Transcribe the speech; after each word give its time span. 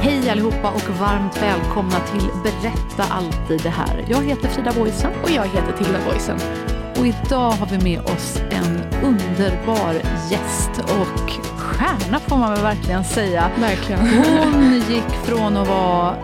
Hej 0.00 0.30
allihopa 0.30 0.70
och 0.70 0.98
varmt 1.00 1.42
välkomna 1.42 2.00
till 2.00 2.28
Berätta 2.42 3.02
alltid 3.14 3.62
det 3.62 3.68
här. 3.68 4.04
Jag 4.08 4.22
heter 4.22 4.48
Frida 4.48 4.72
Boisen. 4.72 5.12
Och 5.22 5.30
jag 5.30 5.44
heter 5.44 5.72
Tilda 5.72 5.98
Boisen. 6.06 6.38
Och 6.98 7.06
idag 7.06 7.50
har 7.50 7.66
vi 7.66 7.84
med 7.84 8.00
oss 8.00 8.36
en 8.50 8.76
underbar 9.04 9.94
gäst 10.30 10.70
och 10.78 11.30
stjärna 11.58 12.18
får 12.18 12.36
man 12.36 12.52
väl 12.52 12.62
verkligen 12.62 13.04
säga. 13.04 13.50
Verkligen. 13.58 14.00
Hon 14.00 14.72
gick 14.72 15.10
från 15.24 15.56
att 15.56 15.68
vara 15.68 16.16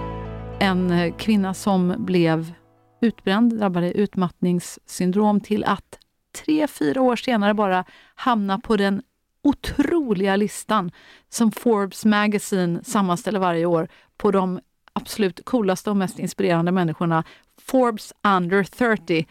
en 0.61 1.13
kvinna 1.13 1.55
som 1.55 1.95
blev 1.99 2.53
utbränd, 3.01 3.59
drabbade 3.59 3.93
utmattningssyndrom 3.93 5.41
till 5.41 5.65
att 5.65 5.99
tre, 6.45 6.67
fyra 6.67 7.03
år 7.03 7.17
senare 7.17 7.55
bara 7.55 7.85
hamna 8.15 8.59
på 8.59 8.77
den 8.77 9.03
otroliga 9.45 10.37
listan 10.37 10.91
som 11.29 11.53
Forbes 11.53 12.05
Magazine 12.05 12.85
sammanställer 12.85 13.41
varje 13.41 13.67
år 13.67 13.89
på 14.17 14.31
de 14.31 14.61
absolut 14.93 15.45
coolaste 15.45 15.91
och 15.91 15.97
mest 15.97 16.19
inspirerande 16.19 16.73
människorna. 16.73 17.25
Forbes 17.61 18.13
under 18.23 18.65
30. 18.65 19.27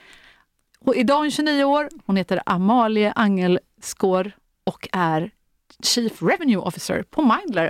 Och 0.80 0.96
idag 0.96 1.16
är 1.16 1.20
hon 1.20 1.32
29 1.32 1.64
år. 1.64 1.90
Hon 2.06 2.16
heter 2.16 2.42
Amalie 2.46 3.14
Angelskår 3.16 4.32
och 4.64 4.88
är 4.92 5.32
Chief 5.84 6.22
Revenue 6.22 6.58
Officer 6.58 7.04
på 7.04 7.22
Mindler. 7.22 7.70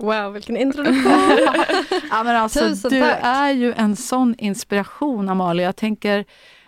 Wow, 0.00 0.32
vilken 0.32 0.56
introduktion. 0.56 1.12
ja, 2.10 2.22
men 2.24 2.36
alltså, 2.36 2.58
Tusen 2.58 2.90
du 2.90 3.00
tack. 3.00 3.18
är 3.22 3.50
ju 3.50 3.72
en 3.72 3.96
sån 3.96 4.34
inspiration, 4.38 5.28
Amalia. 5.28 5.66
Jag 5.66 5.76
tänker, 5.76 6.24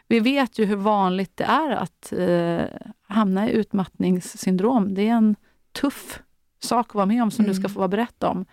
vi 0.09 0.21
vet 0.21 0.59
ju 0.59 0.65
hur 0.65 0.77
vanligt 0.77 1.37
det 1.37 1.45
är 1.45 1.71
att 1.71 2.13
eh, 2.13 2.79
hamna 3.09 3.49
i 3.49 3.53
utmattningssyndrom. 3.53 4.95
Det 4.95 5.09
är 5.09 5.13
en 5.13 5.37
tuff 5.73 6.19
sak 6.63 6.87
att 6.89 6.95
vara 6.95 7.07
med 7.07 7.23
om, 7.23 7.31
som 7.31 7.45
du 7.45 7.55
ska 7.55 7.69
få 7.69 7.89
berätta 7.89 8.29
om. 8.29 8.47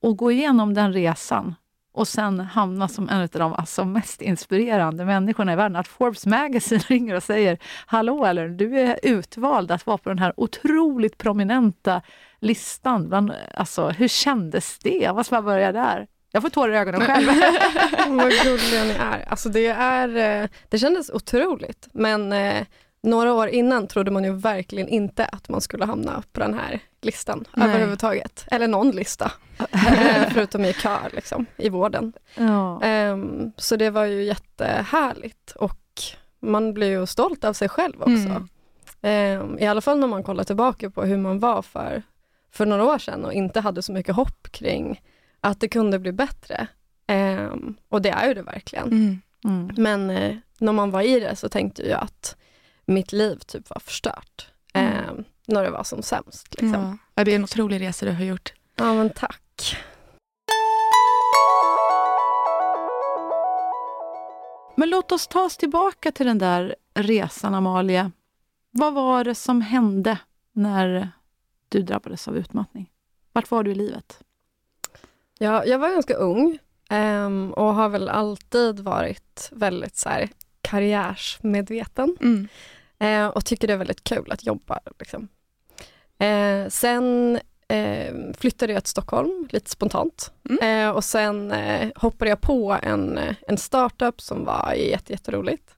Och 0.00 0.16
gå 0.16 0.32
igenom 0.32 0.74
den 0.74 0.92
resan 0.92 1.54
och 1.94 2.08
sen 2.08 2.40
hamna 2.40 2.88
som 2.88 3.08
en 3.08 3.20
av 3.20 3.28
de 3.28 3.52
alltså, 3.52 3.84
mest 3.84 4.22
inspirerande 4.22 5.04
människorna 5.04 5.52
i 5.52 5.56
världen. 5.56 5.76
Att 5.76 5.88
Forbes 5.88 6.26
Magazine 6.26 6.82
ringer 6.88 7.14
och 7.14 7.22
säger 7.22 7.58
Hallå 7.86 8.24
eller 8.24 8.48
du 8.48 8.80
är 8.80 8.98
utvald 9.02 9.70
att 9.70 9.86
vara 9.86 9.98
på 9.98 10.08
den 10.08 10.18
här 10.18 10.32
otroligt 10.36 11.18
prominenta 11.18 12.02
listan. 12.40 13.08
Bland, 13.08 13.32
alltså, 13.54 13.88
hur 13.88 14.08
kändes 14.08 14.78
det? 14.78 14.98
Jag 14.98 15.16
måste 15.16 15.30
bara 15.30 15.42
börja 15.42 15.72
där. 15.72 16.06
Jag 16.32 16.42
får 16.42 16.50
tårar 16.50 16.72
i 16.72 16.76
ögonen 16.76 17.00
själv. 17.00 17.26
Vad 18.08 18.32
gulliga 18.32 18.84
ni 18.84 18.90
är. 18.90 19.24
Alltså 19.28 19.48
det, 19.48 19.66
är 19.66 20.42
eh, 20.42 20.48
det 20.68 20.78
kändes 20.78 21.10
otroligt, 21.10 21.88
men 21.92 22.32
eh, 22.32 22.66
några 23.04 23.32
år 23.32 23.48
innan 23.48 23.86
trodde 23.86 24.10
man 24.10 24.24
ju 24.24 24.32
verkligen 24.32 24.88
inte 24.88 25.24
att 25.24 25.48
man 25.48 25.60
skulle 25.60 25.84
hamna 25.84 26.22
på 26.32 26.40
den 26.40 26.54
här 26.54 26.80
listan 27.02 27.44
Nej. 27.54 27.68
överhuvudtaget. 27.68 28.44
Eller 28.50 28.68
någon 28.68 28.90
lista, 28.90 29.32
eh, 29.58 30.28
förutom 30.32 30.64
i 30.64 30.72
kör 30.72 31.10
liksom, 31.12 31.46
i 31.56 31.68
vården. 31.68 32.12
ja. 32.36 32.82
Ehm, 32.82 33.52
så 33.56 33.76
det 33.76 33.90
var 33.90 34.04
ju 34.04 34.24
jättehärligt 34.24 35.50
och 35.50 35.80
man 36.40 36.74
blir 36.74 36.88
ju 36.88 37.06
stolt 37.06 37.44
av 37.44 37.52
sig 37.52 37.68
själv 37.68 38.02
också. 38.02 38.46
Ehm, 39.02 39.58
I 39.58 39.66
alla 39.66 39.80
fall 39.80 39.98
när 39.98 40.06
man 40.06 40.22
kollar 40.22 40.44
tillbaka 40.44 40.90
på 40.90 41.02
hur 41.02 41.18
man 41.18 41.38
var 41.38 41.62
för, 41.62 42.02
för 42.52 42.66
några 42.66 42.84
år 42.84 42.98
sedan 42.98 43.24
och 43.24 43.32
inte 43.32 43.60
hade 43.60 43.82
så 43.82 43.92
mycket 43.92 44.16
hopp 44.16 44.52
kring 44.52 45.00
att 45.40 45.60
det 45.60 45.68
kunde 45.68 45.98
bli 45.98 46.12
bättre. 46.12 46.66
Ehm, 47.06 47.76
och 47.88 48.02
det 48.02 48.10
är 48.10 48.28
ju 48.28 48.34
det 48.34 48.42
verkligen. 48.42 49.20
Mm. 49.44 49.70
Men 49.76 50.10
eh, 50.10 50.36
när 50.58 50.72
man 50.72 50.90
var 50.90 51.02
i 51.02 51.20
det 51.20 51.36
så 51.36 51.48
tänkte 51.48 51.82
jag 51.88 52.00
att 52.02 52.36
mitt 52.86 53.12
liv 53.12 53.36
typ 53.36 53.70
var 53.70 53.80
förstört. 53.80 54.48
Ehm, 54.74 55.24
när 55.46 55.62
det 55.62 55.70
var 55.70 55.84
som 55.84 56.02
sämst. 56.02 56.60
Liksom. 56.60 56.98
Ja. 57.14 57.24
det 57.24 57.32
är 57.32 57.36
en 57.36 57.44
otrolig 57.44 57.80
resa 57.80 58.06
du 58.06 58.12
har 58.12 58.24
gjort. 58.24 58.52
Ja 58.76 58.94
men 58.94 59.10
tack. 59.10 59.76
Men 64.76 64.90
låt 64.90 65.12
oss 65.12 65.26
ta 65.26 65.40
oss 65.40 65.56
tillbaka 65.56 66.12
till 66.12 66.26
den 66.26 66.38
där 66.38 66.76
resan, 66.94 67.54
Amalia. 67.54 68.12
Vad 68.70 68.94
var 68.94 69.24
det 69.24 69.34
som 69.34 69.60
hände 69.60 70.18
när 70.52 71.10
du 71.68 71.82
drabbades 71.82 72.28
av 72.28 72.36
utmattning? 72.36 72.90
Vart 73.32 73.50
var 73.50 73.62
du 73.62 73.70
i 73.70 73.74
livet? 73.74 74.22
Ja, 75.38 75.64
jag 75.64 75.78
var 75.78 75.90
ganska 75.90 76.14
ung 76.14 76.58
ehm, 76.90 77.52
och 77.52 77.74
har 77.74 77.88
väl 77.88 78.08
alltid 78.08 78.80
varit 78.80 79.48
väldigt 79.52 79.96
så 79.96 80.08
här, 80.08 80.28
karriärsmedveten 80.60 82.16
Mm. 82.20 82.48
Eh, 82.98 83.26
och 83.26 83.44
tycker 83.44 83.66
det 83.66 83.72
är 83.72 83.78
väldigt 83.78 84.04
kul 84.04 84.32
att 84.32 84.46
jobba. 84.46 84.80
Liksom. 84.98 85.28
Eh, 86.18 86.68
sen 86.68 87.38
eh, 87.68 88.14
flyttade 88.38 88.72
jag 88.72 88.82
till 88.82 88.90
Stockholm 88.90 89.48
lite 89.50 89.70
spontant 89.70 90.32
eh, 90.62 90.90
och 90.90 91.04
sen 91.04 91.52
eh, 91.52 91.90
hoppade 91.96 92.28
jag 92.28 92.40
på 92.40 92.78
en, 92.82 93.20
en 93.48 93.58
startup 93.58 94.20
som 94.20 94.44
var 94.44 94.72
jätte, 94.72 95.12
jätteroligt. 95.12 95.74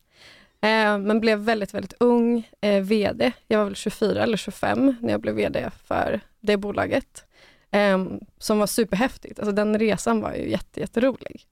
Eh, 0.60 0.98
men 0.98 1.20
blev 1.20 1.38
väldigt, 1.38 1.74
väldigt 1.74 1.94
ung 2.00 2.48
eh, 2.60 2.82
VD. 2.82 3.32
Jag 3.46 3.58
var 3.58 3.64
väl 3.64 3.74
24 3.74 4.22
eller 4.22 4.36
25 4.36 4.96
när 5.00 5.10
jag 5.10 5.20
blev 5.20 5.34
VD 5.34 5.70
för 5.84 6.20
det 6.40 6.56
bolaget. 6.56 7.24
Eh, 7.70 8.04
som 8.38 8.58
var 8.58 8.66
superhäftigt. 8.66 9.38
Alltså 9.38 9.52
den 9.52 9.78
resan 9.78 10.20
var 10.20 10.34
ju 10.34 10.50
jätte, 10.50 10.80
jätterolig. 10.80 11.46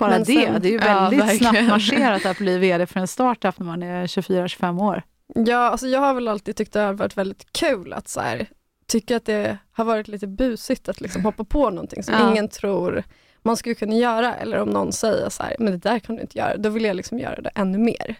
Bara 0.00 0.10
Men 0.10 0.20
det, 0.24 0.32
sen- 0.32 0.62
det 0.62 0.68
är 0.68 0.72
ju 0.72 0.78
Ja, 0.78 1.00
väldigt 1.00 1.20
verkligen. 1.20 1.52
snabbt 1.54 1.68
marscherat 1.68 2.26
att 2.26 2.38
bli 2.38 2.58
VD 2.58 2.86
för 2.86 3.00
en 3.00 3.06
startup 3.06 3.58
när 3.58 3.66
man 3.66 3.82
är 3.82 4.06
24-25 4.06 4.82
år. 4.82 5.02
Ja, 5.34 5.56
alltså 5.58 5.86
jag 5.86 6.00
har 6.00 6.14
väl 6.14 6.28
alltid 6.28 6.56
tyckt 6.56 6.72
det 6.72 6.80
har 6.80 6.92
varit 6.92 7.16
väldigt 7.16 7.52
kul 7.52 7.92
att 7.92 8.08
så 8.08 8.20
här, 8.20 8.46
tycka 8.86 9.16
att 9.16 9.24
det 9.26 9.58
har 9.72 9.84
varit 9.84 10.08
lite 10.08 10.26
busigt 10.26 10.88
att 10.88 11.00
liksom 11.00 11.24
hoppa 11.24 11.44
på 11.44 11.70
någonting 11.70 12.02
som 12.02 12.14
Ja. 12.14 12.30
ingen 12.30 12.48
tror 12.48 13.02
man 13.42 13.56
skulle 13.56 13.74
kunna 13.74 13.94
göra. 13.94 14.34
Eller 14.34 14.58
om 14.58 14.68
någon 14.68 14.92
säger 14.92 15.28
så 15.28 15.42
här, 15.42 15.56
men 15.58 15.72
det 15.72 15.78
där 15.78 15.98
kan 15.98 16.16
du 16.16 16.22
inte 16.22 16.38
göra, 16.38 16.56
då 16.56 16.68
vill 16.68 16.84
jag 16.84 16.96
liksom 16.96 17.18
göra 17.18 17.40
det 17.40 17.50
ännu 17.54 17.78
mer. 17.78 18.16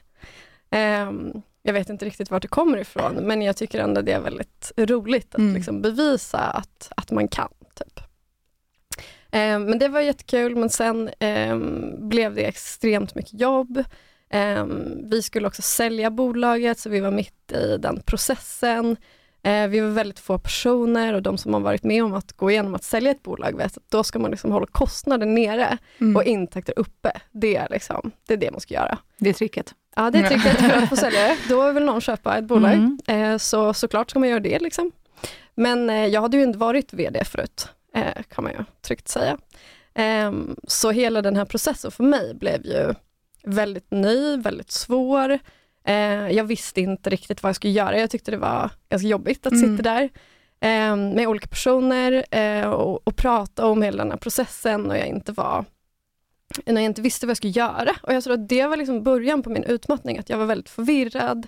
Ehm, 0.71 1.33
jag 1.62 1.73
vet 1.73 1.91
inte 1.91 2.05
riktigt 2.05 2.31
vart 2.31 2.43
det 2.43 2.49
kommer 2.49 2.79
ifrån, 2.79 3.15
men 3.15 3.43
jag 3.43 3.56
tycker 3.56 3.81
ändå 3.81 4.00
det 4.00 4.12
är 4.12 4.21
väldigt 4.21 4.73
roligt 4.76 5.35
att 5.35 5.38
Mm. 5.38 5.55
liksom 5.55 5.83
bevisa 5.83 6.38
att, 6.38 6.93
att 6.97 7.11
man 7.11 7.29
kan. 7.29 7.49
Typ. 7.75 8.00
Ehm, 9.32 9.65
men 9.65 9.79
det 9.79 9.88
var 9.88 10.00
jättekul, 10.00 10.56
men 10.56 10.71
sen 10.71 11.11
ehm, 11.19 12.09
blev 12.09 12.35
det 12.35 12.43
extremt 12.44 13.15
mycket 13.15 13.41
jobb. 13.41 13.85
Ehm, 14.31 15.09
vi 15.11 15.23
skulle 15.23 15.47
också 15.47 15.62
sälja 15.62 16.11
bolaget, 16.11 16.79
så 16.79 16.91
vi 16.91 17.00
var 17.00 17.11
mitt 17.11 17.53
i 17.53 17.77
den 17.79 18.03
processen. 18.06 18.97
Eh, 19.43 19.67
vi 19.69 19.81
var 19.81 19.88
väldigt 19.88 20.19
få 20.19 20.38
personer 20.38 21.15
och 21.15 21.23
de 21.23 21.38
som 21.38 21.55
har 21.55 21.61
varit 21.61 21.82
med 21.85 22.05
om 22.05 22.15
att 22.15 22.32
gå 22.32 22.50
igenom 22.50 22.75
att 22.75 22.85
sälja 22.85 23.11
ett 23.11 23.23
bolag 23.23 23.56
vet 23.56 23.77
att 23.77 23.82
då 23.91 24.05
ska 24.05 24.19
man 24.19 24.31
liksom 24.31 24.53
hålla 24.53 24.67
kostnaden 24.67 25.35
nere 25.35 25.79
Mm. 26.00 26.17
och 26.17 26.25
intäkter 26.25 26.75
uppe. 26.76 27.12
Det 27.33 27.56
är, 27.56 27.69
liksom, 27.71 28.11
det 28.26 28.33
är 28.35 28.38
det 28.38 28.50
man 28.50 28.61
ska 28.61 28.75
göra. 28.75 28.99
Det 29.19 29.29
är 29.29 29.35
tricket. 29.35 29.75
Ja, 29.97 30.11
det 30.11 30.19
är 30.19 30.23
tricket 30.29 30.56
för 30.61 30.71
att 30.83 30.88
få 30.88 30.97
sälja 30.97 31.21
det. 31.21 31.37
Då 31.49 31.73
vill 31.73 31.85
någon 31.85 32.00
köpa 32.00 32.38
ett 32.38 32.44
bolag. 32.44 32.73
Mm. 32.73 32.99
Eh, 33.06 33.38
så 33.38 33.75
såklart 33.75 34.11
ska 34.11 34.19
man 34.19 34.29
göra 34.29 34.41
det. 34.41 34.59
Liksom. 34.59 34.93
Men 35.55 35.91
eh, 35.91 36.06
jag 36.06 36.21
hade 36.21 36.37
ju 36.37 36.43
inte 36.43 36.59
varit 36.59 36.93
VD 36.93 37.25
förut, 37.25 37.69
eh, 37.69 37.71
kan 38.29 38.45
man 38.45 38.53
ju 38.53 38.65
tryggt 38.83 39.09
säga. 39.09 39.39
Ehm, 39.95 40.57
så 40.69 40.91
hela 40.91 41.23
den 41.23 41.37
här 41.37 41.45
processen 41.45 41.91
för 41.91 42.05
mig 42.05 42.35
blev 42.35 42.67
ju 42.67 42.95
väldigt 43.45 43.91
ny, 43.91 44.37
väldigt 44.37 44.71
svår. 44.71 45.39
Eh, 45.85 46.29
jag 46.31 46.45
visste 46.45 46.81
inte 46.81 47.11
riktigt 47.11 47.43
vad 47.43 47.49
jag 47.49 47.57
skulle 47.57 47.73
göra. 47.73 47.99
Jag 47.99 48.11
tyckte 48.11 48.31
det 48.31 48.37
var 48.37 48.71
ganska 48.89 49.09
jobbigt 49.09 49.47
att 49.47 49.53
Mm. 49.53 49.77
sitta 49.77 49.83
där 49.95 50.03
eh, 50.61 50.97
med 50.97 51.29
olika 51.29 51.47
personer 51.47 52.25
eh, 52.31 52.71
och, 52.71 53.07
och 53.09 53.17
prata 53.17 53.67
om 53.67 53.83
hela 53.83 53.97
den 54.05 54.11
här 54.11 54.19
processen 54.19 54.91
och 54.91 54.97
jag 54.99 55.07
inte 55.07 55.33
var 55.33 55.65
när 56.67 56.75
jag 56.81 56.85
inte 56.85 57.03
visste 57.03 57.27
vad 57.27 57.31
jag 57.31 57.37
skulle 57.37 57.53
göra. 57.53 57.91
Och 58.03 58.15
jag 58.15 58.25
tror 58.25 58.35
att 58.35 58.49
det 58.49 58.67
var 58.67 58.77
liksom 58.77 59.03
början 59.03 59.43
på 59.43 59.51
min 59.51 59.65
utmattning, 59.65 60.19
att 60.19 60.29
jag 60.31 60.39
var 60.39 60.47
väldigt 60.47 60.71
förvirrad. 60.71 61.47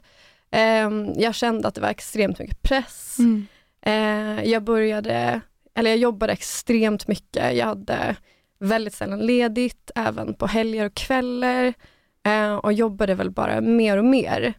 Eh, 0.50 0.90
jag 1.16 1.34
kände 1.34 1.68
att 1.68 1.74
det 1.74 1.80
var 1.80 1.88
extremt 1.88 2.38
mycket 2.38 2.62
press. 2.62 3.16
Mm. 3.18 3.46
Eh, 3.82 4.44
jag 4.50 4.62
började, 4.62 5.40
eller 5.74 5.90
jag 5.90 5.98
jobbade 5.98 6.32
extremt 6.32 7.08
mycket. 7.08 7.56
Jag 7.56 7.66
hade 7.66 8.16
väldigt 8.58 8.94
sällan 8.94 9.18
ledigt, 9.18 9.90
även 9.94 10.34
på 10.34 10.46
helger 10.46 10.86
och 10.86 10.94
kvällar. 10.94 11.74
Eh, 12.26 12.54
och 12.54 12.72
jobbade 12.72 13.14
väl 13.14 13.30
bara 13.30 13.60
mer 13.60 13.98
och 13.98 14.04
mer. 14.04 14.54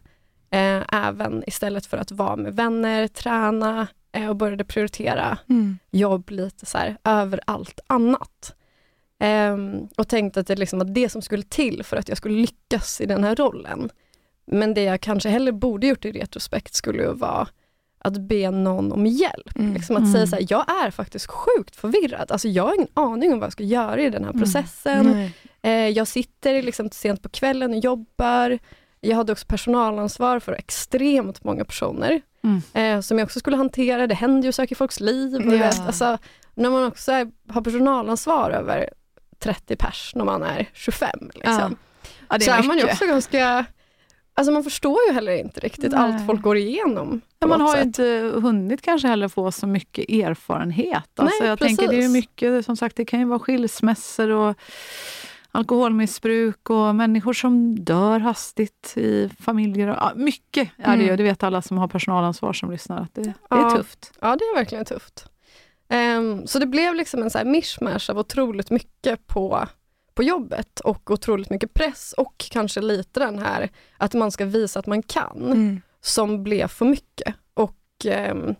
Eh, 0.50 0.82
även 0.92 1.44
istället 1.46 1.86
för 1.86 1.96
att 1.96 2.10
vara 2.10 2.36
med 2.36 2.56
vänner, 2.56 3.08
träna 3.08 3.86
eh, 4.12 4.28
och 4.28 4.36
började 4.36 4.64
prioritera 4.64 5.38
Mm. 5.48 5.78
jobb 5.90 6.30
lite 6.30 6.66
så 6.66 6.78
här 6.78 6.96
över 7.04 7.40
allt 7.46 7.80
annat. 7.86 8.54
Ehm, 9.18 9.88
och 9.96 10.08
tänkte 10.08 10.40
att 10.40 10.46
det 10.46 10.56
liksom 10.56 10.78
var 10.78 10.86
det 10.86 11.08
som 11.08 11.22
skulle 11.22 11.42
till 11.42 11.82
för 11.84 11.96
att 11.96 12.08
jag 12.08 12.18
skulle 12.18 12.40
lyckas 12.40 13.00
i 13.00 13.06
den 13.06 13.24
här 13.24 13.36
rollen. 13.36 13.90
Men 14.46 14.74
det 14.74 14.82
jag 14.82 15.00
kanske 15.00 15.28
hellre 15.28 15.52
borde 15.52 15.86
gjort 15.86 16.04
i 16.04 16.12
retrospekt 16.12 16.74
skulle 16.74 17.02
ju 17.02 17.12
vara 17.12 17.48
att 18.04 18.16
be 18.20 18.50
någon 18.50 18.92
om 18.92 19.06
hjälp. 19.06 19.56
Mm. 19.58 19.74
Liksom 19.74 19.96
att 19.96 20.00
Mm. 20.02 20.12
säga 20.12 20.26
så 20.26 20.36
här, 20.36 20.46
jag 20.48 20.84
är 20.86 20.90
faktiskt 20.90 21.26
sjukt 21.26 21.76
förvirrad. 21.76 22.32
Alltså 22.32 22.48
jag 22.48 22.62
har 22.64 22.74
ingen 22.74 22.88
aning 22.94 23.32
om 23.32 23.38
vad 23.38 23.46
jag 23.46 23.52
ska 23.52 23.64
göra 23.64 24.00
i 24.00 24.10
den 24.10 24.24
här 24.24 24.30
Mm. 24.30 24.40
processen. 24.42 25.30
Eh, 25.62 25.70
jag 25.88 26.06
sitter 26.08 26.62
liksom 26.62 26.90
sent 26.90 27.22
på 27.22 27.28
kvällen 27.28 27.70
och 27.72 27.78
jobbar. 27.78 28.58
Jag 29.00 29.16
hade 29.16 29.32
också 29.32 29.46
personalansvar 29.46 30.40
för 30.40 30.52
extremt 30.52 31.44
många 31.44 31.64
personer 31.64 32.20
Mm. 32.44 32.62
eh, 32.72 33.00
som 33.00 33.18
jag 33.18 33.26
också 33.26 33.38
skulle 33.38 33.56
hantera. 33.56 34.06
Det 34.06 34.14
händer 34.14 34.46
ju 34.48 34.52
saker 34.52 34.72
i 34.72 34.76
folks 34.76 35.00
liv. 35.00 35.34
Och 35.36 35.42
Ja. 35.54 35.58
vet, 35.58 35.80
alltså, 35.86 36.18
när 36.54 36.70
man 36.70 36.84
också 36.84 37.12
är, 37.12 37.30
har 37.48 37.60
personalansvar 37.62 38.50
över 38.50 38.90
30 39.38 39.76
pers 39.76 40.12
när 40.14 40.24
man 40.24 40.42
är 40.42 40.68
25. 40.72 41.30
Liksom. 41.34 41.76
Ja, 42.28 42.38
det 42.38 42.44
så 42.44 42.50
är 42.50 42.62
man 42.62 42.78
ju 42.78 42.84
också 42.84 43.06
ganska, 43.06 43.64
alltså 44.34 44.52
man 44.52 44.64
förstår 44.64 44.98
ju 45.08 45.14
heller 45.14 45.32
inte 45.36 45.60
riktigt 45.60 45.92
Nej. 45.92 46.00
allt 46.00 46.26
folk 46.26 46.42
går 46.42 46.56
igenom. 46.56 47.20
Ja, 47.38 47.46
man 47.46 47.60
har 47.60 47.68
ju 47.68 47.74
sätt. 47.80 47.86
inte 47.86 48.32
hunnit 48.34 48.82
kanske 48.82 49.08
heller 49.08 49.28
få 49.28 49.52
så 49.52 49.66
mycket 49.66 50.08
erfarenhet. 50.10 51.10
Alltså 51.16 51.36
Nej, 51.40 51.48
jag 51.48 51.58
tänker 51.58 51.88
det 51.88 51.94
är 51.94 51.98
precis. 51.98 52.12
mycket, 52.12 52.64
som 52.64 52.76
sagt 52.76 52.96
det 52.96 53.04
kan 53.04 53.20
ju 53.20 53.26
vara 53.26 53.38
skilsmässor 53.38 54.30
och 54.30 54.56
alkoholmissbruk 55.50 56.70
och 56.70 56.94
människor 56.94 57.32
som 57.32 57.84
dör 57.84 58.20
hastigt 58.20 58.92
i 58.96 59.30
familjer. 59.40 59.88
Och, 59.88 59.96
ja, 60.00 60.12
mycket 60.16 60.70
är 60.78 60.96
det 60.96 61.02
ju, 61.02 61.08
Mm. 61.08 61.16
det 61.16 61.22
vet 61.22 61.42
alla 61.42 61.62
som 61.62 61.78
har 61.78 61.88
personalansvar 61.88 62.52
som 62.52 62.70
lyssnar, 62.70 63.00
att 63.00 63.14
det, 63.14 63.22
det 63.22 63.34
Ja. 63.50 63.72
är 63.72 63.76
tufft. 63.76 64.12
Ja, 64.20 64.36
det 64.36 64.44
är 64.44 64.54
verkligen 64.56 64.84
tufft. 64.84 65.26
Ehm, 65.88 66.46
så 66.46 66.58
det 66.58 66.66
blev 66.66 66.94
liksom 66.94 67.22
en 67.22 67.30
så 67.30 67.38
här 67.38 67.44
mishmash 67.44 68.10
av 68.10 68.18
otroligt 68.18 68.70
mycket 68.70 69.26
på, 69.26 69.66
på 70.14 70.22
jobbet 70.22 70.80
och 70.80 71.10
otroligt 71.10 71.50
mycket 71.50 71.74
press 71.74 72.12
och 72.16 72.34
kanske 72.50 72.80
lite 72.80 73.20
den 73.20 73.38
här 73.38 73.70
att 73.96 74.14
man 74.14 74.30
ska 74.30 74.44
visa 74.44 74.78
att 74.78 74.86
man 74.86 75.02
kan. 75.02 75.42
Mm. 75.52 75.80
som 76.00 76.42
blev 76.44 76.68
för 76.68 76.84
mycket. 76.84 77.34
Och 77.54 77.76
ehm, 78.04 78.54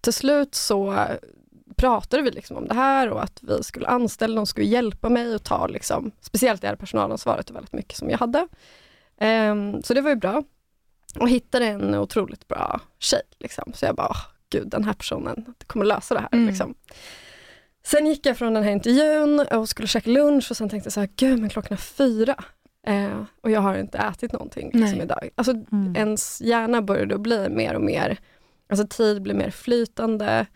till 0.00 0.12
slut 0.12 0.54
så 0.54 1.06
pratade 1.76 2.22
vi 2.22 2.30
liksom 2.30 2.56
om 2.56 2.68
det 2.68 2.74
här 2.74 3.08
och 3.10 3.22
att 3.22 3.38
vi 3.42 3.62
skulle 3.62 3.86
anställa 3.86 4.36
som 4.36 4.46
skulle 4.46 4.66
hjälpa 4.66 5.08
mig 5.08 5.34
och 5.34 5.42
ta, 5.42 5.66
liksom, 5.66 6.10
speciellt 6.20 6.62
det 6.62 6.68
här 6.68 6.76
personalansvaret 6.76 7.50
väldigt 7.50 7.72
mycket 7.72 7.96
som 7.98 8.10
jag 8.10 8.18
hade. 8.18 8.48
Ehm, 9.18 9.82
så 9.82 9.94
det 9.94 10.00
var 10.00 10.10
ju 10.10 10.16
bra. 10.16 10.42
Och 11.20 11.28
hittade 11.28 11.66
en 11.66 11.94
otroligt 11.94 12.48
bra 12.48 12.80
tjej. 12.98 13.22
Liksom. 13.38 13.72
Så 13.74 13.84
jag 13.86 13.94
bara, 13.94 14.08
"Åh, 14.10 14.20
gud 14.50 14.68
den 14.68 14.84
här 14.84 14.92
personen 14.92 15.54
kommer 15.66 15.84
lösa 15.84 16.14
det 16.14 16.20
här. 16.20 16.28
Mm. 16.32 16.46
Liksom. 16.46 16.74
Sen 17.90 18.06
gick 18.06 18.26
jag 18.26 18.36
från 18.38 18.54
den 18.54 18.62
här 18.62 18.70
intervjun 18.72 19.40
och 19.40 19.68
skulle 19.68 19.88
käka 19.88 20.10
lunch 20.10 20.50
och 20.50 20.56
sen 20.56 20.68
tänkte 20.68 20.86
jag 20.86 20.92
så 20.92 21.00
här, 21.00 21.08
gud 21.16 21.40
men 21.40 21.50
klockan 21.50 21.72
är 21.72 21.76
fyra. 21.82 22.44
Eh, 22.86 23.22
och 23.40 23.50
jag 23.50 23.60
har 23.60 23.78
inte 23.78 23.98
ätit 23.98 24.32
någonting 24.32 24.70
liksom, 24.74 25.00
idag. 25.00 25.28
Alltså, 25.34 25.52
Mm. 25.72 25.96
ens 25.96 26.40
hjärna 26.40 26.82
började 26.82 27.18
bli 27.18 27.48
mer 27.48 27.74
och 27.74 27.80
mer, 27.82 28.18
alltså 28.68 28.86
tid 28.86 29.22
blir 29.22 29.34
mer 29.34 29.50
flytande. 29.50 30.46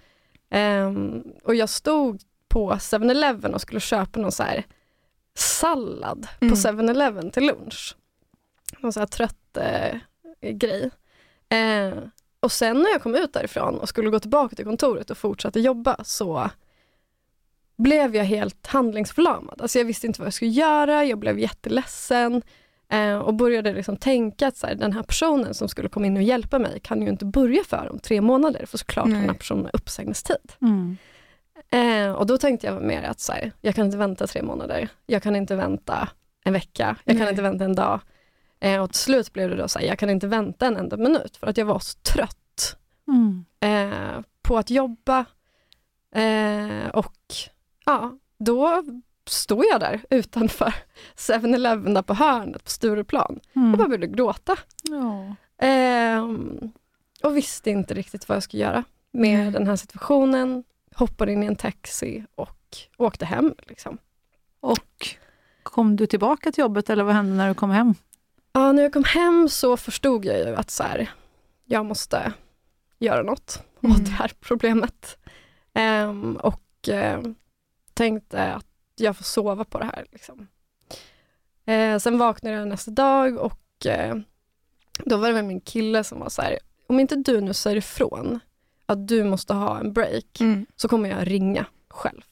Ehm, 0.51 1.23
och 1.45 1.55
jag 1.55 1.69
stod 1.69 2.21
på 2.49 2.73
7-Eleven 2.79 3.55
och 3.55 3.61
skulle 3.61 3.81
köpa 3.81 4.21
någon 4.21 4.33
så 4.33 4.43
här 4.43 4.65
sallad 5.35 6.27
Mm. 6.41 6.55
på 6.55 6.57
7-Eleven 6.61 7.31
till 7.31 7.47
lunch. 7.47 7.97
Någon 8.79 8.93
så 8.93 9.01
här 9.01 9.07
trött 9.07 9.57
eh, 9.57 9.97
grej. 10.53 10.91
Eh, 11.49 11.99
och 12.41 12.53
sen 12.53 12.79
när 12.83 12.91
jag 12.91 13.03
kom 13.03 13.15
ut 13.15 13.33
därifrån 13.33 13.79
och 13.79 13.89
skulle 13.89 14.11
gå 14.11 14.21
tillbaka 14.21 14.57
till 14.57 14.65
kontoret 14.65 15.11
och 15.11 15.19
fortsätta 15.19 15.59
jobba 15.59 16.05
så 16.05 16.51
blev 17.77 18.17
jag 18.17 18.25
helt 18.25 18.67
handlingsförlamad. 18.67 19.61
Alltså 19.63 19.79
jag 19.79 19.85
visste 19.85 20.07
inte 20.07 20.21
vad 20.21 20.27
jag 20.27 20.35
skulle 20.35 20.51
göra, 20.51 21.05
jag 21.05 21.19
blev 21.19 21.39
jätteledsen 21.39 22.43
eh, 22.89 23.17
och 23.17 23.35
började 23.35 23.73
liksom 23.73 23.97
tänka 23.97 24.49
att 24.49 24.57
så 24.57 24.67
här, 24.67 24.75
den 24.75 24.93
här 24.93 25.03
personen 25.03 25.55
som 25.55 25.69
skulle 25.69 25.89
komma 25.89 26.07
in 26.07 26.17
och 26.17 26.23
hjälpa 26.23 26.59
mig 26.59 26.81
kan 26.81 27.03
ju 27.03 27.09
inte 27.09 27.25
börja 27.25 27.65
för 27.65 27.89
om 27.93 27.99
tre 27.99 28.21
månader, 28.21 28.67
för 28.67 28.79
såklart 28.79 29.05
har 29.05 29.11
den 29.11 29.21
här 29.21 29.27
Nej. 29.27 29.39
personen 29.39 29.71
uppsägningstid. 29.73 30.53
Mm. 30.63 30.97
Eh, 31.71 32.13
och 32.13 32.27
då 32.27 32.39
tänkte 32.39 32.67
jag 32.67 32.83
mer 32.83 33.03
att 33.03 33.21
så 33.21 33.33
här, 33.33 33.53
jag 33.61 33.75
kan 33.75 33.87
inte 33.87 33.97
vänta 33.99 34.27
tre 34.27 34.43
månader, 34.43 34.89
jag 35.07 35.23
kan 35.23 35.37
inte 35.37 35.57
vänta 35.57 36.09
en 36.45 36.53
vecka, 36.53 36.97
jag 37.05 37.17
kan 37.17 37.25
Nej. 37.25 37.31
inte 37.31 37.43
vänta 37.43 37.65
en 37.65 37.75
dag. 37.75 38.01
Eh, 38.61 38.83
och 38.83 38.91
till 38.93 39.01
slut 39.01 39.33
blev 39.33 39.51
det 39.51 39.57
då 39.57 39.69
så 39.69 39.79
här, 39.79 39.87
jag 39.87 39.99
kan 39.99 40.11
inte 40.11 40.27
vänta 40.27 40.67
en 40.67 40.77
enda 40.77 40.97
minut 40.97 41.37
för 41.37 41.47
att 41.47 41.57
jag 41.57 41.67
var 41.67 41.79
så 41.79 41.99
trött 41.99 42.39
Mm. 43.09 43.45
eh, 43.61 44.21
på 44.43 44.59
att 44.59 44.71
jobba. 44.71 45.25
Eh, 46.15 46.89
och 46.93 47.15
ja, 47.85 48.19
då 48.39 48.83
stod 49.27 49.65
jag 49.65 49.81
där 49.81 50.05
utanför 50.11 50.75
7-Eleven 51.17 51.95
där 51.95 52.03
på 52.03 52.15
hörnet 52.15 52.65
på 52.65 52.71
Stureplan 52.71 53.41
och 53.55 53.61
bara 53.61 53.65
Mm. 53.65 53.79
började 53.89 54.07
gråta. 54.07 54.57
Ja. 54.83 55.35
Ehm, 55.67 56.73
och 57.23 57.37
visste 57.37 57.71
inte 57.71 57.95
riktigt 57.95 58.29
vad 58.29 58.37
jag 58.37 58.43
skulle 58.43 58.63
göra 58.63 58.85
med 59.11 59.41
Mm. 59.41 59.53
den 59.53 59.67
här 59.67 59.77
situationen. 59.77 60.65
Hoppade 60.95 61.33
in 61.33 61.43
i 61.43 61.47
en 61.47 61.57
taxi 61.57 62.25
och 62.35 62.77
åkte 62.97 63.25
hem. 63.25 63.55
Liksom. 63.59 63.99
Och 64.61 65.09
kom 65.63 65.97
du 65.97 66.07
tillbaka 66.07 66.53
till 66.53 66.63
jobbet 66.63 66.91
eller 66.91 67.05
vad 67.05 67.15
hände 67.15 67.37
när 67.37 67.49
du 67.49 67.55
kom 67.55 67.71
hem? 67.71 67.95
Ja, 68.53 68.73
när 68.73 68.83
jag 68.83 68.93
kom 68.93 69.05
hem 69.05 69.49
så 69.49 69.77
förstod 69.77 70.25
jag 70.25 70.39
ju 70.39 70.55
att 70.57 70.71
så 70.71 70.83
här, 70.83 71.11
jag 71.65 71.87
måste 71.87 72.33
göra 72.99 73.23
något 73.23 73.63
Mm. 73.85 73.97
åt 73.97 74.05
det 74.05 74.11
här 74.13 74.33
problemet. 74.41 75.19
Ehm, 75.75 76.37
och 76.37 76.89
ehm, 76.89 77.35
tänkte 77.95 78.53
att 78.53 78.67
jag 78.97 79.17
får 79.17 79.25
sova 79.25 79.65
på 79.65 79.79
det 79.79 79.85
här. 79.85 80.07
Liksom. 80.13 80.49
Eh, 81.65 81.99
sen 81.99 82.19
vaknade 82.19 82.57
jag 82.57 82.69
nästa 82.69 82.91
dag 82.91 83.39
och 83.39 83.87
eh, 83.87 84.17
då 85.05 85.17
var 85.17 85.29
det 85.29 85.35
med 85.35 85.45
min 85.45 85.61
kille 85.61 86.05
som 86.05 86.21
var 86.21 86.29
så 86.29 86.43
här, 86.43 86.59
om 86.87 87.01
inte 87.01 87.17
du 87.17 87.41
nu 87.41 87.53
säger 87.55 87.77
ifrån 87.77 88.41
att 88.87 89.09
du 89.09 89.25
måste 89.25 89.55
ha 89.55 89.81
en 89.81 89.93
break 89.93 90.41
Mm. 90.41 90.67
så 90.77 90.89
kommer 90.89 91.09
jag 91.11 91.31
ringa 91.31 91.67
själv 91.89 92.23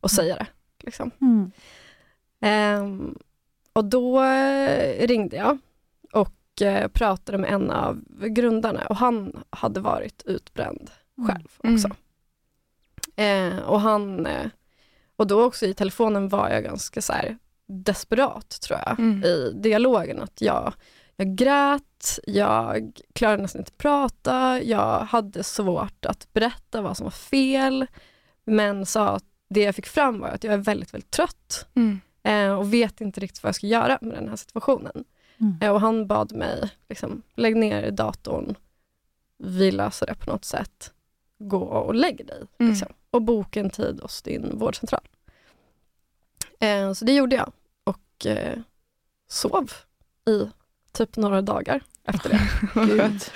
och 0.00 0.10
säga 0.10 0.36
det. 0.36 0.46
Liksom. 0.80 1.10
Mm. 1.20 1.50
Ehm, 2.40 3.18
och 3.72 3.84
då 3.84 4.22
eh, 4.22 5.06
ringde 5.06 5.36
jag 5.36 5.58
och 6.12 6.62
eh, 6.62 6.88
pratade 6.88 7.38
med 7.38 7.52
en 7.52 7.70
av 7.70 8.04
grundarna 8.28 8.86
och 8.86 8.96
han 8.96 9.44
hade 9.50 9.80
varit 9.80 10.22
utbränd 10.26 10.90
själv 11.26 11.48
Mm. 11.64 11.74
också. 11.74 11.88
Eh, 13.22 13.58
och 13.58 13.80
han, 13.80 14.26
eh, 14.26 14.46
och 15.16 15.26
då 15.26 15.44
också 15.44 15.66
i 15.66 15.74
telefonen 15.74 16.28
var 16.28 16.48
jag 16.50 16.64
ganska 16.64 17.02
så 17.02 17.12
här 17.12 17.38
desperat 17.68 18.60
tror 18.60 18.78
jag 18.86 18.98
Mm. 18.98 19.24
i 19.24 19.52
dialogen 19.54 20.22
att 20.22 20.40
jag, 20.40 20.72
jag 21.16 21.36
grät, 21.36 22.18
jag 22.26 22.92
klarade 23.12 23.42
nästan 23.42 23.60
inte 23.60 23.72
prata, 23.72 24.62
jag 24.62 25.00
hade 25.00 25.44
svårt 25.44 26.04
att 26.04 26.28
berätta 26.32 26.82
vad 26.82 26.96
som 26.96 27.04
var 27.04 27.10
fel 27.10 27.86
men 28.44 28.86
sa 28.86 29.08
att 29.08 29.24
det 29.48 29.62
jag 29.62 29.74
fick 29.74 29.86
fram 29.86 30.20
var 30.20 30.28
att 30.28 30.44
jag 30.44 30.54
är 30.54 30.58
väldigt, 30.58 30.94
väldigt 30.94 31.10
trött 31.10 31.66
Mm. 31.74 32.00
eh, 32.22 32.58
och 32.58 32.72
vet 32.74 33.00
inte 33.00 33.20
riktigt 33.20 33.42
vad 33.42 33.48
jag 33.48 33.54
ska 33.54 33.66
göra 33.66 33.98
med 34.00 34.14
den 34.14 34.28
här 34.28 34.36
situationen. 34.36 35.04
Mm. 35.40 35.58
Eh, 35.62 35.70
och 35.70 35.80
han 35.80 36.06
bad 36.06 36.32
mig, 36.32 36.70
liksom, 36.88 37.22
lägg 37.34 37.56
ner 37.56 37.90
datorn, 37.90 38.54
vi 39.38 39.70
löser 39.70 40.06
det 40.06 40.14
på 40.14 40.30
något 40.30 40.44
sätt, 40.44 40.92
gå 41.38 41.58
och 41.58 41.94
lägg 41.94 42.26
dig. 42.26 42.42
Mm. 42.58 42.72
Liksom, 42.72 42.88
och 43.16 43.22
boka 43.22 43.60
en 43.60 43.70
tid 43.70 44.00
hos 44.02 44.22
din 44.22 44.58
vårdcentral. 44.58 45.08
Eh, 46.60 46.92
så 46.92 47.04
det 47.04 47.12
gjorde 47.12 47.36
jag 47.36 47.52
och 47.84 48.26
eh, 48.26 48.58
sov 49.28 49.72
i 50.28 50.50
typ 50.92 51.16
några 51.16 51.42
dagar 51.42 51.82
efter 52.04 52.30
det. 52.30 53.10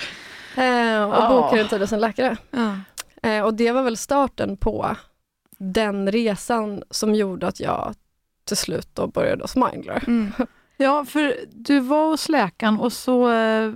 Eh, 0.56 1.02
och 1.02 1.28
bokade 1.30 1.62
en 1.62 1.68
tid 1.68 1.80
hos 1.80 1.92
en 1.92 2.00
läkare. 2.00 2.36
Eh, 3.22 3.40
och 3.40 3.54
det 3.54 3.72
var 3.72 3.82
väl 3.82 3.96
starten 3.96 4.56
på 4.56 4.96
den 5.58 6.12
resan 6.12 6.82
som 6.90 7.14
gjorde 7.14 7.46
att 7.46 7.60
jag 7.60 7.94
till 8.44 8.56
slut 8.56 8.88
då 8.94 9.06
började 9.06 9.44
hos 9.44 9.56
Mindler. 9.56 10.04
Mm. 10.06 10.32
Ja, 10.76 11.04
för 11.04 11.36
du 11.52 11.80
var 11.80 12.06
hos 12.10 12.28
läkaren 12.28 12.80
och 12.80 12.92
så 12.92 13.30
eh, 13.30 13.72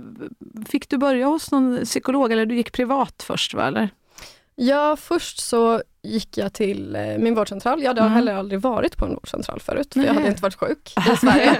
fick 0.67 0.89
du 0.89 0.97
börja 0.97 1.25
hos 1.25 1.51
någon 1.51 1.85
psykolog, 1.85 2.31
eller 2.31 2.45
du 2.45 2.55
gick 2.55 2.71
privat 2.71 3.23
först 3.23 3.53
va? 3.53 3.67
Eller? 3.67 3.89
Ja, 4.55 4.95
först 4.95 5.39
så 5.39 5.81
gick 6.05 6.37
jag 6.37 6.53
till 6.53 6.95
eh, 6.95 7.01
min 7.17 7.35
vårdcentral. 7.35 7.81
Jag 7.81 7.87
hade 7.89 8.01
Mm. 8.01 8.13
heller 8.13 8.33
aldrig 8.33 8.61
varit 8.61 8.97
på 8.97 9.05
en 9.05 9.13
vårdcentral 9.13 9.59
förut, 9.59 9.93
för 9.93 9.99
jag 9.99 10.05
Nej. 10.07 10.15
hade 10.15 10.27
inte 10.27 10.41
varit 10.41 10.55
sjuk 10.55 10.93
i 11.13 11.17
Sverige. 11.17 11.51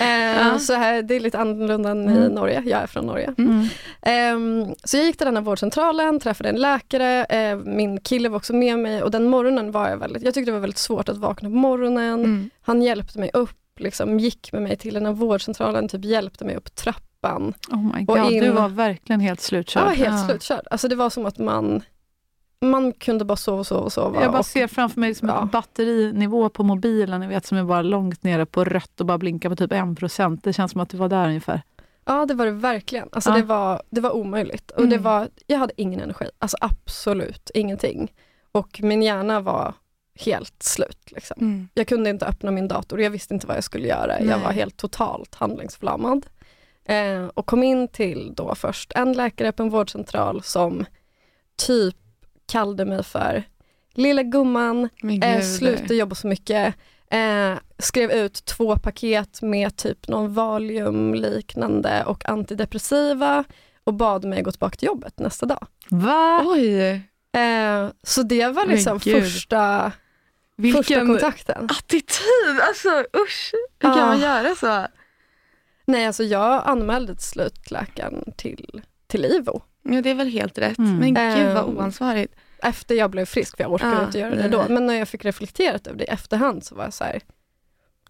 eh, 0.52 0.58
Så 0.58 0.72
här, 0.74 1.02
det 1.02 1.16
är 1.16 1.20
lite 1.20 1.38
annorlunda 1.38 1.90
än 1.90 2.08
i 2.08 2.12
Mm. 2.12 2.32
Norge, 2.32 2.62
jag 2.66 2.82
är 2.82 2.86
från 2.86 3.06
Norge. 3.06 3.34
Mm. 3.38 3.66
Ehm, 4.02 4.74
så 4.84 4.96
jag 4.96 5.04
gick 5.06 5.16
till 5.16 5.24
den 5.24 5.36
här 5.36 5.42
vårdcentralen, 5.42 6.20
träffade 6.20 6.48
en 6.48 6.56
läkare, 6.60 7.24
eh, 7.24 7.56
min 7.58 8.00
kille 8.00 8.28
var 8.28 8.36
också 8.36 8.52
med 8.54 8.78
mig 8.78 9.02
och 9.02 9.10
den 9.10 9.24
morgonen 9.24 9.70
var 9.72 9.88
jag 9.88 9.96
väldigt, 9.96 10.22
jag 10.22 10.34
tyckte 10.34 10.48
det 10.50 10.54
var 10.54 10.60
väldigt 10.60 10.78
svårt 10.78 11.08
att 11.08 11.16
vakna 11.16 11.48
på 11.48 11.54
morgonen. 11.54 12.20
Mm. 12.24 12.50
Han 12.62 12.82
hjälpte 12.82 13.18
mig 13.18 13.30
upp, 13.32 13.80
liksom, 13.80 14.18
gick 14.20 14.52
med 14.52 14.62
mig 14.62 14.76
till 14.76 14.94
den 14.94 15.06
här 15.06 15.12
vårdcentralen, 15.12 15.88
typ 15.88 16.04
hjälpte 16.04 16.44
mig 16.44 16.56
upp 16.56 16.74
trappan. 16.74 17.54
Oh 17.70 17.82
my 17.96 18.04
Och 18.08 18.18
god, 18.18 18.32
in- 18.32 18.44
du 18.44 18.50
var 18.50 18.68
verkligen 18.68 19.20
helt 19.20 19.40
slutkörd. 19.40 19.80
Jag 19.82 19.86
var 19.86 19.94
helt 19.94 20.20
Ja. 20.20 20.28
slutkörd. 20.28 20.66
Alltså 20.70 20.88
det 20.88 20.96
var 20.96 21.10
som 21.10 21.26
att 21.26 21.38
man, 21.38 21.82
man 22.60 22.92
kunde 22.92 23.24
bara 23.24 23.36
sova 23.36 23.58
och 23.58 23.66
sova 23.66 23.80
och 23.84 23.92
sova. 23.92 24.22
Jag 24.22 24.32
bara 24.32 24.38
och, 24.38 24.46
ser 24.46 24.66
framför 24.66 25.00
mig 25.00 25.08
liksom 25.08 25.28
Ja. 25.28 25.44
ett 25.44 25.50
batterinivå 25.52 26.48
på 26.48 26.62
mobilen, 26.62 27.20
ni 27.20 27.26
vet, 27.26 27.46
som 27.46 27.58
är 27.58 27.64
bara 27.64 27.82
långt 27.82 28.22
nere 28.22 28.46
på 28.46 28.64
rött 28.64 29.00
och 29.00 29.06
bara 29.06 29.18
blinkar 29.18 29.48
på 29.50 29.56
typ 29.56 29.72
1%. 29.72 30.40
Det 30.42 30.52
känns 30.52 30.72
som 30.72 30.80
att 30.80 30.88
du 30.90 30.96
var 30.96 31.08
där 31.08 31.26
ungefär. 31.28 31.62
Ja 32.04 32.26
det 32.26 32.34
var 32.34 32.46
det 32.46 32.52
verkligen. 32.52 33.08
Alltså 33.12 33.30
Ja. 33.30 33.36
det, 33.36 33.42
var, 33.42 33.82
det 33.90 34.00
var 34.00 34.10
omöjligt. 34.16 34.70
Och 34.70 34.82
det 34.82 34.94
Mm. 34.96 35.02
var, 35.02 35.28
jag 35.46 35.58
hade 35.58 35.72
ingen 35.76 36.00
energi, 36.00 36.24
alltså 36.38 36.56
absolut 36.60 37.50
ingenting. 37.54 38.12
Och 38.52 38.80
min 38.82 39.02
hjärna 39.02 39.40
var 39.40 39.74
helt 40.20 40.62
slut. 40.62 41.10
Liksom. 41.10 41.36
Mm. 41.40 41.68
Jag 41.74 41.86
kunde 41.88 42.10
inte 42.10 42.26
öppna 42.26 42.50
min 42.50 42.68
dator, 42.68 43.00
jag 43.00 43.10
visste 43.10 43.34
inte 43.34 43.46
vad 43.46 43.56
jag 43.56 43.64
skulle 43.64 43.88
göra. 43.88 44.18
Jag 44.18 44.26
Nej. 44.26 44.40
var 44.44 44.52
helt 44.52 44.76
totalt 44.76 45.34
handlingsförlamad. 45.34 46.26
Eh, 46.84 47.26
och 47.34 47.46
kom 47.46 47.62
in 47.62 47.88
till 47.88 48.32
då 48.36 48.54
först 48.54 48.92
en 48.92 49.12
läkare 49.12 49.52
på 49.52 49.62
en 49.62 49.70
vårdcentral 49.70 50.42
som 50.42 50.84
typ 51.66 51.96
kallade 52.48 52.84
mig 52.84 53.04
för 53.04 53.42
lilla 53.94 54.22
gumman, 54.22 54.88
eh, 55.22 55.40
sluta 55.42 55.94
jobba 55.94 56.14
så 56.14 56.26
mycket. 56.26 56.74
Eh, 57.10 57.54
skrev 57.78 58.10
ut 58.10 58.44
två 58.44 58.76
paket 58.76 59.42
med 59.42 59.76
typ 59.76 60.08
någon 60.08 60.34
Valium-liknande 60.34 62.04
och 62.04 62.28
antidepressiva 62.28 63.44
och 63.84 63.94
bad 63.94 64.24
mig 64.24 64.42
gå 64.42 64.50
tillbaka 64.52 64.76
till 64.76 64.86
jobbet 64.86 65.18
nästa 65.18 65.46
dag. 65.46 65.66
Va? 65.90 66.42
Oj, 66.46 67.02
Eh, 67.32 67.88
så 68.02 68.22
det 68.22 68.48
var 68.48 68.66
liksom 68.66 69.00
första, 69.00 69.20
första 69.22 69.92
vilken 70.56 71.06
kontakten. 71.06 71.64
attityd! 71.70 72.60
Alltså 72.68 72.88
usch, 73.22 73.52
hur 73.80 73.92
kan 73.94 74.02
Ah. 74.02 74.06
man 74.06 74.20
göra 74.20 74.54
så? 74.54 74.86
Nej, 75.84 76.06
alltså 76.06 76.24
jag 76.24 76.62
anmälde 76.66 77.14
till 77.14 77.24
slut 77.24 77.70
läkaren 77.70 78.32
till, 78.36 78.82
till 79.06 79.24
IVO 79.24 79.62
Ja, 79.88 80.02
det 80.02 80.10
är 80.10 80.14
väl 80.14 80.28
helt 80.28 80.58
rätt. 80.58 80.78
Mm. 80.78 80.96
Men 80.96 81.14
gud 81.14 81.54
vad 81.54 81.68
Ehm, 81.68 81.76
oansvarigt. 81.78 82.34
efter 82.62 82.94
jag 82.94 83.10
blev 83.10 83.24
frisk, 83.24 83.56
för 83.56 83.64
jag 83.64 83.72
orkade 83.72 83.98
Ah, 84.00 84.04
inte 84.04 84.18
göra 84.18 84.30
nej, 84.34 84.42
det 84.42 84.48
då. 84.48 84.64
Men 84.68 84.86
när 84.86 84.94
jag 84.94 85.08
fick 85.08 85.24
reflekterat 85.24 85.86
över 85.86 85.98
det 85.98 86.04
i 86.04 86.08
efterhand 86.08 86.64
så 86.64 86.74
var 86.74 86.84
jag 86.84 86.92
så 86.94 87.04
här, 87.04 87.20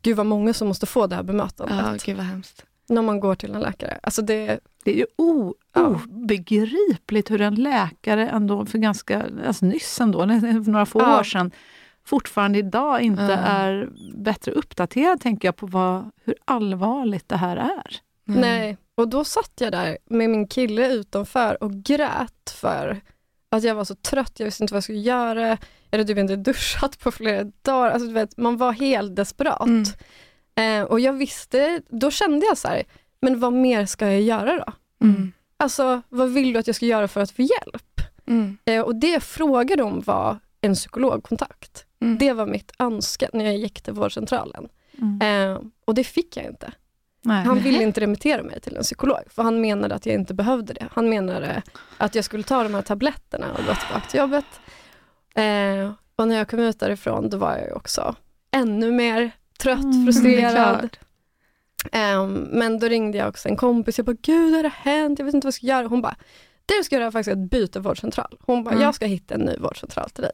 gud 0.02 0.16
vad 0.16 0.26
många 0.26 0.52
som 0.52 0.68
måste 0.68 0.86
få 0.86 1.06
det 1.06 1.16
här 1.16 1.22
bemötandet. 1.22 1.76
Ja, 1.86 1.96
gud 2.04 2.16
vad 2.16 2.26
hemskt. 2.26 2.64
När 2.88 3.02
man 3.02 3.20
går 3.20 3.34
till 3.34 3.54
en 3.54 3.60
läkare. 3.60 3.98
Alltså 4.02 4.22
det, 4.22 4.60
Det 4.84 4.90
är 4.94 4.96
ju 4.96 5.06
o, 5.18 5.54
Ja. 5.74 6.00
obegripligt 6.06 7.30
hur 7.30 7.40
en 7.40 7.54
läkare 7.54 8.28
ändå 8.28 8.66
för 8.66 8.78
ganska, 8.78 9.24
alltså 9.46 9.64
nyss 9.66 10.00
ändå, 10.00 10.18
för 10.64 10.70
några 10.70 10.86
få 10.86 11.00
Ja. 11.00 11.18
år 11.20 11.22
sedan, 11.24 11.50
fortfarande 12.04 12.58
idag 12.58 13.00
inte 13.00 13.22
Ja. 13.22 13.28
är 13.30 13.88
bättre 14.16 14.52
uppdaterad, 14.52 15.20
tänker 15.20 15.48
jag, 15.48 15.56
på 15.56 15.66
vad, 15.66 16.10
hur 16.24 16.34
allvarligt 16.44 17.28
det 17.28 17.36
här 17.36 17.56
är. 17.56 17.96
Mm. 18.28 18.40
Nej, 18.40 18.76
och 18.94 19.08
då 19.08 19.24
satt 19.24 19.52
jag 19.58 19.72
där 19.72 19.98
med 20.06 20.30
min 20.30 20.46
kille 20.48 20.92
utanför 20.92 21.62
och 21.62 21.72
grät 21.72 22.50
för 22.50 23.00
att 23.50 23.64
jag 23.64 23.74
var 23.74 23.84
så 23.84 23.94
trött, 23.94 24.32
jag 24.36 24.44
visste 24.44 24.64
inte 24.64 24.74
vad 24.74 24.76
jag 24.76 24.84
skulle 24.84 24.98
göra. 24.98 25.48
Jag 25.90 25.98
hade 25.98 26.04
typ 26.04 26.18
inte 26.18 26.36
duschat 26.36 26.98
på 26.98 27.10
flera 27.10 27.44
dagar. 27.62 27.90
Alltså, 27.90 28.10
vet, 28.10 28.36
man 28.36 28.56
var 28.56 28.72
helt 28.72 29.16
desperat. 29.16 29.66
Mm. 29.66 29.84
Eh, 30.54 30.82
och 30.82 31.00
jag 31.00 31.12
visste, 31.12 31.82
då 31.88 32.10
kände 32.10 32.46
jag 32.46 32.58
så 32.58 32.68
här, 32.68 32.82
men 33.20 33.40
vad 33.40 33.52
mer 33.52 33.86
ska 33.86 34.06
jag 34.06 34.20
göra 34.20 34.56
då? 34.56 34.72
Mm. 35.06 35.32
Alltså 35.56 36.02
vad 36.08 36.32
vill 36.32 36.52
du 36.52 36.58
att 36.58 36.66
jag 36.66 36.76
ska 36.76 36.86
göra 36.86 37.08
för 37.08 37.20
att 37.20 37.30
få 37.30 37.42
hjälp? 37.42 38.00
Mm. 38.26 38.58
Eh, 38.64 38.80
och 38.80 38.94
det 38.94 39.10
jag 39.10 39.22
frågade 39.22 39.82
om 39.82 40.00
var 40.00 40.38
en 40.60 40.74
psykologkontakt. 40.74 41.86
Mm. 42.00 42.18
Det 42.18 42.32
var 42.32 42.46
mitt 42.46 42.72
önskan 42.78 43.30
när 43.32 43.44
jag 43.44 43.56
gick 43.56 43.80
till 43.80 43.92
vårdcentralen. 43.92 44.68
Mm. 44.98 45.52
Eh, 45.52 45.60
och 45.84 45.94
det 45.94 46.04
fick 46.04 46.36
jag 46.36 46.46
inte. 46.46 46.72
Nej. 47.28 47.44
Han 47.44 47.58
ville 47.58 47.82
inte 47.82 48.00
remittera 48.00 48.42
mig 48.42 48.60
till 48.60 48.76
en 48.76 48.82
psykolog, 48.82 49.18
för 49.30 49.42
han 49.42 49.60
menade 49.60 49.94
att 49.94 50.06
jag 50.06 50.14
inte 50.14 50.34
behövde 50.34 50.72
det. 50.74 50.86
Han 50.92 51.08
menade 51.08 51.62
att 51.96 52.14
jag 52.14 52.24
skulle 52.24 52.42
ta 52.42 52.62
de 52.62 52.74
här 52.74 52.82
tabletterna 52.82 53.46
och 53.52 53.56
gå 53.66 53.74
tillbaka 53.74 54.08
till 54.10 54.18
jobbet. 54.20 54.44
Eh, 55.34 55.92
och 56.16 56.28
när 56.28 56.36
jag 56.36 56.48
kom 56.48 56.58
ut 56.60 56.80
därifrån, 56.80 57.30
då 57.30 57.36
var 57.36 57.56
jag 57.56 57.66
ju 57.66 57.72
också 57.72 58.14
ännu 58.50 58.92
mer 58.92 59.30
trött, 59.58 59.84
Mm, 59.84 60.06
frustrerad. 60.06 60.96
Ehm, 61.92 62.32
men 62.52 62.78
då 62.78 62.88
ringde 62.88 63.18
jag 63.18 63.28
också 63.28 63.48
en 63.48 63.56
kompis, 63.56 63.98
jag 63.98 64.04
bara, 64.06 64.16
gud 64.22 64.52
det 64.52 64.68
har 64.68 64.92
hänt, 64.92 65.18
jag 65.18 65.26
vet 65.26 65.34
inte 65.34 65.44
vad 65.46 65.48
jag 65.48 65.54
ska 65.54 65.66
göra. 65.66 65.86
Hon 65.86 66.02
bara, 66.02 66.16
det 66.66 66.74
du 66.78 66.84
ska 66.84 66.94
göra 66.96 67.06
är 67.06 67.10
faktiskt 67.10 67.32
att 67.32 67.50
byta 67.50 67.80
vårdcentral. 67.80 68.36
Hon 68.40 68.64
bara, 68.64 68.70
Mm. 68.70 68.82
jag 68.82 68.94
ska 68.94 69.06
hitta 69.06 69.34
en 69.34 69.40
ny 69.40 69.56
vårdcentral 69.56 70.10
till 70.10 70.22
dig. 70.22 70.32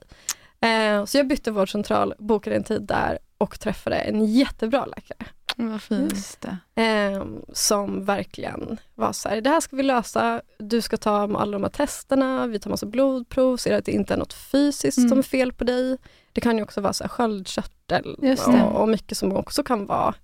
Ehm, 0.61 1.07
så 1.07 1.19
jag 1.19 1.27
bytte 1.29 1.51
vårdcentral, 1.51 2.15
bokade 2.19 2.57
en 2.57 2.65
tid 2.65 2.83
där 2.83 3.19
och 3.39 3.61
träffade 3.61 3.97
en 3.97 4.25
jättebra 4.27 4.87
läkare. 4.87 5.27
Vad 5.57 5.83
fint. 5.83 6.45
Ehm, 6.75 7.41
som 7.53 8.05
verkligen 8.05 8.81
var 8.95 9.13
så 9.13 9.29
här, 9.29 9.41
det 9.41 9.51
här 9.51 9.61
ska 9.61 9.77
vi 9.77 9.83
lösa, 9.83 10.43
du 10.59 10.81
ska 10.83 10.97
ta 10.97 11.17
alla 11.23 11.53
de 11.53 11.63
här 11.63 11.71
testerna, 11.71 12.47
vi 12.47 12.59
tar 12.59 12.71
massa 12.71 12.87
blodprov, 12.87 13.57
ser 13.57 13.79
att 13.79 13.85
det 13.85 13.93
inte 13.93 14.15
är 14.15 14.19
något 14.19 14.33
fysiskt 14.33 14.99
Mm. 14.99 15.09
som 15.09 15.19
är 15.19 15.23
fel 15.23 15.53
på 15.53 15.65
dig. 15.65 15.99
Det 16.33 16.41
kan 16.41 16.57
ju 16.57 16.63
också 16.63 16.81
vara 16.81 16.93
så 16.93 17.05
här 17.05 17.09
sköldkörtel 17.09 18.17
och, 18.65 18.81
och 18.81 18.89
mycket 18.89 19.19
som 19.19 19.33
också 19.33 19.63
kan 19.63 19.87
vara 19.87 20.15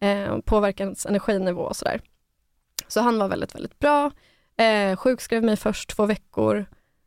eh, 0.00 0.38
påverka 0.38 0.82
ens 0.82 1.06
energinivå 1.06 1.62
och 1.62 1.76
sådär. 1.76 2.00
Så 2.88 3.00
han 3.00 3.18
var 3.18 3.28
väldigt, 3.28 3.54
väldigt 3.54 3.78
bra. 3.78 4.10
Eh, 4.56 4.96
sjukskrev 4.96 5.44
mig 5.44 5.56
först 5.56 5.90
två 5.90 6.06
veckor 6.06 6.66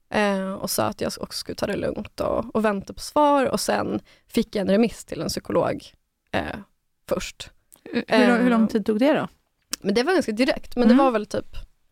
eh, 0.10 0.54
och 0.54 0.70
sa 0.72 0.84
att 0.86 1.02
jag 1.02 1.12
också 1.20 1.38
skulle 1.38 1.56
ta 1.56 1.68
det 1.68 1.76
lugnt 1.76 2.20
och, 2.20 2.56
och 2.56 2.66
vänta 2.66 2.94
på 2.94 3.00
svar 3.00 3.46
och 3.46 3.60
sen 3.60 4.00
fick 4.28 4.56
jag 4.56 4.62
en 4.62 4.70
remiss 4.70 5.06
till 5.06 5.22
en 5.22 5.28
psykolog 5.30 5.84
eh, 6.32 6.58
först. 7.10 7.50
Hur, 7.92 8.04
hur, 8.38 8.50
lång 8.50 8.62
Ehm, 8.62 8.68
tid 8.68 8.86
tog 8.86 9.00
det 9.00 9.14
då? 9.14 9.28
Men 9.82 9.94
det 9.96 10.04
var 10.04 10.14
ganska 10.14 10.32
direkt, 10.32 10.76
men 10.76 10.84
Mm. 10.84 10.98
det 10.98 11.04
var 11.04 11.12
väl 11.12 11.26
typ 11.26 11.46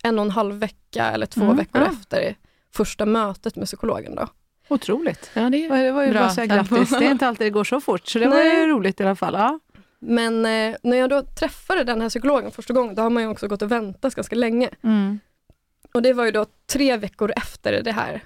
en 0.03 0.19
och 0.19 0.25
en 0.25 0.31
halv 0.31 0.55
vecka 0.55 1.05
eller 1.05 1.25
två 1.25 1.41
Mm. 1.43 1.57
veckor 1.57 1.81
Ja. 1.81 1.87
efter 1.91 2.35
första 2.73 3.05
mötet 3.05 3.55
med 3.55 3.65
psykologen. 3.65 4.15
Då. 4.15 4.27
Otroligt. 4.67 5.31
Ja, 5.33 5.49
det 5.49 5.57
är 5.65 5.83
Det 5.83 5.91
var 5.91 6.03
ju 6.03 6.11
Bra 6.11 6.19
bara 6.21 6.27
att 6.29 6.35
säga 6.35 6.45
grattis. 6.55 6.89
Det 6.89 7.05
är 7.05 7.11
inte 7.11 7.27
alltid 7.27 7.47
det 7.47 7.51
går 7.51 7.63
så 7.63 7.81
fort, 7.81 8.07
så 8.07 8.19
det 8.19 8.27
var 8.27 8.35
Nej. 8.37 8.59
ju 8.59 8.67
roligt 8.67 8.99
i 8.99 9.03
alla 9.03 9.15
fall. 9.15 9.33
Ja. 9.33 9.59
Men 9.99 10.45
eh, 10.45 10.75
när 10.83 10.97
jag 10.97 11.09
då 11.09 11.21
träffade 11.21 11.83
den 11.83 12.01
här 12.01 12.09
psykologen 12.09 12.51
första 12.51 12.73
gången, 12.73 12.95
då 12.95 13.01
har 13.01 13.09
man 13.09 13.23
ju 13.23 13.29
också 13.29 13.47
gått 13.47 13.61
och 13.61 13.71
väntat 13.71 14.15
ganska 14.15 14.35
länge. 14.35 14.69
Mm. 14.83 15.19
Och 15.93 16.01
det 16.01 16.13
var 16.13 16.25
ju 16.25 16.31
då 16.31 16.45
tre 16.67 16.97
veckor 16.97 17.33
efter 17.35 17.81
det 17.83 17.91
här 17.91 18.23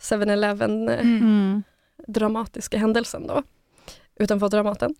7-Eleven 0.00 0.88
eh, 0.88 1.00
Mm. 1.00 1.16
Mm. 1.22 1.62
dramatiska 2.06 2.78
händelsen 2.78 3.26
då, 3.26 3.42
utanför 4.16 4.48
Dramaten. 4.48 4.94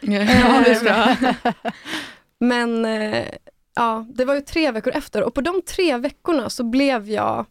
Ja, 0.00 0.10
är 0.20 0.84
bra. 0.84 1.32
Men 2.38 2.84
eh, 2.84 3.28
ja, 3.74 4.06
det 4.08 4.24
var 4.24 4.34
ju 4.34 4.40
tre 4.40 4.70
veckor 4.70 4.92
efter 4.92 5.22
och 5.22 5.34
på 5.34 5.40
de 5.40 5.62
tre 5.62 5.96
veckorna 5.96 6.50
så 6.50 6.64
blev 6.64 7.10
jag, 7.10 7.46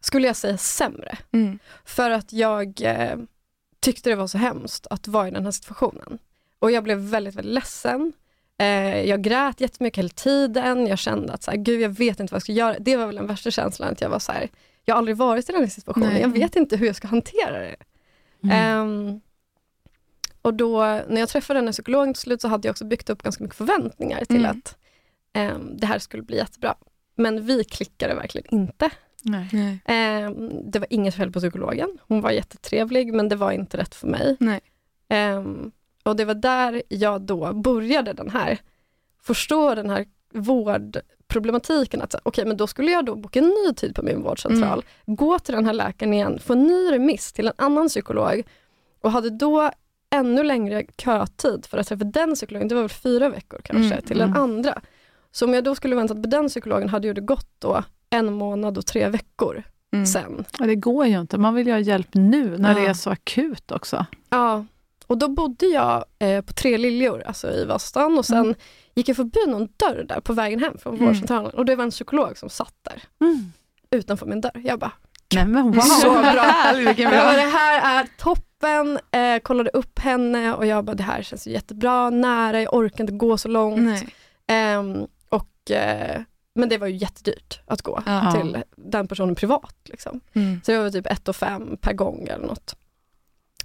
skulle 0.00 0.26
jag 0.26 0.36
säga 0.36 0.58
sämre. 0.58 1.18
Mm. 1.32 1.58
För 1.84 2.10
att 2.10 2.32
jag 2.32 2.80
eh, 2.82 3.16
tyckte 3.80 4.10
det 4.10 4.16
var 4.16 4.26
så 4.26 4.38
hemskt 4.38 4.86
att 4.90 5.08
vara 5.08 5.28
i 5.28 5.30
den 5.30 5.44
här 5.44 5.52
situationen. 5.52 6.18
Och 6.58 6.70
jag 6.70 6.84
blev 6.84 6.98
väldigt, 6.98 7.34
väldigt 7.34 7.54
ledsen. 7.54 8.12
Eh, 8.58 9.00
jag 9.00 9.22
grät 9.22 9.60
jättemycket 9.60 9.98
hela 9.98 10.08
tiden. 10.08 10.86
Jag 10.86 10.98
kände 10.98 11.32
att 11.32 11.42
så 11.42 11.50
här, 11.50 11.58
gud, 11.58 11.80
jag 11.80 11.88
vet 11.88 12.20
inte 12.20 12.32
vad 12.32 12.36
jag 12.36 12.42
ska 12.42 12.52
göra. 12.52 12.76
Det 12.78 12.96
var 12.96 13.06
väl 13.06 13.16
den 13.16 13.26
värsta 13.26 13.50
känslan, 13.50 13.92
att 13.92 14.00
jag 14.00 14.08
var 14.08 14.18
så 14.18 14.32
här, 14.32 14.48
jag 14.84 14.94
har 14.94 14.98
aldrig 14.98 15.16
varit 15.16 15.48
i 15.48 15.52
den 15.52 15.60
här 15.60 15.68
situationen. 15.68 16.12
Nej. 16.12 16.22
Jag 16.22 16.28
vet 16.28 16.56
inte 16.56 16.76
hur 16.76 16.86
jag 16.86 16.96
ska 16.96 17.08
hantera 17.08 17.58
det. 17.58 17.76
Mm. 18.42 18.56
Ehm, 18.56 19.20
och 20.46 20.54
då 20.54 20.78
när 21.08 21.20
jag 21.20 21.28
träffade 21.28 21.58
den 21.58 21.66
här 21.66 21.72
psykologen 21.72 22.14
till 22.14 22.20
slut 22.20 22.40
så 22.40 22.48
hade 22.48 22.68
jag 22.68 22.72
också 22.72 22.84
byggt 22.84 23.10
upp 23.10 23.22
ganska 23.22 23.44
mycket 23.44 23.56
förväntningar 23.56 24.24
till 24.24 24.44
Mm. 24.44 24.50
att 24.50 24.76
ehm, 25.32 25.76
det 25.76 25.86
här 25.86 25.98
skulle 25.98 26.22
bli 26.22 26.36
jättebra. 26.36 26.74
Men 27.14 27.46
vi 27.46 27.64
klickade 27.64 28.14
verkligen 28.14 28.54
inte. 28.54 28.90
Nej. 29.22 29.78
Ehm, 29.84 30.70
det 30.70 30.78
var 30.78 30.86
inget 30.90 31.14
fel 31.14 31.32
på 31.32 31.40
psykologen. 31.40 31.98
Hon 32.08 32.20
var 32.20 32.30
jättetrevlig 32.30 33.14
men 33.14 33.28
det 33.28 33.36
var 33.36 33.52
inte 33.52 33.76
rätt 33.76 33.94
för 33.94 34.06
mig. 34.06 34.36
Nej. 34.40 34.60
Ehm, 35.08 35.70
och 36.02 36.16
det 36.16 36.24
var 36.24 36.34
där 36.34 36.82
jag 36.88 37.22
då 37.22 37.52
började 37.52 38.12
den 38.12 38.30
här, 38.30 38.58
förstå 39.22 39.74
den 39.74 39.90
här 39.90 40.06
vårdproblematiken 40.34 42.02
att 42.02 42.14
okej 42.22 42.44
men 42.46 42.56
då 42.56 42.66
skulle 42.66 42.90
jag 42.90 43.04
då 43.04 43.14
boka 43.14 43.38
en 43.38 43.44
ny 43.66 43.74
tid 43.74 43.94
på 43.94 44.02
min 44.02 44.22
vårdcentral, 44.22 44.84
gå 45.06 45.38
till 45.38 45.54
den 45.54 45.66
här 45.66 45.72
läkaren 45.72 46.14
igen, 46.14 46.38
få 46.38 46.52
en 46.52 46.62
ny 46.64 46.92
remiss 46.92 47.32
till 47.32 47.46
en 47.46 47.52
annan 47.58 47.88
psykolog 47.88 48.42
och 49.00 49.10
hade 49.10 49.30
då 49.30 49.70
ännu 50.14 50.42
längre 50.42 50.84
kötid 50.98 51.66
för 51.66 51.78
att 51.78 51.86
träffa 51.88 52.04
den 52.04 52.34
psykologen, 52.34 52.68
det 52.68 52.74
var 52.74 52.82
väl 52.82 52.88
fyra 52.90 53.28
veckor 53.28 53.60
kanske, 53.64 53.94
Mm, 53.94 54.04
till 54.04 54.18
den 54.18 54.28
mm. 54.28 54.42
andra. 54.42 54.80
Så 55.32 55.44
om 55.44 55.54
jag 55.54 55.64
då 55.64 55.74
skulle 55.74 55.96
väntat 55.96 56.22
på 56.22 56.28
den 56.28 56.48
psykologen 56.48 56.88
hade 56.88 57.06
ju 57.06 57.14
det 57.14 57.20
gått 57.20 57.48
då 57.58 57.82
en 58.10 58.32
månad 58.32 58.78
och 58.78 58.86
tre 58.86 59.08
veckor 59.08 59.62
Mm. 59.92 60.06
sen. 60.06 60.44
Ja, 60.58 60.66
det 60.66 60.74
går 60.76 61.06
ju 61.06 61.20
inte. 61.20 61.38
Man 61.38 61.54
vill 61.54 61.66
ju 61.66 61.72
ha 61.72 61.80
hjälp 61.80 62.08
nu 62.14 62.58
när 62.58 62.68
Ja. 62.74 62.80
det 62.80 62.86
är 62.86 62.94
så 62.94 63.10
akut 63.10 63.70
också. 63.72 64.06
Ja, 64.30 64.64
och 65.06 65.18
då 65.18 65.28
bodde 65.28 65.66
jag 65.66 66.04
eh, 66.18 66.40
på 66.44 66.52
Tre 66.52 66.78
Liljor, 66.78 67.22
alltså 67.26 67.50
i 67.52 67.64
Vasastan 67.64 68.18
och 68.18 68.24
sen 68.24 68.38
Mm. 68.44 68.54
gick 68.94 69.08
jag 69.08 69.16
förbi 69.16 69.38
någon 69.48 69.68
dörr 69.76 70.04
där 70.08 70.20
på 70.20 70.32
vägen 70.32 70.60
hem 70.60 70.78
från 70.78 70.94
Mm. 70.94 71.06
vårdcentralen 71.06 71.50
och 71.50 71.64
det 71.64 71.76
var 71.76 71.84
en 71.84 71.90
psykolog 71.90 72.38
som 72.38 72.48
satt 72.50 72.74
där 72.82 73.02
Mm. 73.20 73.52
utanför 73.90 74.26
min 74.26 74.40
dörr. 74.40 74.60
Jag 74.64 74.78
bara, 74.78 74.92
Nej 75.34 75.46
men 75.46 75.72
wow! 75.72 75.80
Så 75.80 76.10
bra. 76.12 76.72
Vilken 76.76 77.10
bra. 77.10 77.32
det 77.32 77.40
här 77.40 78.00
är 78.02 78.06
toppen, 78.18 78.98
eh, 79.10 79.38
kollade 79.42 79.70
upp 79.70 79.98
henne 79.98 80.54
och 80.54 80.66
jag 80.66 80.84
bara 80.84 80.94
det 80.96 81.02
här 81.02 81.22
känns 81.22 81.46
jättebra, 81.46 82.10
nära, 82.10 82.62
jag 82.62 82.74
orkar 82.74 83.00
inte 83.04 83.12
gå 83.12 83.38
så 83.38 83.48
långt. 83.48 84.04
Ehm, 84.46 85.06
och, 85.28 85.70
eh, 85.70 86.20
men 86.54 86.68
det 86.68 86.78
var 86.78 86.86
ju 86.86 86.96
jättedyrt 86.96 87.60
att 87.66 87.82
gå 87.82 88.02
Ja. 88.06 88.32
till 88.32 88.62
den 88.76 89.08
personen 89.08 89.34
privat. 89.34 89.76
Liksom. 89.84 90.20
Mm. 90.34 90.60
Så 90.64 90.72
det 90.72 90.78
var 90.78 90.90
typ 90.90 91.06
1 91.06 91.32
fem 91.32 91.76
per 91.80 91.92
gång 91.92 92.26
eller 92.30 92.46
något. 92.46 92.76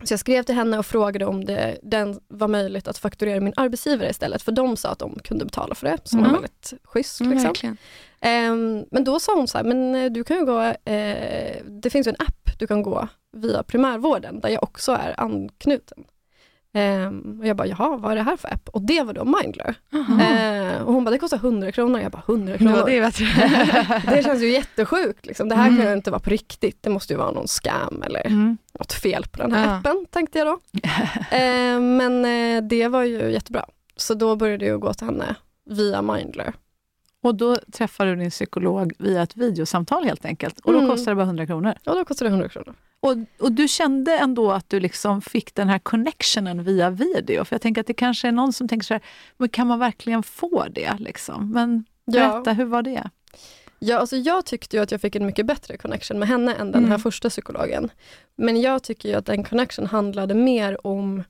Så 0.04 0.14
jag 0.14 0.20
skrev 0.20 0.44
till 0.44 0.56
henne 0.56 0.78
och 0.78 0.86
frågade 0.86 1.26
om 1.26 1.46
det 1.46 1.78
den 1.84 2.20
var 2.28 2.48
möjligt 2.48 2.88
att 2.88 2.98
fakturera 2.98 3.40
min 3.42 3.54
arbetsgivare 3.58 4.10
istället, 4.10 4.42
för 4.42 4.52
de 4.52 4.78
sa 4.78 4.90
att 4.90 5.00
de 5.00 5.20
kunde 5.24 5.46
betala 5.46 5.76
för 5.76 5.88
det, 5.88 5.98
som 6.04 6.20
Mm. 6.20 6.32
var 6.32 6.38
väldigt 6.40 6.74
schysst. 6.84 7.22
Mm, 7.22 7.32
Liksom. 7.34 7.48
verkligen. 7.48 7.78
Ehm, 8.22 8.86
men 8.92 9.04
då 9.04 9.20
sa 9.20 9.36
hon 9.36 9.48
så 9.48 9.58
här, 9.58 9.66
men 9.66 9.96
eh, 9.96 10.12
du 10.12 10.24
kan 10.24 10.38
ju 10.38 10.46
gå, 10.46 10.62
eh, 10.62 11.56
det 11.66 11.90
finns 11.92 12.08
ju 12.08 12.10
en 12.10 12.28
app 12.28 12.60
du 12.60 12.68
kan 12.68 12.82
gå 12.84 13.08
via 13.34 13.64
primärvården 13.64 14.40
där 14.40 14.50
jag 14.50 14.64
också 14.64 14.92
är 14.92 15.14
anknuten. 15.18 16.04
Ehm, 16.74 17.40
och 17.42 17.48
jag 17.48 17.56
bara, 17.58 17.68
jaha, 17.68 17.98
vad 17.98 18.12
är 18.12 18.16
det 18.16 18.22
här 18.24 18.38
för 18.38 18.54
app? 18.54 18.70
Och 18.70 18.82
det 18.82 19.02
var 19.04 19.14
då 19.14 19.26
Mindler. 19.26 19.76
Ehm, 20.22 20.86
och 20.86 20.94
hon 20.94 21.04
bara, 21.04 21.12
det 21.12 21.18
kostar 21.18 21.38
100 21.38 21.72
kronor. 21.72 22.00
Jag 22.02 22.12
bara, 22.12 22.24
100 22.28 22.58
kronor? 22.58 22.90
Ja, 22.90 23.12
det. 23.18 24.06
Det 24.16 24.24
känns 24.24 24.42
ju 24.42 24.52
jättesjukt. 24.52 25.26
Liksom. 25.26 25.50
Det 25.50 25.56
här 25.56 25.66
kan 25.68 25.76
ju 25.76 25.82
Mm. 25.82 25.94
inte 25.98 26.12
vara 26.12 26.20
på 26.20 26.30
riktigt. 26.30 26.78
Det 26.84 26.90
måste 26.90 27.14
ju 27.14 27.18
vara 27.18 27.32
någon 27.32 27.48
scam 27.48 28.04
eller 28.06 28.28
Mm. 28.28 28.58
något 28.80 28.94
fel 28.94 29.26
på 29.32 29.38
den 29.42 29.52
här 29.52 29.66
Ja. 29.66 29.76
appen, 29.78 30.06
tänkte 30.10 30.38
jag 30.40 30.48
då. 30.48 30.60
Men 31.80 32.26
eh, 32.26 32.64
det 32.64 32.88
var 32.88 33.04
ju 33.04 33.32
jättebra. 33.32 33.66
Så 33.96 34.14
då 34.14 34.36
började 34.36 34.66
jag 34.66 34.80
gå 34.80 34.94
till 34.94 35.06
henne 35.08 35.36
via 35.70 36.02
Mindler. 36.02 36.54
Och 37.22 37.36
då 37.36 37.56
träffar 37.72 38.06
du 38.06 38.16
din 38.16 38.30
psykolog 38.30 38.94
via 39.00 39.22
ett 39.22 39.38
videosamtal 39.38 40.04
helt 40.06 40.26
enkelt. 40.26 40.60
Och 40.60 40.74
då 40.74 40.80
Mm. 40.80 40.92
kostar 40.92 41.12
det 41.12 41.16
bara 41.16 41.26
100 41.26 41.46
kronor. 41.46 41.74
Och 41.86 41.96
då 41.96 42.06
kostade 42.06 42.30
det 42.30 42.34
100 42.34 42.50
kronor. 42.50 42.76
Och, 43.00 43.16
och 43.40 43.52
du 43.52 43.68
kände 43.68 44.18
ändå 44.18 44.52
att 44.52 44.70
du 44.70 44.80
liksom 44.80 45.22
fick 45.22 45.56
den 45.56 45.70
här 45.70 45.80
connectionen 45.80 46.64
via 46.64 46.90
video? 46.90 47.46
För 47.46 47.54
jag 47.56 47.62
tänker 47.62 47.82
att 47.82 47.88
det 47.88 47.94
kanske 47.94 48.28
är 48.28 48.32
någon 48.32 48.54
som 48.54 48.68
tänker 48.68 48.86
så 48.86 48.94
här, 48.94 49.02
men 49.38 49.50
kan 49.50 49.68
man 49.68 49.80
verkligen 49.80 50.24
få 50.24 50.66
det? 50.72 50.94
Liksom? 51.00 51.52
Men 51.52 51.86
berätta, 52.12 52.54
hur 52.54 52.66
var 52.66 52.82
det? 52.82 53.10
Ja, 53.80 53.98
alltså 53.98 54.16
jag 54.18 54.46
tyckte 54.46 54.78
ju 54.78 54.84
att 54.84 54.92
jag 54.92 55.02
fick 55.02 55.16
en 55.16 55.26
mycket 55.26 55.46
bättre 55.46 55.78
connection 55.78 56.20
med 56.20 56.28
henne 56.28 56.54
än 56.54 56.72
den 56.72 56.82
här 56.84 56.88
Mm. 56.90 57.00
första 57.00 57.30
psykologen. 57.30 57.90
Men 58.36 58.62
jag 58.62 58.84
tycker 58.84 59.10
ju 59.10 59.16
att 59.16 59.26
den 59.26 59.44
connection 59.44 59.86
handlade 59.86 60.34
mer 60.34 60.88
om 60.88 61.24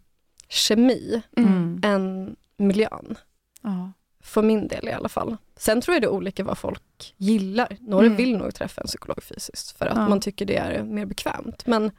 kemi 0.50 1.21
Mm. 1.38 1.81
än 1.83 2.36
miljön. 2.57 3.15
Ja. 3.62 3.91
För 4.23 4.41
min 4.41 4.67
del 4.67 4.87
i 4.87 4.91
alla 4.91 5.09
fall. 5.09 5.37
Sen 5.55 5.81
tror 5.81 5.95
jag 5.95 6.01
det 6.01 6.05
är 6.05 6.09
olika 6.11 6.43
vad 6.43 6.57
folk 6.57 7.13
gillar. 7.17 7.77
Några 7.79 8.05
Mm. 8.05 8.17
vill 8.17 8.37
nog 8.37 8.53
träffa 8.55 8.81
en 8.81 8.87
psykolog 8.87 9.23
fysiskt 9.23 9.77
för 9.77 9.85
att 9.85 9.97
Ja. 9.97 10.09
man 10.09 10.19
tycker 10.21 10.45
det 10.45 10.55
är 10.57 10.83
mer 10.83 11.05
bekvämt. 11.05 11.63
Men, 11.67 11.91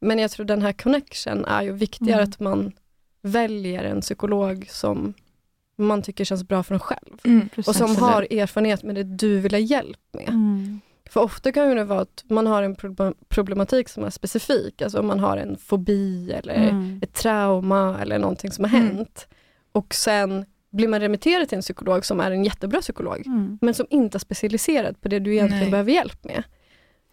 men 0.00 0.18
jag 0.18 0.30
tror 0.30 0.46
den 0.46 0.62
här 0.62 0.72
connection 0.72 1.44
är 1.44 1.62
ju 1.62 1.72
viktigare 1.72 2.20
Mm. 2.20 2.30
att 2.30 2.40
man 2.40 2.72
väljer 3.22 3.84
en 3.84 4.00
psykolog 4.00 4.66
som 4.70 5.14
man 5.76 6.02
tycker 6.02 6.24
känns 6.24 6.44
bra 6.44 6.62
för 6.62 6.74
en 6.74 6.80
själv. 6.80 7.18
Mm. 7.24 7.48
Precis. 7.48 7.68
Och 7.68 7.76
som 7.76 7.96
har 7.96 8.22
erfarenhet 8.32 8.82
med 8.82 8.94
det 8.94 9.02
du 9.04 9.40
vill 9.40 9.52
ha 9.52 9.58
hjälp 9.58 10.00
med. 10.12 10.28
Mm. 10.28 10.80
För 11.10 11.20
ofta 11.20 11.52
kan 11.52 11.76
det 11.76 11.84
vara 11.84 12.00
att 12.00 12.24
man 12.28 12.46
har 12.46 12.62
en 12.62 12.76
prob- 12.76 13.14
problematik 13.28 13.88
som 13.88 14.04
är 14.04 14.10
specifik, 14.10 14.82
alltså 14.82 14.98
om 15.00 15.06
man 15.06 15.20
har 15.20 15.36
en 15.36 15.56
fobi 15.58 16.32
eller 16.32 16.54
Mm. 16.54 17.00
ett 17.02 17.12
trauma 17.14 17.98
eller 18.02 18.18
någonting 18.18 18.50
som 18.52 18.64
har 18.64 18.78
Mm. 18.78 18.96
hänt. 18.96 19.28
Och 19.72 19.94
sen 19.94 20.44
blir 20.74 20.88
man 20.88 21.00
remitterad 21.00 21.48
till 21.48 21.56
en 21.56 21.62
psykolog 21.62 22.04
som 22.04 22.20
är 22.20 22.30
en 22.30 22.44
jättebra 22.44 22.80
psykolog, 22.80 23.22
Mm. 23.26 23.58
men 23.60 23.74
som 23.74 23.86
inte 23.90 24.16
är 24.16 24.18
specialiserad 24.20 25.00
på 25.00 25.08
det 25.08 25.18
du 25.18 25.32
egentligen 25.32 25.62
Nej. 25.62 25.70
behöver 25.70 25.92
hjälp 25.92 26.24
med. 26.24 26.42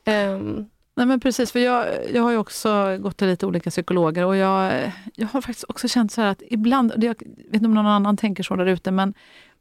Ehm, 0.06 0.65
Nej 0.95 1.06
men 1.06 1.19
precis, 1.19 1.52
för 1.52 1.60
jag, 1.60 1.86
jag 2.13 2.24
har 2.24 2.32
ju 2.32 2.38
också 2.38 2.97
gått 3.00 3.17
till 3.17 3.28
lite 3.28 3.45
olika 3.45 3.69
psykologer 3.69 4.26
och 4.26 4.36
jag, 4.38 4.91
jag 5.15 5.28
har 5.28 5.41
faktiskt 5.41 5.65
också 5.69 5.88
känt 5.88 6.12
så 6.12 6.21
här 6.21 6.28
att 6.32 6.41
ibland, 6.50 6.93
jag 7.04 7.10
vet 7.19 7.54
inte 7.54 7.65
om 7.65 7.74
någon 7.74 7.86
annan 7.88 8.17
tänker 8.17 8.43
så 8.43 8.56
där 8.56 8.65
ute, 8.65 8.91
men 8.91 9.13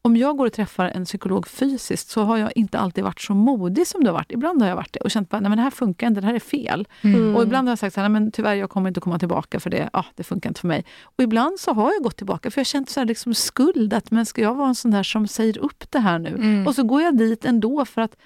om 0.02 0.16
jag 0.16 0.36
går 0.36 0.46
och 0.46 0.52
träffar 0.52 0.86
en 0.86 1.04
psykolog 1.04 1.48
fysiskt 1.48 2.08
så 2.08 2.22
har 2.22 2.36
jag 2.36 2.52
inte 2.54 2.78
alltid 2.78 3.04
varit 3.04 3.20
så 3.20 3.34
modig 3.34 3.86
som 3.86 4.04
du 4.04 4.10
har 4.10 4.14
varit. 4.14 4.32
Ibland 4.32 4.62
har 4.62 4.68
jag 4.68 4.76
varit 4.76 4.92
det 4.92 5.00
och 5.00 5.10
känt 5.10 5.34
att 5.34 5.42
det 5.42 5.62
här 5.62 5.70
funkar 5.70 6.06
inte, 6.06 6.20
det 6.20 6.26
här 6.26 6.34
är 6.34 6.38
fel. 6.38 6.88
Mm. 7.02 7.36
Och 7.36 7.42
ibland 7.42 7.68
har 7.68 7.72
jag 7.72 7.78
sagt 7.78 7.94
så 7.94 8.00
här, 8.00 8.08
nej, 8.08 8.20
men 8.20 8.32
tyvärr 8.32 8.54
jag 8.54 8.70
kommer 8.70 8.88
inte 8.88 9.00
komma 9.00 9.18
tillbaka 9.18 9.60
för 9.60 9.70
det, 9.70 9.90
ah, 9.92 10.04
det 10.14 10.24
funkar 10.24 10.50
inte 10.50 10.60
för 10.60 10.68
mig. 10.68 10.84
Och 11.02 11.24
ibland 11.24 11.60
så 11.60 11.72
har 11.72 11.92
jag 11.92 12.02
gått 12.02 12.16
tillbaka 12.16 12.50
för 12.50 12.58
jag 12.58 12.64
har 12.64 12.66
känt 12.66 12.90
så 12.90 13.00
här 13.00 13.06
liksom 13.06 13.34
skuld, 13.34 13.94
att 13.94 14.10
men 14.10 14.26
ska 14.26 14.42
jag 14.42 14.54
vara 14.54 14.68
en 14.68 14.74
sån 14.74 14.90
där 14.90 15.02
som 15.02 15.28
säger 15.28 15.58
upp 15.58 15.90
det 15.90 15.98
här 15.98 16.18
nu? 16.18 16.28
Mm. 16.28 16.66
Och 16.66 16.74
så 16.74 16.82
går 16.82 17.02
jag 17.02 17.16
dit 17.16 17.44
ändå 17.44 17.84
för 17.84 18.00
att... 18.02 18.16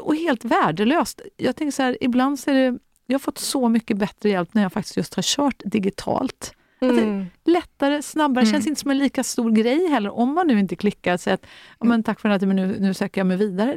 Och 0.00 0.16
helt 0.16 0.44
värdelöst. 0.44 1.20
Jag 1.36 1.56
tänker 1.56 1.72
så 1.72 1.82
här, 1.82 1.98
ibland 2.00 2.38
så 2.38 2.50
är 2.50 2.54
det... 2.54 2.78
Jag 3.06 3.14
har 3.14 3.18
fått 3.18 3.38
så 3.38 3.68
mycket 3.68 3.96
bättre 3.96 4.28
hjälp 4.28 4.54
när 4.54 4.62
jag 4.62 4.72
faktiskt 4.72 4.96
just 4.96 5.14
har 5.14 5.22
kört 5.22 5.62
digitalt. 5.64 6.55
Mm. 6.80 7.26
Lättare, 7.44 8.02
snabbare, 8.02 8.42
Mm. 8.42 8.52
känns 8.52 8.66
inte 8.66 8.80
som 8.80 8.90
en 8.90 8.98
lika 8.98 9.24
stor 9.24 9.50
grej 9.50 9.88
heller. 9.88 10.10
Om 10.18 10.34
man 10.34 10.46
nu 10.46 10.58
inte 10.58 10.76
klickar 10.76 11.16
säger 11.16 11.34
att 11.34 11.46
ja, 11.78 11.86
men 11.86 12.02
tack 12.02 12.20
för 12.20 12.28
den 12.28 12.32
här 12.32 12.38
tiden, 12.38 12.56
nu, 12.56 12.76
nu 12.80 12.94
söker 12.94 13.20
jag 13.20 13.26
mig 13.26 13.36
vidare. 13.36 13.76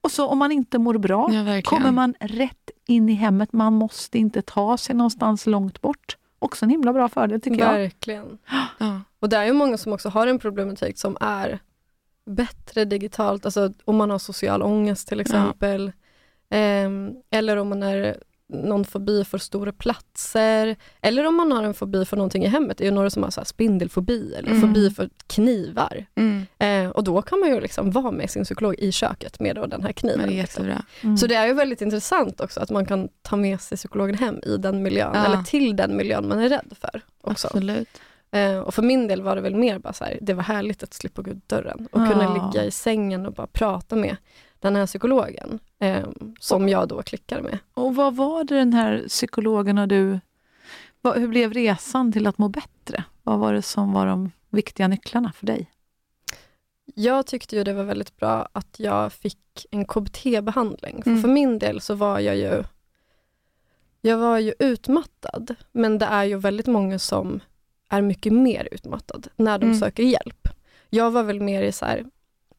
Och 0.00 0.10
så 0.10 0.26
om 0.28 0.38
man 0.38 0.52
inte 0.52 0.78
mår 0.78 0.98
bra, 0.98 1.28
Ja, 1.32 1.62
kommer 1.64 1.90
man 1.90 2.14
rätt 2.20 2.70
in 2.86 3.08
i 3.08 3.12
hemmet. 3.12 3.52
Man 3.52 3.72
måste 3.72 4.18
inte 4.18 4.42
ta 4.42 4.76
sig 4.76 4.94
någonstans 4.96 5.46
långt 5.46 5.80
bort. 5.80 6.16
Också 6.38 6.64
en 6.64 6.70
himla 6.70 6.92
bra 6.92 7.08
fördel 7.08 7.40
tycker 7.40 7.58
jag. 7.60 7.72
Verkligen. 7.72 8.38
Ja. 8.78 9.00
Och 9.20 9.28
det 9.28 9.36
är 9.36 9.44
ju 9.44 9.52
många 9.52 9.78
som 9.78 9.92
också 9.92 10.08
har 10.08 10.26
en 10.26 10.38
problematik 10.38 10.98
som 10.98 11.16
är 11.20 11.58
bättre 12.26 12.84
digitalt, 12.84 13.44
alltså 13.44 13.72
om 13.84 13.96
man 13.96 14.10
har 14.10 14.18
social 14.18 14.62
ångest 14.62 15.08
till 15.08 15.20
exempel. 15.20 15.92
Ehm, 16.50 17.14
eller 17.30 17.56
om 17.56 17.68
man 17.68 17.82
är 17.82 18.16
någon 18.48 18.84
fobi 18.84 19.24
för 19.24 19.38
stora 19.38 19.72
platser. 19.72 20.76
Eller 21.00 21.26
om 21.26 21.34
man 21.36 21.52
har 21.52 21.62
en 21.62 21.74
fobi 21.74 22.04
för 22.04 22.16
någonting 22.16 22.44
i 22.44 22.48
hemmet. 22.48 22.78
Det 22.78 22.84
är 22.84 22.86
ju 22.86 22.94
några 22.94 23.10
som 23.10 23.22
har 23.22 23.30
så 23.30 23.44
spindelfobi 23.44 24.34
eller 24.34 24.48
Mm. 24.50 24.60
fobi 24.60 24.90
för 24.90 25.10
knivar. 25.26 26.06
Mm. 26.14 26.46
Eh, 26.58 26.90
och 26.90 27.04
då 27.04 27.22
kan 27.22 27.40
man 27.40 27.48
ju 27.48 27.60
liksom 27.60 27.90
vara 27.90 28.10
med 28.10 28.30
sin 28.30 28.44
psykolog 28.44 28.74
i 28.78 28.92
köket 28.92 29.40
med 29.40 29.56
då 29.56 29.66
den 29.66 29.82
här 29.82 29.92
kniven. 29.92 30.28
det 30.28 30.34
liksom. 30.34 30.64
Mm. 31.02 31.16
Så 31.16 31.26
det 31.26 31.34
är 31.34 31.46
ju 31.46 31.52
väldigt 31.52 31.80
intressant 31.82 32.40
också 32.40 32.60
att 32.60 32.70
man 32.70 32.86
kan 32.86 33.08
ta 33.22 33.36
med 33.36 33.60
sig 33.60 33.76
psykologen 33.78 34.14
hem 34.14 34.38
i 34.46 34.56
den 34.56 34.82
miljön, 34.82 35.10
Ja. 35.14 35.24
eller 35.26 35.42
till 35.42 35.76
den 35.76 35.96
miljön 35.96 36.28
man 36.28 36.38
är 36.38 36.48
rädd 36.48 36.72
för. 36.80 37.00
också. 37.20 37.46
Absolut. 37.48 37.88
Eh, 38.30 38.58
och 38.58 38.74
för 38.74 38.82
min 38.82 39.08
del 39.08 39.22
var 39.22 39.36
det 39.36 39.42
väl 39.42 39.54
mer 39.56 39.78
bara 39.78 39.92
så 39.92 40.04
här, 40.04 40.18
det 40.22 40.34
var 40.34 40.42
härligt 40.42 40.82
att 40.82 40.94
slippa 40.94 41.22
gå 41.22 41.30
ut 41.30 41.48
dörren 41.48 41.88
och 41.92 42.00
Ja. 42.00 42.06
kunna 42.12 42.34
ligga 42.34 42.64
i 42.64 42.70
sängen 42.70 43.26
och 43.26 43.32
bara 43.32 43.46
prata 43.46 43.96
med 43.96 44.16
den 44.66 44.76
här 44.80 44.86
psykologen 44.86 45.58
eh, 45.78 46.06
som 46.40 46.68
jag 46.68 46.88
då 46.88 47.02
klickar 47.02 47.42
med. 47.42 47.58
Och 47.74 47.94
vad 47.96 48.16
var 48.16 48.44
det 48.44 48.54
den 48.54 48.72
här 48.72 49.04
psykologen 49.08 49.78
och 49.78 49.88
du... 49.88 50.20
Vad, 51.00 51.18
hur 51.18 51.28
blev 51.28 51.52
resan 51.52 52.12
till 52.12 52.26
att 52.26 52.38
må 52.38 52.48
bättre? 52.48 53.04
Vad 53.22 53.38
var 53.38 53.52
det 53.52 53.62
som 53.62 53.92
var 53.92 54.06
de 54.06 54.30
viktiga 54.50 54.88
nycklarna 54.88 55.32
för 55.32 55.46
dig? 55.46 55.70
Jag 56.94 57.26
tyckte 57.26 57.56
ju 57.56 57.64
det 57.64 57.72
var 57.72 57.84
väldigt 57.84 58.16
bra 58.16 58.48
att 58.52 58.74
jag 58.80 59.12
fick 59.12 59.66
en 59.70 59.84
KBT-behandling. 59.84 61.02
För, 61.02 61.10
Mm. 61.10 61.22
för 61.22 61.28
min 61.28 61.58
del 61.58 61.80
så 61.80 61.94
var 61.94 62.20
jag 62.20 62.36
ju 62.36 62.64
jag 64.00 64.18
var 64.18 64.38
ju 64.38 64.54
utmattad, 64.58 65.54
men 65.72 65.98
det 65.98 66.06
är 66.06 66.24
ju 66.24 66.36
väldigt 66.36 66.66
många 66.66 66.98
som 66.98 67.40
är 67.88 68.02
mycket 68.02 68.32
mer 68.32 68.68
utmattad 68.72 69.28
när 69.36 69.58
de 69.58 69.66
Mm. 69.66 69.78
söker 69.78 70.02
hjälp. 70.02 70.48
Jag 70.90 71.10
var 71.10 71.22
väl 71.22 71.40
mer 71.40 71.62
i 71.62 71.72
så 71.72 71.84
här, 71.84 72.04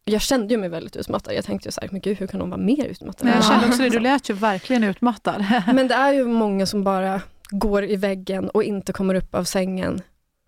jag 0.08 0.22
kände 0.22 0.54
ju 0.54 0.60
mig 0.60 0.70
väldigt 0.70 0.96
utmattad. 0.96 1.34
Jag 1.34 1.46
tänkte 1.46 1.67
ju 1.67 1.72
så 1.72 1.82
här, 1.82 1.89
men 1.91 2.02
gud 2.02 2.17
hur 2.17 2.28
kan 2.28 2.39
de 2.39 2.50
vara 2.50 2.62
mer 2.62 2.86
utmattad? 2.86 3.26
Men 3.26 3.34
jag 3.34 3.43
än 3.43 3.50
kände 3.50 3.65
jag? 3.65 3.70
också 3.70 3.84
det, 3.84 3.89
du 3.89 4.00
lät 4.00 4.30
ju 4.30 4.34
verkligen 4.34 4.84
utmattad. 4.84 5.46
Men 5.74 5.88
det 5.88 5.93
är 5.96 6.13
ju 6.13 6.26
många 6.28 6.65
som 6.65 6.84
bara 6.84 7.22
går 7.50 7.84
i 7.86 7.96
väggen 7.96 8.50
och 8.50 8.63
inte 8.63 8.93
kommer 8.93 9.15
upp 9.15 9.36
av 9.36 9.43
sängen 9.43 10.02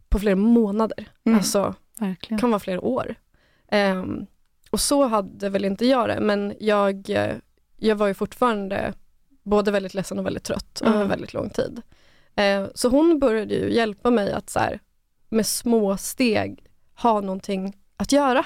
på 0.09 0.19
flera 0.19 0.35
månader. 0.35 1.07
Mm. 1.25 1.37
Alltså, 1.37 1.75
verkligen. 1.99 2.39
kan 2.39 2.49
vara 2.51 2.59
flera 2.59 2.81
år. 2.81 3.15
Ehm, 3.71 4.25
och 4.71 4.79
så 4.79 5.07
hade 5.07 5.49
väl 5.49 5.65
inte 5.65 5.85
jag 5.85 6.09
det, 6.09 6.19
men 6.19 6.53
jag, 6.59 7.09
jag 7.77 7.95
var 7.95 8.07
ju 8.07 8.13
fortfarande 8.13 8.93
både 9.43 9.71
väldigt 9.71 9.93
ledsen 9.93 10.19
och 10.19 10.25
väldigt 10.25 10.43
trött 10.43 10.81
över 10.81 10.95
Mm. 10.95 11.07
väldigt 11.09 11.33
lång 11.33 11.49
tid. 11.49 11.81
Eh, 12.35 12.65
så 12.75 12.89
hon 12.89 13.19
började 13.19 13.53
ju 13.55 13.73
hjälpa 13.73 14.11
mig 14.11 14.31
att 14.31 14.49
så 14.49 14.59
här, 14.59 14.79
med 15.29 15.45
små 15.45 15.97
steg 15.97 16.65
ha 16.95 17.21
någonting 17.21 17.77
att 17.97 18.11
göra. 18.11 18.45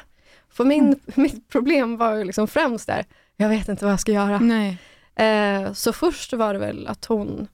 För 0.53 0.65
min, 0.65 0.99
mitt 1.15 1.49
problem 1.49 1.97
var 1.97 2.15
ju 2.15 2.23
liksom 2.23 2.47
främst 2.47 2.87
där, 2.87 3.05
jag 3.37 3.49
vet 3.49 3.67
inte 3.69 3.85
vad 3.85 3.91
jag 3.91 3.99
ska 3.99 4.11
göra. 4.11 4.39
Nej. 4.39 4.77
Eh, 5.15 5.73
så 5.73 5.93
först 5.93 6.33
var 6.33 6.53
det 6.53 6.59
väl 6.59 6.87
att 6.87 7.05
hon 7.05 7.47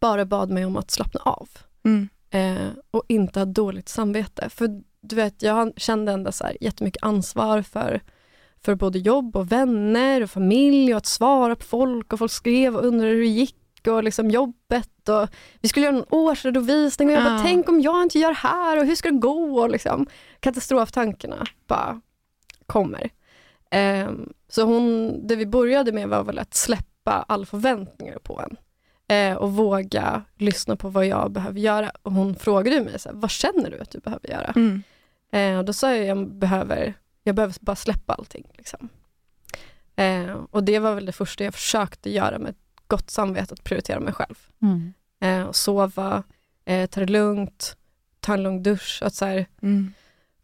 bara 0.00 0.24
bad 0.24 0.50
mig 0.50 0.64
om 0.64 0.76
att 0.76 0.90
slappna 0.90 1.20
av 1.24 1.48
Mm. 1.84 2.08
eh, 2.30 2.68
och 2.90 3.04
inte 3.08 3.40
ha 3.40 3.44
dåligt 3.44 3.88
samvete. 3.88 4.48
För 4.50 4.68
du 5.00 5.16
vet, 5.16 5.42
jag 5.42 5.72
kände 5.76 6.12
ändå 6.12 6.32
så 6.32 6.44
här 6.44 6.56
jättemycket 6.60 7.02
ansvar 7.02 7.62
för, 7.62 8.00
för 8.64 8.74
både 8.74 8.98
jobb 8.98 9.36
och 9.36 9.52
vänner 9.52 10.22
och 10.22 10.30
familj 10.30 10.92
och 10.94 10.98
att 10.98 11.06
svara 11.06 11.56
på 11.56 11.64
folk 11.64 12.12
och 12.12 12.18
folk 12.18 12.32
skrev 12.32 12.76
och 12.76 12.84
undrade 12.84 13.12
hur 13.12 13.20
det 13.20 13.26
gick 13.26 13.56
och 13.88 14.04
liksom 14.04 14.30
jobbet 14.30 15.08
och 15.08 15.28
vi 15.60 15.68
skulle 15.68 15.86
göra 15.86 15.96
en 15.96 16.04
årsredovisning 16.10 17.08
och 17.08 17.14
jag 17.14 17.24
bara, 17.24 17.36
Ja. 17.36 17.42
tänk 17.44 17.68
om 17.68 17.80
jag 17.80 18.02
inte 18.02 18.18
gör 18.18 18.32
här 18.34 18.78
och 18.80 18.86
hur 18.86 18.94
ska 18.94 19.10
det 19.10 19.18
gå? 19.18 19.60
Och 19.60 19.70
liksom, 19.70 20.06
katastroftankarna 20.40 21.46
bara 21.66 22.00
kommer. 22.66 23.10
Ehm, 23.70 24.32
så 24.48 24.62
hon, 24.62 25.20
det 25.26 25.36
vi 25.36 25.46
började 25.46 25.92
med 25.92 26.08
var 26.08 26.24
väl 26.24 26.38
att 26.38 26.54
släppa 26.54 27.24
alla 27.28 27.46
förväntningar 27.46 28.18
på 28.18 28.40
en 28.40 28.56
eh, 29.16 29.36
och 29.36 29.52
våga 29.52 30.22
lyssna 30.38 30.76
på 30.76 30.88
vad 30.88 31.06
jag 31.06 31.30
behöver 31.30 31.60
göra. 31.60 31.90
Och 32.02 32.12
hon 32.12 32.34
frågade 32.36 32.80
mig, 32.80 32.98
så 32.98 33.08
här, 33.08 33.16
vad 33.16 33.30
känner 33.30 33.70
du 33.70 33.78
att 33.78 33.90
du 33.90 33.98
behöver 33.98 34.28
göra? 34.30 34.52
Mm. 34.56 34.82
Eh, 35.32 35.58
och 35.58 35.64
då 35.64 35.72
sa 35.72 35.96
jag, 35.96 36.06
jag 36.06 36.28
behöver, 36.28 36.94
jag 37.22 37.34
behöver 37.34 37.54
bara 37.60 37.76
släppa 37.76 38.14
allting. 38.14 38.46
Liksom. 38.54 38.88
Eh, 39.96 40.36
och 40.50 40.64
det 40.64 40.78
var 40.78 40.94
väl 40.94 41.06
det 41.06 41.12
första 41.12 41.44
jag 41.44 41.54
försökte 41.54 42.10
göra 42.10 42.38
med 42.38 42.54
gott 42.86 43.10
samvete, 43.10 43.54
att 43.54 43.64
prioritera 43.64 44.00
mig 44.00 44.12
själv. 44.12 44.34
Mm. 44.62 44.92
Sova, 45.52 46.22
eh, 46.64 46.86
ta 46.86 47.00
det 47.00 47.06
lugnt, 47.06 47.76
ta 48.20 48.34
en 48.34 48.42
lång 48.42 48.62
dusch, 48.62 49.02
att 49.02 49.14
så 49.14 49.24
här, 49.24 49.46
Mm. 49.62 49.92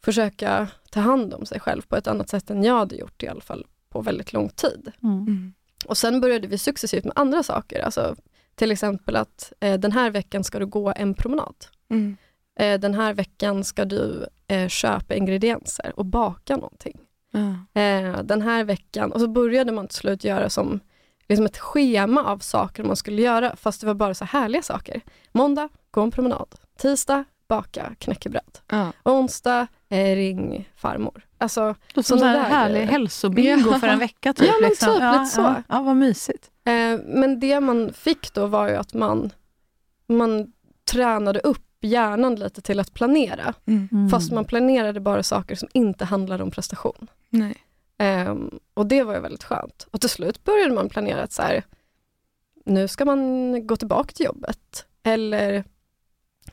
Försöka 0.05 0.69
ta 0.91 1.01
hand 1.01 1.35
om 1.35 1.47
sig 1.47 1.61
själv 1.61 1.83
på 1.83 1.97
ett 1.97 2.07
annat 2.07 2.29
sätt 2.29 2.51
än 2.51 2.65
jag 2.65 2.79
hade 2.79 2.97
gjort 2.97 3.23
i 3.23 3.29
alla 3.29 3.41
fall 3.41 3.67
på 3.89 4.03
väldigt 4.03 4.33
lång 4.33 4.49
tid. 4.49 4.93
Mm. 5.03 5.19
Mm. 5.19 5.53
Och 5.87 5.99
sen 5.99 6.21
började 6.21 6.47
vi 6.47 6.59
successivt 6.59 7.05
med 7.05 7.13
andra 7.17 7.43
saker, 7.43 7.81
alltså 7.81 8.17
till 8.55 8.73
exempel 8.73 9.17
att 9.17 9.53
eh, 9.61 9.81
den 9.81 9.93
här 9.93 10.11
veckan 10.11 10.45
ska 10.45 10.59
du 10.59 10.67
gå 10.67 10.93
en 10.97 11.15
promenad. 11.15 11.55
Mm. 11.91 12.17
Eh, 12.59 12.81
den 12.81 12.95
här 12.95 13.15
veckan 13.15 13.65
ska 13.65 13.85
du 13.85 14.27
eh, 14.47 14.69
köpa 14.69 15.15
ingredienser 15.15 15.93
och 15.97 16.07
baka 16.07 16.57
någonting. 16.57 16.99
Eh, 17.75 18.23
den 18.23 18.43
här 18.43 18.65
veckan, 18.65 19.13
och 19.13 19.21
så 19.21 19.29
började 19.29 19.73
man 19.73 19.89
till 19.89 19.97
slut 19.99 20.25
göra 20.25 20.51
som 20.51 20.81
liksom 21.29 21.47
ett 21.47 21.59
schema 21.59 22.25
av 22.25 22.39
saker 22.39 22.85
man 22.85 22.97
skulle 22.97 23.23
göra, 23.23 23.57
fast 23.57 23.81
det 23.81 23.87
var 23.87 23.95
bara 23.95 24.15
så 24.15 24.25
härliga 24.25 24.63
saker. 24.63 25.01
Måndag, 25.33 25.69
gå 25.91 26.01
en 26.01 26.11
promenad. 26.11 26.55
Tisdag, 26.79 27.25
baka 27.57 27.95
knäckebröd. 27.99 28.59
Ja. 28.71 28.93
Onsdag, 29.05 29.67
eh, 29.89 30.15
ring 30.17 30.69
farmor. 30.77 31.23
Alltså, 31.39 31.75
Som 31.95 32.03
Såna 32.03 32.29
en 32.31 32.37
där 32.43 32.43
härlig 32.49 32.75
grejer. 32.77 32.87
hälsobingo 32.91 33.73
för 33.79 33.89
en 33.89 33.99
vecka 33.99 34.33
typ. 34.33 34.47
Ja, 34.49 34.55
men 34.61 34.71
liksom. 34.71 34.93
typ 34.93 35.03
ja, 35.03 35.13
lite 35.13 35.27
så. 35.27 35.41
Ja, 35.41 35.63
ja, 35.69 35.83
vad 35.83 35.97
mysigt. 35.97 36.51
eh, 36.65 36.99
men 37.07 37.41
det 37.41 37.61
man 37.61 37.93
fick 37.93 38.35
då 38.35 38.47
var 38.47 38.69
ju 38.69 38.77
att 38.77 38.95
man, 38.95 39.31
man 40.07 40.53
tränade 40.91 41.41
upp 41.41 41.67
hjärnan 41.81 42.35
lite 42.35 42.61
till 42.63 42.81
att 42.81 42.95
planera. 42.95 43.55
Mm. 43.67 43.89
Mm. 43.93 44.09
Fast 44.09 44.33
man 44.33 44.45
planerade 44.45 45.01
bara 45.01 45.23
saker 45.23 45.55
som 45.55 45.69
inte 45.75 46.05
handlade 46.05 46.43
om 46.43 46.51
prestation. 46.51 47.07
Nej. 47.31 47.57
Ehm, 47.99 48.51
och 48.75 48.87
det 48.87 49.03
var 49.03 49.15
ju 49.15 49.21
väldigt 49.21 49.45
skönt. 49.45 49.87
Och 49.91 50.01
till 50.01 50.11
slut 50.11 50.45
började 50.45 50.75
man 50.75 50.89
planera 50.89 51.23
att 51.23 51.33
så 51.33 51.43
här, 51.43 51.65
nu 52.65 52.89
ska 52.89 53.05
man 53.05 53.67
gå 53.67 53.77
tillbaka 53.77 54.13
till 54.13 54.27
jobbet. 54.27 54.87
Eller 55.03 55.65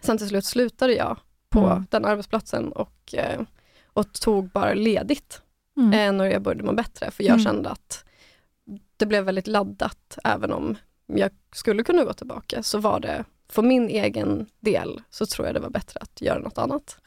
sen 0.01 0.17
till 0.17 0.27
slut 0.27 0.45
slutade 0.45 0.93
jag 0.93 1.17
på 1.49 1.59
Mm. 1.59 1.85
den 1.89 2.05
arbetsplatsen 2.05 2.71
och, 2.71 3.13
eh, 3.13 3.41
och 3.93 4.13
tog 4.13 4.49
bara 4.49 4.73
ledigt 4.73 5.41
Mm. 5.77 5.93
eh, 5.93 6.11
när 6.17 6.25
jag 6.25 6.41
började 6.41 6.63
må 6.63 6.73
bättre. 6.73 7.11
För 7.11 7.23
jag 7.23 7.33
Mm. 7.33 7.43
kände 7.43 7.69
att 7.69 8.05
det 8.97 9.05
blev 9.05 9.23
väldigt 9.23 9.47
laddat. 9.47 10.17
Även 10.23 10.51
om 10.53 10.77
jag 11.07 11.31
skulle 11.55 11.83
kunna 11.83 12.03
gå 12.03 12.13
tillbaka 12.13 12.63
så 12.63 12.77
var 12.77 12.99
det 12.99 13.23
för 13.49 13.61
min 13.61 13.89
egen 13.89 14.45
del 14.59 15.01
så 15.09 15.25
tror 15.25 15.47
jag 15.47 15.55
det 15.55 15.59
var 15.59 15.69
bättre 15.69 15.99
att 16.01 16.21
göra 16.21 16.39
något 16.39 16.57
annat. 16.57 16.97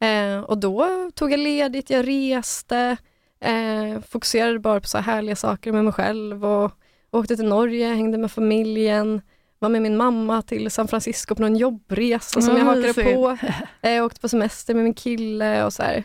Eh, 0.00 0.40
och 0.40 0.58
då 0.58 1.10
tog 1.14 1.32
jag 1.32 1.40
ledigt, 1.40 1.90
jag 1.90 2.08
reste, 2.08 2.96
eh, 3.40 4.00
fokuserade 4.08 4.58
bara 4.58 4.80
på 4.80 4.86
så 4.86 4.98
här 4.98 5.14
härliga 5.14 5.36
saker 5.36 5.72
med 5.72 5.84
mig 5.84 5.92
själv 5.92 6.44
och 6.46 6.72
åkte 7.10 7.36
till 7.36 7.48
Norge, 7.48 7.88
hängde 7.94 8.18
med 8.18 8.32
familjen, 8.32 9.20
var 9.64 9.70
med 9.70 9.82
min 9.82 9.96
mamma 9.96 10.42
till 10.42 10.70
San 10.70 10.88
Francisco 10.88 11.34
på 11.34 11.42
någon 11.42 11.56
jobbresa 11.56 12.40
som 12.40 12.56
jag 12.56 12.64
hakade 12.64 12.86
mysigt. 12.86 13.14
på. 13.14 13.36
Eh, 13.88 14.04
åkte 14.04 14.20
på 14.20 14.28
semester 14.28 14.74
med 14.74 14.84
min 14.84 14.94
kille 14.94 15.64
och 15.64 15.72
så 15.72 15.82
här. 15.82 16.04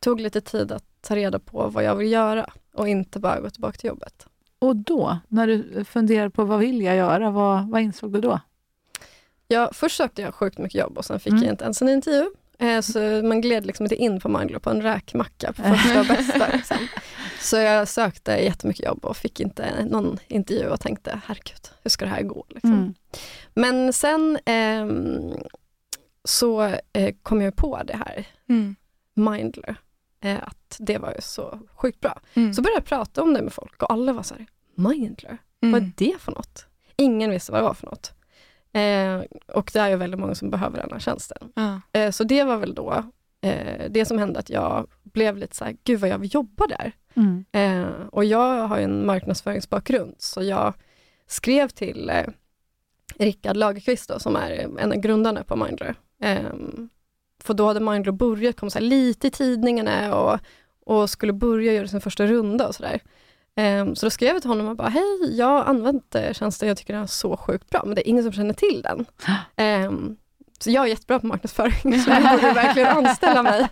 Tog 0.00 0.20
lite 0.20 0.40
tid 0.40 0.72
att 0.72 0.84
ta 1.00 1.16
reda 1.16 1.38
på 1.38 1.68
vad 1.68 1.84
jag 1.84 1.94
vill 1.96 2.12
göra 2.12 2.50
och 2.74 2.88
inte 2.88 3.18
bara 3.18 3.40
gå 3.40 3.50
tillbaka 3.50 3.78
till 3.78 3.88
jobbet. 3.88 4.26
Och 4.58 4.76
då, 4.76 5.18
när 5.28 5.46
du 5.46 5.84
funderade 5.84 6.30
på 6.30 6.44
vad 6.44 6.58
vill 6.58 6.82
jag 6.82 6.96
göra, 6.96 7.30
vad, 7.30 7.68
vad 7.68 7.80
insåg 7.80 8.12
du 8.12 8.20
då? 8.20 8.40
Ja, 9.48 9.70
först 9.72 9.96
sökte 9.96 10.22
jag 10.22 10.34
sjukt 10.34 10.58
mycket 10.58 10.80
jobb 10.80 10.98
och 10.98 11.04
sen 11.04 11.20
fick 11.20 11.32
Mm. 11.32 11.44
jag 11.44 11.52
inte 11.52 11.64
ens 11.64 11.82
en 11.82 11.88
intervju. 11.88 12.30
Eh, 12.58 12.80
så 12.80 12.98
man 13.00 13.40
gled 13.40 13.66
liksom 13.66 13.84
inte 13.86 13.96
in 13.96 14.20
på 14.20 14.28
Mindler 14.28 14.58
på 14.58 14.70
en 14.70 14.82
räkmacka 14.82 15.52
på 15.52 15.62
första 15.62 16.00
och 16.00 16.06
bästa. 16.06 16.48
Liksom. 16.56 16.76
Så 17.40 17.56
jag 17.56 17.88
sökte 17.88 18.32
jättemycket 18.32 18.86
jobb 18.86 19.04
och 19.04 19.16
fick 19.16 19.40
inte 19.40 19.84
någon 19.84 20.18
intervju 20.28 20.68
och 20.68 20.80
tänkte, 20.80 21.20
herregud, 21.26 21.68
hur 21.82 21.90
ska 21.90 22.04
det 22.04 22.10
här 22.10 22.22
gå? 22.22 22.46
Liksom. 22.48 22.72
Mm. 22.72 22.94
Men 23.54 23.92
sen 23.92 24.38
ehm, 24.44 25.32
så 26.24 26.62
eh, 26.92 27.14
kom 27.22 27.42
jag 27.42 27.56
på 27.56 27.82
det 27.86 27.96
här, 27.96 28.26
Mm. 28.48 28.76
Mindler, 29.14 29.76
eh, 30.20 30.38
att 30.42 30.76
det 30.78 30.98
var 30.98 31.10
ju 31.14 31.20
så 31.20 31.58
sjukt 31.74 32.00
bra. 32.00 32.20
Mm. 32.34 32.54
Så 32.54 32.62
började 32.62 32.76
jag 32.78 32.84
prata 32.84 33.22
om 33.22 33.34
det 33.34 33.42
med 33.42 33.52
folk 33.52 33.82
och 33.82 33.92
alla 33.92 34.12
var 34.12 34.22
så 34.22 34.34
här, 34.34 34.46
Mindler, 34.74 35.38
Mm. 35.62 35.72
vad 35.72 35.82
är 35.82 35.92
det 35.96 36.20
för 36.20 36.32
något? 36.32 36.66
Ingen 36.96 37.30
visste 37.30 37.52
vad 37.52 37.60
det 37.60 37.64
var 37.66 37.74
för 37.74 37.86
något. 37.86 38.12
Eh, 38.72 39.22
och 39.46 39.70
det 39.72 39.78
är 39.78 39.88
ju 39.88 39.96
väldigt 39.96 40.20
många 40.20 40.34
som 40.34 40.50
behöver 40.50 40.78
den 40.78 40.92
här 40.92 40.98
tjänsten. 40.98 41.52
Ja. 41.54 41.80
Eh, 41.92 42.10
så 42.10 42.24
det 42.24 42.44
var 42.44 42.56
väl 42.56 42.74
då 42.74 43.04
eh, 43.40 43.90
det 43.90 44.04
som 44.04 44.18
hände 44.18 44.38
att 44.38 44.50
jag 44.50 44.86
blev 45.02 45.36
lite 45.36 45.56
så 45.56 45.64
här, 45.64 45.76
gud 45.84 46.00
vad 46.00 46.10
jag 46.10 46.18
vill 46.18 46.34
jobba 46.34 46.66
där. 46.66 46.92
Mm. 47.14 47.44
Eh, 47.52 48.06
och 48.12 48.24
jag 48.24 48.66
har 48.66 48.78
ju 48.78 48.84
en 48.84 49.06
marknadsföringsbakgrund 49.06 50.14
så 50.18 50.42
jag 50.42 50.74
skrev 51.26 51.68
till 51.68 52.10
eh, 52.10 52.26
Rickard 53.18 53.56
Lagerqvist 53.56 54.08
då, 54.08 54.18
som 54.18 54.36
är 54.36 54.50
en 54.78 54.92
av 54.92 54.98
grundarna 54.98 55.44
på 55.44 55.56
Mindler. 55.56 55.94
Eh, 56.22 56.52
för 57.42 57.54
då 57.54 57.66
hade 57.66 57.80
Mindler 57.80 58.12
börjat 58.12 58.56
komma 58.56 58.70
lite 58.78 59.26
i 59.26 59.30
tidningarna 59.30 60.14
och, 60.14 60.38
och 60.86 61.10
skulle 61.10 61.32
börja 61.32 61.72
göra 61.72 61.88
sin 61.88 62.00
första 62.00 62.26
runda 62.26 62.68
och 62.68 62.74
sådär. 62.74 63.00
Eh, 63.58 63.94
så 63.94 64.06
då 64.06 64.10
skrev 64.10 64.34
jag 64.34 64.42
till 64.42 64.50
honom 64.50 64.68
och 64.68 64.76
bara, 64.76 64.88
hej, 64.88 65.36
jag 65.36 65.46
har 65.46 65.64
använt 65.64 66.14
eh, 66.14 66.32
tjänsten, 66.32 66.68
jag 66.68 66.76
tycker 66.76 66.94
den 66.94 67.02
är 67.02 67.06
så 67.06 67.36
sjukt 67.36 67.70
bra, 67.70 67.82
men 67.86 67.94
det 67.94 68.08
är 68.08 68.10
ingen 68.10 68.22
som 68.22 68.32
känner 68.32 68.54
till 68.54 68.82
den. 68.82 69.06
Eh, 69.56 69.92
så 70.60 70.70
jag 70.70 70.84
är 70.84 70.88
jättebra 70.88 71.20
på 71.20 71.26
marknadsföring, 71.26 72.00
så 72.00 72.10
jag 72.10 72.22
borde 72.22 72.52
verkligen 72.52 72.88
anställa 72.88 73.42
mig. 73.42 73.68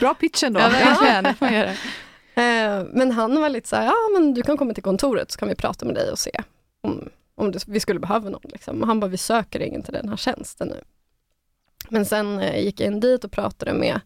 Bra 0.00 0.14
pitchen 0.14 0.52
då. 0.52 0.60
ja, 0.60 0.68
verkligen. 0.68 1.24
Det 1.24 1.34
får 1.34 1.46
man 1.46 1.54
göra. 1.54 1.72
Eh, 2.34 2.84
men 2.92 3.12
han 3.12 3.40
var 3.40 3.48
lite 3.48 3.68
så 3.68 3.76
här, 3.76 3.84
ja 3.84 3.94
men 4.12 4.34
du 4.34 4.42
kan 4.42 4.56
komma 4.56 4.74
till 4.74 4.82
kontoret 4.82 5.30
så 5.30 5.38
kan 5.38 5.48
vi 5.48 5.54
prata 5.54 5.86
med 5.86 5.94
dig 5.94 6.10
och 6.10 6.18
se 6.18 6.30
om, 6.80 7.08
om 7.34 7.52
det, 7.52 7.68
vi 7.68 7.80
skulle 7.80 8.00
behöva 8.00 8.28
någon. 8.30 8.40
Liksom. 8.44 8.82
Och 8.82 8.86
han 8.86 9.00
bara, 9.00 9.06
vi 9.06 9.16
söker 9.16 9.60
ingen 9.60 9.82
till 9.82 9.92
den 9.92 10.08
här 10.08 10.16
tjänsten 10.16 10.68
nu. 10.68 10.80
Men 11.88 12.06
sen 12.06 12.40
eh, 12.40 12.64
gick 12.64 12.80
jag 12.80 12.86
in 12.86 13.00
dit 13.00 13.24
och 13.24 13.32
pratade 13.32 13.72
med 13.72 14.00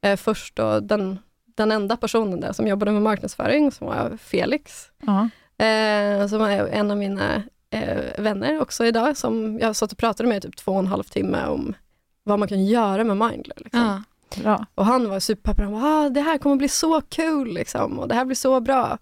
eh, 0.00 0.16
först 0.16 0.56
då 0.56 0.80
den, 0.80 1.18
den 1.56 1.72
enda 1.72 1.96
personen 1.96 2.40
där 2.40 2.52
som 2.52 2.66
jobbade 2.66 2.92
med 2.92 3.02
marknadsföring, 3.02 3.72
som 3.72 3.86
var 3.86 4.16
Felix. 4.16 4.90
Ja. 5.02 5.28
Eh, 5.64 6.26
som 6.26 6.42
är 6.42 6.66
en 6.66 6.90
av 6.90 6.96
mina 6.96 7.42
eh, 7.70 8.22
vänner 8.22 8.60
också 8.60 8.84
idag, 8.84 9.16
som 9.16 9.58
jag 9.58 9.76
satt 9.76 9.92
och 9.92 9.98
pratade 9.98 10.28
med 10.28 10.38
i 10.38 10.40
typ 10.40 10.56
två 10.56 10.72
och 10.72 10.78
en 10.78 10.86
halv 10.86 11.02
timme 11.02 11.46
om 11.46 11.74
vad 12.22 12.38
man 12.38 12.48
kan 12.48 12.64
göra 12.64 13.04
med 13.04 13.16
Mindler. 13.16 13.56
Liksom. 13.56 13.80
Ja. 13.80 14.02
Bra. 14.42 14.66
Och 14.74 14.86
han 14.86 15.08
var 15.08 15.20
superpeppad, 15.20 15.64
han 15.64 15.72
bara, 15.72 15.84
ah, 15.84 16.08
det 16.08 16.20
här 16.20 16.38
kommer 16.38 16.56
bli 16.56 16.68
så 16.68 17.00
kul 17.00 17.54
liksom, 17.54 17.98
och 17.98 18.08
det 18.08 18.14
här 18.14 18.24
blir 18.24 18.36
så 18.36 18.60
bra. 18.60 18.98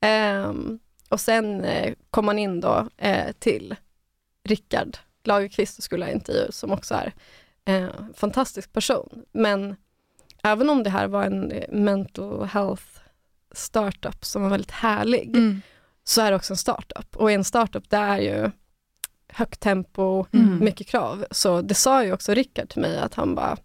Ehm, 0.00 0.78
och 1.08 1.20
sen 1.20 1.64
eh, 1.64 1.94
kom 2.10 2.28
han 2.28 2.38
in 2.38 2.60
då 2.60 2.88
eh, 2.96 3.32
till 3.38 3.76
Rickard 4.48 4.96
Lagerqvist 5.24 5.78
och 5.78 5.84
skulle 5.84 6.04
ha 6.04 6.12
intervju, 6.12 6.46
som 6.50 6.72
också 6.72 6.94
är 6.94 7.12
en 7.64 7.90
fantastisk 8.14 8.72
person. 8.72 9.22
Men 9.32 9.76
även 10.46 10.70
om 10.70 10.82
det 10.82 10.90
här 10.90 11.08
var 11.08 11.24
en 11.24 11.52
eh, 11.52 11.64
mental 11.72 12.44
health 12.46 12.82
startup 13.52 14.24
som 14.24 14.42
var 14.42 14.50
väldigt 14.50 14.70
härlig, 14.70 15.36
Mm. 15.36 15.60
så 16.04 16.20
är 16.20 16.30
det 16.30 16.36
också 16.36 16.52
en 16.52 16.56
startup. 16.56 17.16
Och 17.16 17.30
i 17.30 17.34
en 17.34 17.44
startup, 17.44 17.90
det 17.90 17.96
är 17.96 18.18
ju 18.18 18.50
högt 19.28 19.60
tempo, 19.60 20.26
Mm. 20.32 20.58
mycket 20.64 20.86
krav. 20.86 21.24
Så 21.30 21.62
det 21.62 21.74
sa 21.74 22.04
ju 22.04 22.12
också 22.12 22.34
Rickard 22.34 22.68
till 22.68 22.82
mig, 22.82 22.98
att 22.98 23.14
han 23.14 23.34
bara, 23.34 23.56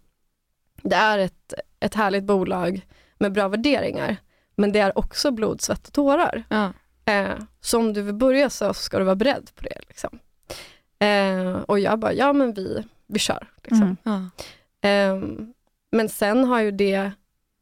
det 0.82 0.96
är 0.96 1.18
ett, 1.18 1.54
ett 1.80 1.94
härligt 1.94 2.24
bolag 2.24 2.86
med 3.18 3.32
bra 3.32 3.48
värderingar, 3.48 4.16
men 4.56 4.72
det 4.72 4.78
är 4.78 4.98
också 4.98 5.30
blod, 5.30 5.60
svett 5.60 5.86
och 5.86 5.92
tårar. 5.92 6.42
Ja. 6.48 6.72
Eh, 7.04 7.34
så 7.60 7.78
om 7.78 7.92
du 7.92 8.02
vill 8.02 8.14
börja 8.14 8.50
så 8.50 8.74
ska 8.74 8.98
du 8.98 9.04
vara 9.04 9.16
beredd 9.16 9.50
på 9.54 9.62
det. 9.64 9.78
Liksom. 9.88 10.18
Eh, 10.98 11.52
och 11.52 11.78
jag 11.78 11.98
bara, 11.98 12.12
ja 12.12 12.32
men 12.32 12.52
vi, 12.54 12.84
vi 13.06 13.18
kör. 13.18 13.46
Liksom. 13.62 13.82
Mm. 13.82 13.96
Ja. 14.02 14.28
Ehm, 14.88 15.52
men 15.92 16.08
sen 16.08 16.44
har 16.44 16.60
ju 16.60 16.70
det 16.70 17.10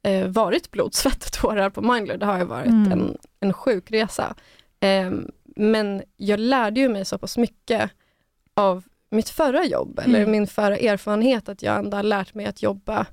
eh, 0.02 0.26
varit 0.28 0.70
blod, 0.70 0.94
svett 0.94 1.24
och 1.24 1.32
tårar 1.32 1.70
på 1.70 1.82
Mindler. 1.82 2.16
Det 2.16 2.26
har 2.26 2.38
ju 2.38 2.44
varit 2.44 2.66
Mm. 2.66 2.92
en, 2.92 3.18
en 3.40 3.52
sjuk 3.52 3.90
resa. 3.90 4.34
Eh, 4.80 5.10
men 5.56 6.02
jag 6.16 6.40
lärde 6.40 6.80
ju 6.80 6.88
mig 6.88 7.04
så 7.04 7.18
pass 7.18 7.36
mycket 7.38 7.90
av 8.54 8.84
mitt 9.10 9.28
förra 9.28 9.64
jobb, 9.64 9.98
eller 10.04 10.18
Mm. 10.18 10.30
min 10.30 10.46
förra 10.46 10.76
erfarenhet, 10.76 11.48
att 11.48 11.62
jag 11.62 11.78
ändå 11.78 11.96
har 11.96 12.02
lärt 12.02 12.34
mig 12.34 12.46
att 12.46 12.62
jobba 12.62 13.06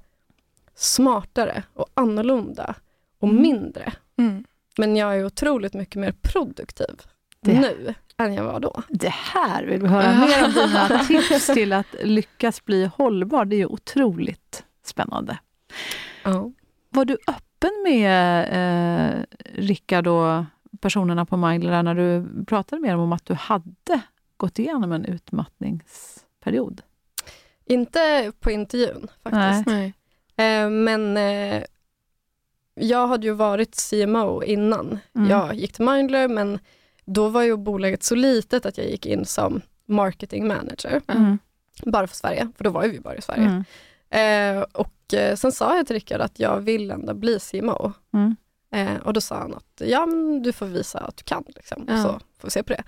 smartare 0.75 1.63
och 1.73 1.87
annorlunda 1.93 2.75
och 3.19 3.29
Mm. 3.29 3.41
mindre. 3.41 3.93
Mm. 4.17 4.43
Men 4.77 4.95
jag 4.95 5.15
är 5.17 5.25
otroligt 5.25 5.73
mycket 5.73 5.95
mer 5.95 6.11
produktiv 6.21 7.01
Det- 7.41 7.59
nu 7.59 7.93
än 8.17 8.33
jag 8.33 8.43
var 8.43 8.59
då. 8.59 8.83
Det 8.89 9.09
här 9.13 9.63
vill 9.63 9.81
vi 9.81 9.87
höra 9.87 10.13
mer 10.19 10.45
om 10.45 10.51
dina 10.53 10.99
tips 11.07 11.47
till 11.47 11.73
att 11.73 11.87
lyckas 12.03 12.65
bli 12.65 12.85
hållbar. 12.85 13.45
Det 13.45 13.55
är 13.55 13.57
ju 13.57 13.65
otroligt 13.65 14.63
spännande. 14.87 15.37
Ja. 16.23 16.51
Var 16.89 17.05
du 17.05 17.17
öppen 17.27 17.71
med 17.83 18.39
eh, 18.51 19.23
Rickard 19.53 20.07
och 20.07 20.43
personerna 20.81 21.25
på 21.25 21.37
Mindler 21.37 21.83
när 21.83 21.95
du 21.95 22.25
pratade 22.45 22.81
med 22.81 22.91
dem 22.93 22.99
om 23.01 23.13
att 23.13 23.25
du 23.25 23.33
hade 23.33 24.01
gått 24.37 24.59
igenom 24.59 24.91
en 24.91 25.05
utmattningsperiod? 25.05 26.81
Inte 27.65 28.31
på 28.39 28.51
intervjun 28.51 29.07
faktiskt. 29.23 29.65
Nej. 29.67 29.93
Eh, 30.37 30.69
men 30.69 31.17
eh, 31.17 31.63
jag 32.75 33.07
hade 33.07 33.27
ju 33.27 33.33
varit 33.33 33.75
CMO 33.89 34.43
innan 34.43 34.99
Mm. 35.15 35.29
jag 35.29 35.55
gick 35.55 35.73
till 35.73 35.85
Mindler, 35.85 36.27
men 36.27 36.59
då 37.05 37.29
var 37.29 37.41
ju 37.43 37.57
bolaget 37.57 38.03
så 38.03 38.15
litet 38.15 38.65
att 38.65 38.77
jag 38.77 38.87
gick 38.89 39.05
in 39.05 39.25
som 39.25 39.61
marketing 39.85 40.47
manager, 40.47 41.01
Mm. 41.07 41.37
bara 41.85 42.07
för 42.07 42.15
Sverige, 42.15 42.47
för 42.57 42.63
då 42.63 42.69
var 42.69 42.83
ju 42.83 42.91
vi 42.91 42.99
bara 42.99 43.15
i 43.15 43.21
Sverige. 43.21 43.63
Eh, 44.09 44.61
och 44.61 45.13
eh, 45.13 45.35
sen 45.35 45.51
sa 45.51 45.77
jag 45.77 45.87
till 45.87 45.93
Rickard 45.93 46.21
att 46.21 46.39
jag 46.39 46.59
vill 46.59 46.91
ändå 46.91 47.13
bli 47.13 47.39
CMO. 47.39 47.93
Mm. 48.13 48.35
Eh, 48.71 49.01
och 49.01 49.13
då 49.13 49.21
sa 49.21 49.35
han 49.37 49.53
att 49.53 49.81
ja, 49.85 50.05
men 50.05 50.43
du 50.43 50.53
får 50.53 50.65
visa 50.65 50.99
att 50.99 51.17
du 51.17 51.23
kan, 51.23 51.43
liksom. 51.47 51.85
Ja. 51.87 52.03
så 52.03 52.09
får 52.39 52.47
vi 52.47 52.49
se 52.49 52.63
på 52.63 52.73
det. 52.73 52.83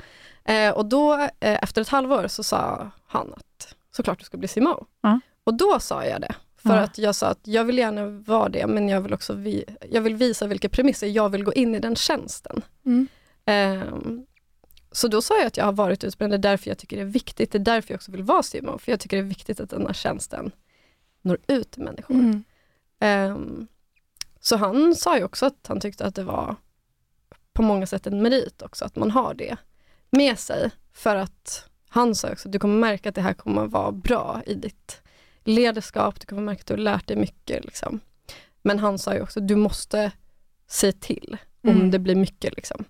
Eh, 0.53 0.71
och 0.73 0.85
då 0.85 1.13
eh, 1.13 1.63
efter 1.63 1.81
ett 1.81 1.89
halvår 1.89 2.27
så 2.27 2.43
sa 2.43 2.91
han 3.07 3.33
att 3.33 3.75
såklart 3.95 4.19
du 4.19 4.25
ska 4.25 4.37
bli 4.37 4.47
CMO. 4.47 4.85
Ja. 5.01 5.19
Och 5.43 5.53
då 5.53 5.79
sa 5.79 6.05
jag 6.05 6.21
det, 6.21 6.35
för 6.57 6.75
Ja. 6.75 6.81
att 6.81 6.97
jag 6.97 7.15
sa 7.15 7.27
att 7.27 7.39
jag 7.43 7.63
vill 7.63 7.77
gärna 7.77 8.05
vara 8.05 8.49
det, 8.49 8.67
men 8.67 8.89
jag 8.89 9.01
vill 9.01 9.13
också 9.13 9.33
vi, 9.33 9.65
jag 9.91 10.01
vill 10.01 10.15
visa 10.15 10.47
vilka 10.47 10.69
premisser 10.69 11.07
jag 11.07 11.29
vill 11.29 11.43
gå 11.43 11.53
in 11.53 11.75
i 11.75 11.79
den 11.79 11.95
tjänsten. 11.95 12.61
Mm. 12.85 13.07
Ehm, 13.45 14.25
så 14.91 15.07
då 15.07 15.21
sa 15.21 15.37
jag 15.37 15.45
att 15.47 15.57
jag 15.57 15.65
har 15.65 15.71
varit 15.71 16.03
utbränd, 16.03 16.31
det 16.31 16.35
är 16.35 16.37
därför 16.37 16.69
jag 16.69 16.77
tycker 16.77 16.95
det 16.95 17.01
är 17.01 17.05
viktigt, 17.05 17.51
det 17.51 17.57
är 17.57 17.59
därför 17.59 17.91
jag 17.93 17.97
också 17.97 18.11
vill 18.11 18.23
vara 18.23 18.43
CMO, 18.43 18.77
för 18.77 18.91
jag 18.91 18.99
tycker 18.99 19.17
det 19.17 19.23
är 19.23 19.27
viktigt 19.27 19.59
att 19.59 19.69
den 19.69 19.85
här 19.85 19.93
tjänsten 19.93 20.51
når 21.21 21.37
ut 21.47 21.71
till 21.71 21.83
människor. 21.83 22.13
Mm. 22.15 22.43
Ehm, 22.99 23.67
så 24.39 24.57
han 24.57 24.95
sa 24.95 25.17
ju 25.17 25.23
också 25.23 25.45
att 25.45 25.65
han 25.67 25.79
tyckte 25.79 26.05
att 26.05 26.15
det 26.15 26.23
var 26.23 26.55
på 27.53 27.61
många 27.61 27.85
sätt 27.87 28.07
en 28.07 28.21
merit 28.21 28.61
också, 28.61 28.85
att 28.85 28.95
man 28.95 29.11
har 29.11 29.33
det 29.33 29.57
med 30.09 30.39
sig. 30.39 30.69
För 30.93 31.15
att 31.15 31.69
han 31.89 32.15
sa 32.15 32.31
också 32.31 32.47
att 32.47 32.51
du 32.53 32.59
kommer 32.59 32.77
märka 32.79 33.09
att 33.09 33.15
det 33.15 33.21
här 33.21 33.33
kommer 33.33 33.65
vara 33.67 33.91
bra 33.91 34.41
i 34.45 34.53
ditt 34.55 35.01
ledarskap, 35.43 36.19
du 36.19 36.25
kommer 36.27 36.41
märka 36.41 36.59
att 36.59 36.65
du 36.67 36.73
har 36.73 36.77
lärt 36.77 37.07
dig 37.07 37.17
mycket. 37.17 37.65
Liksom. 37.65 37.99
Men 38.61 38.79
han 38.79 38.99
sa 38.99 39.13
ju 39.13 39.21
också 39.21 39.39
att 39.39 39.47
du 39.47 39.55
måste 39.55 40.11
se 40.67 40.91
till 40.91 41.37
om 41.63 41.69
Mm. 41.69 41.91
det 41.91 41.99
blir 41.99 42.15
mycket. 42.15 42.55
Liksom. 42.55 42.83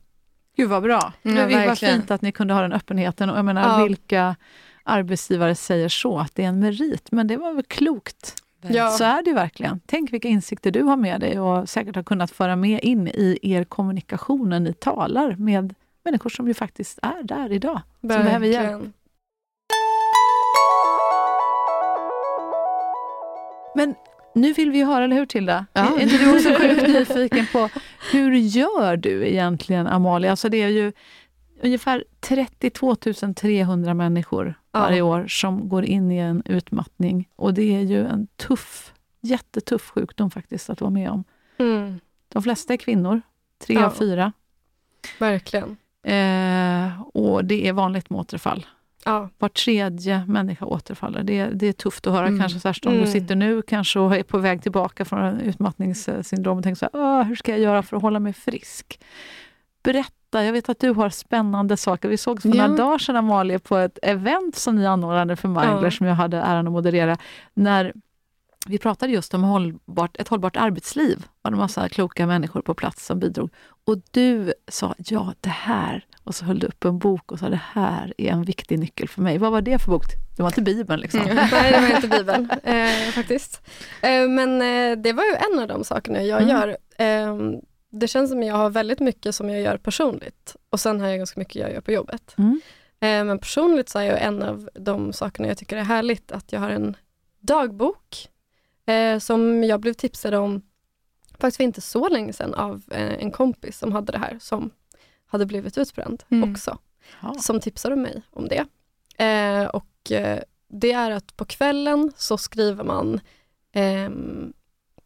Gud 0.56 0.70
vad 0.70 0.84
bra. 0.84 1.14
Ja, 1.22 1.32
det 1.32 1.42
var 1.42 1.48
verkligen. 1.50 1.96
fint 1.96 2.12
att 2.12 2.22
ni 2.22 2.32
kunde 2.32 2.54
ha 2.54 2.62
den 2.62 2.74
öppenheten. 2.74 3.30
Och 3.30 3.38
jag 3.38 3.46
menar, 3.46 3.80
Ja. 3.80 3.84
vilka 3.86 4.36
arbetsgivare 4.90 5.56
säger 5.56 5.90
så, 5.90 6.20
att 6.20 6.36
det 6.36 6.44
är 6.44 6.48
en 6.48 6.60
merit? 6.60 7.12
Men 7.12 7.28
det 7.28 7.38
var 7.38 7.54
väl 7.54 7.64
klokt. 7.64 8.44
Ja. 8.68 8.90
Så 8.92 9.04
är 9.04 9.24
det 9.24 9.30
ju 9.30 9.36
verkligen. 9.36 9.80
Tänk 9.86 10.14
vilka 10.14 10.28
insikter 10.28 10.72
du 10.72 10.84
har 10.84 10.98
med 10.98 11.22
dig 11.22 11.40
och 11.40 11.70
säkert 11.70 11.96
har 11.96 12.04
kunnat 12.04 12.32
föra 12.32 12.56
med 12.56 12.84
in 12.84 13.08
i 13.08 13.40
er 13.42 13.64
kommunikation 13.64 14.50
när 14.50 14.60
ni 14.60 14.74
talar 14.74 15.36
med 15.36 15.76
människor 16.04 16.30
som 16.30 16.48
ju 16.48 16.54
faktiskt 16.54 17.00
är 17.02 17.24
där 17.24 17.52
idag. 17.52 17.82
Som 18.00 18.08
behöver 18.08 18.48
hjälp. 18.48 18.72
Verkligen. 18.72 18.94
Men 23.76 23.96
nu 24.36 24.54
vill 24.54 24.72
vi 24.72 24.84
höra, 24.84 25.04
eller 25.04 25.16
hur 25.16 25.26
Tilda? 25.26 25.66
Ja. 25.74 26.00
Är 26.00 26.04
inte 26.04 26.18
du 26.18 26.36
också 26.36 26.50
sjukt 26.54 26.88
nyfiken 26.88 27.46
på 27.52 27.70
hur 28.12 28.32
gör 28.32 28.98
du 28.98 29.28
egentligen 29.28 29.88
Amalia? 29.88 30.32
Alltså 30.32 30.50
det 30.50 30.62
är 30.64 30.68
ju 30.68 30.92
ungefär 31.64 32.04
32 32.20 32.96
300 33.36 33.94
människor 33.94 34.54
Ja. 34.72 34.80
varje 34.80 35.02
år 35.02 35.28
som 35.28 35.70
går 35.70 35.86
in 35.86 36.12
i 36.12 36.18
en 36.18 36.42
utmattning. 36.46 37.30
Och 37.36 37.54
det 37.54 37.76
är 37.76 37.82
ju 37.82 38.06
en 38.08 38.28
tuff, 38.36 38.94
jättetuff 39.22 39.90
sjukdom 39.90 40.32
faktiskt 40.32 40.70
att 40.70 40.82
vara 40.82 40.92
med 40.92 41.10
om. 41.12 41.24
Mm, 41.58 42.00
De 42.28 42.44
flesta 42.44 42.74
är 42.74 42.78
kvinnor, 42.78 43.22
tre 43.66 43.76
Ja. 43.76 43.86
av 43.86 43.90
fyra. 43.92 44.32
verkligen. 45.20 45.78
Eh, 46.04 47.02
och 47.14 47.46
det 47.46 47.68
är 47.68 47.74
vanligt 47.74 48.10
med 48.10 48.20
återfall. 48.20 48.66
Ja. 49.06 49.30
Var 49.38 49.50
tredje 49.50 50.26
människa 50.28 50.66
återfaller. 50.66 51.24
Det, 51.24 51.40
är- 51.40 51.52
det 51.54 51.68
är 51.68 51.74
tufft 51.74 52.08
att 52.08 52.14
höra 52.14 52.28
Mm. 52.28 52.40
kanske, 52.40 52.60
särskilt 52.60 52.86
om 52.86 52.94
Mm. 52.94 53.06
du 53.06 53.12
sitter 53.12 53.36
nu 53.36 53.62
kanske 53.62 54.00
och 54.00 54.16
är 54.16 54.24
på 54.24 54.38
väg 54.38 54.62
tillbaka 54.62 55.06
från 55.06 55.40
utmattningssyndrom 55.40 56.58
och 56.58 56.64
tänker 56.64 56.80
så 56.80 56.86
här, 56.94 57.02
"Åh, 57.20 57.24
hur 57.24 57.36
ska 57.36 57.52
jag 57.52 57.60
göra 57.60 57.84
för 57.84 57.96
att 57.98 58.02
hålla 58.02 58.20
mig 58.20 58.34
frisk? 58.34 59.00
Berätta, 59.84 60.14
jag 60.32 60.52
vet 60.54 60.70
att 60.70 60.80
du 60.80 60.90
har 60.90 61.10
spännande 61.10 61.78
saker. 61.78 62.10
Vi 62.10 62.18
sågs 62.18 62.42
för 62.42 62.50
Ja. 62.56 62.68
några 62.68 62.84
dagar 62.84 62.98
sedan 62.98 63.16
Amalie 63.16 63.60
på 63.60 63.78
ett 63.78 64.00
event 64.02 64.56
som 64.56 64.76
ni 64.76 64.86
anordnade 64.88 65.36
för 65.36 65.48
Mindler 65.48 65.84
Ja. 65.84 65.92
som 65.92 66.08
jag 66.08 66.16
hade 66.16 66.38
äran 66.38 66.68
att 66.68 66.74
moderera. 66.74 67.18
När 67.54 67.94
vi 68.68 68.78
pratade 68.78 69.12
just 69.12 69.34
om 69.34 69.44
hållbart, 69.44 70.18
ett 70.20 70.28
hållbart 70.28 70.58
arbetsliv. 70.58 71.18
Det 71.20 71.26
var 71.42 71.52
en 71.52 71.58
massa 71.58 71.90
kloka 71.90 72.28
människor 72.28 72.62
på 72.62 72.74
plats 72.74 73.06
som 73.06 73.20
bidrog. 73.20 73.50
Och 73.86 73.98
du 74.12 74.54
sa, 74.68 74.96
ja 74.98 75.34
det 75.42 75.50
här, 75.50 76.06
och 76.24 76.36
så 76.36 76.46
höll 76.46 76.60
du 76.60 76.68
upp 76.68 76.86
en 76.86 77.00
bok 77.00 77.32
och 77.32 77.40
sa, 77.40 77.50
det 77.50 77.62
här 77.74 78.14
är 78.18 78.32
en 78.32 78.44
viktig 78.44 78.80
nyckel 78.80 79.08
för 79.10 79.22
mig. 79.22 79.38
Vad 79.38 79.52
var 79.52 79.62
det 79.62 79.80
för 79.80 79.92
bok? 79.92 80.04
Det 80.38 80.44
var 80.44 80.50
inte 80.50 80.62
Bibeln 80.62 81.00
liksom. 81.02 81.20
Mm. 81.22 81.36
Nej, 81.52 81.72
det 81.72 81.80
var 81.82 81.96
inte 81.96 82.08
Bibeln 82.18 82.50
eh, 82.64 83.12
faktiskt. 83.12 83.62
Eh, 84.02 84.28
men 84.30 84.62
eh, 84.62 84.98
det 85.04 85.14
var 85.14 85.24
ju 85.24 85.36
en 85.54 85.60
av 85.60 85.68
de 85.68 85.84
sakerna 85.84 86.22
jag 86.24 86.42
Mm. 86.42 86.56
gör. 86.56 86.78
Det 87.90 88.08
känns 88.08 88.30
som 88.30 88.44
jag 88.44 88.56
har 88.56 88.70
väldigt 88.70 89.00
mycket 89.00 89.36
som 89.36 89.50
jag 89.50 89.62
gör 89.62 89.78
personligt 89.78 90.56
och 90.70 90.80
sen 90.80 91.02
har 91.02 91.08
jag 91.08 91.18
ganska 91.18 91.40
mycket 91.40 91.56
jag 91.56 91.72
gör 91.74 91.82
på 91.82 91.92
jobbet. 91.92 92.36
Mm. 92.38 92.62
Eh, 93.00 93.24
men 93.26 93.40
personligt 93.40 93.90
så 93.90 94.00
är 94.00 94.04
jag 94.04 94.22
en 94.22 94.44
av 94.44 94.70
de 94.74 95.14
sakerna 95.14 95.48
jag 95.48 95.58
tycker 95.58 95.78
är 95.78 95.84
härligt 95.84 96.32
att 96.32 96.52
jag 96.52 96.60
har 96.60 96.70
en 96.70 96.98
dagbok 97.40 98.30
eh, 98.86 99.20
som 99.20 99.64
jag 99.64 99.80
blev 99.80 99.94
tipsad 99.94 100.34
om 100.34 100.62
faktiskt 101.32 101.58
för 101.58 101.64
inte 101.64 101.82
så 101.82 102.10
länge 102.10 102.34
sedan 102.34 102.54
av 102.54 102.82
eh, 102.92 103.14
en 103.14 103.32
kompis 103.32 103.78
som 103.78 103.92
hade 103.92 104.12
det 104.12 104.18
här 104.18 104.38
som 104.42 104.70
hade 105.26 105.46
blivit 105.46 105.78
utbränd 105.78 106.24
Mm. 106.32 106.52
också 106.52 106.78
Ja. 107.22 107.34
som 107.34 107.60
tipsade 107.60 107.96
mig 107.96 108.22
om 108.30 108.48
det. 108.48 108.66
Och 109.74 110.12
det 110.68 110.92
är 110.92 111.12
att 111.12 111.36
på 111.38 111.46
kvällen 111.46 112.12
så 112.18 112.38
skriver 112.38 112.84
man, 112.84 113.20
ehm, 113.72 114.54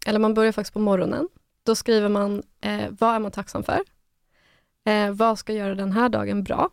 eller 0.05 0.19
man 0.19 0.33
börjar 0.33 0.51
faktiskt 0.51 0.73
på 0.73 0.79
morgonen, 0.79 1.29
då 1.65 1.75
skriver 1.75 2.09
man 2.09 2.43
eh, 2.61 2.85
vad 2.99 3.15
är 3.15 3.19
man 3.19 3.31
tacksam 3.31 3.63
för? 3.63 3.79
Eh, 4.89 5.11
vad 5.11 5.39
ska 5.39 5.53
göra 5.53 5.75
den 5.75 5.91
här 5.91 6.09
dagen 6.09 6.43
bra? 6.43 6.69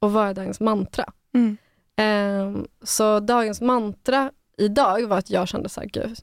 Och 0.00 0.12
vad 0.12 0.28
är 0.28 0.34
dagens 0.34 0.60
mantra? 0.60 1.04
Mm. 1.34 1.56
Ehm, 1.96 2.66
så 2.82 3.20
dagens 3.20 3.60
mantra 3.60 4.30
idag 4.58 5.06
var 5.06 5.18
att 5.18 5.30
jag 5.30 5.48
kände 5.48 5.68
så 5.68 5.80
här, 5.80 5.88
gud, 5.88 6.18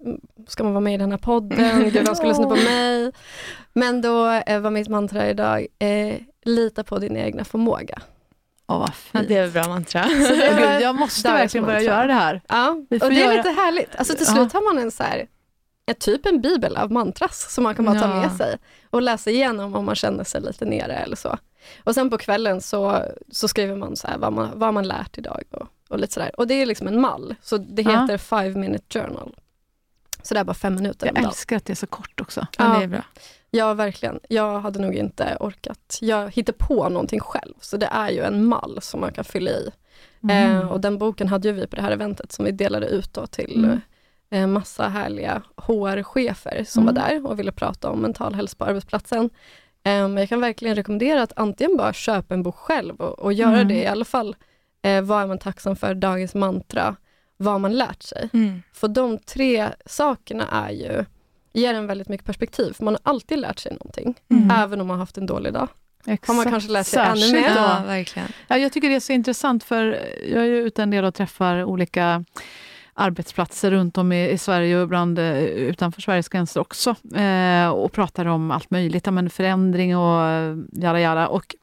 ska 0.47 0.63
man 0.63 0.73
vara 0.73 0.81
med 0.81 0.93
i 0.93 0.97
den 0.97 1.11
här 1.11 1.17
podden? 1.17 1.79
Gud, 1.83 2.05
vem 2.05 2.15
ska 2.15 2.27
lyssna 2.27 2.43
på 2.49 2.55
mig? 2.55 3.11
Men 3.73 4.01
då 4.01 4.27
eh, 4.29 4.59
var 4.59 4.71
mitt 4.71 4.87
mantra 4.87 5.29
idag, 5.29 5.67
eh, 5.79 6.15
lita 6.45 6.83
på 6.83 6.97
din 6.99 7.17
egna 7.17 7.43
förmåga. 7.45 8.01
Åh, 8.67 8.79
vad 8.79 8.87
Ja, 8.89 8.91
fint. 8.93 9.27
det 9.27 9.35
är 9.37 9.45
ett 9.47 9.53
bra 9.53 9.67
mantra. 9.67 10.03
Gud, 10.09 10.81
jag 10.81 10.95
måste 10.95 11.31
verkligen 11.31 11.65
börja 11.65 11.79
mantra. 11.79 11.93
göra 11.95 12.07
det 12.07 12.13
här. 12.13 12.41
Ja, 12.47 12.69
och 12.69 12.85
det 12.89 13.05
är 13.05 13.11
göra- 13.11 13.33
lite 13.33 13.49
härligt. 13.49 13.95
Alltså 13.95 14.13
till 14.15 14.25
Ja. 14.29 14.33
slut 14.33 14.53
har 14.53 14.73
man 14.73 14.83
en 14.83 14.91
så 14.91 15.03
här, 15.03 15.27
ett 15.85 15.99
typ 15.99 16.25
en 16.25 16.41
bibel 16.41 16.77
av 16.77 16.91
mantras 16.91 17.53
som 17.53 17.63
man 17.63 17.75
kan 17.75 17.85
bara 17.85 17.99
ta 17.99 18.07
Ja. 18.07 18.15
med 18.21 18.31
sig 18.31 18.57
och 18.89 19.01
läsa 19.01 19.29
igenom 19.31 19.75
om 19.75 19.85
man 19.85 19.95
känner 19.95 20.23
sig 20.23 20.41
lite 20.41 20.65
nere 20.65 20.93
eller 20.93 21.15
så. 21.15 21.37
Och 21.83 21.93
sen 21.95 22.09
på 22.09 22.17
kvällen 22.17 22.61
så, 22.61 23.01
så 23.31 23.47
skriver 23.47 23.75
man 23.75 23.95
så 23.95 24.07
vad 24.17 24.33
man, 24.33 24.49
vad 24.59 24.73
man 24.73 24.87
lärt 24.87 25.17
idag 25.17 25.43
och, 25.51 25.67
och 25.89 25.99
lite 25.99 26.13
sådär. 26.13 26.31
Och 26.39 26.47
det 26.47 26.53
är 26.61 26.65
liksom 26.65 26.87
en 26.87 27.01
mall, 27.01 27.35
så 27.41 27.57
det 27.57 27.81
Ja. 27.81 28.01
heter 28.01 28.17
five 28.17 28.59
minute 28.59 28.99
journal. 28.99 29.35
Så 30.23 30.33
det 30.33 30.39
är 30.39 30.43
bara 30.43 30.53
fem 30.53 30.75
minuter 30.75 31.07
Jag 31.15 31.23
älskar 31.25 31.57
att 31.57 31.65
det 31.65 31.73
är 31.73 31.75
så 31.75 31.87
kort 31.87 32.21
också. 32.21 32.47
Ja, 32.57 32.65
Ja. 32.73 32.77
det 32.77 32.83
är 32.83 32.87
bra. 32.87 33.03
Ja, 33.51 33.73
verkligen. 33.73 34.19
Jag 34.29 34.59
hade 34.59 34.79
nog 34.79 34.93
inte 34.95 35.37
orkat. 35.39 35.97
Jag 36.01 36.31
hittar 36.33 36.53
på 36.53 36.89
någonting 36.89 37.19
själv, 37.19 37.53
så 37.61 37.77
det 37.77 37.85
är 37.85 38.09
ju 38.09 38.21
en 38.23 38.45
mall 38.45 38.77
som 38.81 38.99
man 39.01 39.13
kan 39.13 39.23
fylla 39.23 39.51
i. 39.51 39.69
Mm. 40.23 40.51
Eh, 40.57 40.71
och 40.71 40.81
den 40.81 40.97
boken 40.97 41.27
hade 41.27 41.47
ju 41.47 41.53
vi 41.53 41.67
på 41.67 41.75
det 41.75 41.81
här 41.81 41.91
eventet 41.91 42.31
som 42.31 42.45
vi 42.45 42.51
delade 42.51 42.87
ut 42.87 43.13
då 43.13 43.27
till 43.27 43.63
Mm. 43.65 43.81
Eh, 44.29 44.47
massa 44.47 44.87
härliga 44.89 45.41
HR-chefer 45.57 46.63
som 46.67 46.83
Mm. 46.83 46.95
var 46.95 47.01
där 47.01 47.27
och 47.27 47.39
ville 47.39 47.51
prata 47.51 47.89
om 47.89 47.99
mental 47.99 48.33
hälsa 48.33 48.55
på 48.57 48.65
arbetsplatsen. 48.65 49.25
Eh, 49.83 50.07
men 50.07 50.17
jag 50.17 50.29
kan 50.29 50.41
verkligen 50.41 50.75
rekommendera 50.75 51.21
att 51.23 51.33
antingen 51.35 51.77
bara 51.77 51.93
köpa 51.93 52.33
en 52.33 52.43
bok 52.43 52.55
själv 52.55 52.95
och, 52.95 53.19
och 53.19 53.33
göra 53.33 53.55
Mm. 53.55 53.67
det 53.67 53.75
i 53.83 53.87
alla 53.87 54.05
fall. 54.05 54.35
Eh, 54.81 55.01
vad 55.01 55.21
är 55.23 55.27
man 55.27 55.37
tacksam 55.39 55.75
för, 55.75 55.93
dagens 55.95 56.33
mantra, 56.35 56.95
vad 57.37 57.53
har 57.53 57.59
man 57.59 57.73
lärt 57.73 58.03
sig? 58.03 58.29
Mm. 58.33 58.61
För 58.73 58.87
de 58.87 59.17
tre 59.17 59.69
sakerna 59.85 60.43
är 60.51 60.71
ju 60.71 61.05
ger 61.53 61.73
en 61.73 61.87
väldigt 61.87 62.09
mycket 62.09 62.25
perspektiv. 62.25 62.73
För 62.73 62.83
man 62.83 62.93
har 62.93 63.11
alltid 63.11 63.39
lärt 63.39 63.59
sig 63.59 63.71
någonting, 63.71 64.15
Mm. 64.31 64.51
även 64.51 64.81
om 64.81 64.87
man 64.87 64.95
har 64.95 64.99
haft 65.01 65.17
en 65.17 65.25
dålig 65.25 65.53
dag. 65.53 65.67
Exakt. 66.07 66.27
Har 66.27 66.35
man 66.35 66.45
kanske 66.45 66.71
lärt 66.71 66.85
sig 66.87 66.99
ännu 67.03 67.17
Särskilt 67.21 67.33
mer? 67.45 67.49
då. 67.55 67.61
Ja, 67.61 67.83
verkligen. 67.87 68.27
Ja, 68.47 68.57
jag 68.57 68.71
tycker 68.71 68.89
det 68.89 68.95
är 68.95 68.99
så 68.99 69.13
intressant 69.13 69.63
för 69.63 69.85
jag 70.27 70.41
är 70.41 70.45
ju 70.47 70.57
ute 70.57 70.83
en 70.83 70.91
del 70.91 71.05
och 71.05 71.13
träffar 71.13 71.63
olika 71.63 72.23
arbetsplatser 72.97 73.71
runt 73.71 73.97
om 73.97 74.11
i, 74.11 74.29
i 74.29 74.37
Sverige 74.37 74.77
och 74.77 74.83
ibland 74.83 75.19
eh, 75.19 75.37
utanför 75.43 76.01
Sveriges 76.01 76.29
gränser 76.29 76.59
också. 76.61 76.95
Eh, 77.15 77.67
och 77.69 77.91
pratar 77.91 78.25
om 78.25 78.51
allt 78.51 78.71
möjligt, 78.71 79.05
men 79.13 79.29
förändring 79.29 79.97
och 79.97 80.25
eh, 80.25 80.57
jada 80.71 80.99
jada. 80.99 81.27
Och, 81.27 81.55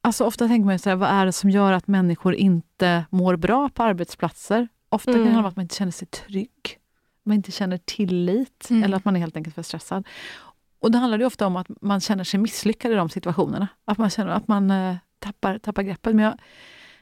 alltså 0.00 0.24
ofta 0.24 0.48
tänker 0.48 0.64
man 0.64 0.74
ju 0.74 0.78
så 0.78 0.88
här, 0.88 0.96
vad 0.96 1.08
är 1.10 1.26
det 1.26 1.32
som 1.32 1.50
gör 1.50 1.72
att 1.72 1.86
människor 1.86 2.34
inte 2.34 3.04
mår 3.10 3.36
bra 3.36 3.68
på 3.68 3.82
arbetsplatser? 3.82 4.68
Ofta 4.88 5.12
kan 5.12 5.20
det 5.20 5.20
Mm. 5.20 5.34
handla 5.34 5.46
om 5.46 5.50
att 5.50 5.56
man 5.56 5.62
inte 5.62 5.74
känner 5.76 5.92
sig 5.92 6.08
trygg. 6.08 6.78
Man 7.22 7.34
inte 7.36 7.52
känner 7.52 7.78
tillit 7.78 8.66
Mm. 8.70 8.82
eller 8.82 8.96
att 8.96 9.04
man 9.04 9.16
är 9.16 9.20
helt 9.20 9.36
enkelt 9.36 9.54
för 9.54 9.62
stressad. 9.62 10.06
Och 10.80 10.90
det 10.90 10.98
handlar 10.98 11.18
ju 11.18 11.24
ofta 11.24 11.46
om 11.46 11.56
att 11.56 11.66
man 11.80 12.00
känner 12.00 12.24
sig 12.24 12.40
misslyckad 12.40 12.92
i 12.92 12.94
de 12.94 13.08
situationerna. 13.08 13.68
Att 13.84 13.98
man 13.98 14.10
känner 14.10 14.30
att 14.32 14.48
man 14.48 14.70
eh, 14.70 14.96
tappar, 15.18 15.58
tappar 15.58 15.82
greppet. 15.82 16.14
Men 16.14 16.24
jag, 16.24 16.34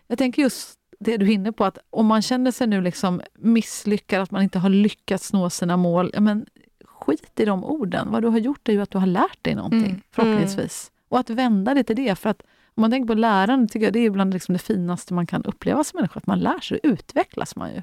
jag 0.07 0.19
tänker 0.19 0.43
just 0.43 0.79
det 0.99 1.17
du 1.17 1.27
är 1.27 1.31
inne 1.31 1.53
på, 1.53 1.65
att 1.65 1.79
om 1.91 2.07
man 2.07 2.23
känner 2.23 2.51
sig 2.51 2.67
nu 2.67 2.81
liksom 2.81 3.21
misslyckad, 3.39 4.23
att 4.23 4.31
man 4.31 4.43
inte 4.43 4.59
har 4.59 4.69
lyckats 4.69 5.33
nå 5.33 5.51
sina 5.51 5.77
mål, 5.77 6.11
men 6.21 6.47
skit 6.85 7.41
i 7.41 7.45
de 7.45 7.65
orden. 7.65 8.11
Vad 8.11 8.23
du 8.23 8.29
har 8.29 8.39
gjort 8.39 8.69
är 8.69 8.73
ju 8.73 8.81
att 8.83 8.91
du 8.91 8.99
har 8.99 9.07
lärt 9.07 9.45
dig 9.45 9.55
någonting, 9.55 9.85
Mm. 9.85 10.01
förhoppningsvis. 10.11 10.91
Och 11.09 11.19
att 11.19 11.31
vända 11.31 11.75
det 11.75 11.85
till 11.85 11.97
det. 11.97 12.15
För 12.19 12.31
att 12.31 12.43
om 12.75 12.81
man 12.81 12.91
tänker 12.91 13.07
på 13.07 13.15
lärande, 13.15 13.69
tycker 13.73 13.87
jag 13.87 13.93
det 13.93 13.99
är 14.01 14.11
bland 14.11 14.33
liksom 14.35 14.53
det 14.53 14.59
finaste 14.59 15.15
man 15.15 15.27
kan 15.27 15.45
uppleva 15.45 15.85
som 15.85 15.97
människa. 15.97 16.19
Att 16.19 16.27
man 16.27 16.41
lär 16.41 16.61
sig, 16.61 16.81
utvecklas 16.83 17.57
man 17.57 17.71
ju. 17.75 17.83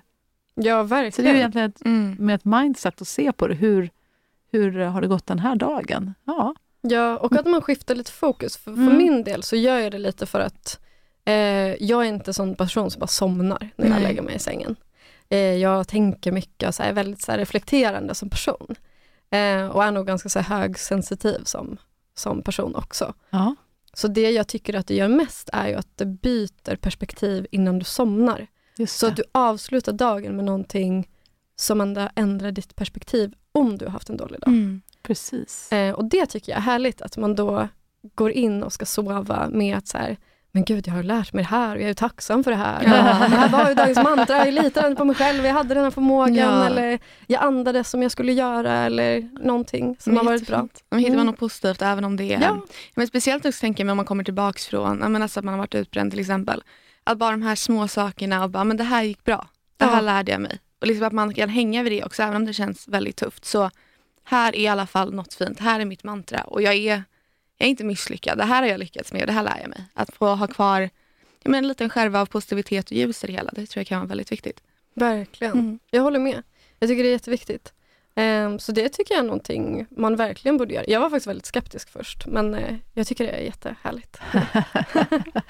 Ja, 0.55 0.87
Så 0.87 0.93
det 0.93 0.95
är 0.97 1.03
verkligen. 1.03 1.31
ju 1.33 1.37
egentligen 1.37 1.69
ett, 1.69 1.85
Mm. 1.85 2.15
med 2.19 2.35
ett 2.35 2.45
mindset 2.45 3.01
att 3.01 3.07
se 3.07 3.31
på 3.31 3.47
det. 3.47 3.55
Hur, 3.55 3.89
hur 4.51 4.79
har 4.79 5.01
det 5.01 5.07
gått 5.07 5.25
den 5.27 5.39
här 5.39 5.55
dagen? 5.55 6.13
Ja. 6.25 6.55
Ja, 6.81 7.17
och 7.17 7.35
att 7.35 7.45
man 7.47 7.61
skiftar 7.61 7.95
lite 7.95 8.11
fokus. 8.11 8.57
För, 8.57 8.71
för 8.75 8.81
Mm. 8.81 8.97
min 8.97 9.23
del 9.23 9.43
så 9.43 9.55
gör 9.55 9.79
jag 9.79 9.91
det 9.91 9.97
lite 9.99 10.25
för 10.25 10.39
att 10.39 10.79
jag 11.79 12.01
är 12.01 12.03
inte 12.03 12.29
en 12.29 12.33
sån 12.33 12.55
person 12.55 12.91
som 12.91 12.99
bara 12.99 13.07
somnar 13.07 13.69
när 13.75 13.85
jag 13.85 13.95
Nej. 13.95 14.03
lägger 14.03 14.21
mig 14.21 14.35
i 14.35 14.39
sängen. 14.39 14.75
Eh, 15.29 15.37
jag 15.39 15.87
tänker 15.87 16.31
mycket 16.31 16.67
och 16.67 16.75
så 16.75 16.83
här, 16.83 16.89
är 16.89 16.93
väldigt 16.93 17.21
så 17.21 17.31
reflekterande 17.31 18.15
som 18.15 18.29
person. 18.29 18.75
Eh, 19.29 19.67
och 19.67 19.83
är 19.83 19.91
nog 19.91 20.07
ganska 20.07 20.29
så 20.29 20.39
här, 20.39 20.57
högsensitiv 20.57 21.43
som, 21.43 21.77
som 22.15 22.41
person 22.41 22.75
också. 22.75 23.13
ja. 23.29 23.55
Så 23.95 24.07
det 24.07 24.31
jag 24.31 24.47
tycker 24.47 24.73
att 24.73 24.87
det 24.87 24.95
gör 24.95 25.07
mest 25.07 25.49
är 25.53 25.67
ju 25.67 25.73
att 25.73 25.97
det 25.97 26.05
byter 26.05 26.75
perspektiv 26.75 27.47
innan 27.51 27.79
du 27.79 27.85
somnar. 27.85 28.47
Så 28.87 29.07
att 29.07 29.15
du 29.15 29.23
avslutar 29.31 29.93
dagen 29.93 30.35
med 30.35 30.45
någonting 30.45 31.09
som 31.55 32.07
ändrar 32.15 32.51
ditt 32.51 32.75
perspektiv 32.75 33.33
om 33.51 33.77
du 33.77 33.85
har 33.85 33.91
haft 33.91 34.09
en 34.09 34.17
dålig 34.17 34.39
dag. 34.39 34.47
Mm. 34.47 34.81
Precis. 35.01 35.71
Eh, 35.71 35.93
och 35.93 36.05
det 36.05 36.25
tycker 36.25 36.51
jag 36.51 36.57
är 36.57 36.61
härligt, 36.61 37.01
att 37.01 37.17
man 37.17 37.35
då 37.35 37.67
går 38.15 38.31
in 38.31 38.63
och 38.63 38.73
ska 38.73 38.85
sova 38.85 39.49
med 39.49 39.77
att 39.77 39.87
så 39.87 39.97
här, 39.97 40.17
men 40.55 40.63
gud 40.65 40.87
jag 40.87 40.93
har 40.93 41.03
lärt 41.03 41.33
mig 41.33 41.43
det 41.43 41.49
här 41.49 41.75
och 41.75 41.81
jag 41.81 41.89
är 41.89 41.93
tacksam 41.93 42.43
för 42.43 42.51
det 42.51 42.57
här. 42.57 42.83
Ja. 42.83 42.89
Det 43.29 43.35
här 43.35 43.49
var 43.49 43.69
ju 43.69 43.75
dagens 43.75 43.97
mantra, 44.03 44.45
jag 44.45 44.53
litade 44.53 44.95
på 44.95 45.05
mig 45.05 45.15
själv, 45.15 45.45
jag 45.45 45.53
hade 45.53 45.73
den 45.73 45.83
här 45.83 45.91
förmågan 45.91 46.35
Ja. 46.35 46.65
eller 46.65 46.99
jag 47.27 47.43
andades 47.43 47.89
som 47.89 48.01
jag 48.01 48.11
skulle 48.11 48.33
göra 48.33 48.73
eller 48.73 49.29
någonting 49.45 49.95
som 49.99 50.17
har 50.17 50.23
varit 50.23 50.47
bra. 50.47 50.67
Om 50.89 50.97
hittar 50.97 51.09
man 51.11 51.19
Mm. 51.19 51.25
något 51.25 51.39
positivt 51.39 51.81
även 51.81 52.03
om 52.05 52.15
det 52.17 52.33
är... 52.33 52.41
Ja. 52.41 52.61
Men 52.95 53.07
speciellt 53.07 53.45
också 53.45 53.59
tänker 53.61 53.81
jag 53.81 53.85
mig 53.85 53.91
om 53.91 53.97
man 53.97 54.05
kommer 54.05 54.23
tillbaks 54.23 54.65
från, 54.67 54.97
men 54.97 55.21
alltså 55.21 55.39
att 55.39 55.43
man 55.45 55.53
har 55.53 55.59
varit 55.59 55.75
utbränd 55.75 56.11
till 56.11 56.19
exempel. 56.19 56.63
Att 57.03 57.17
bara 57.17 57.31
de 57.31 57.41
här 57.41 57.55
små 57.55 57.87
sakerna 57.87 58.43
och 58.43 58.49
bara, 58.49 58.63
men 58.63 58.77
det 58.77 58.83
här 58.83 59.03
gick 59.03 59.23
bra. 59.23 59.47
Det 59.77 59.85
här 59.85 59.95
Ja. 59.95 60.01
lärde 60.01 60.31
jag 60.31 60.41
mig. 60.41 60.59
Och 60.81 60.87
liksom 60.87 61.07
att 61.07 61.13
man 61.13 61.33
kan 61.33 61.49
hänga 61.49 61.83
vid 61.83 61.91
det 61.91 62.03
också 62.03 62.23
även 62.23 62.35
om 62.35 62.45
det 62.45 62.53
känns 62.53 62.87
väldigt 62.87 63.15
tufft. 63.15 63.45
Så 63.45 63.69
här 64.23 64.55
är 64.55 64.59
i 64.59 64.67
alla 64.67 64.87
fall 64.87 65.13
något 65.13 65.33
fint. 65.33 65.59
Här 65.59 65.79
är 65.79 65.85
mitt 65.85 66.03
mantra 66.03 66.41
och 66.41 66.61
jag 66.61 66.73
är, 66.75 67.03
jag 67.63 67.67
är 67.67 67.71
inte 67.71 67.83
misslyckad. 67.83 68.37
Det 68.37 68.43
här 68.45 68.61
har 68.61 68.69
jag 68.69 68.79
lyckats 68.79 69.13
med 69.13 69.21
och 69.21 69.27
det 69.27 69.33
här 69.33 69.43
lär 69.43 69.59
jag 69.61 69.69
mig. 69.69 69.83
Att 69.93 70.13
få 70.15 70.35
ha 70.35 70.47
kvar 70.47 70.81
ja, 71.43 71.49
men 71.51 71.55
en 71.55 71.67
liten 71.67 71.89
skärva 71.89 72.21
av 72.21 72.25
positivitet 72.25 72.85
och 72.85 72.97
ljus 72.97 73.23
i 73.23 73.27
det 73.27 73.33
hela. 73.33 73.51
Det 73.53 73.65
tror 73.65 73.79
jag 73.81 73.87
kan 73.87 73.99
vara 73.99 74.07
väldigt 74.07 74.31
viktigt. 74.31 74.61
Verkligen, 74.95 75.53
Mm. 75.53 75.79
jag 75.91 76.01
håller 76.01 76.19
med. 76.19 76.43
Jag 76.79 76.89
tycker 76.89 77.03
det 77.03 77.09
är 77.09 77.11
jätteviktigt. 77.11 77.73
Ehm, 78.15 78.59
så 78.59 78.71
det 78.71 78.89
tycker 78.89 79.13
jag 79.13 79.19
är 79.19 79.25
någonting 79.27 79.85
man 79.89 80.15
verkligen 80.15 80.57
borde 80.57 80.73
göra. 80.73 80.83
Jag 80.87 80.99
var 80.99 81.09
faktiskt 81.09 81.27
väldigt 81.27 81.45
skeptisk 81.45 81.89
först, 81.89 82.27
men 82.27 82.53
eh, 82.55 82.75
jag 82.93 83.07
tycker 83.07 83.23
det 83.23 83.29
är 83.31 83.41
jättehärligt. 83.41 84.17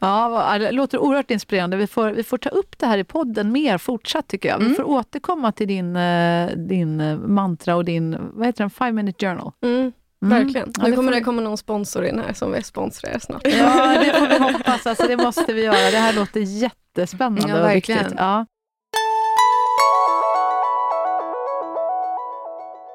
Ja, 0.00 0.58
det 0.58 0.70
låter 0.72 0.98
oerhört 0.98 1.30
inspirerande. 1.30 1.76
Vi 1.76 1.86
får, 1.86 2.10
vi 2.10 2.22
får 2.22 2.38
ta 2.38 2.48
upp 2.48 2.78
det 2.78 2.86
här 2.86 2.98
i 2.98 3.04
podden 3.04 3.52
mer 3.52 3.78
fortsatt 3.78 4.28
tycker 4.28 4.48
jag. 4.48 4.58
Vi 4.58 4.64
Mm. 4.64 4.76
får 4.76 4.84
återkomma 4.88 5.52
till 5.52 5.68
din, 5.68 5.96
eh, 5.96 6.50
din 6.56 7.00
eh, 7.00 7.18
mantra 7.18 7.76
och 7.76 7.84
din, 7.84 8.16
vad 8.32 8.46
heter 8.46 8.62
den, 8.64 8.70
five 8.70 8.92
minute 8.92 9.26
journal. 9.26 9.52
Mm, 9.62 9.92
Mm. 10.22 10.38
Verkligen. 10.38 10.72
Ja, 10.78 10.86
nu 10.86 10.96
kommer 10.96 11.12
det 11.12 11.18
vi- 11.18 11.24
komma 11.24 11.42
någon 11.42 11.58
sponsor 11.58 12.04
in 12.04 12.18
här 12.18 12.32
som 12.32 12.52
vill 12.52 12.64
sponsra 12.64 13.10
er 13.10 13.18
snart. 13.18 13.46
Ja, 13.46 13.98
det 14.04 14.12
får 14.18 14.26
vi 14.26 14.38
hoppas. 14.52 14.86
Alltså, 14.86 15.06
det 15.06 15.16
måste 15.16 15.52
vi 15.52 15.64
göra. 15.64 15.90
Det 15.90 15.98
här 15.98 16.12
låter 16.12 16.40
jättespännande 16.40 17.48
Ja, 17.48 17.58
och 17.58 17.64
verkligen. 17.64 17.98
viktigt. 18.02 18.18
Ja. 18.20 18.46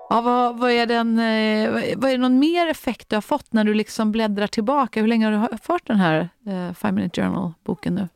Ja, 0.09 0.21
vad, 0.21 0.57
vad, 0.59 0.71
är 0.71 0.85
den, 0.85 1.19
eh, 1.19 1.71
vad- 1.97 2.09
är 2.09 2.11
det 2.11 2.17
någon 2.17 2.39
mer 2.39 2.67
effekt 2.67 3.09
du 3.09 3.15
har 3.15 3.21
fått 3.21 3.53
när 3.53 3.63
du 3.63 3.73
liksom 3.73 4.11
bläddrar 4.11 4.47
tillbaka? 4.47 4.99
Hur 5.01 5.07
länge 5.07 5.27
har 5.27 5.49
du 5.51 5.57
fört 5.57 5.88
den 5.88 5.97
här 5.97 6.29
eh, 6.47 6.73
Five 6.73 6.91
Minute 6.91 7.21
Journal-boken 7.21 7.95
nu? 7.95 8.07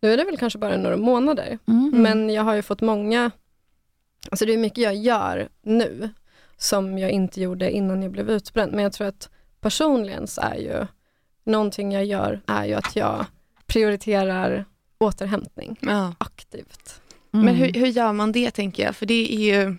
Nu 0.00 0.12
är 0.12 0.16
det 0.16 0.24
väl 0.24 0.36
kanske 0.36 0.58
bara 0.58 0.76
några 0.76 0.96
månader, 0.96 1.58
Mm. 1.68 1.90
men 2.02 2.30
jag 2.30 2.42
har 2.42 2.54
ju 2.54 2.62
fått 2.62 2.80
många, 2.80 3.30
alltså 4.30 4.46
det 4.46 4.52
är 4.54 4.58
mycket 4.58 4.78
jag 4.78 4.94
gör 4.94 5.48
nu 5.62 6.10
som 6.56 6.98
jag 6.98 7.10
inte 7.10 7.40
gjorde 7.40 7.70
innan 7.70 8.02
jag 8.02 8.12
blev 8.12 8.30
utbränd, 8.30 8.72
men 8.72 8.82
jag 8.82 8.92
tror 8.92 9.06
att 9.06 9.30
personligen 9.60 10.26
så 10.26 10.40
är 10.40 10.54
ju 10.54 10.86
någonting 11.44 11.92
jag 11.92 12.04
gör 12.04 12.40
är 12.46 12.64
ju 12.64 12.74
att 12.74 12.96
jag 12.96 13.26
prioriterar 13.66 14.64
återhämtning 14.98 15.76
Ja. 15.80 16.14
aktivt. 16.18 17.00
Mm. 17.34 17.46
Men 17.46 17.54
hur, 17.54 17.72
hur 17.72 17.86
gör 17.86 18.12
man 18.12 18.32
det 18.32 18.50
tänker 18.50 18.84
jag? 18.84 18.96
För 18.96 19.06
det 19.06 19.34
är 19.34 19.38
ju 19.38 19.76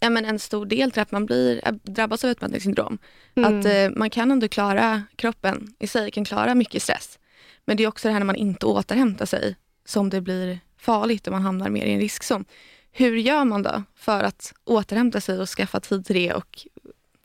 ja, 0.00 0.10
men 0.10 0.24
en 0.24 0.38
stor 0.38 0.66
del 0.66 0.90
till 0.90 1.02
att 1.02 1.12
man 1.12 1.26
blir, 1.26 1.60
äh, 1.68 1.72
drabbas 1.82 2.24
av 2.24 2.30
utmattningssyndrom. 2.30 2.98
Mm. 3.34 3.58
Att 3.58 3.64
eh, 3.66 3.98
man 3.98 4.10
kan 4.10 4.30
ändå 4.30 4.48
klara, 4.48 5.02
kroppen 5.16 5.74
i 5.78 5.86
sig 5.86 6.10
kan 6.10 6.24
klara 6.24 6.54
mycket 6.54 6.82
stress. 6.82 7.18
Men 7.64 7.76
det 7.76 7.84
är 7.84 7.88
också 7.88 8.08
det 8.08 8.12
här 8.12 8.20
när 8.20 8.26
man 8.26 8.36
inte 8.36 8.66
återhämtar 8.66 9.26
sig 9.26 9.56
som 9.84 10.10
det 10.10 10.20
blir 10.20 10.58
farligt 10.78 11.26
och 11.26 11.32
man 11.32 11.42
hamnar 11.42 11.68
mer 11.68 11.86
i 11.86 11.92
en 11.92 12.00
riskzon. 12.00 12.44
Hur 12.98 13.16
gör 13.16 13.44
man 13.44 13.62
då 13.62 13.82
för 13.94 14.24
att 14.24 14.54
återhämta 14.64 15.20
sig 15.20 15.40
och 15.40 15.48
skaffa 15.48 15.80
tid 15.80 16.06
till 16.06 16.16
det? 16.16 16.32
Och 16.32 16.66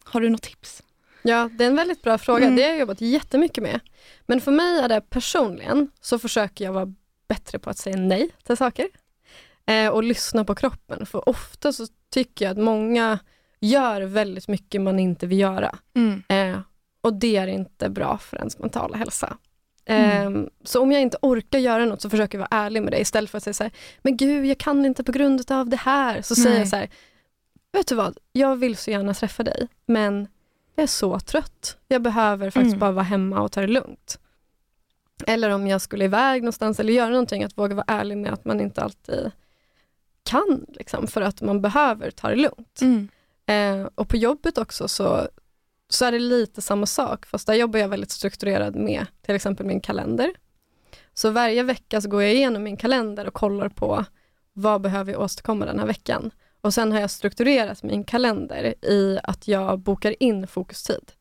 har 0.03 0.21
du 0.21 0.29
något 0.29 0.41
tips? 0.41 0.83
Ja, 1.21 1.49
det 1.57 1.63
är 1.63 1.67
en 1.67 1.75
väldigt 1.75 2.01
bra 2.01 2.17
fråga. 2.17 2.43
Mm. 2.43 2.55
Det 2.55 2.61
har 2.61 2.69
jag 2.69 2.79
jobbat 2.79 3.01
jättemycket 3.01 3.63
med. 3.63 3.79
Men 4.25 4.41
för 4.41 4.51
mig 4.51 4.79
är 4.79 4.89
det 4.89 5.01
personligen 5.01 5.91
så 6.01 6.19
försöker 6.19 6.65
jag 6.65 6.73
vara 6.73 6.93
bättre 7.27 7.59
på 7.59 7.69
att 7.69 7.77
säga 7.77 7.97
nej 7.97 8.29
till 8.43 8.57
saker. 8.57 8.87
Eh, 9.65 9.87
och 9.87 10.03
lyssna 10.03 10.45
på 10.45 10.55
kroppen. 10.55 11.05
För 11.05 11.29
ofta 11.29 11.73
så 11.73 11.87
tycker 12.09 12.45
jag 12.45 12.51
att 12.51 12.63
många 12.63 13.19
gör 13.59 14.01
väldigt 14.01 14.47
mycket 14.47 14.81
man 14.81 14.99
inte 14.99 15.27
vill 15.27 15.39
göra. 15.39 15.75
Eh, 16.27 16.59
och 17.01 17.13
det 17.13 17.37
är 17.37 17.47
inte 17.47 17.89
bra 17.89 18.17
för 18.17 18.37
ens 18.37 18.59
mentala 18.59 18.97
hälsa. 18.97 19.37
Eh, 19.85 20.31
Så 20.63 20.81
om 20.81 20.91
jag 20.91 21.01
inte 21.01 21.17
orkar 21.21 21.59
göra 21.59 21.85
något 21.85 22.01
så 22.01 22.09
försöker 22.09 22.37
jag 22.37 22.47
vara 22.51 22.61
ärlig 22.63 22.83
med 22.83 22.93
det 22.93 22.99
istället 22.99 23.29
för 23.29 23.37
att 23.37 23.43
säga 23.43 23.53
så 23.53 23.63
här, 23.63 23.71
men 24.01 24.17
gud 24.17 24.45
jag 24.45 24.57
kan 24.57 24.85
inte 24.85 25.03
på 25.03 25.11
grund 25.11 25.51
av 25.51 25.69
det 25.69 25.77
här. 25.77 26.21
Så 26.21 26.35
säger 26.35 26.49
Nej. 26.49 26.59
jag 26.59 26.67
så 26.67 26.75
här, 26.75 26.89
vet 27.71 27.87
du 27.87 27.95
vad, 27.95 28.17
jag 28.31 28.55
vill 28.55 28.77
så 28.77 28.91
gärna 28.91 29.13
träffa 29.13 29.43
dig, 29.43 29.67
men 29.85 30.27
jag 30.75 30.83
är 30.83 30.87
så 30.87 31.19
trött. 31.19 31.77
Jag 31.87 32.01
behöver 32.01 32.49
faktiskt 32.49 32.73
Mm. 32.73 32.79
bara 32.79 32.91
vara 32.91 33.03
hemma 33.03 33.41
och 33.41 33.51
ta 33.51 33.61
det 33.61 33.67
lugnt. 33.67 34.19
Eller 35.27 35.49
om 35.49 35.67
jag 35.67 35.81
skulle 35.81 36.05
iväg 36.05 36.41
någonstans 36.41 36.79
eller 36.79 36.93
göra 36.93 37.09
någonting, 37.09 37.43
att 37.43 37.57
våga 37.57 37.75
vara 37.75 37.85
ärlig 37.87 38.17
med 38.17 38.33
att 38.33 38.45
man 38.45 38.59
inte 38.61 38.81
alltid 38.81 39.31
kan, 40.23 40.65
liksom, 40.69 41.07
för 41.07 41.21
att 41.21 41.41
man 41.41 41.61
behöver 41.61 42.11
ta 42.11 42.29
det 42.29 42.35
lugnt. 42.35 42.81
Mm. 42.81 43.07
Eh, 43.45 43.89
och 43.95 44.09
på 44.09 44.17
jobbet 44.17 44.57
också 44.57 44.87
så, 44.87 45.27
så 45.93 46.05
är 46.05 46.11
det 46.11 46.19
lite 46.19 46.61
samma 46.61 46.85
sak, 46.85 47.25
fast 47.25 47.47
där 47.47 47.53
jobbar 47.53 47.79
jag 47.79 47.87
väldigt 47.89 48.11
strukturerad 48.11 48.75
med 48.75 49.05
till 49.25 49.35
exempel 49.35 49.65
min 49.65 49.81
kalender. 49.81 50.31
Så 51.13 51.29
varje 51.29 51.63
vecka 51.63 52.01
så 52.01 52.09
går 52.09 52.21
jag 52.21 52.33
igenom 52.33 52.63
min 52.63 52.77
kalender 52.77 53.27
och 53.27 53.33
kollar 53.33 53.69
på 53.69 54.05
vad 54.53 54.81
behöver 54.81 55.11
jag 55.11 55.21
åstadkomma 55.21 55.65
den 55.65 55.79
här 55.79 55.87
veckan. 55.87 56.31
Och 56.61 56.73
sen 56.73 56.91
har 56.91 56.99
jag 56.99 57.11
strukturerat 57.11 57.83
min 57.83 58.03
kalender 58.03 58.85
i 58.85 59.19
att 59.23 59.47
jag 59.47 59.79
bokar 59.79 60.23
in 60.23 60.47
fokustid. 60.47 61.11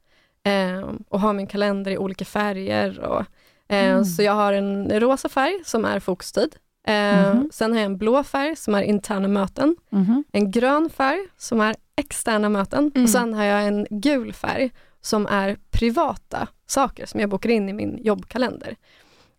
Eh, 0.43 0.91
och 1.09 1.21
har 1.21 1.33
min 1.33 1.47
kalender 1.47 1.91
i 1.91 1.99
olika 1.99 2.25
färger. 2.25 3.01
Och, 3.01 3.21
eh, 3.69 3.91
Mm. 3.91 4.05
Så 4.05 4.23
jag 4.23 4.33
har 4.33 4.53
en 4.53 5.01
rosa 5.01 5.29
färg 5.29 5.63
som 5.65 5.85
är 5.85 6.01
fokustid. 6.01 6.57
Eh, 6.87 7.35
Mhm. 7.35 7.49
Sen 7.53 7.73
har 7.73 7.79
jag 7.79 7.87
en 7.87 7.97
blå 7.99 8.23
färg 8.25 8.57
som 8.57 8.75
är 8.75 8.83
interna 8.83 9.29
möten 9.29 9.77
Mhm. 9.91 10.25
en 10.33 10.51
grön 10.51 10.91
färg 10.91 11.21
som 11.37 11.61
är 11.61 11.77
externa 11.97 12.49
möten 12.49 12.91
Mm. 12.95 13.05
och 13.05 13.11
sen 13.11 13.35
har 13.35 13.45
jag 13.45 13.67
en 13.67 13.87
gul 13.91 14.33
färg 14.33 14.71
som 15.01 15.27
är 15.27 15.57
privata 15.71 16.49
saker 16.67 17.07
som 17.07 17.21
jag 17.21 17.29
bokar 17.31 17.51
in 17.51 17.69
i 17.69 17.73
min 17.73 17.99
jobbkalender. 18.05 18.77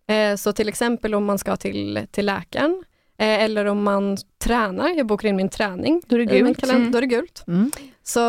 Eh, 0.06 0.36
så 0.36 0.52
till 0.52 0.68
exempel 0.68 1.14
om 1.14 1.24
man 1.24 1.38
ska 1.38 1.56
till, 1.56 2.06
till 2.10 2.26
läkaren 2.26 2.84
Eh, 3.18 3.42
eller 3.42 3.64
om 3.64 3.82
man 3.82 4.16
tränar, 4.38 4.88
jag 4.88 5.06
bokar 5.06 5.28
in 5.28 5.36
min 5.36 5.48
träning. 5.48 6.02
Då 6.06 6.16
är 6.16 6.18
det 6.18 6.24
i 6.24 6.42
min 6.42 6.44
gult. 6.52 6.60
kalender, 6.60 6.80
Mm. 6.80 6.92
Då 6.92 6.98
är 6.98 7.02
det 7.02 7.06
gult. 7.06 7.44
Mm. 7.46 7.70
Så 8.02 8.20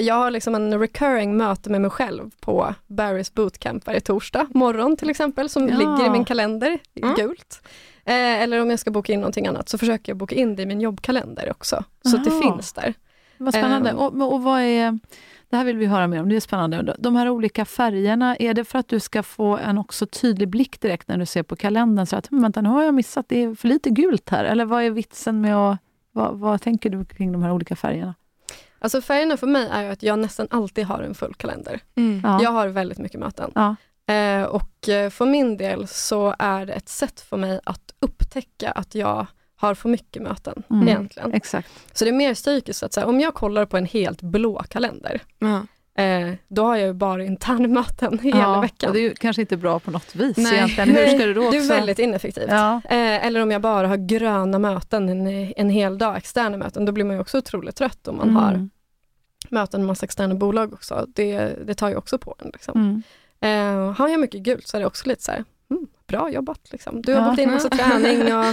jag 0.00 0.14
har 0.14 0.30
liksom 0.30 0.54
en 0.54 0.78
recurring 0.80 1.36
möte 1.36 1.70
med 1.70 1.80
mig 1.80 1.90
själv 1.90 2.30
på 2.40 2.74
Barry's 2.86 3.32
bootcamp 3.34 3.86
varje 3.86 4.00
torsdag 4.00 4.46
morgon 4.54 4.96
till 4.96 5.10
exempel, 5.10 5.48
som 5.48 5.68
Ja. 5.68 5.76
ligger 5.78 6.06
i 6.06 6.10
min 6.10 6.24
kalender, 6.24 6.78
Mm. 7.02 7.14
gult. 7.14 7.62
Eh, 8.08 8.42
eller 8.42 8.62
om 8.62 8.70
jag 8.70 8.78
ska 8.78 8.90
boka 8.90 9.12
in 9.12 9.20
någonting 9.20 9.46
annat 9.46 9.68
så 9.68 9.78
försöker 9.78 10.10
jag 10.12 10.16
boka 10.16 10.34
in 10.34 10.56
det 10.56 10.62
i 10.62 10.66
min 10.66 10.80
jobbkalender 10.80 11.50
också, 11.50 11.84
så 12.04 12.16
att 12.16 12.24
det 12.24 12.30
finns 12.30 12.72
där. 12.72 12.94
Vad 13.36 13.54
spännande. 13.54 13.90
Ehm. 13.90 13.96
Och, 13.98 14.32
och 14.32 14.42
vad 14.42 14.60
är, 14.60 14.98
det 15.50 15.56
här 15.56 15.64
vill 15.64 15.76
vi 15.76 15.86
höra 15.86 16.06
mer 16.06 16.20
om, 16.22 16.28
det 16.28 16.36
är 16.36 16.40
spännande. 16.40 16.96
De 16.98 17.16
här 17.16 17.28
olika 17.28 17.64
färgerna, 17.64 18.36
är 18.36 18.54
det 18.54 18.64
för 18.64 18.78
att 18.78 18.88
du 18.88 19.00
ska 19.00 19.22
få 19.22 19.56
en 19.56 19.78
också 19.78 20.06
tydlig 20.06 20.48
blick 20.48 20.80
direkt 20.80 21.08
när 21.08 21.18
du 21.18 21.26
ser 21.26 21.42
på 21.42 21.56
kalendern? 21.56 22.06
Så 22.06 22.16
att, 22.16 22.26
"Hmm, 22.26 22.42
vänta, 22.42 22.60
nu 22.60 22.68
har 22.68 22.84
jag 22.84 22.94
missat, 22.94 23.28
det 23.28 23.42
är 23.42 23.54
för 23.54 23.68
lite 23.68 23.90
gult 23.90 24.28
här. 24.28 24.44
Eller 24.44 24.64
vad 24.64 24.82
är 24.82 24.90
vitsen 24.90 25.40
med 25.40 25.56
att... 25.56 25.78
Vad, 26.12 26.38
vad 26.38 26.60
tänker 26.62 26.90
du 26.90 27.04
kring 27.04 27.32
de 27.32 27.42
här 27.42 27.52
olika 27.52 27.76
färgerna? 27.76 28.14
Alltså 28.78 29.00
färgerna 29.00 29.36
för 29.36 29.46
mig 29.46 29.68
är 29.72 29.82
ju 29.82 29.88
att 29.90 30.02
jag 30.02 30.18
nästan 30.18 30.46
alltid 30.50 30.84
har 30.84 31.02
en 31.02 31.14
full 31.14 31.34
kalender. 31.34 31.80
Mm. 31.94 32.20
Ja. 32.24 32.42
Jag 32.42 32.50
har 32.50 32.68
väldigt 32.68 32.98
mycket 32.98 33.20
möten. 33.20 33.50
Ja. 33.54 33.76
Eh, 34.08 34.42
och 34.42 34.88
eh, 34.88 35.10
för 35.10 35.26
min 35.26 35.56
del 35.56 35.86
så 35.88 36.34
är 36.38 36.66
det 36.66 36.72
ett 36.72 36.88
sätt 36.88 37.20
för 37.20 37.36
mig 37.36 37.60
att 37.64 37.94
upptäcka 38.00 38.70
att 38.70 38.94
jag 38.94 39.26
har 39.56 39.74
för 39.74 39.88
mycket 39.88 40.22
möten 40.22 40.62
Mm. 40.70 40.88
egentligen. 40.88 41.34
Exakt. 41.34 41.68
Så 41.92 42.04
det 42.04 42.10
är 42.10 42.12
mer 42.12 42.34
psykiskt 42.34 42.82
att 42.82 42.92
säga, 42.92 43.06
om 43.06 43.20
jag 43.20 43.34
kollar 43.34 43.66
på 43.66 43.76
en 43.76 43.86
helt 43.86 44.22
blå 44.22 44.62
kalender, 44.68 45.20
Ja. 45.38 45.66
eh, 46.02 46.34
då 46.48 46.64
har 46.64 46.76
jag 46.76 46.86
ju 46.86 46.92
bara 46.92 47.24
internmöten 47.24 48.18
hela 48.22 48.38
ja, 48.40 48.60
veckan. 48.60 48.88
Och 48.90 48.94
det 48.94 49.00
är 49.00 49.02
ju 49.02 49.14
kanske 49.14 49.42
inte 49.42 49.56
bra 49.56 49.78
på 49.78 49.90
något 49.90 50.14
vis 50.14 50.36
Nej. 50.36 50.54
egentligen. 50.54 50.88
Hur 50.90 51.06
ska 51.06 51.26
du 51.26 51.34
då 51.34 51.40
också... 51.46 51.50
Det 51.58 51.64
är 51.64 51.68
väldigt 51.68 51.98
ineffektivt. 51.98 52.46
Ja. 52.48 52.74
Eh, 52.84 53.26
eller 53.26 53.42
om 53.42 53.50
jag 53.50 53.60
bara 53.62 53.88
har 53.88 53.96
gröna 53.96 54.58
möten 54.58 55.08
en, 55.08 55.26
en 55.56 55.70
hel 55.70 55.98
dag, 55.98 56.16
externa 56.16 56.56
möten, 56.56 56.84
då 56.84 56.92
blir 56.92 57.04
man 57.04 57.16
ju 57.16 57.20
också 57.20 57.38
otroligt 57.38 57.76
trött 57.76 58.08
om 58.08 58.16
man 58.16 58.30
har 58.36 58.52
Mm. 58.52 58.70
möten 59.50 59.80
med 59.80 59.86
massa 59.86 60.04
externa 60.04 60.34
bolag 60.34 60.72
också. 60.72 61.06
Det, 61.14 61.38
det 61.66 61.74
tar 61.74 61.88
ju 61.88 61.96
också 61.96 62.18
på 62.18 62.34
en. 62.38 62.50
Liksom. 62.52 62.80
Mm. 62.80 63.02
Eh, 63.40 63.92
har 63.92 64.08
jag 64.08 64.20
mycket 64.20 64.40
gult 64.42 64.66
så 64.68 64.76
är 64.76 64.80
det 64.80 64.86
också 64.86 65.08
lite 65.08 65.22
så 65.22 65.30
här, 65.32 65.44
mm, 65.70 65.86
bra 66.06 66.30
jobbat. 66.30 66.72
Liksom. 66.72 67.02
Du 67.02 67.12
har 67.14 67.20
Ja. 67.20 67.24
bokat 67.24 67.38
in 67.38 67.50
massa 67.50 67.68
träning 67.70 68.34
och, 68.36 68.44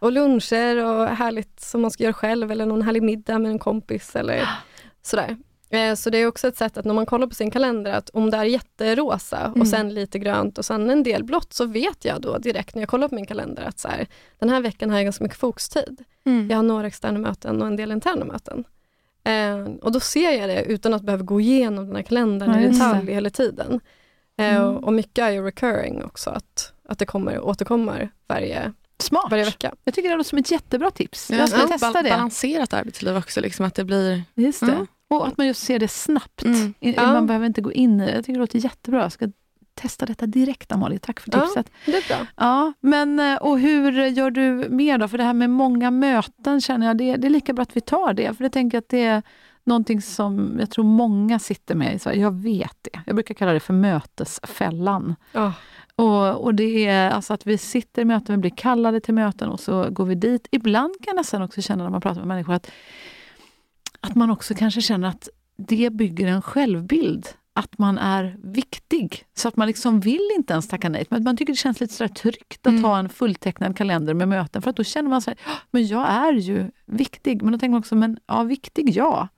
och 0.00 0.12
luncher 0.12 0.84
och 0.84 1.06
härligt 1.08 1.60
som 1.60 1.82
man 1.82 1.90
ska 1.90 2.02
göra 2.04 2.12
själv 2.12 2.50
eller 2.52 2.66
någon 2.66 2.82
härlig 2.82 3.02
middag 3.02 3.38
med 3.38 3.50
en 3.50 3.58
kompis 3.58 4.16
eller 4.16 4.48
sådär. 5.02 5.36
Eh, 5.70 5.94
Så 5.94 6.10
det 6.10 6.18
är 6.18 6.26
också 6.26 6.48
ett 6.48 6.56
sätt 6.56 6.76
att 6.78 6.84
när 6.84 6.94
man 6.94 7.06
kollar 7.06 7.26
på 7.26 7.34
sin 7.34 7.50
kalender 7.50 7.92
att 7.92 8.10
om 8.10 8.30
det 8.30 8.36
är 8.36 8.44
jätterosa 8.44 9.38
Mm. 9.38 9.60
och 9.60 9.68
sen 9.68 9.94
lite 9.94 10.18
grönt 10.18 10.58
och 10.58 10.64
sen 10.64 10.90
en 10.90 11.02
del 11.02 11.24
blått 11.24 11.52
så 11.52 11.64
vet 11.66 12.04
jag 12.04 12.20
då 12.20 12.38
direkt 12.38 12.74
när 12.74 12.82
jag 12.82 12.88
kollar 12.88 13.08
på 13.08 13.14
min 13.14 13.26
kalender 13.26 13.62
att 13.62 13.78
så 13.78 13.88
här, 13.88 14.06
den 14.38 14.48
här 14.48 14.60
veckan 14.60 14.90
har 14.90 14.96
jag 14.96 15.04
ganska 15.04 15.24
mycket 15.24 15.38
fokustid. 15.38 16.04
Mm. 16.26 16.50
Jag 16.50 16.56
har 16.58 16.62
några 16.62 16.86
externa 16.86 17.18
möten 17.18 17.60
och 17.62 17.66
en 17.68 17.76
del 17.76 17.92
interna 17.92 18.24
möten. 18.24 18.64
Eh, 19.24 19.74
och 19.82 19.92
då 19.92 20.00
ser 20.00 20.30
jag 20.30 20.48
det 20.48 20.64
utan 20.64 20.94
att 20.94 21.02
behöva 21.02 21.22
gå 21.24 21.40
igenom 21.40 21.86
den 21.86 21.96
här 21.96 22.02
kalendern 22.02 22.52
Ja, 22.54 22.60
i 22.60 22.66
detalj 22.72 23.06
det. 23.06 23.12
hela 23.14 23.30
tiden. 23.30 23.80
Eh, 24.38 24.54
Mm. 24.56 24.76
och, 24.76 24.92
mycket 24.92 25.18
är 25.24 25.30
ju 25.30 25.42
recurring 25.44 26.04
också, 26.04 26.30
att, 26.30 26.72
att 26.88 26.98
det 26.98 27.06
kommer, 27.06 27.40
återkommer 27.40 28.10
varje, 28.28 28.72
Smart. 28.98 29.26
varje 29.30 29.44
vecka. 29.44 29.74
Jag 29.84 29.94
tycker 29.94 30.08
det 30.10 30.16
låter 30.16 30.28
som 30.28 30.38
ett 30.38 30.50
jättebra 30.50 30.90
tips. 30.90 31.30
Ja, 31.30 31.36
Jag 31.36 31.48
ska 31.48 31.58
ja, 31.60 31.66
testa 31.68 31.90
bal- 31.92 32.02
det. 32.02 32.10
Balanserat 32.10 32.72
arbetsliv 32.74 33.16
också, 33.16 33.40
liksom, 33.40 33.66
att 33.66 33.74
det 33.74 33.84
blir... 33.84 34.22
Just 34.34 34.60
det. 34.60 34.72
Mm. 34.72 34.86
Och 35.08 35.26
att 35.26 35.36
man 35.38 35.46
just 35.46 35.62
ser 35.62 35.78
det 35.78 35.88
snabbt. 35.88 36.42
Mm. 36.44 36.74
I- 36.80 36.92
Ja. 36.94 37.02
Man 37.12 37.26
behöver 37.26 37.46
inte 37.46 37.60
gå 37.60 37.72
in 37.72 38.00
i 38.00 38.06
det. 38.06 38.12
Jag 38.12 38.24
tycker 38.24 38.32
det 38.32 38.38
låter 38.40 38.58
jättebra. 38.58 39.02
Jag 39.02 39.12
ska 39.12 39.28
testa 39.74 40.06
detta 40.06 40.26
direkt, 40.26 40.72
Amalie. 40.72 40.98
Tack 40.98 41.20
för 41.20 41.30
Ja. 41.32 41.40
tipset. 41.40 41.70
Det 41.86 41.96
är 41.96 42.08
bra. 42.08 42.26
Ja, 42.36 42.72
men 42.80 43.20
eh, 43.20 43.36
och 43.36 43.58
hur 43.58 43.92
gör 44.06 44.30
du 44.30 44.66
mer 44.70 44.98
då? 44.98 45.08
För 45.08 45.18
det 45.18 45.24
här 45.24 45.32
med 45.34 45.50
många 45.50 45.90
möten 45.90 46.60
känner 46.60 46.86
jag, 46.86 46.96
det, 46.98 47.16
det 47.16 47.28
är 47.28 47.30
lika 47.30 47.52
bra 47.52 47.62
att 47.62 47.76
vi 47.76 47.80
tar 47.80 48.12
det. 48.12 48.36
För 48.36 48.44
jag 48.44 48.52
tänker 48.52 48.78
att 48.78 48.88
det 48.88 49.22
någonting 49.64 50.02
som 50.02 50.56
jag 50.60 50.70
tror 50.70 50.84
många 50.84 51.38
sitter 51.38 51.74
med 51.74 51.94
i 51.94 51.98
Sverige. 51.98 52.20
Jag 52.22 52.34
vet 52.34 52.76
det. 52.82 53.00
Jag 53.06 53.14
brukar 53.16 53.34
kalla 53.34 53.52
det 53.52 53.60
för 53.60 53.74
mötesfällan. 53.74 55.14
Ja. 55.32 55.52
Och, 55.96 56.44
och 56.44 56.54
det 56.54 56.86
är 56.86 57.10
alltså 57.10 57.34
att 57.34 57.46
vi 57.46 57.58
sitter 57.58 58.02
i 58.02 58.04
möten, 58.04 58.34
vi 58.34 58.40
blir 58.40 58.50
kallade 58.56 59.00
till 59.00 59.14
möten 59.14 59.48
och 59.48 59.60
så 59.60 59.90
går 59.90 60.04
vi 60.04 60.14
dit. 60.14 60.48
Ibland 60.50 60.94
kan 60.94 61.04
jag 61.06 61.16
nästan 61.16 61.42
också 61.42 61.62
känna 61.62 61.84
när 61.84 61.90
man 61.90 62.00
pratar 62.00 62.20
med 62.20 62.28
människor 62.28 62.52
att, 62.52 62.70
att 64.00 64.14
man 64.14 64.30
också 64.30 64.54
kanske 64.54 64.80
känner 64.82 65.08
att 65.08 65.28
det 65.56 65.90
bygger 65.92 66.26
en 66.26 66.42
självbild. 66.42 67.28
Att 67.56 67.78
man 67.78 67.98
är 67.98 68.36
viktig. 68.42 69.24
Så 69.34 69.48
att 69.48 69.56
man 69.56 69.66
liksom 69.68 70.00
vill 70.00 70.30
inte 70.36 70.52
ens 70.52 70.68
tacka 70.68 70.88
nej. 70.88 71.06
Men 71.10 71.22
man 71.24 71.36
tycker 71.36 71.52
det 71.52 71.56
känns 71.56 71.80
lite 71.80 71.94
sådär 71.94 72.08
tryggt 72.14 72.66
att 72.66 72.70
Mm. 72.70 72.84
ha 72.84 72.98
en 72.98 73.08
fulltecknad 73.08 73.76
kalender 73.76 74.14
med 74.14 74.28
möten. 74.28 74.62
För 74.62 74.70
att 74.70 74.76
då 74.76 74.84
känner 74.84 75.10
man 75.10 75.22
sig 75.22 75.34
men 75.70 75.86
jag 75.86 76.08
är 76.10 76.32
ju 76.32 76.70
viktig. 76.86 77.42
Men 77.42 77.52
då 77.52 77.58
tänker 77.58 77.70
man 77.70 77.78
också, 77.80 77.94
men 77.94 78.18
ja, 78.26 78.42
viktig 78.42 78.96
ja. 78.96 79.28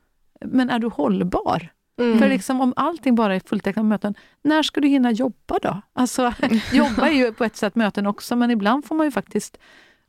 Men 0.45 0.71
är 0.71 0.79
du 0.79 0.87
hållbar? 0.89 1.69
Mm. 2.01 2.19
För 2.19 2.29
liksom, 2.29 2.61
om 2.61 2.73
allting 2.77 3.15
bara 3.15 3.35
är 3.35 3.41
fulltecknat 3.41 3.85
med 3.85 3.89
möten, 3.89 4.15
när 4.43 4.63
ska 4.63 4.81
du 4.81 4.89
hinna 4.89 5.11
jobba 5.13 5.59
då? 5.63 5.81
Alltså, 5.93 6.33
jobba 6.73 7.09
är 7.09 7.13
ju 7.13 7.33
på 7.33 7.45
ett 7.45 7.57
sätt 7.57 7.75
möten 7.75 8.07
också, 8.07 8.37
men 8.37 8.51
ibland 8.51 8.85
får 8.85 8.95
man 8.95 9.07
ju 9.07 9.11
faktiskt 9.11 9.59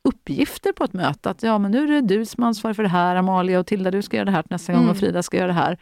uppgifter 0.03 0.71
på 0.71 0.83
ett 0.83 0.93
möte. 0.93 1.29
Att 1.29 1.43
ja, 1.43 1.57
men 1.57 1.71
nu 1.71 1.83
är 1.83 1.87
det 1.87 2.01
du 2.01 2.25
som 2.25 2.43
är 2.43 2.47
ansvarig 2.47 2.75
för 2.75 2.83
det 2.83 2.89
här, 2.89 3.15
Amalia 3.15 3.59
och 3.59 3.67
Tilda, 3.67 3.91
du 3.91 4.01
ska 4.01 4.17
göra 4.17 4.25
det 4.25 4.31
här 4.31 4.43
nästa 4.49 4.73
gång 4.73 4.81
Mm. 4.81 4.91
och 4.91 4.97
Frida 4.97 5.23
ska 5.23 5.37
göra 5.37 5.47
det 5.47 5.53
här. 5.53 5.77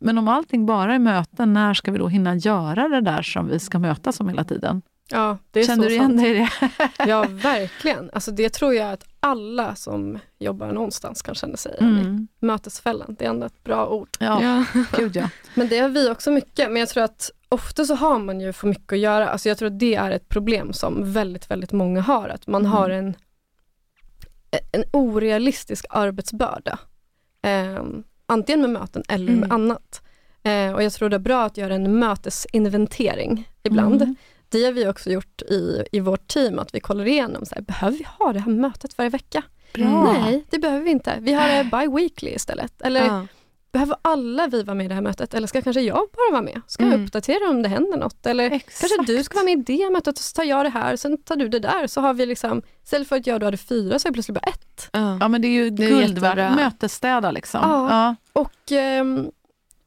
Men 0.00 0.18
om 0.18 0.28
allting 0.28 0.66
bara 0.66 0.94
är 0.94 0.98
möten, 0.98 1.52
när 1.52 1.74
ska 1.74 1.92
vi 1.92 1.98
då 1.98 2.08
hinna 2.08 2.34
göra 2.36 2.88
det 2.88 3.00
där 3.00 3.22
som 3.22 3.48
vi 3.48 3.58
ska 3.58 3.78
mötas 3.78 4.20
om 4.20 4.28
hela 4.28 4.44
tiden? 4.44 4.82
Ja, 5.10 5.38
det 5.50 5.60
är 5.60 5.64
Känner 5.64 5.84
du 5.88 5.90
igen 5.94 6.04
sant. 6.06 6.20
dig 6.22 6.30
i 6.30 6.34
det? 6.34 6.48
Ja, 7.10 7.26
verkligen. 7.30 8.10
Alltså 8.12 8.30
det 8.30 8.48
tror 8.50 8.74
jag 8.74 8.92
att 8.92 9.04
alla 9.20 9.74
som 9.74 10.18
jobbar 10.38 10.72
någonstans 10.72 11.22
kan 11.22 11.34
känna 11.34 11.56
sig 11.56 11.74
igen 11.80 11.96
i. 11.98 12.00
Mm. 12.00 12.28
Mötesfällan, 12.40 13.16
det 13.18 13.24
är 13.24 13.28
ändå 13.30 13.46
ett 13.46 13.64
bra 13.64 13.86
ord. 13.88 14.08
Ja, 14.18 14.42
Ja. 14.42 14.64
gud 14.98 15.16
ja. 15.16 15.28
Men 15.54 15.68
det 15.68 15.78
har 15.78 15.88
vi 15.88 16.10
också 16.10 16.30
mycket, 16.30 16.70
men 16.70 16.80
jag 16.80 16.88
tror 16.88 17.02
att 17.04 17.30
ofta 17.48 17.84
så 17.84 17.94
har 17.94 18.18
man 18.18 18.40
ju 18.40 18.52
för 18.52 18.66
mycket 18.68 18.92
att 18.92 18.98
göra. 18.98 19.28
Alltså 19.28 19.48
jag 19.48 19.58
tror 19.58 19.66
att 19.66 19.78
det 19.78 19.94
är 19.94 20.10
ett 20.10 20.28
problem 20.28 20.72
som 20.72 21.12
väldigt, 21.12 21.50
väldigt 21.50 21.72
många 21.72 22.00
har, 22.00 22.28
att 22.28 22.46
man 22.46 22.60
Mm. 22.62 22.72
har 22.72 22.90
en, 22.90 23.14
en 24.72 24.84
orealistisk 24.92 25.84
arbetsbörda. 25.90 26.78
Eh, 27.42 27.84
antingen 28.26 28.60
med 28.60 28.70
möten 28.70 29.02
eller 29.08 29.24
med 29.32 29.36
Mm. 29.44 29.52
annat. 29.52 30.02
Eh, 30.42 30.72
och 30.72 30.82
jag 30.82 30.92
tror 30.92 31.08
det 31.08 31.16
är 31.16 31.20
bra 31.20 31.44
att 31.44 31.56
göra 31.56 31.74
en 31.74 31.98
mötesinventering 31.98 33.48
ibland. 33.62 34.14
Mm. 34.52 34.62
Det 34.62 34.64
har 34.64 34.72
vi 34.72 34.88
också 34.88 35.10
gjort 35.10 35.42
i, 35.42 35.84
i 35.92 36.00
vårt 36.00 36.28
team, 36.28 36.58
att 36.58 36.74
vi 36.74 36.80
kollar 36.80 37.06
igenom, 37.06 37.46
så 37.46 37.54
här, 37.54 37.62
behöver 37.62 37.98
vi 37.98 38.06
ha 38.18 38.32
det 38.32 38.40
här 38.40 38.52
mötet 38.52 38.98
varje 38.98 39.10
vecka? 39.10 39.42
Bra. 39.74 40.12
Nej, 40.12 40.44
det 40.50 40.58
behöver 40.58 40.84
vi 40.84 40.90
inte. 40.90 41.16
Vi 41.20 41.32
har 41.32 41.48
det 41.48 41.64
bi-weekly 41.64 42.30
istället. 42.34 42.82
Eller 42.82 43.06
Ja. 43.06 43.26
behöver 43.72 43.96
alla 44.02 44.46
vi 44.46 44.62
vara 44.62 44.74
med 44.74 44.84
i 44.84 44.88
det 44.88 44.94
här 44.94 45.02
mötet? 45.02 45.34
Eller 45.34 45.46
ska 45.46 45.62
kanske 45.62 45.80
jag 45.80 45.94
bara 46.16 46.32
vara 46.32 46.42
med? 46.42 46.60
Ska 46.66 46.82
jag 46.84 46.92
Mm. 46.92 47.04
uppdatera 47.06 47.50
om 47.50 47.62
det 47.62 47.68
händer 47.68 47.98
något? 47.98 48.26
Eller 48.26 48.48
kanske 48.48 49.02
du 49.06 49.22
ska 49.24 49.34
vara 49.34 49.44
med 49.44 49.58
i 49.58 49.62
det 49.76 49.90
mötet 49.90 50.18
och 50.18 50.24
så 50.24 50.34
tar 50.34 50.44
jag 50.44 50.66
det 50.66 50.70
här, 50.70 50.96
sen 50.96 51.18
tar 51.22 51.36
du 51.36 51.48
det 51.48 51.58
där. 51.58 51.86
Så 51.86 52.00
har 52.00 52.14
vi 52.14 52.26
liksom, 52.26 52.62
istället 52.84 53.08
för 53.08 53.16
att 53.16 53.26
jag 53.26 53.40
då 53.40 53.46
hade 53.46 53.56
fyra 53.56 53.98
så 53.98 54.08
är 54.08 54.10
det 54.10 54.14
plötsligt 54.14 54.34
bara 54.34 54.50
ett. 54.50 54.88
Ja. 54.92 55.18
Ja, 55.20 55.28
men 55.28 55.42
det 55.42 55.48
är 55.48 55.52
ju 55.64 55.70
Det 55.70 55.84
är 55.84 55.88
guld 55.88 56.18
värt. 56.18 56.56
Mötesstäda 56.56 57.30
liksom. 57.30 57.60
Ja. 57.62 57.88
Ja. 57.90 58.16
Och, 58.40 58.72
ehm, 58.72 59.30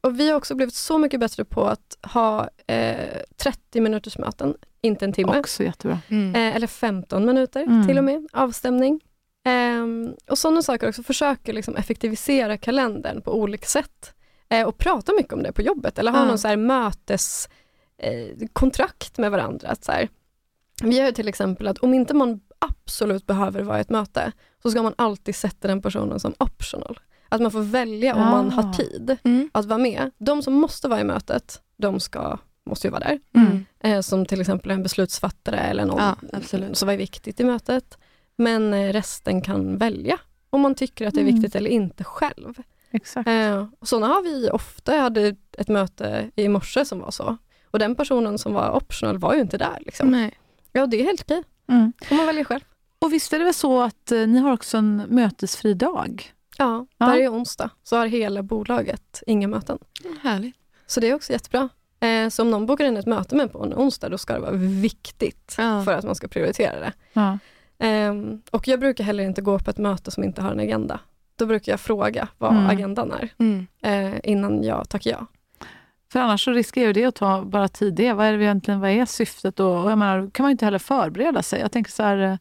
och 0.08 0.20
vi 0.20 0.28
har 0.30 0.36
också 0.36 0.54
blivit 0.54 0.74
så 0.74 0.98
mycket 0.98 1.20
bättre 1.20 1.44
på 1.44 1.64
att 1.66 1.98
ha 2.02 2.48
eh, 2.66 3.16
30 3.36 3.80
minuters 3.80 4.18
möten, 4.18 4.54
inte 4.80 5.04
en 5.04 5.12
timme. 5.12 5.38
Också 5.38 5.62
jättebra. 5.64 5.98
Mm. 6.08 6.34
Eh, 6.34 6.56
eller 6.56 6.66
15 6.66 7.24
minuter 7.26 7.62
Mm. 7.62 7.86
till 7.86 7.98
och 7.98 8.04
med, 8.04 8.26
avstämning. 8.32 9.00
Ehm, 9.44 10.14
och 10.30 10.38
sådana 10.38 10.62
saker 10.62 10.88
också, 10.88 11.02
försöker 11.02 11.52
liksom 11.52 11.76
effektivisera 11.76 12.56
kalendern 12.56 13.22
på 13.22 13.34
olika 13.40 13.66
sätt. 13.66 14.14
Eh, 14.48 14.66
och 14.68 14.78
prata 14.78 15.12
mycket 15.12 15.32
om 15.32 15.42
det 15.42 15.52
på 15.52 15.62
jobbet, 15.62 15.98
eller 15.98 16.10
ha 16.12 16.18
Ja. 16.18 16.24
någon 16.24 16.38
så 16.38 16.48
här 16.48 16.56
mötes 16.56 17.48
eh, 17.98 18.46
kontrakt 18.52 19.18
med 19.18 19.30
varandra. 19.30 19.68
Att 19.68 19.84
så 19.84 19.92
här, 19.92 20.08
vi 20.82 20.98
har 20.98 21.06
ju 21.06 21.12
till 21.12 21.28
exempel 21.28 21.68
att 21.68 21.78
om 21.78 21.94
inte 21.94 22.14
man 22.14 22.40
absolut 22.58 23.26
behöver 23.26 23.62
vara 23.62 23.78
i 23.78 23.80
ett 23.80 23.90
möte, 23.90 24.32
så 24.62 24.70
ska 24.70 24.82
man 24.82 24.94
alltid 24.98 25.34
sätta 25.36 25.68
den 25.68 25.82
personen 25.82 26.20
som 26.20 26.34
optional. 26.38 26.98
Att 27.28 27.40
man 27.40 27.50
får 27.50 27.60
välja 27.62 28.14
om 28.14 28.20
man 28.20 28.46
Ah. 28.48 28.50
har 28.50 28.72
tid 28.72 29.16
Mm. 29.24 29.50
att 29.52 29.64
vara 29.66 29.78
med. 29.78 30.10
De 30.18 30.42
som 30.42 30.54
måste 30.54 30.88
vara 30.88 31.00
i 31.00 31.04
mötet, 31.04 31.62
de 31.76 32.00
ska, 32.00 32.38
måste 32.66 32.86
ju 32.86 32.90
vara 32.90 33.00
där. 33.04 33.20
Mm. 33.34 33.64
Eh, 33.80 34.00
som 34.00 34.26
till 34.26 34.40
exempel 34.40 34.70
en 34.70 34.82
beslutsfattare 34.82 35.56
eller 35.58 35.84
någon 35.84 35.98
Ja, 36.32 36.40
som 36.72 36.86
var 36.88 36.96
viktigt 36.96 37.40
i 37.40 37.44
mötet. 37.44 37.98
Men 38.36 38.74
eh, 38.74 38.92
resten 38.92 39.40
kan 39.42 39.78
välja 39.78 40.18
om 40.50 40.60
man 40.60 40.74
tycker 40.74 41.06
att 41.06 41.14
det 41.14 41.20
är 41.20 41.22
Mm. 41.22 41.34
viktigt 41.34 41.54
eller 41.56 41.70
inte 41.70 42.04
själv. 42.04 42.54
Exakt. 42.90 43.28
Eh, 43.28 43.66
och 43.80 43.88
sådana 43.88 44.06
har 44.06 44.22
vi 44.22 44.50
ofta. 44.50 44.94
Jag 44.94 45.02
hade 45.02 45.36
ett 45.58 45.68
möte 45.68 46.30
i 46.36 46.48
morse 46.48 46.84
som 46.84 46.98
var 46.98 47.10
så. 47.10 47.36
Och 47.70 47.78
den 47.78 47.94
personen 47.94 48.38
som 48.38 48.52
var 48.52 48.70
optional 48.76 49.18
var 49.18 49.34
ju 49.34 49.40
inte 49.40 49.58
där. 49.58 49.78
Liksom. 49.80 50.10
Nej. 50.10 50.38
Ja, 50.72 50.86
det 50.86 51.00
är 51.00 51.04
helt 51.04 51.20
okej. 51.22 51.42
Mm. 51.68 51.92
Får 52.04 52.16
man 52.16 52.26
välja 52.26 52.44
själv. 52.44 52.60
Och 52.98 53.12
visst 53.12 53.32
är 53.32 53.38
det 53.38 53.44
väl 53.44 53.54
så 53.54 53.82
att 53.82 54.12
eh, 54.12 54.26
ni 54.26 54.38
har 54.38 54.52
också 54.52 54.76
en 54.78 54.96
mötesfri 55.08 55.74
dag? 55.74 56.32
Ja, 56.58 56.86
Ja. 56.98 57.06
varje 57.06 57.28
onsdag 57.28 57.70
så 57.82 57.96
har 57.96 58.06
hela 58.06 58.42
bolaget 58.42 59.22
inga 59.26 59.48
möten. 59.48 59.78
Härligt. 60.22 60.56
Så 60.86 61.00
det 61.00 61.08
är 61.10 61.14
också 61.14 61.32
jättebra. 61.32 61.68
Eh, 62.00 62.28
så 62.28 62.42
om 62.42 62.50
någon 62.50 62.66
bokar 62.66 62.84
in 62.84 62.96
ett 62.96 63.06
möte 63.06 63.34
med 63.36 63.52
på 63.52 63.64
en 63.64 63.74
onsdag, 63.74 64.08
då 64.08 64.18
ska 64.18 64.32
det 64.32 64.40
vara 64.40 64.50
viktigt 64.82 65.54
Ja. 65.58 65.82
för 65.84 65.92
att 65.92 66.04
man 66.04 66.14
ska 66.14 66.28
prioritera 66.28 66.80
det. 66.80 66.92
Ja. 67.12 67.38
Ehm, 67.78 68.42
och 68.50 68.68
jag 68.68 68.80
brukar 68.80 69.04
heller 69.04 69.24
inte 69.24 69.42
gå 69.42 69.58
på 69.58 69.70
ett 69.70 69.78
möte 69.78 70.10
som 70.10 70.24
inte 70.24 70.42
har 70.42 70.50
en 70.52 70.60
agenda. 70.60 71.00
Då 71.36 71.46
brukar 71.46 71.72
jag 71.72 71.80
fråga 71.80 72.28
vad 72.38 72.52
Mm. 72.52 72.66
agendan 72.66 73.12
är 73.12 73.28
Mm. 73.38 73.66
eh, 73.82 74.20
innan 74.30 74.62
jag 74.64 74.88
tackar 74.88 75.10
ja. 75.10 75.26
För 76.12 76.20
annars 76.20 76.44
så 76.44 76.50
riskerar 76.50 76.92
det 76.92 77.04
att 77.04 77.14
ta 77.14 77.42
bara 77.44 77.68
tid. 77.68 77.94
Det. 77.94 78.12
Vad 78.12 78.26
är 78.26 78.32
det 78.38 78.44
egentligen, 78.44 78.80
vad 78.80 78.90
är 78.90 79.04
syftet 79.04 79.56
då? 79.56 79.76
Och 79.78 79.90
jag 79.90 79.98
menar, 79.98 80.20
då 80.20 80.30
kan 80.30 80.44
man 80.44 80.50
ju 80.50 80.52
inte 80.52 80.64
heller 80.64 80.78
förbereda 80.78 81.42
sig. 81.42 81.60
Jag 81.60 81.72
tänker 81.72 81.90
så 81.90 82.02
här, 82.02 82.16
eh, 82.18 82.36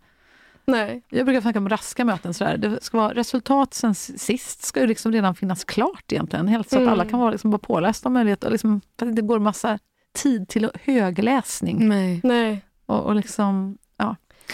Nej, 0.72 1.02
jag 1.10 1.26
brukar 1.26 1.42
snacka 1.42 1.60
om 1.60 1.70
raska 1.70 2.06
möten. 2.06 2.34
Så 2.34 2.44
där. 2.44 2.58
Det 2.58 2.84
ska 2.84 2.98
vara, 2.98 3.14
resultat 3.14 3.74
sen 3.74 3.96
sist 3.96 4.64
ska 4.66 4.80
ju 4.80 4.88
liksom 4.88 5.12
redan 5.12 5.36
finnas 5.36 5.64
klart 5.64 6.12
egentligen. 6.12 6.48
Helt 6.48 6.70
så 6.70 6.76
att 6.76 6.82
Mm. 6.82 6.94
alla 6.94 7.06
kan 7.06 7.20
vara 7.20 7.32
liksom 7.32 7.52
bara 7.52 7.58
pålästa 7.60 8.10
om 8.10 8.14
möjlighet. 8.14 8.44
Och 8.44 8.52
liksom, 8.52 8.82
för 9.00 9.06
att 9.08 9.16
det 9.16 9.22
går 9.22 9.40
massa 9.40 9.80
tid 10.14 10.48
till 10.50 10.70
högläsning. 10.84 11.88
Nej. 11.90 12.22
nej. 12.24 12.62
Och, 12.86 13.06
och 13.06 13.16
liksom, 13.16 13.78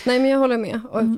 Nej 0.05 0.19
men 0.19 0.29
jag 0.29 0.39
håller 0.39 0.57
med. 0.57 0.81
Och, 0.91 0.99
Mm. 1.01 1.17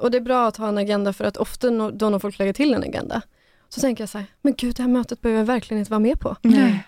och 0.00 0.10
det 0.10 0.16
är 0.16 0.20
bra 0.22 0.46
att 0.46 0.56
ha 0.56 0.68
en 0.68 0.78
agenda 0.78 1.12
för 1.12 1.24
att 1.24 1.36
ofta 1.36 1.70
nå- 1.70 1.90
då 1.90 2.10
när 2.10 2.18
folk 2.18 2.38
lägger 2.38 2.52
till 2.52 2.74
en 2.74 2.82
agenda 2.82 3.22
så 3.68 3.80
tänker 3.80 4.02
jag 4.02 4.08
så 4.08 4.18
här, 4.18 4.26
men 4.42 4.54
gud 4.56 4.74
det 4.76 4.82
här 4.82 4.90
mötet 4.90 5.20
behöver 5.20 5.40
jag 5.40 5.46
verkligen 5.46 5.78
inte 5.78 5.90
vara 5.90 6.00
med 6.00 6.20
på. 6.20 6.36
Nej. 6.42 6.84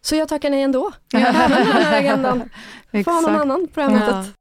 Så 0.00 0.16
jag 0.16 0.28
tackar 0.28 0.50
nej 0.50 0.62
ändå. 0.62 0.92
Jag 1.12 1.22
använder 1.22 1.58
den 1.58 1.66
här 1.82 1.98
agendan. 2.00 2.50
Får 2.92 3.12
ha 3.12 3.20
någon 3.20 3.40
annan 3.40 3.68
på 3.74 3.80
det 3.80 3.86
här 3.86 3.92
Ja. 3.92 3.98
mötet. 4.16 4.34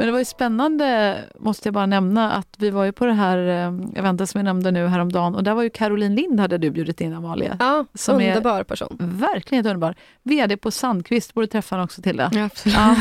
Men 0.00 0.06
det 0.06 0.12
var 0.12 0.18
ju 0.18 0.24
spännande, 0.24 1.18
måste 1.38 1.66
jag 1.68 1.74
bara 1.74 1.86
nämna, 1.86 2.32
att 2.32 2.54
vi 2.58 2.70
var 2.70 2.84
ju 2.84 2.92
på 2.92 3.06
det 3.06 3.12
här 3.12 3.36
eh, 3.38 3.98
eventet 3.98 4.30
som 4.30 4.38
jag 4.38 4.44
nämnde 4.44 4.70
nu 4.70 4.86
häromdagen 4.86 5.34
och 5.34 5.44
där 5.44 5.54
var 5.54 5.62
ju 5.62 5.70
Caroline 5.70 6.14
Lind 6.14 6.40
hade 6.40 6.58
du 6.58 6.70
bjudit 6.70 7.00
in 7.00 7.14
Amalia. 7.14 7.56
Ja, 7.60 7.84
Som 7.94 8.20
är- 8.20 8.28
underbar 8.28 8.64
person. 8.64 8.96
Verkligen 9.00 9.66
underbar. 9.66 9.94
VD 10.22 10.56
på 10.56 10.70
Sandqvist, 10.70 11.34
borde 11.34 11.46
träffa 11.46 11.74
henne 11.74 11.84
också 11.84 12.02
till 12.02 12.16
det. 12.16 12.30
Ja, 12.32 12.44
absolut. 12.44 12.76
Ja. 12.76 12.96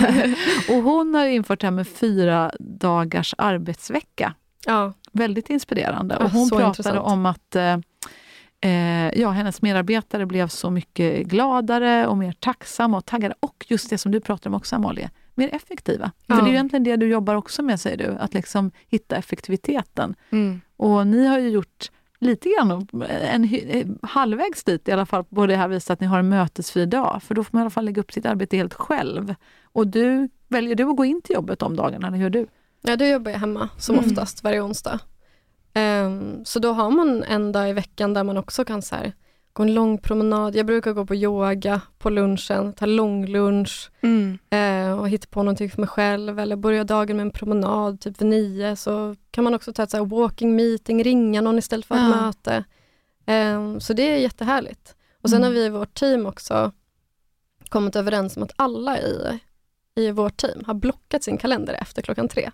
Och 0.77 0.83
hon 0.83 1.15
har 1.15 1.25
ju 1.25 1.33
infört 1.33 1.59
det 1.61 1.67
här 1.67 1.71
med 1.71 1.87
fyra 1.87 2.51
dagars 2.59 3.35
arbetsvecka. 3.37 4.33
Ja, 4.65 4.93
Väldigt 5.11 5.49
inspirerande. 5.49 6.15
Och 6.17 6.29
hon 6.31 6.49
pratade 6.49 6.67
intressant. 6.67 6.99
om 6.99 7.25
att 7.25 7.55
eh, 7.55 7.77
eh, 8.61 9.19
ja, 9.19 9.29
hennes 9.29 9.61
medarbetare 9.61 10.25
blev 10.25 10.47
så 10.47 10.69
mycket 10.69 11.27
gladare 11.27 12.07
och 12.07 12.17
mer 12.17 12.31
tacksamma 12.31 12.97
och 12.97 13.05
taggade. 13.05 13.35
Och 13.39 13.65
just 13.69 13.89
det 13.89 13.97
som 13.97 14.11
du 14.11 14.19
pratar 14.19 14.49
om 14.49 14.53
också 14.53 14.75
Amalia, 14.75 15.09
mer 15.39 15.55
effektiva. 15.55 16.11
Ja. 16.25 16.35
För 16.35 16.41
det 16.43 16.49
är 16.49 16.51
egentligen 16.53 16.83
det 16.83 16.95
du 16.95 17.07
jobbar 17.07 17.35
också 17.35 17.63
med, 17.63 17.79
säger 17.79 17.97
du, 17.97 18.07
att 18.19 18.33
liksom 18.33 18.71
hitta 18.87 19.15
effektiviteten. 19.15 20.15
Mm. 20.29 20.61
Och 20.77 21.07
ni 21.07 21.25
har 21.27 21.39
ju 21.39 21.49
gjort 21.49 21.91
lite 22.19 22.49
grann, 22.49 22.87
en, 23.09 23.43
hy- 23.45 23.65
eh, 23.81 24.09
halvvägs 24.09 24.63
dit 24.63 24.87
i 24.87 24.91
alla 24.91 25.05
fall, 25.05 25.23
på 25.23 25.47
det 25.47 25.55
här 25.55 25.67
viset 25.67 25.89
att 25.89 25.99
ni 26.01 26.07
har 26.07 26.19
en 26.19 26.29
mötesfri 26.29 26.85
dag. 26.85 27.21
För 27.23 27.35
då 27.35 27.43
får 27.43 27.49
man 27.57 27.61
i 27.61 27.63
alla 27.63 27.69
fall 27.69 27.85
lägga 27.85 27.99
upp 28.01 28.11
sitt 28.11 28.25
arbete 28.25 28.57
helt 28.57 28.73
själv. 28.73 29.35
Och 29.63 29.87
du, 29.87 30.29
väljer 30.47 30.75
du 30.75 30.83
att 30.83 30.97
gå 30.97 31.05
in 31.05 31.21
till 31.21 31.33
jobbet 31.35 31.59
de 31.59 31.75
dagarna, 31.75 32.07
eller 32.07 32.17
hur 32.17 32.29
du? 32.29 32.47
ja 32.81 32.95
då 32.95 33.05
jobbar 33.05 33.31
jag 33.31 33.39
hemma 33.39 33.69
som 33.77 33.95
Mm. 33.95 34.09
oftast 34.09 34.43
varje 34.43 34.61
onsdag. 34.61 34.99
Ehm, 35.73 36.45
så 36.45 36.59
då 36.59 36.71
har 36.71 36.89
man 36.91 37.23
en 37.23 37.51
dag 37.51 37.69
i 37.69 37.73
veckan 37.73 38.13
där 38.13 38.23
man 38.23 38.37
också 38.37 38.65
kan 38.65 38.81
så 38.81 38.95
här, 38.95 39.13
gå 39.59 39.63
en 39.63 39.73
lång 39.73 39.97
promenad. 39.97 40.55
Jag 40.55 40.65
brukar 40.65 40.93
gå 40.93 41.05
på 41.05 41.15
yoga 41.15 41.81
på 41.97 42.09
lunchen, 42.09 42.73
ta 42.73 42.85
långlunch 42.85 43.91
Mm. 44.01 44.37
eh, 44.49 44.99
och 44.99 45.09
hitta 45.09 45.27
på 45.29 45.43
någonting 45.43 45.69
för 45.69 45.81
mig 45.81 45.87
själv 45.87 46.39
eller 46.39 46.55
börja 46.55 46.83
dagen 46.83 47.17
med 47.17 47.23
en 47.25 47.31
promenad 47.31 48.01
typ 48.01 48.21
vid 48.21 48.27
nio 48.27 48.75
så 48.75 49.15
kan 49.31 49.43
man 49.43 49.53
också 49.55 49.73
ta 49.73 49.83
ett 49.83 49.91
så 49.91 50.05
walking 50.05 50.55
meeting, 50.55 51.03
ringa 51.03 51.41
någon 51.41 51.57
istället 51.57 51.85
för 51.85 51.95
ett 51.95 52.01
Ja. 52.01 52.07
möte. 52.25 52.63
Ehm, 53.25 53.79
så 53.79 53.93
det 53.93 54.03
är 54.03 54.17
jättehärligt. 54.17 54.95
Och 55.21 55.29
sen 55.29 55.37
Mm. 55.37 55.47
har 55.47 55.53
vi 55.53 55.65
i 55.65 55.69
vårt 55.69 55.93
team 55.93 56.25
också 56.25 56.71
kommit 57.69 57.95
överens 57.95 58.37
om 58.37 58.43
att 58.43 58.53
alla 58.55 58.99
i, 58.99 59.39
i 59.95 60.11
vårt 60.11 60.37
team 60.37 60.63
har 60.65 60.73
blockat 60.73 61.23
sin 61.23 61.37
kalender 61.37 61.73
efter 61.73 62.01
klockan 62.01 62.27
tre. 62.27 62.51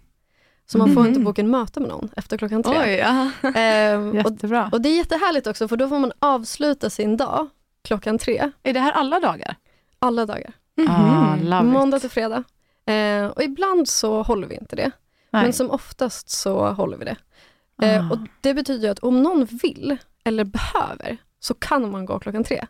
Så 0.67 0.77
man 0.77 0.93
får 0.93 1.01
Mhm. 1.01 1.07
inte 1.07 1.19
boka 1.19 1.41
en 1.41 1.49
möte 1.49 1.79
med 1.79 1.89
någon 1.89 2.09
efter 2.17 2.37
klockan 2.37 2.63
tre. 2.63 2.77
Oj, 2.83 2.89
ja. 2.95 3.31
Ehm, 3.55 4.09
och, 4.09 4.15
Jättebra. 4.15 4.69
och 4.71 4.81
det 4.81 4.89
är 4.89 4.97
jättehärligt 4.97 5.47
också 5.47 5.67
för 5.67 5.77
då 5.77 5.89
får 5.89 5.99
man 5.99 6.11
avsluta 6.19 6.89
sin 6.89 7.17
dag 7.17 7.47
klockan 7.83 8.17
tre, 8.17 8.51
är 8.63 8.73
det 8.73 8.79
här 8.79 8.91
alla 8.91 9.19
dagar? 9.19 9.55
alla 9.99 10.25
dagar. 10.25 10.53
Ah, 10.89 11.35
love 11.35 11.57
it. 11.67 11.73
Måndag 11.73 11.99
till 11.99 12.09
fredag. 12.09 12.43
Eh, 12.85 13.25
och 13.27 13.43
ibland 13.43 13.89
så 13.89 14.21
håller 14.21 14.47
vi 14.47 14.55
inte 14.55 14.75
det. 14.75 14.91
Nej. 15.31 15.43
Men 15.43 15.53
som 15.53 15.71
oftast 15.71 16.29
så 16.29 16.69
håller 16.69 16.97
vi 16.97 17.05
det. 17.05 17.15
Ah. 17.81 17.85
Eh, 17.85 18.11
och 18.11 18.17
det 18.41 18.53
betyder 18.53 18.85
ju 18.87 18.91
att 18.91 18.99
om 18.99 19.23
någon 19.23 19.45
vill 19.45 19.97
eller 20.23 20.43
behöver 20.43 21.17
så 21.39 21.53
kan 21.53 21.91
man 21.91 22.05
gå 22.05 22.19
klockan 22.19 22.43
tre. 22.43 22.65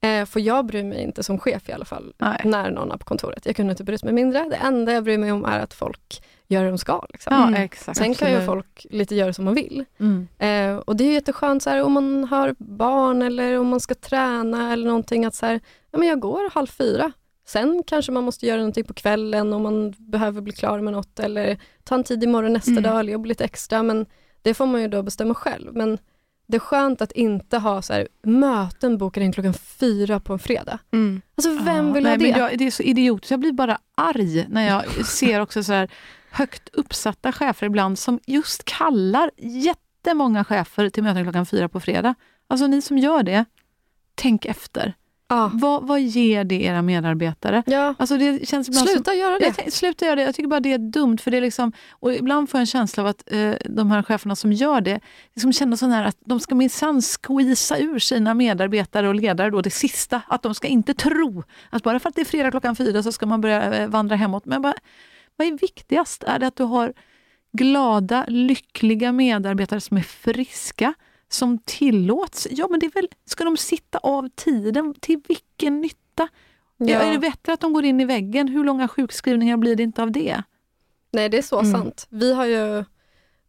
Eh, 0.00 0.24
för 0.26 0.40
jag 0.40 0.66
bryr 0.66 0.84
mig 0.84 1.02
inte 1.02 1.22
som 1.22 1.38
chef 1.38 1.68
i 1.68 1.72
alla 1.72 1.84
fall 1.84 2.14
Nej. 2.18 2.40
när 2.44 2.70
någon 2.70 2.90
är 2.92 2.96
på 2.96 3.04
kontoret. 3.04 3.46
Jag 3.46 3.56
kunde 3.56 3.70
inte 3.70 3.84
bry 3.84 3.98
mig 4.02 4.12
mindre. 4.12 4.48
Det 4.50 4.56
enda 4.56 4.92
jag 4.92 5.04
bryr 5.04 5.18
mig 5.18 5.32
om 5.32 5.44
är 5.44 5.58
att 5.58 5.74
folk 5.74 6.22
gör 6.52 6.62
det 6.64 6.68
de 6.68 6.78
ska. 6.78 7.06
Liksom. 7.12 7.34
Ja, 7.36 7.48
Mm. 7.48 7.62
exakt. 7.62 7.98
Sen 7.98 8.14
kan 8.14 8.28
ju 8.30 8.34
Absolut. 8.36 8.46
folk 8.46 8.86
lite 8.90 9.14
göra 9.14 9.32
som 9.32 9.44
man 9.44 9.54
vill. 9.54 9.84
Mm. 10.00 10.28
Eh, 10.38 10.76
och 10.78 10.96
det 10.96 11.04
är 11.04 11.08
ju 11.08 11.12
jätteskönt 11.14 11.62
så 11.62 11.70
här, 11.70 11.82
om 11.82 11.92
man 11.92 12.24
har 12.24 12.54
barn 12.58 13.22
eller 13.22 13.58
om 13.58 13.68
man 13.68 13.80
ska 13.80 13.94
träna 13.94 14.72
eller 14.72 14.86
någonting 14.86 15.24
att 15.24 15.34
så 15.34 15.46
här, 15.46 15.60
ja, 15.90 15.98
men 15.98 16.08
jag 16.08 16.20
går 16.20 16.50
halv 16.50 16.66
fyra. 16.66 17.12
Sen 17.46 17.82
kanske 17.86 18.12
man 18.12 18.24
måste 18.24 18.46
göra 18.46 18.56
någonting 18.58 18.84
på 18.84 18.94
kvällen 18.94 19.52
om 19.52 19.62
man 19.62 19.94
behöver 19.98 20.40
bli 20.40 20.52
klar 20.52 20.80
med 20.80 20.92
något 20.92 21.18
eller 21.20 21.58
ta 21.84 21.94
en 21.94 22.04
tid 22.04 22.24
imorgon 22.24 22.52
nästa 22.52 22.70
Mm. 22.70 22.82
dag 22.82 23.00
eller 23.00 23.12
jobba 23.12 23.26
lite 23.26 23.44
extra. 23.44 23.82
Men 23.82 24.06
det 24.42 24.54
får 24.54 24.66
man 24.66 24.80
ju 24.82 24.88
då 24.88 25.02
bestämma 25.02 25.34
själv. 25.34 25.76
Men 25.76 25.98
det 26.46 26.56
är 26.56 26.60
skönt 26.60 27.02
att 27.02 27.12
inte 27.12 27.58
ha 27.58 27.82
så 27.82 27.92
här, 27.92 28.08
möten 28.22 28.98
bokade 28.98 29.26
in 29.26 29.32
klockan 29.32 29.54
fyra 29.54 30.20
på 30.20 30.32
en 30.32 30.38
fredag. 30.38 30.78
Mm. 30.92 31.22
Alltså 31.34 31.50
vem 31.64 31.86
Ja, 31.86 31.92
vill 31.92 32.02
nej, 32.02 32.12
ha 32.12 32.18
det? 32.18 32.28
Jag, 32.28 32.58
det 32.58 32.66
är 32.66 32.70
så 32.70 32.82
idiotiskt. 32.82 33.30
Jag 33.30 33.40
blir 33.40 33.52
bara 33.52 33.78
arg 33.94 34.46
när 34.48 34.68
jag 34.68 35.06
ser 35.06 35.40
också 35.40 35.62
så 35.64 35.72
här 35.72 35.90
högt 36.32 36.68
uppsatta 36.72 37.32
chefer 37.32 37.66
ibland 37.66 37.98
som 37.98 38.20
just 38.26 38.64
kallar 38.64 39.30
jättemånga 39.38 40.44
chefer 40.44 40.88
till 40.88 41.02
möten 41.02 41.22
klockan 41.22 41.46
fyra 41.46 41.68
på 41.68 41.80
fredag. 41.80 42.14
Alltså 42.48 42.66
ni 42.66 42.82
som 42.82 42.98
gör 42.98 43.22
det, 43.22 43.44
tänk 44.14 44.44
efter. 44.44 44.94
ja. 45.28 45.50
Vad, 45.54 45.86
vad 45.86 46.00
ger 46.00 46.44
det 46.44 46.62
era 46.64 46.82
medarbetare? 46.82 47.62
ja, 47.66 47.94
Alltså 47.98 48.16
det 48.16 48.48
känns 48.48 48.68
ibland 48.68 48.88
som, 48.88 48.94
sluta 48.96 49.14
göra 49.14 49.38
det. 49.38 49.54
jag 49.64 49.72
sluta 49.72 50.04
göra 50.04 50.16
det. 50.16 50.22
Jag 50.22 50.34
tycker 50.34 50.48
bara 50.48 50.60
det 50.60 50.72
är 50.72 50.78
dumt. 50.78 51.18
För 51.18 51.30
det 51.30 51.36
är 51.36 51.40
liksom, 51.40 51.72
och 51.90 52.14
ibland 52.14 52.50
får 52.50 52.58
jag 52.58 52.62
en 52.62 52.66
känsla 52.66 53.02
av 53.02 53.06
att 53.06 53.32
eh, 53.32 53.52
de 53.64 53.90
här 53.90 54.02
cheferna 54.02 54.36
som 54.36 54.52
gör 54.52 54.80
det 54.80 55.00
liksom 55.34 55.52
känner 55.52 55.76
sån 55.76 55.90
här 55.90 56.04
att 56.04 56.16
de 56.20 56.40
ska 56.40 56.54
minsann 56.54 57.02
squeeza 57.02 57.78
ur 57.78 57.98
sina 57.98 58.34
medarbetare 58.34 59.08
och 59.08 59.14
ledare 59.14 59.50
då 59.50 59.60
det 59.60 59.70
sista. 59.70 60.22
Att 60.28 60.42
de 60.42 60.54
ska 60.54 60.68
inte 60.68 60.94
tro 60.94 61.42
att 61.70 61.82
bara 61.82 62.00
för 62.00 62.08
att 62.08 62.14
det 62.14 62.20
är 62.20 62.24
fredag 62.24 62.50
klockan 62.50 62.76
fyra 62.76 63.02
så 63.02 63.12
ska 63.12 63.26
man 63.26 63.40
börja 63.40 63.74
eh, 63.74 63.88
vandra 63.88 64.16
hemåt. 64.16 64.44
Men 64.46 64.62
bara, 64.62 64.74
vad 65.36 65.46
är 65.48 65.52
viktigast? 65.58 66.22
Är 66.24 66.38
det 66.38 66.46
att 66.46 66.56
du 66.56 66.64
har 66.64 66.92
glada, 67.52 68.24
lyckliga 68.28 69.12
medarbetare 69.12 69.80
som 69.80 69.96
är 69.96 70.02
friska, 70.02 70.94
som 71.28 71.58
tillåts? 71.58 72.48
Ja, 72.50 72.66
men 72.70 72.80
det 72.80 72.86
är 72.86 72.90
väl, 72.90 73.08
ska 73.24 73.44
de 73.44 73.56
sitta 73.56 73.98
av 73.98 74.28
tiden? 74.34 74.94
Till 75.00 75.20
vilken 75.28 75.80
nytta? 75.80 76.28
Ja. 76.76 77.00
Är 77.00 77.12
det 77.12 77.18
bättre 77.18 77.52
att 77.52 77.60
de 77.60 77.72
går 77.72 77.84
in 77.84 78.00
i 78.00 78.04
väggen? 78.04 78.48
Hur 78.48 78.64
långa 78.64 78.88
sjukskrivningar 78.88 79.56
blir 79.56 79.76
det 79.76 79.82
inte 79.82 80.02
av 80.02 80.10
det? 80.12 80.42
Nej, 81.12 81.28
det 81.28 81.38
är 81.38 81.42
så 81.42 81.58
Mm. 81.60 81.72
sant. 81.72 82.06
Vi 82.10 82.34
har 82.34 82.46
ju 82.46 82.84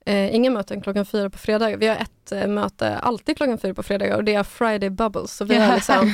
eh, 0.05 0.35
inga 0.35 0.51
möten 0.51 0.81
klockan 0.81 1.05
fyra 1.05 1.29
på 1.29 1.37
fredagar. 1.37 1.77
Vi 1.77 1.87
har 1.87 1.95
ett 1.95 2.31
eh, 2.31 2.47
möte 2.47 2.97
alltid 2.97 3.37
klockan 3.37 3.57
fyra 3.57 3.73
på 3.73 3.83
fredagar 3.83 4.17
och 4.17 4.23
det 4.23 4.33
är 4.33 4.43
Friday 4.43 4.89
Bubbles. 4.89 5.31
Så 5.31 5.45
vi 5.45 5.55
har 5.55 5.75
liksom 5.75 6.13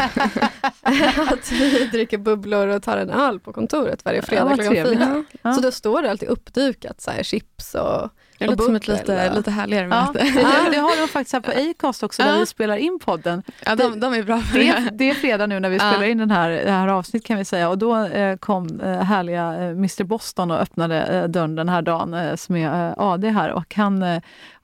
att 1.32 1.52
vi 1.52 1.88
dricker 1.92 2.18
bubblor 2.18 2.68
och 2.68 2.84
tar 2.84 2.98
en 2.98 3.10
öl 3.10 3.40
på 3.40 3.54
kontoret 3.54 4.06
varje 4.06 4.22
fredag 4.22 4.46
vad 4.46 4.56
klockan 4.56 4.86
fyra. 4.86 5.24
Ja. 5.42 5.54
Så 5.54 5.62
då 5.62 5.72
står 5.72 6.02
det 6.02 6.12
alltid 6.12 6.30
uppdukat 6.30 7.02
så 7.02 7.12
här, 7.12 7.24
chips 7.24 7.76
och 7.76 8.10
Det 8.40 8.46
låter 8.48 8.64
som 8.64 8.76
ett 8.76 8.88
lite, 8.88 9.14
ja. 9.14 9.34
lite 9.34 9.52
härligare 9.52 9.88
Ja, 9.92 10.06
möte. 10.14 10.20
det, 10.26 10.70
det 10.72 10.78
har 10.78 11.02
de 11.02 11.08
faktiskt 11.12 11.34
här 11.34 11.40
på 11.40 11.52
Acast 11.52 12.04
också, 12.04 12.22
där 12.24 12.34
Ja. 12.34 12.40
vi 12.40 12.46
spelar 12.46 12.76
in 12.78 13.00
podden. 13.06 13.44
Ja, 13.66 13.76
de, 13.76 14.00
de 14.00 14.14
är 14.14 14.24
bra 14.24 14.40
för 14.40 14.58
Det 14.60 14.64
det. 14.64 14.70
är, 14.70 14.90
det 14.92 15.10
är 15.10 15.14
fredag 15.14 15.48
nu 15.48 15.60
när 15.60 15.70
vi 15.70 15.78
Ja. 15.78 15.92
spelar 15.92 16.08
in 16.08 16.18
den 16.18 16.32
här, 16.32 16.50
det 16.50 16.72
här 16.72 16.88
avsnittet 16.88 17.28
kan 17.28 17.38
vi 17.38 17.46
säga. 17.46 17.70
Och 17.70 17.78
då 17.78 17.96
eh, 18.06 18.38
kom 18.38 18.80
eh, 18.84 19.02
härliga 19.02 19.54
eh, 19.54 19.70
Mr 19.70 20.04
Boston 20.04 20.52
och 20.52 20.60
öppnade 20.60 21.02
eh, 21.04 21.24
dörren 21.24 21.56
den 21.56 21.70
här 21.70 21.82
dagen 21.82 22.14
eh, 22.14 22.36
som 22.36 22.56
är 22.56 22.88
eh, 22.88 22.94
AD 22.98 23.30
här. 23.30 23.52
Och, 23.52 23.76
han, 23.76 24.04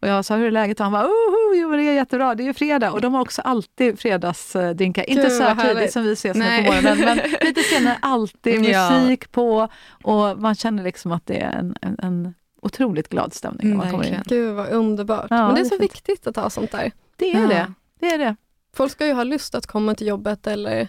och 0.02 0.08
jag 0.08 0.26
sa 0.26 0.36
hur 0.36 0.48
är 0.48 0.52
läget? 0.52 0.80
Och 0.80 0.84
han 0.84 0.94
var 0.94 1.04
oh, 1.04 1.58
jo, 1.58 1.72
det 1.72 1.84
är 1.84 1.94
jättebra, 1.94 2.36
det 2.36 2.44
är 2.44 2.46
ju 2.46 2.54
fredag. 2.54 2.92
Och 2.92 3.02
de 3.02 3.14
har 3.14 3.22
också 3.22 3.42
alltid 3.42 4.00
fredagsdrinkar. 4.00 5.10
Inte 5.10 5.22
Gud, 5.24 5.32
så 5.32 5.44
här 5.44 5.56
härligt. 5.56 5.78
tidigt 5.78 5.94
som 5.94 6.04
vi 6.04 6.12
ses 6.14 6.38
nu 6.38 6.46
på 6.58 6.64
morgonen, 6.64 6.98
men 7.00 7.20
lite 7.42 7.62
senare 7.62 7.98
alltid 8.02 8.66
Ja. 8.66 8.90
musik 9.00 9.32
på. 9.32 9.68
Och 10.04 10.38
man 10.40 10.56
känner 10.56 10.84
liksom 10.84 11.12
att 11.12 11.26
det 11.26 11.42
är 11.42 11.52
en, 11.52 11.76
en, 11.82 11.98
en 12.04 12.34
otroligt 12.66 13.10
glad 13.10 13.34
stämning 13.34 13.68
när 13.68 13.76
Mm, 13.76 13.78
man 13.78 13.92
kommer 13.92 14.08
in. 14.08 14.24
gud 14.26 14.56
vad 14.56 14.70
underbart. 14.70 15.28
Ja, 15.30 15.46
Men 15.46 15.56
det 15.56 15.62
är 15.62 15.64
det 15.64 15.68
är 15.68 15.70
så 15.70 15.70
fint. 15.70 15.82
viktigt 15.92 16.28
att 16.28 16.36
ha 16.36 16.50
sånt 16.50 16.72
där. 16.72 16.92
Det 17.16 17.32
är 17.32 17.42
Ja. 17.42 17.48
det. 17.48 17.74
Det 18.00 18.08
är 18.10 18.18
det. 18.20 18.36
Folk 18.76 18.92
ska 18.92 19.06
ju 19.08 19.14
ha 19.14 19.24
lust 19.24 19.56
att 19.56 19.68
komma 19.68 19.96
till 19.96 20.08
jobbet 20.08 20.48
eller 20.48 20.88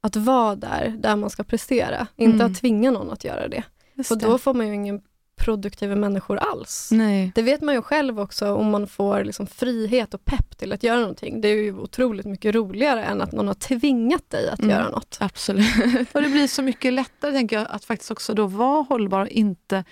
att 0.00 0.16
vara 0.16 0.54
där, 0.56 0.94
där 0.98 1.16
man 1.16 1.30
ska 1.30 1.42
prestera. 1.44 2.06
Inte 2.16 2.34
Mm. 2.36 2.52
att 2.52 2.58
tvinga 2.60 2.90
någon 2.90 3.10
att 3.10 3.24
göra 3.24 3.48
det. 3.48 3.62
Just 3.94 4.08
För 4.08 4.16
det. 4.16 4.26
då 4.26 4.38
får 4.38 4.54
man 4.54 4.68
ju 4.68 4.74
ingen 4.74 5.00
produktiva 5.36 5.94
människor 5.96 6.36
alls. 6.36 6.88
Nej. 6.92 7.32
Det 7.34 7.42
vet 7.42 7.60
man 7.60 7.74
ju 7.74 7.82
själv 7.82 8.20
också 8.20 8.54
om 8.54 8.70
man 8.70 8.86
får 8.86 9.24
liksom 9.24 9.46
frihet 9.46 10.14
och 10.14 10.24
pepp 10.24 10.58
till 10.58 10.72
att 10.72 10.82
göra 10.82 11.00
någonting. 11.00 11.40
Det 11.40 11.48
är 11.48 11.54
ju 11.56 11.74
otroligt 11.78 12.26
mycket 12.26 12.54
roligare 12.54 13.04
än 13.04 13.20
att 13.20 13.32
någon 13.32 13.46
har 13.46 13.54
tvingat 13.54 14.30
dig 14.30 14.48
att 14.50 14.58
Mm. 14.58 14.70
göra 14.70 14.88
något. 14.90 15.16
Absolut. 15.20 15.66
Och 16.14 16.22
det 16.22 16.28
blir 16.28 16.46
så 16.46 16.62
mycket 16.62 16.92
lättare 16.92 17.32
tänker 17.32 17.56
jag 17.58 17.66
att 17.70 17.84
faktiskt 17.84 18.10
också 18.10 18.34
då 18.34 18.46
vara 18.46 18.82
hållbar 18.82 19.20
och 19.20 19.28
inte 19.28 19.84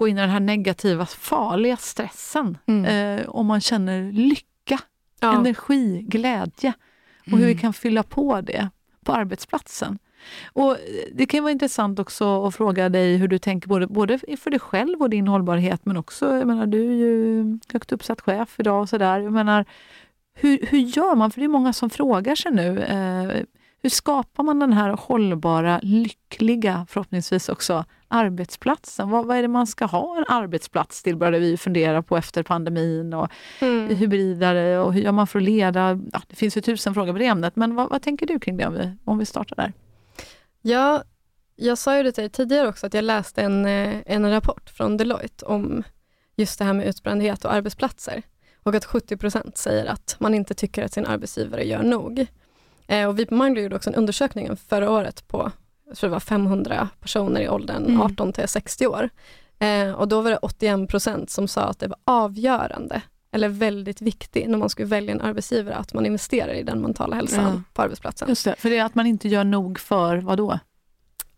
gå 0.00 0.08
in 0.08 0.18
i 0.18 0.20
den 0.20 0.30
här 0.30 0.40
negativa, 0.40 1.06
farliga 1.06 1.76
stressen. 1.76 2.58
Mm. 2.66 2.84
Eh, 3.18 3.28
om 3.28 3.46
man 3.46 3.60
känner 3.60 4.12
lycka, 4.12 4.78
Ja. 5.20 5.34
energi, 5.38 6.02
glädje 6.08 6.72
och 7.32 7.38
hur 7.38 7.46
vi 7.46 7.54
kan 7.58 7.72
fylla 7.72 8.02
på 8.02 8.40
det 8.40 8.68
på 9.04 9.12
arbetsplatsen. 9.12 9.98
Och 10.52 10.70
eh, 10.70 10.76
Det 11.12 11.26
kan 11.26 11.42
vara 11.42 11.52
intressant 11.52 11.98
också 11.98 12.46
att 12.46 12.54
fråga 12.54 12.88
dig 12.88 13.16
hur 13.16 13.28
du 13.28 13.38
tänker 13.38 13.68
både, 13.68 13.86
både 13.86 14.18
för 14.18 14.50
dig 14.50 14.60
själv 14.60 15.00
och 15.02 15.10
din 15.10 15.28
hållbarhet 15.28 15.86
men 15.86 15.96
också, 15.96 16.36
jag 16.36 16.46
menar 16.46 16.66
du 16.66 16.78
är 16.90 16.96
ju 16.96 17.58
högt 17.72 17.92
uppsatt 17.92 18.20
chef 18.20 18.54
idag 18.60 18.80
och 18.82 18.88
sådär. 18.88 19.64
Hur, 20.34 20.66
hur 20.66 20.78
gör 20.78 21.14
man? 21.14 21.30
För 21.30 21.40
det 21.40 21.44
är 21.46 21.48
många 21.48 21.72
som 21.72 21.90
frågar 21.90 22.34
sig 22.34 22.52
nu. 22.52 22.78
Eh, 22.78 23.44
hur 23.82 23.90
skapar 23.90 24.42
man 24.42 24.58
den 24.58 24.72
här 24.72 24.90
hållbara, 24.90 25.80
lyckliga, 25.82 26.86
förhoppningsvis 26.88 27.48
också, 27.48 27.84
arbetsplatsen? 28.08 29.10
Vad, 29.10 29.26
vad 29.26 29.36
är 29.36 29.42
det 29.42 29.48
man 29.48 29.66
ska 29.66 29.84
ha 29.84 30.16
en 30.18 30.24
arbetsplats 30.28 31.02
till, 31.02 31.16
började 31.16 31.38
vi 31.38 31.56
fundera 31.56 32.02
på 32.02 32.16
efter 32.16 32.42
pandemin. 32.42 33.14
Och 33.14 33.28
Mm. 33.60 33.96
hybridare 33.96 34.78
och 34.78 34.94
hur 34.94 35.02
gör 35.02 35.12
man 35.12 35.26
för 35.26 35.38
att 35.38 35.44
leda? 35.44 36.00
Ja, 36.12 36.22
det 36.28 36.36
finns 36.36 36.56
ju 36.56 36.60
tusen 36.60 36.94
frågor 36.94 37.12
på 37.12 37.18
det 37.18 37.26
ämnet, 37.26 37.56
men 37.56 37.74
vad, 37.74 37.90
vad 37.90 38.02
tänker 38.02 38.26
du 38.26 38.40
kring 38.40 38.56
det 38.56 38.66
om 38.66 38.72
vi, 38.74 38.92
om 39.04 39.18
vi 39.18 39.26
startar 39.26 39.56
där? 39.56 39.72
Ja, 40.62 41.02
jag 41.56 41.78
sa 41.78 41.96
ju 41.96 42.02
det 42.02 42.12
till 42.12 42.22
dig 42.22 42.30
tidigare 42.30 42.68
också 42.68 42.86
att 42.86 42.94
jag 42.94 43.04
läste 43.04 43.42
en, 43.42 43.66
eh, 43.66 43.96
en 44.06 44.30
rapport 44.30 44.70
från 44.70 44.96
Deloitte 44.96 45.44
om 45.46 45.82
just 46.36 46.58
det 46.58 46.64
här 46.64 46.72
med 46.72 46.86
utbrändhet 46.86 47.44
och 47.44 47.52
arbetsplatser. 47.52 48.22
Och 48.62 48.74
att 48.74 48.84
70% 48.84 49.58
säger 49.58 49.86
att 49.86 50.16
man 50.18 50.34
inte 50.34 50.54
tycker 50.54 50.84
att 50.84 50.92
sin 50.92 51.06
arbetsgivare 51.06 51.64
gör 51.64 51.82
nog. 51.82 52.26
Eh, 52.90 53.08
och 53.08 53.18
vi 53.18 53.26
på 53.26 53.34
Mindler 53.34 53.62
gjorde 53.62 53.76
också 53.76 53.90
en 53.90 53.96
undersökning 53.96 54.56
förra 54.56 54.90
året 54.90 55.28
på 55.28 55.52
jag 55.86 55.96
tror 55.96 56.08
det 56.10 56.12
var 56.12 56.20
500 56.20 56.88
personer 57.00 57.40
i 57.40 57.48
åldern 57.48 57.84
Mm. 57.86 58.00
18 58.00 58.32
till 58.32 58.48
60 58.48 58.86
år. 58.86 59.08
Eh, 59.58 59.92
och 59.92 60.08
då 60.08 60.20
var 60.20 60.30
det 60.30 60.38
81% 60.42 61.26
som 61.30 61.48
sa 61.48 61.60
att 61.62 61.78
det 61.78 61.86
var 61.88 61.98
avgörande 62.04 63.02
eller 63.32 63.48
väldigt 63.48 64.00
viktigt 64.02 64.48
när 64.48 64.58
man 64.58 64.68
skulle 64.70 64.88
välja 64.88 65.12
en 65.12 65.20
arbetsgivare 65.20 65.74
att 65.74 65.94
man 65.94 66.06
investerar 66.06 66.52
i 66.52 66.62
den 66.62 66.80
mentala 66.80 67.16
hälsan 67.16 67.44
Ja. 67.44 67.62
på 67.74 67.82
arbetsplatsen. 67.82 68.28
Just 68.28 68.44
det, 68.44 68.54
för 68.58 68.70
det 68.70 68.78
är 68.78 68.84
att 68.84 68.94
man 68.94 69.06
inte 69.06 69.28
gör 69.28 69.44
nog 69.44 69.78
för 69.78 70.16
vad 70.16 70.38
då? 70.38 70.58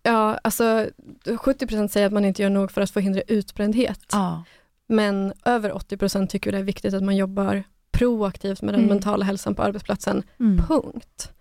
Ja, 0.02 0.38
alltså 0.44 0.86
70% 1.24 1.88
säger 1.88 2.06
att 2.06 2.12
man 2.12 2.24
inte 2.24 2.42
gör 2.42 2.50
nog 2.50 2.70
för 2.70 2.80
att 2.80 2.90
förhindra 2.90 3.22
utbrändhet. 3.28 4.00
Ja. 4.12 4.44
Men 4.86 5.32
över 5.44 5.70
80% 5.72 6.26
tycker 6.26 6.52
det 6.52 6.58
är 6.58 6.62
viktigt 6.62 6.94
att 6.94 7.02
man 7.02 7.16
jobbar 7.16 7.64
proaktivt 7.92 8.62
med 8.62 8.74
den 8.74 8.80
Mm. 8.80 8.94
mentala 8.94 9.24
hälsan 9.24 9.54
på 9.54 9.62
arbetsplatsen. 9.62 10.22
Mm. 10.40 10.64
Punkt. 10.66 11.32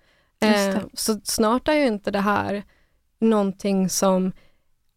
Eh, 0.42 0.78
så 0.94 1.20
snart 1.24 1.68
är 1.68 1.74
ju 1.74 1.88
inte 1.88 2.12
det 2.12 2.20
här 2.20 2.64
någonting 3.20 3.90
som 3.90 4.32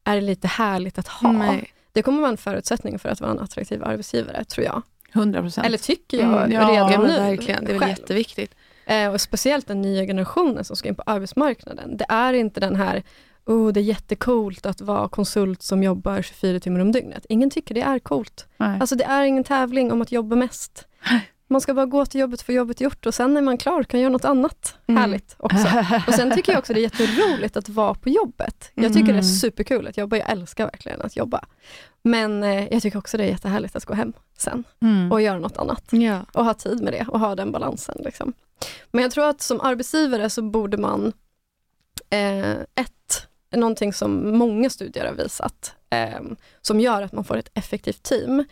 är 0.04 0.20
lite 0.20 0.48
härligt 0.48 0.98
att 0.98 1.08
ha. 1.08 1.32
Nej. 1.32 1.70
Det 1.92 2.02
kommer 2.02 2.20
vara 2.20 2.30
en 2.30 2.36
förutsättning 2.36 2.98
för 2.98 3.08
att 3.08 3.20
vara 3.20 3.30
en 3.30 3.38
attraktiv 3.40 3.84
arbetsgivare, 3.84 4.44
tror 4.44 4.64
jag. 4.66 4.82
100 5.12 5.40
procent. 5.40 5.66
Eller 5.66 5.78
tycker 5.78 6.18
jag 6.18 6.28
Mm, 6.42 6.52
ja, 6.52 6.60
redan 6.70 6.92
Ja, 6.92 6.98
nu. 7.00 7.06
verkligen. 7.06 7.64
Det 7.64 7.70
är 7.70 7.72
väl 7.72 7.80
själv. 7.80 7.90
jätteviktigt. 7.98 8.54
Eh, 8.86 9.08
och 9.12 9.20
speciellt 9.20 9.66
den 9.66 9.82
nya 9.82 10.06
generationen 10.06 10.64
som 10.64 10.76
ska 10.76 10.88
in 10.88 10.94
på 10.94 11.02
arbetsmarknaden. 11.06 11.96
Det 11.96 12.06
är 12.08 12.32
inte 12.32 12.60
den 12.60 12.76
här, 12.76 13.02
oh, 13.46 13.72
det 13.72 13.80
är 13.80 13.84
jättekult 13.84 14.66
att 14.66 14.80
vara 14.80 15.08
konsult 15.08 15.62
som 15.62 15.82
jobbar 15.82 16.22
24 16.22 16.60
timmar 16.60 16.80
om 16.80 16.92
dygnet. 16.92 17.26
Ingen 17.28 17.50
tycker 17.50 17.74
det 17.74 17.80
är 17.82 17.98
coolt. 17.98 18.46
Nej. 18.56 18.80
Alltså 18.80 18.96
det 18.96 19.04
är 19.04 19.22
ingen 19.24 19.44
tävling 19.44 19.92
om 19.92 20.02
att 20.02 20.12
jobba 20.12 20.36
mest. 20.36 20.86
Man 21.46 21.60
ska 21.60 21.74
bara 21.74 21.86
gå 21.86 22.06
till 22.06 22.20
jobbet 22.20 22.42
för 22.42 22.52
jobbet 22.52 22.80
gjort 22.80 23.06
och 23.06 23.14
sen 23.14 23.34
när 23.34 23.42
man 23.42 23.54
är 23.54 23.58
klar 23.58 23.82
kan 23.82 24.00
göra 24.00 24.10
något 24.12 24.24
annat 24.24 24.78
Mm. 24.86 25.00
härligt 25.00 25.36
också. 25.38 25.66
Och 26.08 26.14
sen 26.14 26.34
tycker 26.34 26.52
jag 26.52 26.58
också 26.58 26.72
det 26.74 26.80
är 26.80 26.82
jätteroligt 26.82 27.56
att 27.56 27.68
vara 27.68 27.94
på 27.94 28.08
jobbet. 28.08 28.70
Jag 28.74 28.92
tycker 28.92 29.06
det 29.06 29.12
är 29.12 29.22
Mm. 29.22 29.24
superkul 29.24 29.86
att 29.88 29.96
jobba, 29.96 30.16
jag 30.16 30.30
älskar 30.30 30.64
verkligen 30.64 31.02
att 31.02 31.16
jobba. 31.16 31.44
Men 32.02 32.42
eh, 32.42 32.68
jag 32.72 32.82
tycker 32.82 32.98
också 32.98 33.16
det 33.16 33.24
är 33.24 33.28
jättehärligt 33.28 33.76
att 33.76 33.84
gå 33.84 33.94
hem 33.94 34.12
sen 34.38 34.64
Mm. 34.82 35.12
och 35.12 35.20
göra 35.20 35.38
något 35.38 35.56
annat 35.56 35.84
Ja. 35.90 36.20
och 36.32 36.44
ha 36.44 36.54
tid 36.54 36.82
med 36.82 36.92
det 36.92 37.06
och 37.08 37.20
ha 37.20 37.34
den 37.34 37.52
balansen. 37.52 37.96
Liksom. 38.04 38.32
Men 38.90 39.02
jag 39.02 39.10
tror 39.12 39.28
att 39.28 39.40
som 39.40 39.60
arbetsgivare 39.60 40.30
så 40.30 40.42
borde 40.42 40.76
man, 40.76 41.12
eh, 42.10 42.50
ett, 42.52 43.26
någonting 43.56 43.92
som 43.92 44.38
många 44.38 44.70
studier 44.70 45.06
har 45.06 45.12
visat, 45.14 45.74
eh, 45.90 46.20
som 46.60 46.80
gör 46.80 47.02
att 47.02 47.12
man 47.12 47.24
får 47.24 47.36
ett 47.36 47.50
effektivt 47.54 48.02
team, 48.02 48.44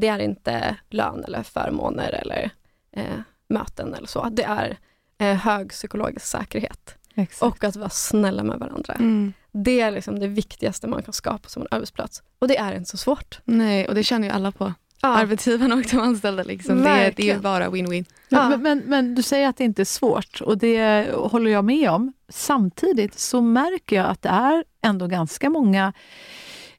det 0.00 0.06
är 0.08 0.18
inte 0.18 0.76
lön 0.90 1.24
eller 1.24 1.42
förmåner 1.42 2.12
eller 2.12 2.50
eh, 2.96 3.04
möten 3.48 3.94
eller 3.94 4.06
så. 4.06 4.28
Det 4.32 4.42
är 4.44 4.76
eh, 5.18 5.36
hög 5.36 5.68
psykologisk 5.70 6.26
säkerhet 6.26 6.94
Exakt. 7.14 7.42
och 7.42 7.64
att 7.64 7.76
vara 7.76 7.88
snälla 7.90 8.42
med 8.42 8.58
varandra. 8.58 8.94
Mm. 8.94 9.32
Det 9.52 9.80
är 9.80 9.90
liksom 9.90 10.18
det 10.18 10.28
viktigaste 10.28 10.86
man 10.86 11.02
kan 11.02 11.12
skapa 11.12 11.48
som 11.48 11.62
en 11.62 11.68
arbetsplats. 11.70 12.22
Och 12.38 12.48
det 12.48 12.56
är 12.58 12.72
inte 12.76 12.90
så 12.90 12.96
svårt. 12.96 13.40
Nej, 13.44 13.88
och 13.88 13.94
det 13.94 14.02
känner 14.04 14.28
ju 14.28 14.34
alla 14.34 14.52
på. 14.52 14.72
Ja. 15.02 15.08
Arbetsgivarna 15.08 15.74
och 15.74 15.82
de 15.90 15.96
anställda. 15.98 16.42
Liksom. 16.42 16.82
Det, 16.82 16.88
är- 16.90 17.12
det 17.16 17.30
är 17.30 17.38
bara 17.38 17.68
win-win. 17.68 18.04
Ja. 18.28 18.48
Men, 18.48 18.62
men, 18.62 18.78
men 18.86 19.14
du 19.14 19.22
säger 19.22 19.48
att 19.48 19.56
det 19.56 19.64
inte 19.64 19.82
är 19.82 19.84
svårt 19.84 20.40
och 20.40 20.58
det 20.58 21.10
håller 21.14 21.50
jag 21.50 21.64
med 21.64 21.90
om. 21.90 22.12
Samtidigt 22.28 23.18
så 23.18 23.40
märker 23.40 23.96
jag 23.96 24.06
att 24.06 24.22
det 24.22 24.28
är 24.28 24.64
ändå 24.82 25.06
ganska 25.06 25.50
många 25.50 25.92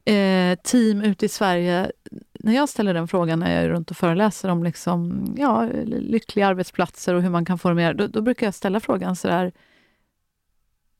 eh, 0.04 0.58
team 0.64 1.02
ute 1.02 1.26
i 1.26 1.28
Sverige. 1.28 1.90
När 2.44 2.52
jag 2.52 2.68
ställer 2.68 2.94
den 2.94 3.08
frågan 3.08 3.38
när 3.38 3.54
jag 3.54 3.64
är 3.64 3.68
runt 3.68 3.90
och 3.90 3.96
föreläser 3.96 4.48
om 4.48 4.64
liksom, 4.64 5.26
ja, 5.38 5.68
lyckliga 5.84 6.46
arbetsplatser 6.46 7.14
och 7.14 7.22
hur 7.22 7.30
man 7.30 7.44
kan 7.44 7.58
formera, 7.58 7.92
då, 7.94 8.06
då 8.06 8.20
brukar 8.22 8.46
jag 8.46 8.54
ställa 8.54 8.80
frågan 8.80 9.16
så 9.16 9.28
där. 9.28 9.52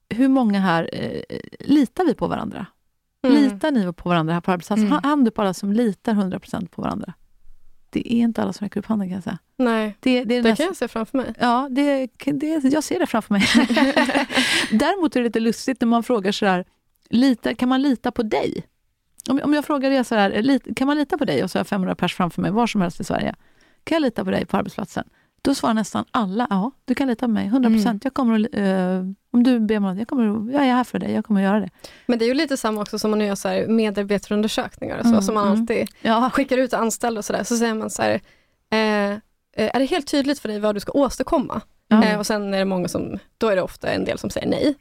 Hur 0.09 0.29
många 0.29 0.61
här 0.61 0.91
eh, 0.93 1.39
litar 1.61 2.05
vi 2.05 2.15
på 2.15 2.27
varandra? 2.27 2.67
Mm. 3.27 3.43
Litar 3.43 3.71
ni 3.71 3.93
på 3.93 4.09
varandra 4.09 4.35
här 4.35 4.41
på 4.41 4.51
arbetsplatsen? 4.53 4.87
Mm. 4.87 5.01
Hand 5.03 5.35
på 5.35 5.43
alla 5.43 5.55
som 5.55 5.73
litar 5.73 6.13
100% 6.15 6.69
på 6.69 6.83
varandra. 6.83 7.13
Det 7.91 8.13
är 8.13 8.17
inte 8.19 8.43
alla 8.43 8.53
som 8.53 8.65
räcker 8.65 8.81
upp 8.81 8.87
handen 8.87 9.09
kan 9.09 9.15
jag 9.15 9.25
säga. 9.25 9.39
Nej, 9.57 9.97
Det, 10.01 10.25
det 10.25 10.25
det 10.25 10.37
nästan- 10.37 10.57
kan 10.57 10.67
jag 10.67 10.77
se 10.77 10.89
framför 10.89 11.19
mig. 11.19 11.35
Ja, 11.41 11.69
det, 11.71 12.09
det, 12.25 12.65
jag 12.65 12.85
ser 12.85 12.99
det 12.99 13.07
framför 13.07 13.35
mig. 13.35 13.43
Däremot 14.79 15.17
är 15.17 15.21
det 15.21 15.25
lite 15.27 15.41
lustigt 15.41 15.81
när 15.81 15.89
man 15.89 16.03
frågar 16.03 16.33
sådär, 16.33 16.65
lita, 17.11 17.55
kan 17.55 17.69
man 17.69 17.83
lita 17.83 18.11
på 18.11 18.23
dig? 18.23 18.65
Om, 19.29 19.41
om 19.45 19.55
jag 19.55 19.65
frågar 19.65 19.91
det 19.91 20.05
sådär, 20.05 20.43
lit, 20.43 20.77
kan 20.77 20.87
man 20.87 20.97
lita 20.97 21.19
på 21.19 21.25
dig? 21.25 21.45
Och 21.45 21.51
så 21.51 21.59
har 21.59 21.61
jag 21.61 21.67
500 21.67 21.95
pers 21.95 22.15
framför 22.15 22.43
mig, 22.43 22.51
var 22.51 22.67
som 22.67 22.81
helst 22.81 23.01
i 23.01 23.05
Sverige. 23.05 23.35
Kan 23.85 23.97
jag 23.97 24.03
lita 24.03 24.25
på 24.25 24.31
dig 24.31 24.47
på 24.47 24.57
arbetsplatsen? 24.57 25.05
Då 25.43 25.55
svarar 25.55 25.75
nästan 25.75 26.05
alla, 26.11 26.47
ja, 26.51 26.71
du 26.85 26.95
kan 26.95 27.09
lita 27.09 27.27
på 27.27 27.33
mig, 27.33 27.47
100 27.47 27.71
procent. 27.71 27.87
Mm. 27.87 28.01
Jag 28.05 28.15
kommer 28.15 28.41
att, 28.41 28.55
eh, 28.55 29.07
om 29.33 29.43
du 29.43 29.61
ber 29.61 29.81
mig 29.81 29.95
det, 29.95 30.01
jag, 30.01 30.09
kommer, 30.09 30.53
jag 30.53 30.67
är 30.67 30.75
här 30.75 30.85
för 30.85 30.99
dig, 30.99 31.13
jag 31.13 31.25
kommer 31.25 31.41
att 31.41 31.45
göra 31.45 31.61
det. 31.61 31.69
Men 32.07 32.19
det 32.19 32.25
är 32.25 32.27
ju 32.27 32.35
lite 32.35 32.57
samma 32.57 32.81
också 32.81 32.99
som 32.99 33.11
man 33.11 33.21
gör 33.21 33.35
så 33.35 33.49
här 33.49 33.67
medarbetarundersökningar 33.67 34.99
och 34.99 35.05
så, 35.05 35.09
Mm, 35.09 35.23
som 35.23 35.35
man 35.35 35.47
mm. 35.49 35.61
alltid 35.61 35.89
Ja, 36.03 36.31
skickar 36.31 36.59
ut 36.59 36.75
anställda 36.75 37.19
och 37.19 37.25
sådär, 37.25 37.45
så 37.45 37.57
säger 37.57 37.75
man 37.75 37.91
så 37.91 38.03
här, 38.03 38.21
eh, 38.71 39.13
eh, 39.57 39.71
är 39.75 39.79
det 39.79 39.85
helt 39.85 40.07
tydligt 40.07 40.39
för 40.39 40.49
dig 40.49 40.61
vad 40.61 40.77
du 40.77 40.81
ska 40.81 40.93
åstadkomma? 40.93 41.61
Eh, 42.05 42.19
och 42.19 42.27
sen 42.27 42.55
är 42.55 42.59
det 42.59 42.65
många 42.65 42.89
som, 42.89 43.19
då 43.39 43.49
är 43.49 43.57
det 43.57 43.63
ofta 43.63 43.89
en 43.93 44.05
del 44.05 44.19
som 44.19 44.31
säger 44.31 44.49
nej. 44.49 44.75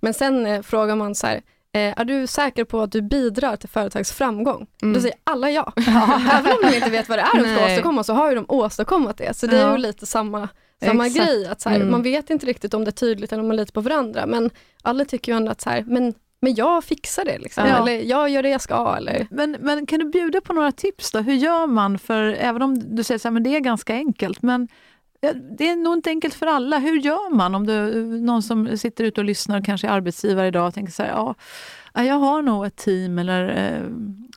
Men 0.00 0.14
sen 0.14 0.46
eh, 0.46 0.62
frågar 0.62 0.96
man 0.96 1.14
så 1.14 1.26
här, 1.26 1.34
eh, 1.36 1.40
är 1.78 2.04
du 2.04 2.26
säker 2.26 2.64
på 2.64 2.80
att 2.80 2.92
du 2.92 3.02
bidrar 3.02 3.56
till 3.56 3.68
företags 3.68 4.12
framgång? 4.12 4.66
Mm. 4.82 4.94
Då 4.94 5.00
säger 5.00 5.16
alla 5.24 5.50
ja. 5.50 5.72
Även 6.32 6.52
om 6.52 6.58
de 6.70 6.76
inte 6.76 6.90
vet 6.90 7.08
vad 7.08 7.18
det 7.18 7.22
är 7.22 7.42
de 7.42 7.54
ska 7.56 7.64
åstadkomma 7.64 8.04
så 8.04 8.12
har 8.14 8.28
ju 8.28 8.34
de 8.34 8.44
åstadkommit 8.48 9.16
det. 9.18 9.36
Så 9.36 9.46
det 9.46 9.56
är 9.58 9.66
Ja. 9.66 9.72
ju 9.72 9.78
lite 9.78 10.06
samma, 10.06 10.48
samma 10.84 11.06
Exakt. 11.06 11.26
grej. 11.26 11.46
Att 11.46 11.60
så 11.60 11.68
här, 11.68 11.76
Mm. 11.76 11.90
Man 11.90 12.02
vet 12.02 12.30
inte 12.30 12.46
riktigt 12.46 12.74
om 12.74 12.84
det 12.84 12.88
är 12.88 12.92
tydligt 12.92 13.32
eller 13.32 13.42
om 13.42 13.48
man 13.48 13.56
litar 13.56 13.72
på 13.72 13.80
varandra. 13.80 14.26
Men 14.26 14.50
alla 14.82 15.04
tycker 15.04 15.32
ju 15.32 15.36
ändå 15.36 15.50
att 15.52 15.60
så 15.60 15.70
här, 15.70 15.84
men, 15.86 16.14
men 16.40 16.54
jag 16.54 16.84
fixar 16.84 17.24
det. 17.24 17.38
Liksom. 17.38 17.66
Ja. 17.68 17.76
Eller 17.82 17.92
jag 18.02 18.28
gör 18.28 18.42
det 18.42 18.48
jag 18.48 18.60
ska. 18.60 18.94
Eller, 18.98 19.26
Men, 19.30 19.56
men 19.60 19.86
kan 19.86 19.98
du 19.98 20.04
bjuda 20.10 20.40
på 20.40 20.52
några 20.52 20.72
tips 20.72 21.12
då? 21.12 21.18
Hur 21.18 21.34
gör 21.34 21.66
man? 21.66 21.98
För 21.98 22.22
även 22.22 22.62
om 22.62 22.96
du 22.96 23.02
säger 23.04 23.36
att 23.36 23.44
det 23.44 23.56
är 23.56 23.60
ganska 23.60 23.94
enkelt, 23.94 24.42
men 24.42 24.68
ja, 25.26 25.32
det 25.58 25.68
är 25.68 25.76
nog 25.76 25.94
inte 25.94 26.10
enkelt 26.10 26.34
för 26.34 26.46
alla. 26.46 26.78
Hur 26.78 27.00
gör 27.00 27.34
man 27.34 27.54
om 27.54 27.66
du, 27.66 28.04
någon 28.20 28.42
som 28.42 28.78
sitter 28.78 29.04
ute 29.04 29.20
och 29.20 29.24
lyssnar 29.24 29.58
och 29.58 29.64
kanske 29.64 29.86
är 29.86 29.90
arbetsgivare 29.90 30.46
idag 30.46 30.68
och 30.68 30.74
tänker 30.74 30.92
så 30.92 31.02
här, 31.02 31.10
ja, 31.10 31.34
ja, 31.94 32.04
jag 32.04 32.14
har 32.14 32.42
nog 32.42 32.66
ett 32.66 32.76
team 32.76 33.18
eller 33.18 33.48
eh, 33.48 33.82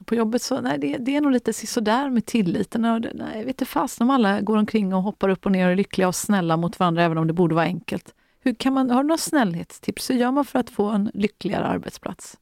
på 0.06 0.16
jobbet 0.16 0.42
så, 0.42 0.62
nej 0.62 0.78
det, 0.80 0.98
det 0.98 1.16
är 1.16 1.22
nog 1.22 1.32
lite 1.32 1.54
sådär 1.54 2.10
med 2.10 2.26
tilliten. 2.26 2.86
Och 2.86 3.02
det, 3.02 3.12
nej, 3.14 3.28
jag 3.34 3.40
vet 3.40 3.48
inte 3.48 3.66
fast 3.66 4.02
om 4.02 4.10
alla 4.10 4.42
går 4.42 4.58
omkring 4.58 4.94
och 4.94 5.04
hoppar 5.04 5.30
upp 5.30 5.46
och 5.46 5.52
ner 5.52 5.66
och 5.66 5.72
är 5.72 5.76
lyckliga 5.76 6.08
och 6.08 6.16
snälla 6.16 6.58
mot 6.58 6.80
varandra 6.80 7.04
även 7.04 7.18
om 7.18 7.28
det 7.28 7.34
borde 7.34 7.56
vara 7.56 7.66
enkelt. 7.66 8.14
Hur 8.42 8.54
kan 8.54 8.74
man, 8.74 8.90
har 8.90 9.04
du 9.04 9.08
några 9.08 9.18
snällhetstips? 9.18 10.10
Hur 10.10 10.16
gör 10.16 10.32
man 10.32 10.46
för 10.46 10.60
att 10.60 10.70
få 10.70 10.90
en 10.90 11.12
lyckligare 11.14 11.66
arbetsplats? 11.66 12.38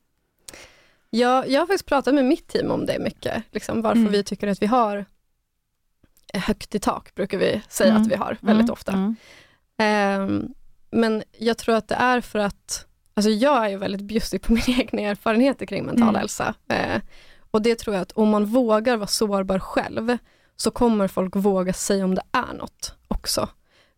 jag, 1.09 1.49
jag 1.49 1.61
har 1.61 1.67
faktiskt 1.67 1.85
pratat 1.85 2.13
med 2.13 2.25
mitt 2.25 2.47
team 2.47 2.71
om 2.71 2.85
det 2.85 2.99
mycket. 2.99 3.43
Liksom, 3.51 3.81
varför 3.81 3.99
Mm. 3.99 4.11
vi 4.11 4.23
tycker 4.23 4.47
att 4.47 4.61
vi 4.61 4.65
har 4.65 5.05
högt 6.34 6.75
i 6.75 6.80
tak, 6.80 7.15
brukar 7.15 7.38
vi 7.38 7.61
säga 7.69 7.89
Mm. 7.91 8.01
att 8.01 8.07
vi 8.07 8.15
har 8.15 8.38
väldigt 8.41 8.63
Mm, 8.63 8.73
ofta. 8.73 8.91
mm. 8.91 9.15
Ehm, 9.78 10.53
men 10.91 11.23
jag 11.38 11.57
tror 11.57 11.75
att 11.75 11.88
det 11.88 11.95
är 11.95 12.21
för 12.21 12.39
att, 12.39 12.86
alltså 13.13 13.30
jag 13.30 13.65
är 13.65 13.69
ju 13.69 13.78
väldigt 13.78 14.01
bjussig 14.01 14.41
på 14.41 14.51
mina 14.67 14.80
egna 14.80 15.01
erfarenheter 15.01 15.65
kring 15.65 15.86
mental 15.86 16.03
Mm. 16.09 16.15
hälsa. 16.19 16.53
Eh, 16.69 17.01
Och 17.51 17.61
det 17.61 17.75
tror 17.80 17.95
jag 17.95 18.01
att 18.01 18.11
om 18.11 18.30
man 18.30 18.45
vågar 18.45 18.97
vara 18.97 19.07
sårbar 19.07 19.59
själv, 19.59 20.17
så 20.55 20.71
kommer 20.71 21.07
folk 21.07 21.36
våga 21.36 21.73
säga 21.73 22.05
om 22.05 22.15
det 22.15 22.21
är 22.32 22.53
något 22.53 22.95
också. 23.07 23.49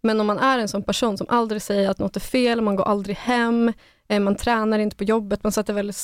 Men 0.02 0.20
om 0.22 0.28
man 0.28 0.40
är 0.40 0.60
en 0.60 0.68
sån 0.68 0.84
person 0.84 1.18
som 1.18 1.28
aldrig 1.30 1.62
säger 1.62 1.90
att 1.90 2.00
något 2.00 2.16
är 2.16 2.20
fel, 2.20 2.62
man 2.62 2.76
går 2.76 2.84
aldrig 2.88 3.16
hem, 3.18 3.74
eh, 4.08 4.20
man 4.20 4.36
tränar 4.36 4.80
inte 4.80 4.96
på 4.96 5.04
jobbet, 5.04 5.44
man 5.44 5.52
sätter 5.52 5.74
väldigt 5.74 5.96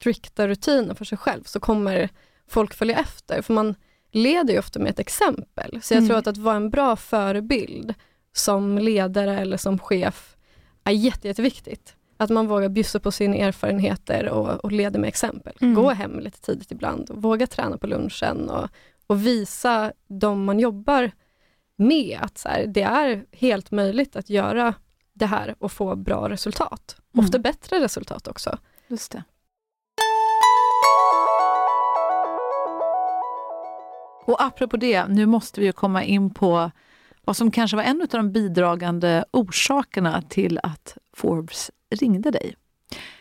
strikta 0.00 0.48
rutiner 0.48 0.94
för 0.94 1.04
sig 1.04 1.18
själv, 1.18 1.42
så 1.44 1.60
kommer 1.60 2.08
folk 2.48 2.74
följa 2.74 2.98
efter. 2.98 3.42
För 3.42 3.54
man 3.54 3.74
leder 4.22 4.52
ju 4.52 4.58
ofta 4.58 4.78
med 4.78 4.90
ett 4.90 4.98
exempel. 4.98 5.78
Så 5.82 5.94
jag 5.94 5.98
Mm. 5.98 6.08
tror 6.08 6.18
att 6.18 6.26
att 6.26 6.36
vara 6.36 6.56
en 6.56 6.70
bra 6.70 6.96
förebild 6.96 7.94
som 8.32 8.78
ledare 8.78 9.38
eller 9.40 9.56
som 9.56 9.78
chef 9.78 10.36
är 10.84 10.92
jätte, 10.92 11.28
jätteviktigt. 11.28 11.94
Att 12.16 12.30
man 12.30 12.46
vågar 12.46 12.68
bjussa 12.68 13.00
på 13.00 13.12
sina 13.12 13.36
erfarenheter 13.36 14.28
och, 14.28 14.64
och 14.64 14.72
leda 14.72 14.98
med 14.98 15.08
exempel. 15.08 15.56
Mm. 15.60 15.74
Gå 15.74 15.90
hem 15.90 16.20
lite 16.20 16.40
tidigt 16.40 16.70
ibland 16.72 17.10
och 17.10 17.22
våga 17.22 17.46
träna 17.46 17.78
på 17.78 17.86
lunchen 17.86 18.50
och, 18.50 18.68
och 19.06 19.26
visa 19.26 19.92
de 20.08 20.44
man 20.44 20.58
jobbar 20.60 21.10
med 21.76 22.18
att 22.22 22.38
så 22.38 22.48
här, 22.48 22.66
det 22.66 22.82
är 22.82 23.24
helt 23.32 23.70
möjligt 23.70 24.16
att 24.16 24.30
göra 24.30 24.74
det 25.12 25.26
här 25.26 25.54
och 25.58 25.72
få 25.72 25.96
bra 25.96 26.28
resultat. 26.28 26.96
Mm. 27.14 27.24
Ofta 27.26 27.38
bättre 27.38 27.80
resultat 27.80 28.28
också. 28.28 28.58
Just 28.88 29.12
det. 29.12 29.22
Och 34.28 34.42
apropå 34.42 34.76
det, 34.76 35.06
nu 35.06 35.26
måste 35.26 35.60
vi 35.60 35.66
ju 35.66 35.72
komma 35.72 36.04
in 36.04 36.30
på 36.34 36.70
vad 37.24 37.36
som 37.36 37.50
kanske 37.50 37.76
var 37.76 37.84
en 37.84 38.02
av 38.02 38.08
de 38.08 38.32
bidragande 38.32 39.24
orsakerna 39.30 40.22
till 40.22 40.60
att 40.62 40.96
Forbes 41.12 41.70
ringde 41.90 42.30
dig. 42.30 42.54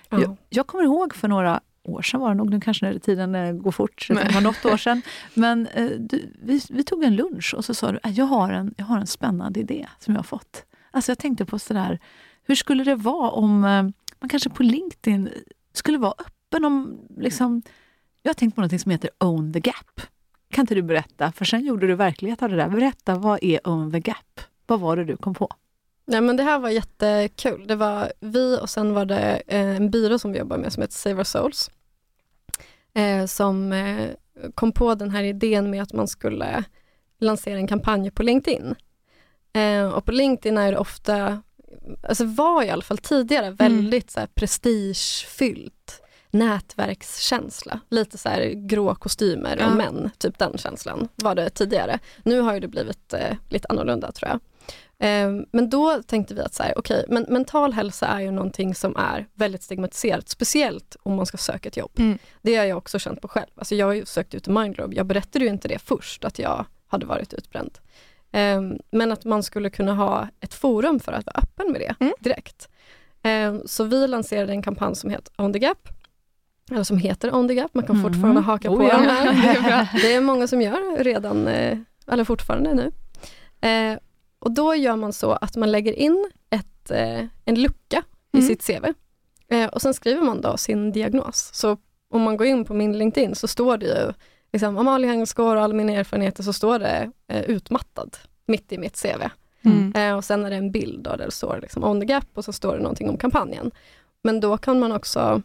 Ja. 0.09 0.21
Jag, 0.21 0.37
jag 0.49 0.67
kommer 0.67 0.83
ihåg 0.83 1.15
för 1.15 1.27
några 1.27 1.61
år 1.83 2.01
sedan 2.01 2.19
var 2.19 2.29
det 2.29 2.35
nog, 2.35 2.49
nu 2.49 2.61
kanske 2.61 2.85
när 2.85 2.99
tiden 2.99 3.35
eh, 3.35 3.51
går 3.51 3.71
fort, 3.71 4.05
det 4.09 4.33
var 4.33 4.41
något 4.41 4.65
år 4.65 4.77
sedan. 4.77 5.01
Men 5.33 5.67
eh, 5.67 5.89
du, 5.99 6.33
vi, 6.41 6.61
vi 6.69 6.83
tog 6.83 7.03
en 7.03 7.15
lunch 7.15 7.53
och 7.57 7.65
så 7.65 7.73
sa 7.73 7.91
du, 7.91 7.99
"Ah, 8.03 8.09
jag 8.09 8.25
har, 8.25 8.51
en, 8.51 8.73
jag 8.77 8.85
har 8.85 8.97
en 8.97 9.07
spännande 9.07 9.59
idé 9.59 9.87
som 9.99 10.13
jag 10.13 10.19
har 10.19 10.23
fått. 10.23 10.63
Alltså 10.91 11.11
jag 11.11 11.19
tänkte 11.19 11.45
på 11.45 11.59
sådär, 11.59 11.99
hur 12.43 12.55
skulle 12.55 12.83
det 12.83 12.95
vara 12.95 13.31
om 13.31 13.63
eh, 13.65 13.83
man 14.19 14.29
kanske 14.29 14.49
på 14.49 14.63
LinkedIn 14.63 15.29
skulle 15.73 15.97
vara 15.97 16.13
öppen 16.19 16.65
om, 16.65 16.97
liksom, 17.17 17.61
jag 18.23 18.29
har 18.29 18.33
tänkt 18.33 18.55
på 18.55 18.61
något 18.61 18.81
som 18.81 18.91
heter 18.91 19.09
Own 19.19 19.53
the 19.53 19.59
Gap. 19.59 20.01
Kan 20.51 20.63
inte 20.63 20.75
du 20.75 20.81
berätta? 20.81 21.31
För 21.31 21.45
sen 21.45 21.65
gjorde 21.65 21.87
du 21.87 21.95
verklighet 21.95 22.41
av 22.41 22.49
det 22.49 22.55
där. 22.55 22.69
Berätta, 22.69 23.15
vad 23.15 23.43
är 23.43 23.67
Own 23.67 23.91
the 23.91 23.99
Gap? 23.99 24.41
Vad 24.65 24.79
var 24.79 24.95
det 24.95 25.03
du 25.03 25.17
kom 25.17 25.33
på? 25.33 25.49
Nej, 26.05 26.21
men 26.21 26.37
det 26.37 26.43
här 26.43 26.59
var 26.59 26.69
jättekul. 26.69 27.67
Det 27.67 27.75
var 27.75 28.11
vi 28.19 28.59
och 28.61 28.69
sen 28.69 28.93
var 28.93 29.05
det 29.05 29.41
eh, 29.47 29.75
en 29.75 29.91
byrå 29.91 30.19
som 30.19 30.31
vi 30.31 30.39
jobbar 30.39 30.57
med 30.57 30.73
som 30.73 30.81
heter 30.81 30.93
Save 30.93 31.15
Our 31.15 31.23
Souls. 31.23 31.71
Eh, 32.93 33.25
som 33.25 33.73
eh, 33.73 34.09
kom 34.55 34.71
på 34.71 34.95
den 34.95 35.11
här 35.11 35.23
idén 35.23 35.69
med 35.69 35.83
att 35.83 35.93
man 35.93 36.07
skulle 36.07 36.63
lansera 37.19 37.57
en 37.57 37.67
kampanj 37.67 38.11
på 38.11 38.23
LinkedIn. 38.23 38.75
Och 39.93 40.05
på 40.05 40.11
LinkedIn 40.11 40.57
är 40.57 40.71
det 40.71 40.77
ofta, 40.77 41.41
alltså 42.03 42.25
var 42.25 42.63
i 42.63 42.69
alla 42.69 42.81
fall 42.81 42.97
tidigare, 42.97 43.51
väldigt 43.51 44.11
så 44.11 44.19
här, 44.19 44.27
prestigefyllt 44.27 45.76
nätverkskänsla. 46.31 47.79
Lite 47.89 48.17
så 48.17 48.29
här 48.29 48.49
grå 48.55 48.95
kostymer 48.95 49.57
Ja. 49.59 49.67
och 49.69 49.75
män, 49.77 50.09
typ 50.17 50.37
den 50.39 50.57
känslan 50.57 51.07
var 51.15 51.35
det 51.35 51.49
tidigare. 51.49 51.99
Nu 52.23 52.39
har 52.41 52.53
ju 52.53 52.59
det 52.59 52.67
blivit 52.67 53.13
eh, 53.13 53.35
lite 53.49 53.67
annorlunda 53.69 54.11
tror 54.11 54.29
jag. 54.31 54.39
Eh, 54.99 55.31
men 55.51 55.69
då 55.69 56.01
tänkte 56.03 56.33
vi 56.33 56.41
att 56.41 56.53
så 56.53 56.63
här, 56.63 56.73
okej, 56.77 57.05
men 57.09 57.25
mental 57.29 57.73
hälsa 57.73 58.05
är 58.07 58.19
ju 58.19 58.31
någonting 58.31 58.75
som 58.75 58.95
är 58.97 59.27
väldigt 59.33 59.63
stigmatiserat, 59.63 60.29
speciellt 60.29 60.95
om 61.03 61.15
man 61.15 61.25
ska 61.25 61.37
söka 61.37 61.69
ett 61.69 61.77
jobb. 61.77 61.91
Mm. 61.97 62.17
Det 62.41 62.55
har 62.55 62.65
jag 62.65 62.77
också 62.77 62.99
känt 62.99 63.21
på 63.21 63.27
själv. 63.27 63.47
Alltså 63.55 63.75
jag 63.75 63.85
har 63.85 63.93
ju 63.93 64.05
sökt 64.05 64.33
ut 64.35 64.43
till 64.43 64.53
Mindglobe, 64.53 64.95
jag 64.95 65.05
berättade 65.05 65.45
ju 65.45 65.51
inte 65.51 65.67
det 65.67 65.79
först, 65.79 66.25
att 66.25 66.39
jag 66.39 66.65
hade 66.87 67.05
varit 67.05 67.33
utbränd. 67.33 67.77
Eh, 68.31 68.61
men 68.91 69.11
att 69.11 69.25
man 69.25 69.43
skulle 69.43 69.69
kunna 69.69 69.93
ha 69.93 70.27
ett 70.39 70.53
forum 70.53 70.99
för 70.99 71.11
att 71.11 71.25
vara 71.25 71.39
öppen 71.43 71.71
med 71.71 71.81
det 71.81 71.95
Mm. 71.99 72.13
direkt. 72.19 72.69
Eh, 73.23 73.55
så 73.65 73.83
vi 73.83 74.07
lanserade 74.07 74.51
en 74.53 74.61
kampanj 74.61 74.95
som 74.95 75.09
heter 75.09 75.33
On 75.37 75.53
the 75.53 75.59
Gap, 75.59 75.89
eller 76.71 76.83
som 76.83 76.97
heter 76.97 77.35
On 77.35 77.47
the 77.47 77.53
Gap, 77.53 77.73
man 77.73 77.83
kan 77.85 77.95
Mm. 77.95 78.11
fortfarande 78.11 78.41
haka 78.41 78.69
Oh 78.71 78.77
på 78.77 78.83
ja. 78.83 78.97
här. 78.97 79.33
Det 79.43 79.47
är 79.59 79.61
bra. 79.63 79.87
Det 80.01 80.13
är 80.13 80.21
många 80.21 80.47
som 80.47 80.61
gör 80.61 81.03
redan, 81.03 81.47
eh, 81.47 81.77
eller 82.07 82.23
fortfarande 82.23 82.73
nu. 82.73 82.91
Eh, 83.69 83.97
och 84.39 84.51
då 84.51 84.75
gör 84.75 84.95
man 84.95 85.13
så 85.13 85.31
att 85.31 85.55
man 85.55 85.71
lägger 85.71 85.93
in 85.93 86.31
ett, 86.49 86.91
eh, 86.91 87.25
en 87.45 87.55
lucka 87.61 88.03
i 88.33 88.37
Mm. 88.37 88.47
sitt 88.47 88.67
CV. 88.67 88.93
Eh, 89.49 89.67
och 89.69 89.81
sen 89.81 89.93
skriver 89.93 90.21
man 90.21 90.41
då 90.41 90.57
sin 90.57 90.91
diagnos. 90.91 91.49
Så 91.53 91.77
om 92.09 92.21
man 92.21 92.37
går 92.37 92.47
in 92.47 92.65
på 92.65 92.73
min 92.73 92.97
LinkedIn 92.97 93.35
så 93.35 93.47
står 93.47 93.77
det 93.77 93.85
ju 93.85 94.13
liksom, 94.53 94.77
Amalia 94.77 95.09
Hengsgård 95.11 95.57
och 95.57 95.63
alla 95.63 95.73
mina 95.73 95.91
erfarenheter 95.93 96.43
så 96.43 96.53
står 96.53 96.79
det 96.79 97.11
utmattad 97.47 98.17
mitt 98.47 98.71
i 98.71 98.77
mitt 98.77 99.01
CV. 99.01 99.29
Mm. 99.65 100.15
Och 100.17 100.23
sen 100.25 100.45
är 100.45 100.49
det 100.49 100.55
en 100.55 100.71
bild 100.71 101.03
då, 101.03 101.09
där 101.15 101.25
det 101.25 101.31
står 101.31 101.59
liksom 101.61 101.83
on 101.83 101.99
the 102.01 102.05
gap 102.07 102.25
och 102.33 102.45
så 102.45 102.53
står 102.53 102.73
det 102.73 102.79
någonting 102.83 103.09
om 103.09 103.17
kampanjen. 103.17 103.71
Men 104.23 104.39
då 104.39 104.57
kan 104.57 104.79
man 104.79 104.91
också, 104.91 105.41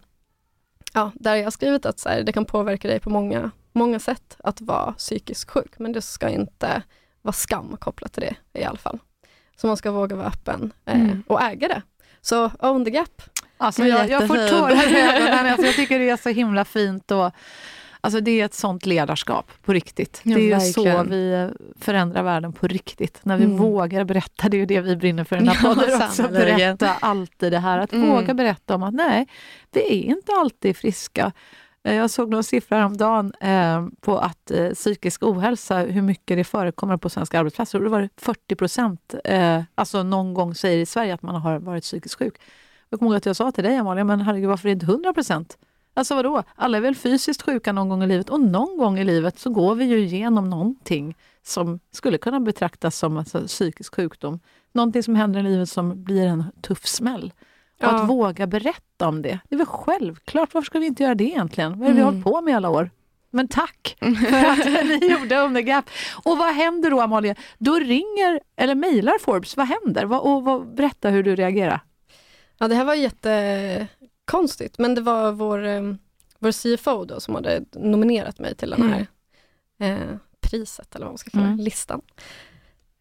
ja, 0.92 1.10
där 1.14 1.34
jag 1.36 1.44
har 1.44 1.50
skrivit 1.50 1.86
att 1.86 1.98
så 1.98 2.08
här, 2.08 2.22
det 2.22 2.32
kan 2.32 2.44
påverka 2.44 2.88
dig 2.88 3.00
på 3.00 3.10
många, 3.10 3.50
många 3.72 3.98
sätt 3.98 4.36
att 4.44 4.60
vara 4.60 4.92
psykiskt 4.92 5.50
sjuk, 5.50 5.78
men 5.78 5.92
det 5.92 6.02
ska 6.02 6.28
inte 6.28 6.82
vara 7.22 7.32
skam 7.32 7.76
kopplat 7.80 8.12
till 8.12 8.22
det 8.22 8.60
i 8.60 8.64
alla 8.64 8.78
fall. 8.78 8.98
Så 9.56 9.66
man 9.66 9.76
ska 9.76 9.90
våga 9.90 10.16
vara 10.16 10.26
öppen 10.26 10.72
eh, 10.86 11.00
Mm. 11.00 11.22
och 11.26 11.42
äga 11.42 11.68
det. 11.68 11.82
Så 12.20 12.50
on 12.58 12.84
the 12.84 12.90
gap. 12.90 13.22
Alltså, 13.56 13.84
jag, 13.86 14.08
jag 14.10 14.28
får 14.28 14.48
tårar 14.48 14.96
i 14.96 15.00
ögonen. 15.00 15.46
Alltså, 15.52 15.66
jag 15.66 15.74
tycker 15.74 15.98
det 15.98 16.10
är 16.10 16.16
så 16.16 16.28
himla 16.28 16.64
fint. 16.64 17.10
Och, 17.10 17.30
alltså, 18.02 18.20
det 18.20 18.40
är 18.40 18.44
ett 18.44 18.54
sånt 18.54 18.86
ledarskap 18.86 19.50
på 19.64 19.72
riktigt. 19.72 20.20
Ja, 20.24 20.34
det 20.36 20.52
är 20.52 20.60
ju 20.60 20.72
så 20.72 20.84
verkligen. 20.84 21.10
vi 21.10 21.50
förändrar 21.80 22.22
världen 22.22 22.52
på 22.52 22.66
riktigt. 22.66 23.20
När 23.22 23.36
vi 23.36 23.44
Mm. 23.44 23.56
vågar 23.56 24.04
berätta, 24.04 24.48
det 24.48 24.56
är 24.56 24.58
ju 24.58 24.66
det 24.66 24.80
vi 24.80 24.96
brinner 24.96 25.24
för 25.24 25.36
i 25.36 25.38
den 25.38 25.48
här 25.48 25.54
Ja, 25.68 25.74
podden 25.74 26.02
också. 26.02 26.22
Berätta 26.28 26.90
alltid 27.00 27.52
det 27.52 27.58
här. 27.58 27.78
Att 27.78 27.92
Mm. 27.92 28.08
våga 28.10 28.34
berätta 28.34 28.74
om 28.74 28.82
att 28.82 28.94
nej, 28.94 29.26
vi 29.72 29.80
är 29.80 29.92
inte 30.10 30.32
alltid 30.32 30.76
friska. 30.76 31.32
Eh, 31.84 31.94
Jag 31.94 32.10
såg 32.10 32.30
några 32.30 32.42
siffror 32.42 32.76
häromdagen 32.76 33.32
eh, 33.40 33.86
på 34.00 34.18
att 34.18 34.50
eh, 34.50 34.70
psykisk 34.70 35.22
ohälsa, 35.22 35.78
hur 35.78 36.02
mycket 36.02 36.36
det 36.36 36.44
förekommer 36.44 36.96
på 36.96 37.08
svenska 37.08 37.38
arbetsplatser. 37.40 37.78
Och 37.78 37.84
då 37.84 37.90
var 37.90 38.00
det 38.00 38.08
40 38.16 38.54
procent, 38.54 39.14
eh, 39.24 39.62
alltså 39.74 40.02
någon 40.02 40.34
gång 40.34 40.54
säger 40.54 40.78
i 40.78 40.86
Sverige 40.86 41.14
att 41.14 41.22
man 41.22 41.34
har 41.34 41.58
varit 41.58 41.82
psykiskt 41.84 42.14
sjuk. 42.18 42.34
Jag 42.88 42.98
kommer 42.98 43.10
ihåg 43.10 43.16
att 43.16 43.26
jag 43.26 43.36
sa 43.36 43.52
till 43.52 43.64
dig 43.64 43.76
Amalia, 43.76 44.04
men 44.04 44.20
herregud 44.20 44.48
varför 44.48 44.68
är 44.68 44.70
det 44.70 44.72
inte 44.74 44.86
100 44.86 45.12
procent? 45.14 45.58
Alltså 45.94 46.14
vadå? 46.14 46.42
Alla 46.56 46.76
är 46.76 46.80
väl 46.80 46.94
fysiskt 46.94 47.42
sjuka 47.42 47.72
någon 47.72 47.88
gång 47.88 48.02
i 48.02 48.06
livet 48.06 48.30
och 48.30 48.40
någon 48.40 48.78
gång 48.78 48.98
i 48.98 49.04
livet 49.04 49.38
så 49.38 49.50
går 49.50 49.74
vi 49.74 49.84
ju 49.84 49.98
igenom 49.98 50.50
någonting 50.50 51.16
som 51.42 51.80
skulle 51.90 52.18
kunna 52.18 52.40
betraktas 52.40 52.96
som 52.98 53.16
alltså, 53.16 53.46
psykisk 53.46 53.94
sjukdom. 53.94 54.40
Någonting 54.72 55.02
som 55.02 55.14
händer 55.14 55.40
i 55.40 55.42
livet 55.42 55.68
som 55.70 56.04
blir 56.04 56.26
en 56.26 56.44
tuff 56.60 56.86
smäll. 56.86 57.32
Och 57.78 57.84
Ja. 57.84 57.88
att 58.02 58.08
våga 58.10 58.46
berätta 58.46 59.08
om 59.08 59.22
det, 59.22 59.38
det 59.48 59.54
är 59.54 59.58
väl 59.58 59.66
självklart. 59.66 60.54
Varför 60.54 60.66
ska 60.66 60.78
vi 60.78 60.86
inte 60.86 61.02
göra 61.02 61.14
det 61.14 61.24
egentligen? 61.24 61.78
Vad 61.78 61.88
är 61.88 61.92
det 61.92 61.94
vi 61.96 62.00
har 62.02 62.08
Mm. 62.12 62.22
hållit 62.22 62.34
på 62.34 62.40
med 62.40 62.56
alla 62.56 62.70
år? 62.70 62.90
Men 63.30 63.48
tack 63.48 63.96
för 64.00 64.46
att 64.50 64.66
ni 64.86 65.06
gjorde 65.18 65.42
On 65.42 65.54
the 65.54 65.62
Gap. 65.62 65.84
Och 66.24 66.38
vad 66.38 66.54
händer 66.54 66.90
då 66.90 67.00
Amalia? 67.00 67.34
Då 67.58 67.74
ringer 67.74 68.40
eller 68.56 68.74
mejlar 68.74 69.18
Forbes. 69.20 69.56
Vad 69.56 69.66
händer? 69.66 70.04
Vad, 70.04 70.20
och 70.20 70.44
vad, 70.44 70.74
berätta 70.74 71.08
hur 71.08 71.22
du 71.22 71.36
reagerar. 71.36 71.80
Ja, 72.58 72.68
det 72.68 72.74
här 72.74 72.84
var 72.84 72.94
jättekonstigt, 74.32 74.78
men 74.78 74.94
det 74.94 75.00
var 75.00 75.32
vår, 75.32 75.66
eh, 75.66 75.82
vår 76.38 76.52
CFO 76.52 77.04
då 77.04 77.20
som 77.20 77.34
hade 77.34 77.64
nominerat 77.74 78.38
mig 78.38 78.54
till 78.54 78.70
den 78.70 78.82
här 78.82 79.06
eh, 79.80 80.16
priset, 80.40 80.94
eller 80.94 81.06
vad 81.06 81.12
man 81.12 81.18
ska 81.18 81.30
kalla 81.30 81.44
det, 81.44 81.52
Mm. 81.52 81.64
listan. 81.64 82.00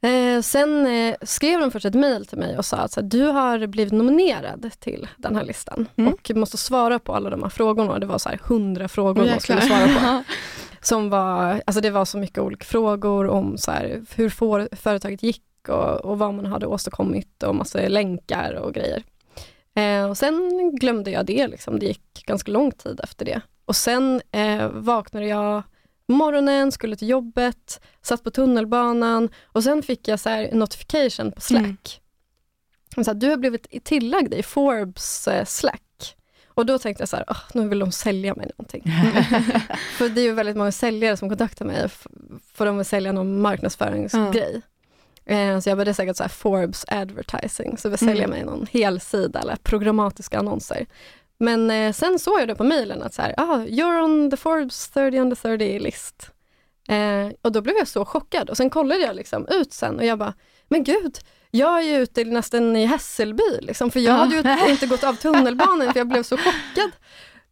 Eh, 0.03 0.41
sen 0.41 0.86
eh, 0.88 1.15
skrev 1.22 1.59
de 1.59 1.72
först 1.72 1.86
ett 1.86 1.93
mejl 1.93 2.26
till 2.26 2.38
mig 2.38 2.57
och 2.57 2.65
sa 2.65 2.78
att 2.78 2.91
så 2.91 3.01
här, 3.01 3.07
du 3.07 3.24
har 3.26 3.67
blivit 3.67 3.93
nominerad 3.93 4.72
till 4.80 5.07
den 5.17 5.36
här 5.36 5.43
listan 5.43 5.88
Mm. 5.95 6.13
och 6.13 6.32
måste 6.36 6.57
svara 6.57 6.99
på 6.99 7.15
alla 7.15 7.30
de 7.30 7.43
här 7.43 7.49
frågorna. 7.49 7.99
Det 7.99 8.05
var 8.05 8.17
så 8.17 8.30
här 8.30 8.38
hundra 8.43 8.88
frågor 8.88 9.24
Åh, 9.24 9.30
man 9.30 9.39
skulle 9.39 9.61
svara 9.61 9.88
på. 9.88 10.24
Som 10.84 11.09
var, 11.09 11.61
alltså 11.65 11.82
det 11.82 11.89
var 11.91 12.05
så 12.05 12.17
mycket 12.17 12.38
olika 12.38 12.65
frågor 12.65 13.28
om 13.28 13.57
så 13.57 13.72
här, 13.72 14.05
hur 14.15 14.30
får, 14.30 14.69
företaget 14.72 15.24
gick 15.24 15.43
och, 15.67 16.05
och 16.05 16.19
vad 16.19 16.34
man 16.34 16.45
hade 16.45 16.65
åstadkommit 16.67 17.43
och 17.43 17.55
massa 17.55 17.80
länkar 17.88 18.53
och 18.53 18.74
grejer. 18.74 19.03
Eh, 19.82 20.09
och 20.09 20.17
sen 20.17 20.71
glömde 20.75 21.11
jag 21.11 21.25
det, 21.25 21.47
liksom. 21.47 21.79
det 21.79 21.86
gick 21.86 22.23
ganska 22.25 22.51
lång 22.51 22.71
tid 22.71 22.99
efter 23.03 23.25
det. 23.25 23.41
Och 23.65 23.75
sen 23.75 24.21
eh, 24.32 24.67
vaknade 24.69 25.25
jag 25.27 25.63
morgonen, 26.07 26.71
skulle 26.71 26.95
till 26.95 27.09
jobbet, 27.09 27.82
satt 28.01 28.23
på 28.23 28.32
tunnelbanan 28.32 29.29
och 29.45 29.63
sen 29.63 29.84
fick 29.84 30.07
jag 30.07 30.19
så 30.19 30.29
här 30.29 30.49
notification 30.53 31.32
på 31.32 31.41
Slack. 31.41 32.01
Mm. 32.95 33.03
Så 33.05 33.11
här, 33.11 33.13
du 33.13 33.29
har 33.29 33.38
blivit 33.38 33.84
tillagd 33.86 34.34
i 34.34 34.43
Forbes 34.43 35.27
eh, 35.27 35.45
Slack. 35.45 36.15
Och 36.47 36.65
då 36.65 36.77
tänkte 36.79 37.01
jag 37.01 37.09
så 37.09 37.15
här, 37.15 37.25
"Åh, 37.29 37.41
nu 37.53 37.67
vill 37.67 37.79
de 37.79 37.91
sälja 37.91 38.36
mig 38.36 38.51
någonting. 38.57 38.84
För 39.97 40.09
det 40.09 40.21
är 40.21 40.23
ju 40.23 40.34
väldigt 40.34 40.57
många 40.57 40.71
säljare 40.71 41.17
som 41.17 41.29
kontaktar 41.29 41.65
mig 41.65 41.89
för 42.53 42.65
de 42.65 42.77
vill 42.77 42.86
sälja 42.86 43.11
någon 43.11 43.41
marknadsföringsgrej. 43.41 44.55
Eh, 44.55 44.61
så 45.61 45.69
jag 45.69 45.77
började 45.77 45.93
säkert 45.93 46.17
så 46.17 46.23
här 46.23 46.29
Forbes 46.29 46.86
advertising, 46.88 47.77
så 47.77 47.89
vill 47.89 47.97
sälja 47.99 48.23
Mm. 48.23 48.29
mig 48.29 48.43
någon 48.45 48.67
helsida 48.71 49.39
eller 49.39 49.55
programmatiska 49.55 50.39
annonser. 50.39 50.86
Men 51.38 51.71
eh, 51.71 51.93
sen 51.93 52.19
såg 52.19 52.39
jag 52.41 52.47
det 52.47 52.55
på 52.55 52.63
mejlen 52.63 53.03
att 53.03 53.13
så 53.13 53.21
här, 53.21 53.34
ah, 53.38 53.57
you're 53.57 54.01
on 54.03 54.32
the 54.32 54.38
Forbes 54.38 54.89
30 54.89 55.17
under 55.19 55.36
30 55.36 55.79
list. 55.79 56.32
Eh, 56.89 57.27
och 57.41 57.51
då 57.51 57.61
blev 57.61 57.75
jag 57.77 57.88
så 57.88 58.05
chockad 58.05 58.49
och 58.49 58.57
sen 58.57 58.69
kollade 58.69 59.01
jag 59.01 59.15
liksom 59.15 59.47
ut 59.49 59.73
sen 59.73 59.99
och 59.99 60.05
jag 60.05 60.19
bara, 60.19 60.34
men 60.67 60.84
gud, 60.84 61.17
jag 61.51 61.77
är 61.79 61.82
ju 61.82 61.95
ute 61.97 62.23
nästan 62.23 62.75
i 62.75 62.86
Hässelby, 62.86 63.43
liksom, 63.61 63.91
för 63.91 63.99
jag 63.99 64.13
hade 64.13 64.36
ju 64.36 64.71
inte 64.71 64.86
gått 64.88 65.03
av 65.03 65.13
tunnelbanan 65.13 65.93
för 65.93 65.99
jag 65.99 66.07
blev 66.07 66.23
så 66.23 66.38
chockad. 66.38 66.91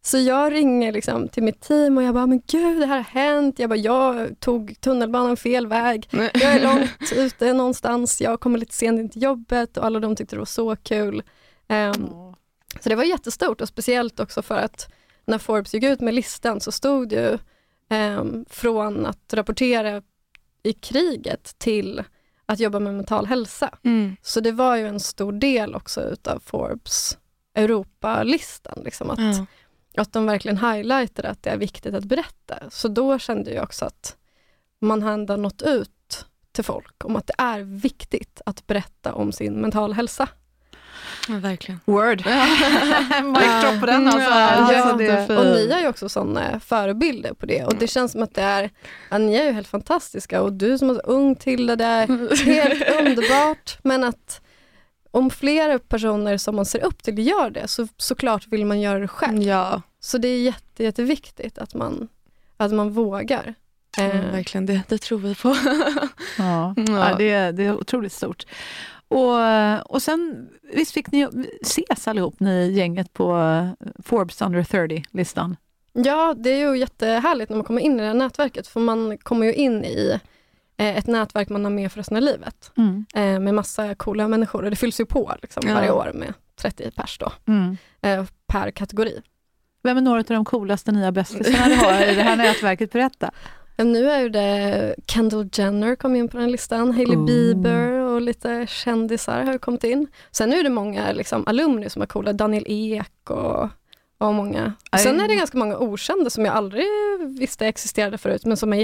Så 0.02 0.18
jag 0.18 0.54
ringer 0.54 0.91
liksom 0.91 1.28
till 1.28 1.43
mitt 1.43 1.62
team 1.62 1.97
och 1.97 2.04
jag 2.04 2.14
bara, 2.14 2.28
men 2.28 2.41
gud 2.47 2.80
det 2.80 2.86
här 2.86 2.97
har 2.97 3.04
hänt. 3.04 3.60
Jag 3.60 3.70
bara, 3.70 3.80
jag 3.80 4.39
tog 4.39 4.82
tunnelbanan 4.82 5.38
fel 5.38 5.68
väg. 5.68 6.08
Jag 6.12 6.41
är 6.41 6.64
långt 6.64 7.12
ute 7.16 7.54
någonstans, 7.54 8.22
jag 8.22 8.39
kommer 8.39 8.58
lite 8.58 8.74
sent 8.74 9.00
in 9.00 9.10
till 9.10 9.24
jobbet 9.24 9.78
och 9.78 9.86
alla 9.86 10.00
de 10.00 10.16
tyckte 10.16 10.36
det 10.36 10.39
var 10.39 10.45
så 10.45 10.76
kul. 10.76 11.24
Um, 11.68 12.36
så 12.80 12.89
det 12.89 12.95
var 12.95 13.04
jättestort 13.04 13.62
och 13.62 13.68
speciellt 13.68 14.20
också 14.20 14.41
för 14.41 14.58
att 14.58 14.93
när 15.26 15.38
Forbes 15.38 15.74
gick 15.74 15.84
ut 15.84 16.00
med 16.00 16.14
listan 16.14 16.60
så 16.60 16.72
stod 16.72 17.12
ju 17.12 17.38
um, 17.89 18.45
från 18.50 19.06
att 19.06 19.34
rapportera 19.34 20.02
i 20.64 20.74
kriget 20.74 21.56
till 21.58 22.04
att 22.45 22.60
jobba 22.60 22.80
med 22.80 22.93
mental 22.93 23.26
hälsa. 23.26 23.78
Mm. 23.84 24.16
Så 24.22 24.39
det 24.39 24.52
var 24.52 24.76
ju 24.76 24.88
en 24.88 25.00
stor 25.00 25.32
del 25.32 25.76
också 25.76 26.02
utav 26.02 26.39
Forbes 26.45 27.18
Europalistan. 27.54 28.82
Liksom, 28.86 29.10
att, 29.10 29.20
Ja. 29.94 30.02
att 30.02 30.14
de 30.14 30.26
verkligen 30.26 30.58
highlightade 30.58 31.30
att 31.30 31.44
det 31.44 31.50
är 31.50 31.58
viktigt 31.58 31.94
att 31.94 32.04
berätta. 32.04 32.60
Så 32.70 32.88
då 32.88 33.20
kände 33.20 33.52
jag 33.52 33.64
också 33.64 33.86
att 33.86 34.16
man 34.80 35.04
har 35.04 35.12
ändå 35.12 35.36
nått 35.36 35.62
ut 35.62 36.26
till 36.52 36.64
folk 36.64 37.06
om 37.06 37.16
att 37.16 37.28
det 37.28 37.34
är 37.38 37.60
viktigt 37.60 38.42
att 38.46 38.68
berätta 38.68 39.14
om 39.14 39.32
sin 39.32 39.54
mental 39.54 39.94
hälsa. 39.94 40.28
Ja, 41.28 41.36
verkligen. 41.36 41.80
Word. 41.86 42.18
Mic 43.24 43.62
drop 43.62 43.80
på 43.80 43.86
den 43.86 44.08
alltså. 44.08 44.30
Ja, 44.30 44.50
alltså 44.50 44.98
det, 44.98 45.04
jättefint. 45.04 45.40
Och 45.40 45.46
ni 45.46 45.68
är 45.68 45.80
ju 45.80 45.88
också 45.88 46.10
sådana 46.10 46.60
förebilder 46.60 47.34
på 47.34 47.46
det 47.46 47.64
och 47.64 47.76
det 47.76 47.88
känns 47.88 48.12
som 48.12 48.24
att 48.24 48.36
det 48.36 48.42
är, 48.42 48.70
ja, 49.10 49.18
ni 49.18 49.36
är 49.36 49.44
ju 49.44 49.52
helt 49.52 49.68
fantastiska 49.68 50.42
och 50.42 50.54
du 50.54 50.78
som 50.78 50.90
är 50.90 50.94
så 50.94 51.00
ung 51.00 51.36
till 51.36 51.68
det, 51.68 51.76
det 51.76 51.86
är 51.86 52.08
helt 52.46 53.00
underbart 53.00 53.78
men 53.84 54.04
att 54.04 54.42
om 55.12 55.30
flera 55.30 55.80
personer 55.80 56.38
som 56.38 56.55
man 56.55 56.66
ser 56.66 56.84
upp 56.84 57.03
till 57.03 57.28
gör 57.28 57.49
det 57.49 57.68
så 57.68 57.88
såklart 57.97 58.47
vill 58.47 58.66
man 58.66 58.82
göra 58.82 58.99
det 58.99 59.07
själv. 59.07 59.41
Ja, 59.43 59.82
Så 59.99 60.18
det 60.18 60.28
är 60.28 60.41
jätte, 60.41 60.84
jätteviktigt 60.84 61.57
att 61.57 61.74
man, 61.76 62.07
att 62.57 62.72
man 62.72 62.89
vågar. 62.89 63.53
mm, 63.97 64.12
Eh, 64.18 64.32
verkligen. 64.32 64.66
Det, 64.66 64.82
det 64.88 64.97
tror 64.97 65.20
vi 65.20 65.36
på. 65.36 65.55
ja. 66.38 66.74
Ja. 66.88 67.16
Det, 67.18 67.30
är- 67.32 67.51
det 67.51 67.64
är 67.66 67.78
otroligt 67.78 68.14
stort. 68.14 68.45
Och, 69.07 69.91
och 69.93 70.01
sen, 70.01 70.49
visst 70.74 70.91
fick 70.91 71.12
ni 71.12 71.28
ses 71.62 72.07
allihop, 72.07 72.39
ni 72.39 72.72
gänget 72.72 73.14
på 73.14 73.34
Forbes 74.05 74.41
Under 74.41 74.64
30-listan? 74.64 75.55
Ja, 75.93 76.34
det 76.38 76.49
är 76.49 76.70
ju 76.72 76.78
jättehärligt 76.78 77.49
när 77.49 77.57
man 77.57 77.66
kommer 77.66 77.82
in 77.82 77.95
i 77.99 78.01
det 78.01 78.07
här 78.07 78.14
nätverket 78.14 78.68
för 78.68 78.80
man 78.80 79.18
kommer 79.18 79.45
ju 79.45 79.53
in 79.53 79.86
i 79.86 80.20
ett 80.88 81.07
nätverk 81.07 81.49
man 81.49 81.63
har 81.63 81.71
med 81.71 81.91
för 81.91 81.99
resten 81.99 82.17
av 82.17 82.23
livet 82.23 82.71
Mm. 82.77 83.05
eh, 83.15 83.39
med 83.39 83.53
massa 83.53 83.95
coola 83.95 84.27
människor 84.27 84.63
och 84.63 84.69
det 84.69 84.75
fylls 84.75 84.99
ju 84.99 85.05
på 85.05 85.34
liksom, 85.41 85.63
Ja. 85.67 85.73
varje 85.73 85.91
år 85.91 86.11
med 86.13 86.34
30 86.61 86.91
pers 86.91 87.17
då, 87.19 87.32
Mm. 87.47 87.77
eh, 88.01 88.25
per 88.47 88.71
kategori. 88.71 89.21
Vem 89.84 89.97
är 89.97 90.01
några 90.01 90.19
av 90.19 90.23
de 90.25 90.45
coolaste 90.45 90.91
nya 90.91 91.11
bästisarna 91.11 91.65
ni 91.67 91.75
har 91.75 92.01
i 92.11 92.15
det 92.15 92.23
här 92.23 92.36
nätverket? 92.36 92.91
Berätta. 92.91 93.32
Nu 93.77 94.09
är 94.11 94.30
det 94.30 94.95
Kendall 95.07 95.49
Jenner 95.53 95.95
kom 95.95 96.15
in 96.15 96.27
på 96.30 96.38
den 96.38 96.51
listan, 96.51 96.91
Hailey 96.93 97.17
Oh. 97.17 97.25
Bieber 97.25 97.91
och 97.91 98.21
lite 98.21 98.67
kändisar 98.67 99.43
har 99.43 99.57
kommit 99.57 99.84
in. 99.84 100.07
Sen 100.32 100.53
är 100.53 100.63
det 100.63 100.69
många 100.69 101.11
liksom, 101.11 101.43
alumni 101.47 101.89
som 101.89 102.01
är 102.01 102.05
coola, 102.05 102.34
Daniel 102.34 102.63
Ek 102.67 103.30
och, 103.30 103.69
och 104.17 104.34
många. 104.34 104.73
Aj. 104.91 104.99
Sen 104.99 105.19
är 105.19 105.27
det 105.27 105.36
ganska 105.36 105.57
många 105.57 105.77
okända 105.77 106.30
som 106.30 106.45
jag 106.45 106.55
aldrig 106.55 106.86
visste 107.39 107.67
existerade 107.67 108.17
förut, 108.17 108.45
men 108.45 108.57
som 108.57 108.73
är 108.73 108.77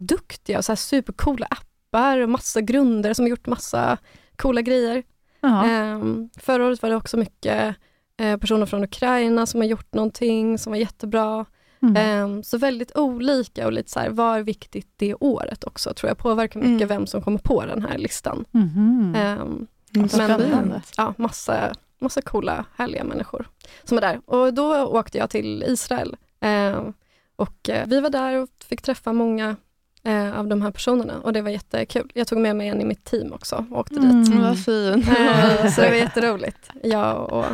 jätteduktiga 0.00 0.58
och 0.58 0.64
så 0.64 0.72
här 0.72 0.76
supercoola 0.76 1.46
appar 1.50 2.18
och 2.18 2.28
massa 2.28 2.60
grunder 2.60 3.14
som 3.14 3.24
har 3.24 3.30
gjort 3.30 3.46
massa 3.46 3.98
coola 4.36 4.60
grejer. 4.62 5.02
Ehm, 5.42 6.30
förra 6.36 6.66
året 6.66 6.82
var 6.82 6.90
det 6.90 6.96
också 6.96 7.16
mycket 7.16 7.76
eh, 8.16 8.36
personer 8.36 8.66
från 8.66 8.84
Ukraina 8.84 9.46
som 9.46 9.60
har 9.60 9.68
gjort 9.68 9.94
någonting 9.94 10.58
som 10.58 10.72
var 10.72 10.78
jättebra. 10.78 11.46
Mm. 11.82 11.96
Ehm, 11.96 12.42
så 12.42 12.58
väldigt 12.58 12.96
olika 12.96 13.66
och 13.66 13.72
lite 13.72 13.90
så 13.90 14.00
här, 14.00 14.10
vad 14.10 14.38
är 14.38 14.42
viktigt 14.42 14.88
det 14.96 15.14
året 15.14 15.64
också, 15.64 15.94
tror 15.94 16.08
jag 16.10 16.18
påverkar 16.18 16.60
mycket 16.60 16.86
Mm. 16.86 16.88
vem 16.88 17.06
som 17.06 17.22
kommer 17.22 17.38
på 17.38 17.66
den 17.66 17.82
här 17.82 17.98
listan. 17.98 18.44
Mm, 18.54 19.66
men 19.92 20.08
spännande. 20.08 20.82
ja, 20.96 21.14
massa, 21.18 21.72
massa 22.00 22.22
coola, 22.22 22.64
härliga 22.76 23.04
människor 23.04 23.46
som 23.84 23.96
är 23.96 24.00
där. 24.00 24.20
Och 24.26 24.54
då 24.54 24.84
åkte 24.84 25.18
jag 25.18 25.30
till 25.30 25.64
Israel 25.66 26.16
Ehm, 26.40 26.92
och 27.36 27.68
eh, 27.68 27.86
vi 27.86 28.00
var 28.00 28.10
där 28.10 28.36
och 28.36 28.48
fick 28.68 28.82
träffa 28.82 29.12
många 29.12 29.56
eh, 30.04 30.38
av 30.38 30.46
de 30.48 30.62
här 30.62 30.70
personerna 30.70 31.20
och 31.20 31.32
det 31.32 31.42
var 31.42 31.50
jättekul. 31.50 32.10
Jag 32.14 32.26
tog 32.26 32.38
med 32.38 32.56
mig 32.56 32.68
en 32.68 32.80
i 32.80 32.84
mitt 32.84 33.04
team 33.04 33.32
också 33.32 33.64
och 33.70 33.78
åkte 33.78 33.94
dit. 33.94 34.28
Mm. 34.28 34.42
Vad 34.42 34.64
fint. 34.64 35.08
Eh, 35.08 35.70
Så 35.72 35.80
det 35.80 35.88
var 35.88 35.96
jätteroligt. 36.06 36.70
Jag 36.82 37.32
och, 37.32 37.44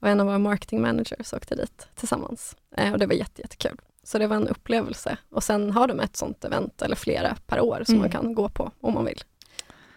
och 0.00 0.08
en 0.08 0.20
av 0.20 0.26
våra 0.26 0.38
marketing 0.38 0.82
managers 0.82 1.32
åkte 1.32 1.54
dit 1.54 1.88
tillsammans. 1.94 2.56
Eh, 2.76 2.92
Och 2.92 2.98
det 2.98 3.06
var 3.06 3.14
jätte, 3.14 3.42
jättekul. 3.42 3.76
Så 4.02 4.18
det 4.18 4.26
var 4.26 4.36
en 4.36 4.48
upplevelse. 4.48 5.16
Och 5.30 5.42
sen 5.42 5.70
har 5.70 5.86
de 5.88 6.00
ett 6.00 6.16
sånt 6.16 6.44
event, 6.44 6.82
eller 6.82 6.96
flera 6.96 7.36
per 7.46 7.60
år, 7.60 7.82
som 7.86 7.94
Mm. 7.94 8.00
man 8.00 8.10
kan 8.10 8.34
gå 8.34 8.48
på 8.48 8.70
om 8.80 8.94
man 8.94 9.04
vill. 9.04 9.22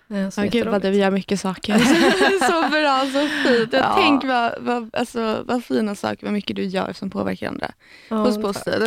Eh, 0.10 0.30
Så 0.30 0.42
Ja, 0.42 0.44
gud 0.46 0.54
vad 0.54 0.54
jätteroligt. 0.56 0.84
du 0.84 0.94
gör 0.94 1.12
mycket 1.12 1.40
saker. 1.40 1.78
så 2.40 2.70
bra, 2.70 3.06
så 3.14 3.28
fint. 3.48 3.74
Jag 3.74 3.82
Ja. 3.82 3.94
Tänk 3.96 4.24
vad, 4.24 4.52
vad, 4.60 4.90
alltså, 4.96 5.44
vad 5.48 5.64
fina 5.64 5.96
saker, 5.96 6.26
vad 6.26 6.34
mycket 6.34 6.56
du 6.56 6.64
gör 6.64 6.94
som 6.94 7.10
påverkar 7.10 7.48
andra. 7.48 7.72
Ja, 8.10 8.16
Hos 8.16 8.38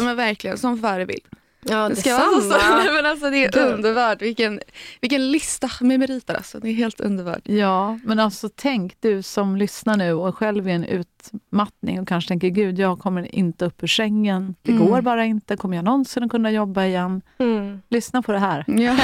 men 0.04 0.16
verkligen 0.16 0.58
som 0.58 0.78
förebild. 0.78 1.24
Ja, 1.66 1.88
Det 1.88 1.96
ska 1.96 2.10
detsamma. 2.10 2.76
Nej, 2.78 2.92
men 2.94 3.06
alltså, 3.06 3.30
det 3.30 3.44
är 3.44 3.50
Gud. 3.52 3.62
underbart, 3.74 4.22
vilken, 4.22 4.60
vilken 5.00 5.30
lista 5.32 5.70
med 5.80 5.98
meriter 6.00 6.34
alltså. 6.34 6.60
Det 6.60 6.68
är 6.68 6.72
helt 6.74 7.00
underbart. 7.00 7.40
Ja, 7.44 7.98
men 8.04 8.20
alltså 8.20 8.48
tänk 8.54 9.00
du 9.00 9.22
som 9.22 9.56
lyssnar 9.56 9.96
nu 9.96 10.12
och 10.12 10.36
själv 10.38 10.68
är 10.68 10.72
en 10.72 10.84
utmattning 10.84 12.00
och 12.00 12.08
kanske 12.08 12.28
tänker 12.28 12.48
gud, 12.48 12.78
jag 12.78 12.98
kommer 12.98 13.34
inte 13.34 13.64
upp 13.66 13.82
ur 13.82 13.86
sängen. 13.86 14.54
Det 14.62 14.72
Mm. 14.72 14.86
går 14.86 15.00
bara 15.00 15.24
inte. 15.24 15.56
Kommer 15.56 15.76
jag 15.76 15.84
någonsin 15.84 16.22
att 16.22 16.30
kunna 16.30 16.50
jobba 16.50 16.84
igen? 16.84 17.22
Mm. 17.38 17.80
Lyssna 17.88 18.22
på 18.22 18.32
det 18.32 18.38
här. 18.38 18.64
Ja. 18.80 18.96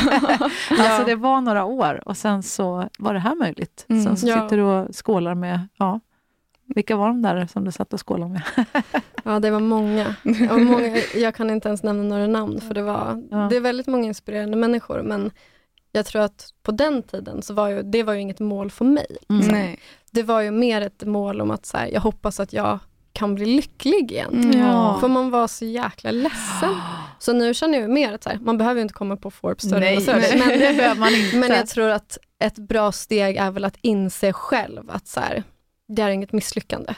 Alltså 0.79 1.05
det 1.07 1.15
var 1.15 1.41
några 1.41 1.65
år 1.65 2.03
och 2.09 2.17
sen 2.17 2.43
så 2.43 2.89
var 2.99 3.15
det 3.15 3.21
här 3.21 3.35
möjligt. 3.35 3.87
Mm. 3.89 4.05
Sen 4.05 4.17
så 4.17 4.29
Ja. 4.29 4.43
sitter 4.43 4.57
du 4.57 4.63
och 4.63 4.89
skålar 5.05 5.35
med, 5.35 5.69
ja, 5.77 6.01
vilka 6.75 6.97
var 6.97 7.09
de 7.09 7.23
där 7.23 7.47
som 7.47 7.65
du 7.65 7.73
satt 7.73 7.93
och 7.93 8.09
skålade 8.09 8.33
med? 8.33 8.43
Ja, 9.25 9.41
det 9.41 9.51
var 9.51 9.61
många. 9.61 10.15
Och 10.51 10.61
många. 10.61 10.97
Jag 11.15 11.35
kan 11.35 11.51
inte 11.51 11.69
ens 11.69 11.83
nämna 11.83 12.03
några 12.03 12.27
namn, 12.27 12.61
för 12.61 12.75
det 12.75 12.83
var 12.83 13.23
Ja. 13.31 13.37
det 13.51 13.57
är 13.57 13.61
väldigt 13.61 13.87
många 13.87 14.07
inspirerande 14.07 14.57
människor, 14.57 15.03
men 15.03 15.31
jag 15.93 16.07
tror 16.07 16.23
att 16.23 16.49
på 16.63 16.73
den 16.73 17.03
tiden 17.03 17.43
så 17.43 17.55
var 17.55 17.69
ju, 17.69 17.83
det 17.83 18.03
var 18.03 18.13
ju 18.13 18.21
inget 18.21 18.41
mål 18.41 18.71
för 18.71 18.85
mig. 18.85 19.17
Mm. 19.31 19.49
Nej. 19.49 19.79
Det 20.11 20.23
var 20.23 20.41
ju 20.41 20.51
mer 20.51 20.81
ett 20.81 21.05
mål 21.05 21.41
om 21.41 21.51
att 21.51 21.67
så 21.67 21.77
här, 21.77 21.87
jag 21.87 22.01
hoppas 22.01 22.41
att 22.41 22.53
jag 22.53 22.79
kan 23.13 23.35
bli 23.35 23.47
lycklig 23.47 24.13
igen. 24.13 24.45
Mm. 24.45 24.61
Ja. 24.61 24.97
För 25.01 25.09
man 25.09 25.31
var 25.31 25.49
så 25.49 25.65
jäkla 25.65 26.11
ledsen. 26.11 26.75
Så 27.19 27.33
nu 27.33 27.55
känner 27.55 27.81
jag 27.81 27.91
mer 27.91 28.13
att 28.13 28.23
så 28.23 28.31
här, 28.31 28.39
man 28.39 28.59
behöver 28.59 28.77
ju 28.79 28.83
inte 28.83 28.95
komma 28.95 29.17
på 29.17 29.31
Forbes 29.31 29.63
större 29.67 29.81
Nej, 29.81 30.05
nej, 30.07 30.39
men, 30.39 30.49
det 30.59 30.77
behöver 30.77 31.01
man 31.01 31.15
inte. 31.15 31.37
men 31.37 31.51
jag 31.51 31.67
tror 31.67 31.89
att 31.89 32.19
ett 32.45 32.59
bra 32.59 32.93
steg 32.93 33.37
är 33.37 33.51
väl 33.51 33.65
att 33.65 33.77
inse 33.81 34.33
själv 34.33 34.91
att 34.91 35.07
så 35.09 35.21
här, 35.21 35.43
det 35.95 36.03
är 36.03 36.09
inget 36.11 36.33
misslyckande. 36.33 36.95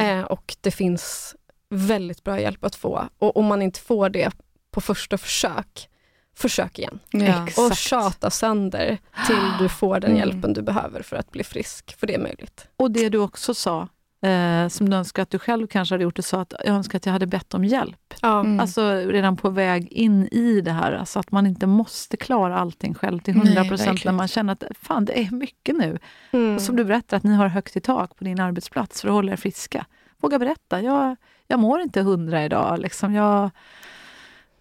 Eh, 0.00 0.20
och 0.24 0.56
det 0.60 0.70
finns 0.70 1.34
väldigt 1.70 2.24
bra 2.24 2.40
hjälp 2.40 2.64
att 2.64 2.74
få. 2.74 3.08
Och 3.18 3.36
om 3.36 3.44
man 3.44 3.62
inte 3.62 3.80
får 3.80 4.08
det 4.08 4.30
på 4.70 4.80
första 4.80 5.18
försök, 5.18 5.88
försök 6.36 6.78
igen. 6.78 6.98
Ja. 7.10 7.48
Och 7.56 7.76
tjata 7.76 8.30
sönder 8.30 8.98
till 9.26 9.52
du 9.58 9.68
får 9.68 10.00
den 10.00 10.10
Mm. 10.10 10.18
hjälpen 10.28 10.52
du 10.52 10.62
behöver 10.62 11.02
för 11.02 11.16
att 11.16 11.30
bli 11.30 11.44
frisk, 11.44 11.96
för 11.98 12.06
det 12.06 12.14
är 12.14 12.18
möjligt. 12.18 12.68
Och 12.76 12.90
det 12.90 13.08
du 13.08 13.18
också 13.18 13.54
sa, 13.54 13.88
eh, 14.26 14.68
som 14.68 14.90
du 14.90 14.96
önskar 14.96 15.22
att 15.22 15.30
du 15.30 15.38
själv 15.38 15.66
kanske 15.66 15.94
hade 15.94 16.04
gjort, 16.04 16.16
du 16.16 16.22
sa 16.22 16.40
att 16.40 16.54
jag 16.64 16.74
önskar 16.74 16.96
att 16.96 17.06
jag 17.06 17.12
hade 17.12 17.26
bett 17.26 17.54
om 17.54 17.64
hjälp. 17.64 18.14
Ja, 18.22 18.40
Mm. 18.40 18.60
Alltså 18.60 18.82
redan 18.96 19.36
på 19.36 19.50
väg 19.50 19.88
in 19.92 20.28
i 20.32 20.60
det 20.60 20.72
här, 20.72 20.92
alltså 20.92 21.18
att 21.18 21.30
man 21.32 21.46
inte 21.46 21.66
måste 21.66 22.16
klara 22.16 22.58
allting 22.58 22.94
själv 22.94 23.18
till 23.18 23.34
Nej, 23.36 23.46
100 23.46 23.64
procent 23.64 24.04
när 24.04 24.12
man 24.12 24.28
känner 24.28 24.52
att 24.52 24.62
fan 24.82 25.04
det 25.04 25.20
är 25.22 25.30
mycket 25.30 25.76
nu. 25.76 25.98
mm. 26.30 26.54
Och 26.56 26.62
som 26.62 26.76
du 26.76 26.84
berättar 26.84 27.16
att 27.16 27.22
ni 27.22 27.34
har 27.34 27.48
högt 27.48 27.76
i 27.76 27.80
tak 27.80 28.16
på 28.18 28.24
din 28.24 28.40
arbetsplats 28.40 29.00
för 29.00 29.08
att 29.08 29.14
hålla 29.14 29.32
er 29.32 29.36
friska. 29.36 29.86
Våga 30.20 30.38
berätta, 30.38 30.82
jag, 30.82 31.16
jag 31.46 31.58
mår 31.60 31.80
inte 31.80 32.02
hundra 32.02 32.44
idag. 32.44 32.78
Liksom 32.78 33.14
jag 33.14 33.50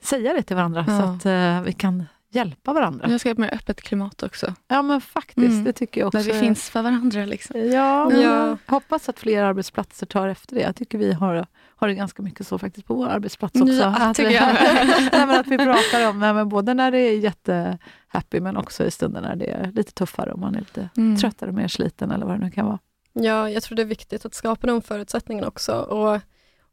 Säga 0.02 0.34
det 0.34 0.44
till 0.44 0.56
varandra 0.56 0.86
så 0.86 0.92
Ja. 0.92 1.04
att 1.16 1.26
eh, 1.26 1.62
vi 1.62 1.74
kan 1.74 2.06
hjälpa 2.36 2.74
varandra. 2.74 3.10
Jag 3.10 3.20
ska 3.20 3.30
ha 3.30 3.32
ett 3.32 3.38
mer 3.38 3.54
öppet 3.54 3.82
klimat 3.82 4.24
också. 4.24 4.54
Ja 4.68 4.82
men 4.82 5.02
faktiskt, 5.02 5.48
Mm. 5.52 5.64
det 5.64 5.74
tycker 5.74 6.02
jag 6.02 6.08
också. 6.08 6.18
Där 6.18 6.34
vi 6.34 6.40
finns 6.40 6.70
för 6.70 6.82
varandra. 6.82 7.26
Liksom. 7.26 7.60
Ja, 7.60 8.12
Ja. 8.12 8.22
jag 8.22 8.58
hoppas 8.68 9.10
att 9.10 9.20
fler 9.20 9.44
arbetsplatser 9.44 10.06
tar 10.06 10.28
efter 10.28 10.56
det. 10.56 10.62
Jag 10.62 10.76
tycker 10.76 10.98
vi 10.98 11.14
har, 11.14 11.46
har 11.76 11.88
det 11.88 11.94
ganska 11.96 12.22
mycket 12.24 12.48
så 12.48 12.58
faktiskt 12.58 12.88
på 12.88 12.94
vår 12.96 13.08
arbetsplats 13.08 13.62
också. 13.62 13.74
Ja, 13.74 13.96
att, 13.98 14.16
tycker 14.18 14.30
vi, 14.30 14.36
jag. 14.36 14.54
nej, 15.12 15.26
men 15.28 15.30
att 15.40 15.48
vi 15.48 15.58
pratar 15.58 16.10
om, 16.10 16.20
nej, 16.20 16.34
men 16.34 16.50
både 16.50 16.74
när 16.74 16.92
det 16.92 17.00
är 17.00 17.18
jättehappy 17.20 18.40
men 18.40 18.58
också 18.58 18.86
i 18.86 18.92
stunder 18.92 19.22
när 19.22 19.36
det 19.36 19.46
är 19.52 19.72
lite 19.72 19.92
tuffare 19.94 20.32
och 20.32 20.40
man 20.40 20.56
är 20.56 20.60
lite 20.60 20.90
Mm. 20.98 21.18
tröttare, 21.18 21.52
mer 21.52 21.68
sliten 21.68 22.12
eller 22.12 22.26
vad 22.26 22.40
det 22.40 22.46
nu 22.46 22.52
kan 22.52 22.66
vara. 22.66 22.80
Ja, 23.14 23.50
jag 23.50 23.64
tror 23.64 23.76
det 23.76 23.82
är 23.82 23.86
viktigt 23.86 24.26
att 24.26 24.34
skapa 24.34 24.68
de 24.68 24.82
förutsättningarna 24.82 25.48
också. 25.48 25.74
Och 25.76 26.20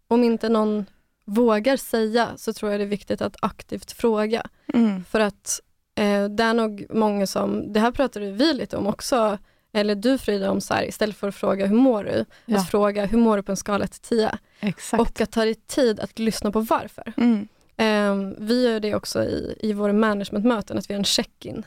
om 0.09 0.25
inte 0.25 0.49
någon 0.49 0.87
vågar 1.25 1.77
säga 1.77 2.29
så 2.37 2.53
tror 2.53 2.71
jag 2.71 2.81
det 2.81 2.85
är 2.85 2.89
viktigt 2.89 3.23
att 3.23 3.37
aktivt 3.43 3.93
fråga. 3.93 4.47
Mm. 4.75 5.05
För 5.05 5.21
att 5.21 5.61
eh, 5.95 6.25
det 6.25 6.43
är 6.43 6.55
nog 6.55 6.87
många 6.91 7.27
som, 7.27 7.73
det 7.73 7.81
här 7.81 7.91
pratade 7.91 8.33
vi 8.33 8.53
lite 8.55 8.77
om 8.77 8.87
också, 8.87 9.39
eller 9.73 9.95
du 9.95 10.19
Frida, 10.19 10.51
om 10.51 10.61
så 10.61 10.75
här, 10.75 10.89
istället 10.89 11.17
för 11.17 11.29
att 11.29 11.35
fråga 11.35 11.67
hur 11.67 11.77
mår 11.77 12.05
du, 12.05 12.25
Ja. 12.47 12.59
att 12.59 12.71
fråga 12.71 13.07
hur 13.07 13.19
mår 13.19 13.37
du 13.37 13.43
på 13.43 13.53
en 13.53 13.57
skala 13.57 13.85
1 13.85 13.93
till 13.93 14.01
10 14.01 14.39
Exakt. 14.61 15.01
och 15.01 15.21
att 15.21 15.31
ta 15.33 15.45
dig 15.45 15.55
tid 15.55 16.01
att 16.01 16.19
lyssna 16.19 16.53
på 16.53 16.61
varför. 16.61 17.13
Mm. 17.17 17.49
Eh, 17.77 18.35
vi 18.39 18.65
gör 18.65 18.81
det 18.81 18.95
också 18.95 19.25
i, 19.25 19.57
i 19.61 19.73
våra 19.73 19.93
managementmöten, 19.93 20.79
att 20.79 20.91
vi 20.91 20.95
har 20.95 20.99
en 20.99 21.05
check-in 21.05 21.63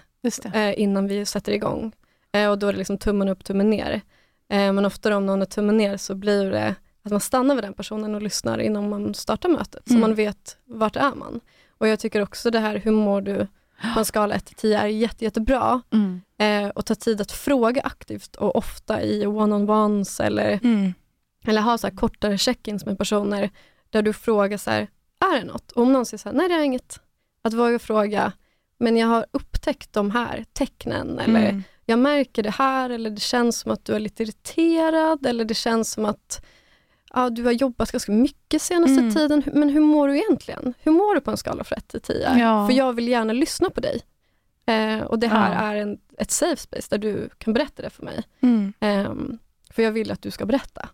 eh, 0.53 0.79
innan 0.81 1.07
vi 1.07 1.25
sätter 1.25 1.51
igång. 1.51 1.91
Eh, 2.31 2.49
och 2.49 2.59
då 2.59 2.67
är 2.67 2.71
det 2.73 2.77
liksom 2.77 2.97
tummen 2.97 3.29
upp, 3.29 3.43
tummen 3.43 3.69
ner. 3.69 4.01
Eh, 4.49 4.73
men 4.73 4.85
ofta 4.85 5.17
om 5.17 5.25
någon 5.25 5.41
är 5.41 5.45
tummen 5.45 5.77
ner 5.77 5.97
så 5.97 6.15
blir 6.15 6.51
det 6.51 6.75
att 7.05 7.11
man 7.11 7.19
stannar 7.21 7.55
vid 7.55 7.63
den 7.63 7.73
personen 7.73 8.15
och 8.15 8.21
lyssnar 8.21 8.57
innan 8.59 8.89
man 8.89 9.13
startar 9.13 9.49
mötet, 9.49 9.83
så 9.87 9.93
Mm. 9.93 10.01
man 10.01 10.15
vet 10.15 10.57
vart 10.65 10.95
är 10.95 11.15
man. 11.15 11.39
Och 11.77 11.87
jag 11.87 11.99
tycker 11.99 12.21
också 12.21 12.51
det 12.51 12.59
här, 12.59 12.75
hur 12.77 12.91
mår 12.91 13.21
du 13.21 13.47
på 13.93 13.99
en 13.99 14.05
skala 14.05 14.35
1 14.35 14.45
till 14.45 14.55
10 14.55 14.79
är 14.79 14.87
jätte, 14.87 15.23
jättebra. 15.25 15.81
Mm. 15.93 16.21
Eh, 16.37 16.69
och 16.69 16.85
ta 16.85 16.95
tid 16.95 17.21
att 17.21 17.31
fråga 17.31 17.81
aktivt 17.81 18.35
och 18.35 18.55
ofta 18.55 19.01
i 19.03 19.25
one-on-ones 19.25 20.19
eller, 20.23 20.59
Mm. 20.63 20.93
eller 21.45 21.61
ha 21.61 21.77
så 21.77 21.91
kortare 21.91 22.37
check-ins 22.37 22.85
med 22.85 22.97
personer 22.97 23.49
där 23.89 24.01
du 24.01 24.13
frågar 24.13 24.57
så 24.57 24.71
här, 24.71 24.87
är 25.33 25.39
det 25.39 25.45
något? 25.45 25.71
Och 25.71 25.81
om 25.83 25.93
någon 25.93 26.05
säger 26.05 26.17
så 26.19 26.29
här, 26.29 26.35
nej 26.35 26.47
det 26.49 26.53
är 26.55 26.63
inget. 26.63 26.99
Att 27.41 27.53
våga 27.53 27.79
fråga, 27.79 28.31
men 28.77 28.97
jag 28.97 29.07
har 29.07 29.25
upptäckt 29.31 29.93
de 29.93 30.11
här 30.11 30.45
tecknen 30.53 31.19
eller 31.19 31.49
Mm. 31.49 31.63
jag 31.85 31.99
märker 31.99 32.43
det 32.43 32.49
här 32.49 32.89
eller 32.89 33.09
det 33.09 33.21
känns 33.21 33.59
som 33.59 33.71
att 33.71 33.85
du 33.85 33.93
är 33.93 33.99
lite 33.99 34.23
irriterad 34.23 35.25
eller 35.25 35.45
det 35.45 35.53
känns 35.53 35.91
som 35.91 36.05
att 36.05 36.45
ja, 37.13 37.29
du 37.29 37.43
har 37.43 37.51
jobbat 37.51 37.91
ganska 37.91 38.11
mycket 38.11 38.61
senaste 38.61 38.99
Mm. 39.01 39.13
tiden. 39.13 39.43
Men 39.53 39.69
hur 39.69 39.79
mår 39.81 40.07
du 40.07 40.17
egentligen? 40.17 40.73
Hur 40.79 40.91
mår 40.91 41.15
du 41.15 41.21
på 41.21 41.31
en 41.31 41.37
skala 41.37 41.63
från 41.63 41.77
1 41.77 41.87
till 41.87 42.01
10? 42.01 42.37
Ja. 42.39 42.67
För 42.67 42.73
jag 42.73 42.93
vill 42.93 43.07
gärna 43.07 43.33
lyssna 43.33 43.69
på 43.69 43.81
dig. 43.81 44.01
Eh, 44.67 45.01
och 45.05 45.19
det 45.19 45.27
här 45.27 45.53
Ja. 45.53 45.59
är 45.71 45.75
en, 45.75 45.97
ett 46.17 46.31
safe 46.31 46.55
space 46.61 46.87
där 46.89 46.97
du 46.97 47.29
kan 47.37 47.53
berätta 47.53 47.81
det 47.81 47.89
för 47.89 48.03
mig. 48.03 48.23
Mm. 48.41 48.73
Ehm, 48.79 49.37
för 49.71 49.83
jag 49.83 49.91
vill 49.91 50.11
att 50.11 50.21
du 50.21 50.31
ska 50.31 50.45
berätta. 50.45 50.89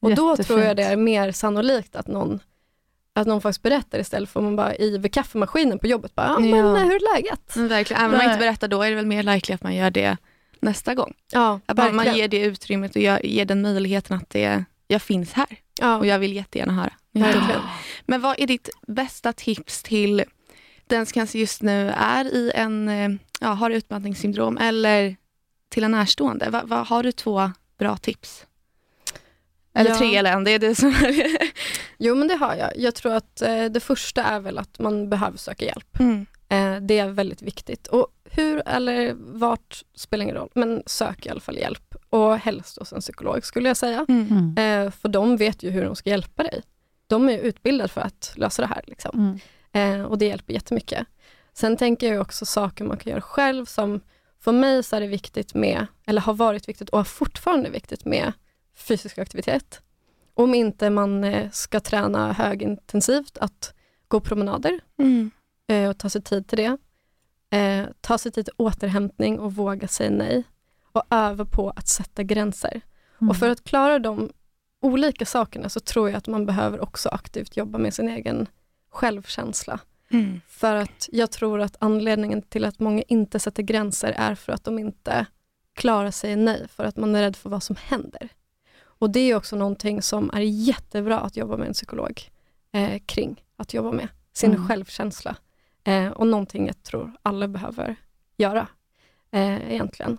Och 0.00 0.14
då 0.14 0.30
Jättefint. 0.30 0.46
tror 0.48 0.60
jag 0.60 0.76
det 0.76 0.82
är 0.84 0.96
mer 0.96 1.32
sannolikt 1.32 1.96
att 1.96 2.06
någon, 2.06 2.40
att 3.14 3.26
någon 3.26 3.40
faktiskt 3.40 3.62
berättar 3.62 3.98
istället 3.98 4.28
för 4.30 4.40
att 4.40 4.44
man 4.44 4.56
bara 4.56 4.74
i 4.76 4.98
vid 4.98 5.12
kaffemaskinen 5.14 5.78
på 5.78 5.86
jobbet 5.86 6.14
bara, 6.14 6.26
ja, 6.26 6.38
men 6.38 6.50
Ja. 6.50 6.76
eh, 6.76 6.82
hur 6.84 6.94
är 6.94 7.14
läget? 7.16 7.56
Men 7.56 7.68
verkligen, 7.68 8.02
även 8.02 8.12
om 8.14 8.18
man 8.18 8.26
inte 8.26 8.38
berättar 8.44 8.68
då 8.68 8.82
är 8.82 8.90
det 8.90 8.96
väl 8.96 9.06
mer 9.06 9.22
likely 9.22 9.54
att 9.54 9.62
man 9.62 9.74
gör 9.74 9.90
det 9.90 10.16
nästa 10.60 10.94
gång. 10.94 11.14
Ja, 11.32 11.60
Att 11.66 11.76
man, 11.76 11.96
man 11.96 12.14
ger 12.16 12.28
det 12.28 12.40
utrymmet 12.40 12.96
och 12.96 13.02
ger 13.02 13.44
den 13.44 13.62
möjligheten 13.62 14.16
att 14.16 14.30
det, 14.30 14.64
jag 14.88 15.02
finns 15.02 15.32
här 15.32 15.46
ja, 15.80 15.96
och 15.96 16.06
jag 16.06 16.18
vill 16.18 16.32
jättegärna 16.36 16.72
höra. 16.72 16.92
verkligen. 17.12 17.60
Men 18.06 18.20
vad 18.20 18.34
är 18.40 18.46
ditt 18.46 18.68
bästa 18.86 19.32
tips 19.32 19.82
till 19.82 20.24
den 20.86 21.06
som 21.06 21.12
kanske 21.12 21.38
just 21.38 21.62
nu 21.62 21.90
är 21.96 22.24
i 22.24 22.52
en, 22.54 22.88
eh, 22.88 23.10
ja, 23.40 23.48
har 23.48 23.70
utmattningssyndrom 23.70 24.58
eller 24.58 25.16
till 25.68 25.84
en 25.84 25.90
närstående? 25.90 26.50
Va, 26.50 26.62
va, 26.64 26.82
har 26.88 27.02
du 27.02 27.12
två 27.12 27.50
bra 27.78 27.96
tips? 27.96 28.46
Eller 29.74 29.90
Ja. 29.90 29.98
tre 29.98 30.16
eller 30.16 30.32
en, 30.32 30.44
det 30.44 30.50
är 30.50 30.58
det 30.58 30.74
som 30.74 30.94
Jo 31.98 32.14
men 32.14 32.28
det 32.28 32.34
har 32.34 32.54
jag. 32.54 32.70
Jag 32.76 32.94
tror 32.94 33.14
att 33.14 33.42
eh, 33.42 33.64
det 33.64 33.80
första 33.80 34.22
är 34.24 34.40
väl 34.40 34.58
att 34.58 34.78
man 34.78 35.10
behöver 35.10 35.38
söka 35.38 35.64
hjälp. 35.64 36.00
mm. 36.00 36.26
Eh, 36.50 36.76
det 36.80 36.98
är 36.98 37.08
väldigt 37.08 37.42
viktigt. 37.42 37.86
Och 37.86 38.06
hur 38.38 38.62
eller 38.66 39.14
vart 39.18 39.82
spelar 39.94 40.22
ingen 40.22 40.36
roll, 40.36 40.50
men 40.54 40.82
sök 40.86 41.26
i 41.26 41.28
alla 41.30 41.40
fall 41.40 41.56
hjälp. 41.56 41.94
Och 42.10 42.38
helst 42.38 42.78
hos 42.78 42.92
en 42.92 43.00
psykolog 43.00 43.44
skulle 43.44 43.68
jag 43.68 43.76
säga. 43.76 44.06
Mm. 44.08 44.26
Mm. 44.56 44.86
Eh, 44.86 44.90
för 44.90 45.08
de 45.08 45.36
vet 45.36 45.62
ju 45.62 45.70
hur 45.70 45.84
de 45.84 45.96
ska 45.96 46.10
hjälpa 46.10 46.42
dig. 46.42 46.62
De 47.06 47.28
är 47.28 47.38
utbildade 47.38 47.88
för 47.88 48.00
att 48.00 48.32
lösa 48.36 48.62
det 48.62 48.68
här. 48.68 48.82
Liksom. 48.86 49.38
Mm. 49.72 50.00
Eh, 50.00 50.06
och 50.06 50.18
det 50.18 50.26
hjälper 50.26 50.52
jättemycket. 50.54 51.06
Sen 51.52 51.76
tänker 51.76 52.12
jag 52.12 52.20
också 52.20 52.46
saker 52.46 52.84
man 52.84 52.96
kan 52.96 53.10
göra 53.10 53.20
själv 53.20 53.64
som 53.64 54.00
för 54.40 54.52
mig 54.52 54.82
så 54.82 54.96
är 54.96 55.00
det 55.00 55.06
viktigt 55.06 55.54
med, 55.54 55.86
eller 56.06 56.20
har 56.20 56.34
varit 56.34 56.68
viktigt 56.68 56.88
och 56.88 57.00
är 57.00 57.04
fortfarande 57.04 57.70
viktigt 57.70 58.04
med 58.04 58.32
fysisk 58.76 59.18
aktivitet. 59.18 59.82
Om 60.34 60.54
inte 60.54 60.90
man 60.90 61.24
eh, 61.24 61.50
ska 61.50 61.80
träna 61.80 62.32
högintensivt, 62.32 63.38
att 63.38 63.74
gå 64.08 64.20
promenader 64.20 64.80
Mm. 64.98 65.30
eh, 65.68 65.90
och 65.90 65.98
ta 65.98 66.10
sig 66.10 66.22
tid 66.22 66.46
till 66.48 66.58
det. 66.58 66.76
Eh, 67.50 67.86
ta 68.00 68.18
sig 68.18 68.32
tid 68.32 68.44
till 68.44 68.54
återhämtning 68.56 69.40
och 69.40 69.54
våga 69.54 69.88
säga 69.88 70.10
nej. 70.10 70.42
Och 70.92 71.02
öva 71.10 71.44
på 71.44 71.70
att 71.70 71.88
sätta 71.88 72.22
gränser. 72.22 72.80
Mm. 73.20 73.30
Och 73.30 73.36
för 73.36 73.50
att 73.50 73.64
klara 73.64 73.98
de 73.98 74.32
olika 74.80 75.26
sakerna 75.26 75.68
så 75.68 75.80
tror 75.80 76.08
jag 76.08 76.16
att 76.16 76.26
man 76.26 76.46
behöver 76.46 76.80
också 76.80 77.08
aktivt 77.08 77.56
jobba 77.56 77.78
med 77.78 77.94
sin 77.94 78.08
egen 78.08 78.46
självkänsla. 78.90 79.80
Mm. 80.10 80.40
För 80.48 80.74
att 80.74 81.08
jag 81.12 81.30
tror 81.30 81.60
att 81.60 81.76
anledningen 81.78 82.42
till 82.42 82.64
att 82.64 82.80
många 82.80 83.02
inte 83.02 83.38
sätter 83.40 83.62
gränser 83.62 84.14
är 84.16 84.34
för 84.34 84.52
att 84.52 84.64
de 84.64 84.78
inte 84.78 85.26
klarar 85.74 86.10
sig 86.10 86.36
nej, 86.36 86.68
för 86.68 86.84
att 86.84 86.96
man 86.96 87.14
är 87.14 87.22
rädd 87.22 87.36
för 87.36 87.50
vad 87.50 87.62
som 87.62 87.76
händer. 87.76 88.28
Och 88.80 89.10
det 89.10 89.20
är 89.20 89.34
också 89.34 89.56
någonting 89.56 90.02
som 90.02 90.30
är 90.34 90.40
jättebra 90.40 91.20
att 91.20 91.36
jobba 91.36 91.56
med 91.56 91.68
en 91.68 91.72
psykolog 91.72 92.30
eh, 92.72 92.98
kring, 93.06 93.44
att 93.56 93.74
jobba 93.74 93.92
med 93.92 94.08
sin 94.32 94.50
Mm. 94.50 94.68
självkänsla. 94.68 95.36
Eh, 95.88 96.08
och 96.08 96.26
någonting 96.26 96.66
jag 96.66 96.82
tror 96.82 97.12
alla 97.22 97.48
behöver 97.48 97.96
göra 98.36 98.68
eh, 99.30 99.72
egentligen. 99.72 100.18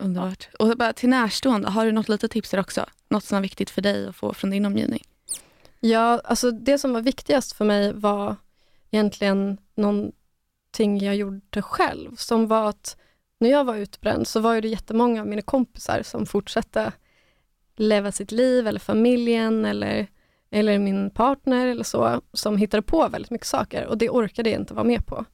Underbart. 0.00 0.48
Och 0.58 0.76
bara 0.76 0.92
till 0.92 1.08
närstående, 1.08 1.68
har 1.68 1.86
du 1.86 1.92
något 1.92 2.08
litet 2.08 2.30
tips 2.30 2.50
där 2.50 2.60
också? 2.60 2.86
Något 3.08 3.24
som 3.24 3.38
är 3.38 3.42
viktigt 3.42 3.70
för 3.70 3.82
dig 3.82 4.06
att 4.06 4.16
få 4.16 4.34
från 4.34 4.50
din 4.50 4.66
omgivning? 4.66 5.02
Ja, 5.80 6.20
alltså 6.24 6.50
det 6.50 6.78
som 6.78 6.92
var 6.92 7.00
viktigast 7.00 7.52
för 7.52 7.64
mig 7.64 7.92
var 7.92 8.36
egentligen 8.90 9.58
någonting 9.74 10.98
jag 10.98 11.16
gjorde 11.16 11.62
själv, 11.62 12.16
som 12.16 12.46
var 12.46 12.68
att 12.68 12.96
när 13.38 13.50
jag 13.50 13.64
var 13.64 13.76
utbränd 13.76 14.28
så 14.28 14.40
var 14.40 14.60
det 14.60 14.68
jättemånga 14.68 15.20
av 15.20 15.26
mina 15.26 15.42
kompisar 15.42 16.02
som 16.02 16.26
fortsatte 16.26 16.92
leva 17.76 18.12
sitt 18.12 18.32
liv, 18.32 18.66
eller 18.66 18.80
familjen, 18.80 19.64
eller, 19.64 20.06
eller 20.56 20.78
min 20.78 21.10
partner 21.10 21.66
eller 21.66 21.84
så, 21.84 22.20
som 22.32 22.56
hittade 22.56 22.82
på 22.82 23.08
väldigt 23.08 23.30
mycket 23.30 23.46
saker 23.46 23.86
och 23.86 23.98
det 23.98 24.10
orkade 24.10 24.50
jag 24.50 24.60
inte 24.60 24.74
vara 24.74 24.84
med 24.84 25.06
på. 25.06 25.24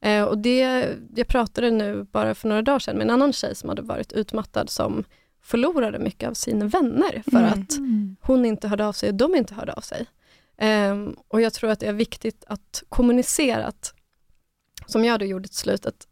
Eh, 0.00 0.24
och 0.24 0.38
det, 0.38 0.88
jag 1.16 1.28
pratade 1.28 1.70
nu 1.70 2.02
bara 2.02 2.34
för 2.34 2.48
några 2.48 2.62
dagar 2.62 2.78
sedan 2.78 2.96
med 2.96 3.04
en 3.04 3.10
annan 3.10 3.32
tjej 3.32 3.54
som 3.54 3.68
hade 3.68 3.82
varit 3.82 4.12
utmattad 4.12 4.70
som 4.70 5.04
förlorade 5.42 5.98
mycket 5.98 6.28
av 6.28 6.34
sina 6.34 6.64
vänner 6.66 7.22
för 7.30 7.38
Mm. 7.38 7.52
att 7.52 7.72
hon 8.20 8.44
inte 8.44 8.68
hörde 8.68 8.86
av 8.86 8.92
sig 8.92 9.08
och 9.08 9.14
de 9.14 9.34
inte 9.34 9.54
hörde 9.54 9.72
av 9.72 9.80
sig. 9.80 10.06
Ehm, 10.58 11.16
och 11.28 11.40
jag 11.40 11.52
tror 11.52 11.70
att 11.70 11.80
det 11.80 11.86
är 11.86 11.92
viktigt 11.92 12.44
att 12.46 12.82
kommunicera 12.88 13.64
att, 13.66 13.94
som 14.86 15.04
jag 15.04 15.20
då 15.20 15.24
gjorde 15.26 15.48
till 15.48 15.56
slut, 15.56 15.86
att 15.86 16.06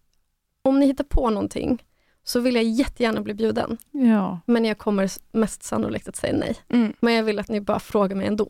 om 0.63 0.81
ni 0.81 0.87
hittar 0.87 1.05
på 1.05 1.31
någonting 1.31 1.83
så 2.25 2.41
vill 2.41 2.55
jag 2.55 2.65
jättegärna 2.65 3.21
bli 3.21 3.35
bjuden, 3.35 3.79
Ja. 3.91 4.41
men 4.47 4.65
jag 4.65 4.79
kommer 4.79 5.11
mest 5.33 5.63
sannolikt 5.63 6.09
att 6.09 6.17
säga 6.17 6.37
nej. 6.37 6.57
Mm. 6.69 6.93
Men 7.01 7.15
jag 7.15 7.23
vill 7.23 7.39
att 7.39 7.49
ni 7.49 7.61
bara 7.61 7.81
frågar 7.81 8.17
mig 8.17 8.27
ändå. 8.27 8.49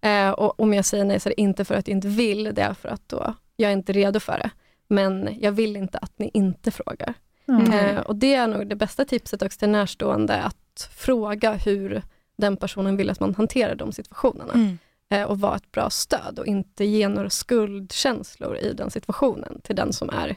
Eh, 0.00 0.30
och 0.30 0.60
om 0.60 0.74
jag 0.74 0.84
säger 0.84 1.04
nej 1.04 1.20
så 1.20 1.28
är 1.28 1.34
det 1.36 1.40
inte 1.40 1.64
för 1.64 1.74
att 1.74 1.88
jag 1.88 1.96
inte 1.96 2.08
vill, 2.08 2.44
det 2.54 2.62
är 2.62 2.74
för 2.74 2.88
att 2.88 3.08
då 3.08 3.34
jag 3.56 3.68
är 3.70 3.72
inte 3.72 3.92
redo 3.92 4.20
för 4.20 4.38
det. 4.38 4.50
Men 4.88 5.36
jag 5.40 5.52
vill 5.52 5.76
inte 5.76 5.98
att 5.98 6.18
ni 6.18 6.30
inte 6.34 6.70
frågar. 6.70 7.14
Mm. 7.48 7.72
Eh, 7.72 8.00
och 8.00 8.16
det 8.16 8.34
är 8.34 8.46
nog 8.46 8.66
det 8.66 8.76
bästa 8.76 9.04
tipset 9.04 9.42
också 9.42 9.58
till 9.58 9.68
närstående, 9.68 10.42
att 10.42 10.90
fråga 10.96 11.52
hur 11.52 12.02
den 12.36 12.56
personen 12.56 12.96
vill 12.96 13.10
att 13.10 13.20
man 13.20 13.34
hanterar 13.34 13.74
de 13.74 13.92
situationerna. 13.92 14.52
Mm. 14.54 14.78
Eh, 15.10 15.22
och 15.22 15.40
vara 15.40 15.56
ett 15.56 15.72
bra 15.72 15.90
stöd 15.90 16.38
och 16.38 16.46
inte 16.46 16.84
ge 16.84 17.08
några 17.08 17.30
skuldkänslor 17.30 18.56
i 18.56 18.72
den 18.72 18.90
situationen 18.90 19.60
till 19.62 19.76
den 19.76 19.92
som 19.92 20.10
är 20.10 20.36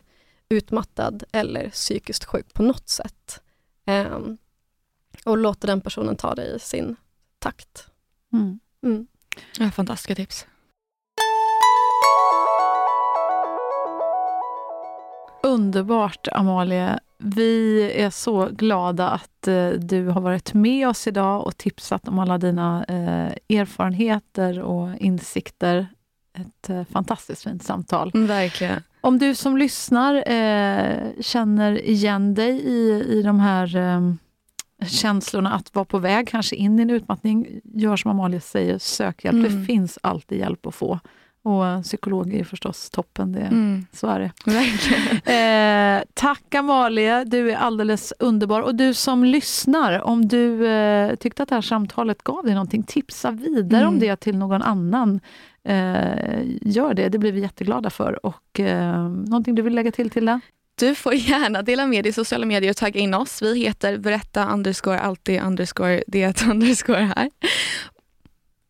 utmattad 0.50 1.24
eller 1.32 1.70
psykiskt 1.70 2.26
sjuk 2.26 2.54
på 2.54 2.64
något 2.64 2.89
sätt. 2.89 3.41
Ehm, 3.86 4.38
och 5.26 5.38
låta 5.38 5.68
den 5.68 5.82
personen 5.82 6.16
ta 6.16 6.36
det 6.36 6.46
i 6.46 6.60
sin 6.60 6.96
takt. 7.39 7.88
Mm. 8.34 8.60
Mm. 8.84 9.08
Ja, 9.60 9.72
fantastiska 9.72 10.16
tips. 10.16 10.48
Underbart 15.44 16.28
Amalie. 16.32 17.00
Vi 17.18 17.91
är 17.91 18.10
så 18.10 18.46
glada 18.52 19.10
att 19.10 19.48
eh, 19.48 19.70
du 19.70 20.08
har 20.08 20.22
varit 20.22 20.54
med 20.54 20.88
oss 20.88 21.08
idag 21.08 21.48
och 21.48 21.58
tipsat 21.58 22.08
om 22.08 22.20
alla 22.20 22.38
dina 22.38 22.86
eh, 22.88 23.58
erfarenheter 23.60 24.60
och 24.60 24.98
insikter. 24.98 25.88
Ett 26.34 26.70
eh, 26.70 26.84
fantastiskt 26.84 27.44
fint 27.44 27.64
samtal. 27.64 28.12
Mm, 28.14 28.28
verkligen. 28.28 28.84
Om 29.06 29.20
du 29.20 29.36
som 29.36 29.58
lyssnar 29.58 30.16
eh, 30.16 31.12
känner 31.22 31.86
igen 31.86 32.34
dig 32.34 32.51
i, 32.51 33.04
i 33.08 33.22
de 33.22 33.39
här 33.39 33.76
eh, 33.76 34.14
känslorna 34.88 35.54
att 35.54 35.76
vara 35.76 35.86
på 35.86 35.99
väg 35.99 36.28
kanske 36.28 36.56
in 36.56 36.80
i 36.80 36.82
en 36.82 36.89
utmattning, 36.89 37.47
gör 37.64 37.95
som 37.95 38.12
Amalie 38.12 38.41
säger, 38.41 38.78
sök 38.78 39.26
hjälp. 39.26 39.36
Mm. 39.36 39.60
Det 39.60 39.66
finns 39.66 39.99
alltid 40.04 40.39
hjälp 40.39 40.66
att 40.66 40.76
få. 40.76 40.99
Och 41.46 41.84
psykolog 41.84 42.34
är 42.34 42.44
förstås 42.44 42.89
toppen, 42.89 43.32
det, 43.32 43.39
Mm. 43.39 43.86
så 43.91 44.08
är 44.08 44.20
det. 44.20 44.32
Eh, 45.34 46.04
tack 46.14 46.56
Amalie, 46.56 47.24
du 47.24 47.52
är 47.52 47.56
alldeles 47.56 48.14
underbar. 48.20 48.62
Och 48.62 48.76
du 48.76 48.94
som 48.94 49.24
lyssnar, 49.24 50.02
om 50.02 50.28
du 50.28 50.68
eh, 50.68 51.16
tyckte 51.16 51.44
att 51.44 51.50
det 51.50 51.56
här 51.56 51.62
samtalet 51.62 52.24
gav 52.24 52.44
dig 52.46 52.54
någonting, 52.54 52.84
tipsa 52.84 53.32
vidare 53.32 53.82
om 53.86 53.94
Mm. 53.96 54.00
det 54.00 54.16
till 54.16 54.38
någon 54.38 54.62
annan. 54.62 55.20
Eh, 55.68 56.41
gör 56.62 56.94
det, 56.94 57.10
det 57.10 57.18
blir 57.18 57.32
vi 57.32 57.41
jätteglada 57.41 57.89
för. 57.89 58.26
Och 58.26 58.60
eh, 58.60 59.10
någonting 59.10 59.56
du 59.56 59.62
vill 59.62 59.76
lägga 59.76 59.91
till 59.91 60.10
till 60.10 60.26
det? 60.26 60.39
Du 60.80 60.96
får 60.96 61.14
gärna 61.14 61.62
dela 61.62 61.86
med 61.88 62.04
dig 62.04 62.10
i 62.10 62.14
sociala 62.14 62.46
medier 62.46 62.70
och 62.70 62.76
tagga 62.78 63.00
in 63.00 63.14
oss. 63.14 63.41
Vi 63.41 63.60
heter 63.60 63.98
berätta 63.98 64.50
underscore 64.54 65.00
alltid 65.00 65.41
underscore 65.44 66.04
det 66.08 66.44
underscore 66.50 67.12
här. 67.16 67.30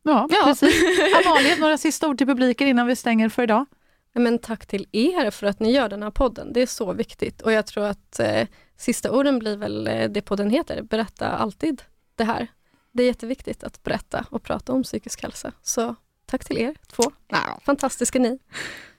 Ja, 0.03 0.27
Ja. 0.29 0.43
precis. 0.45 0.83
Amalie, 1.25 1.55
några 1.59 1.77
sista 1.77 2.07
ord 2.07 2.17
till 2.17 2.27
publiken 2.27 2.67
innan 2.67 2.87
vi 2.87 2.95
stänger 2.95 3.29
för 3.29 3.43
idag? 3.43 3.65
Men 4.13 4.39
tack 4.39 4.65
till 4.65 4.87
er 4.91 5.31
för 5.31 5.47
att 5.47 5.59
ni 5.59 5.71
gör 5.71 5.89
den 5.89 6.03
här 6.03 6.11
podden. 6.11 6.53
Det 6.53 6.61
är 6.61 6.65
så 6.67 6.93
viktigt 6.93 7.41
och 7.41 7.51
jag 7.51 7.65
tror 7.65 7.85
att 7.85 8.19
eh, 8.19 8.47
sista 8.77 9.11
orden 9.11 9.39
blir 9.39 9.57
väl 9.57 9.87
eh, 9.87 10.09
det 10.09 10.21
podden 10.21 10.49
heter, 10.49 10.81
berätta 10.81 11.29
alltid 11.29 11.81
det 12.15 12.23
här. 12.23 12.47
Det 12.91 13.03
är 13.03 13.07
jätteviktigt 13.07 13.63
att 13.63 13.83
berätta 13.83 14.25
och 14.29 14.43
prata 14.43 14.73
om 14.73 14.83
psykisk 14.83 15.21
hälsa. 15.23 15.51
Så 15.61 15.95
tack 16.25 16.45
till 16.45 16.57
er 16.57 16.75
två. 16.87 17.03
Ja. 17.27 17.59
Fantastiska 17.65 18.19
ni. 18.19 18.39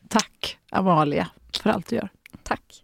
Tack 0.08 0.58
Amalie 0.70 1.26
för 1.62 1.70
allt 1.70 1.86
du 1.88 1.96
gör. 1.96 2.08
Tack. 2.42 2.83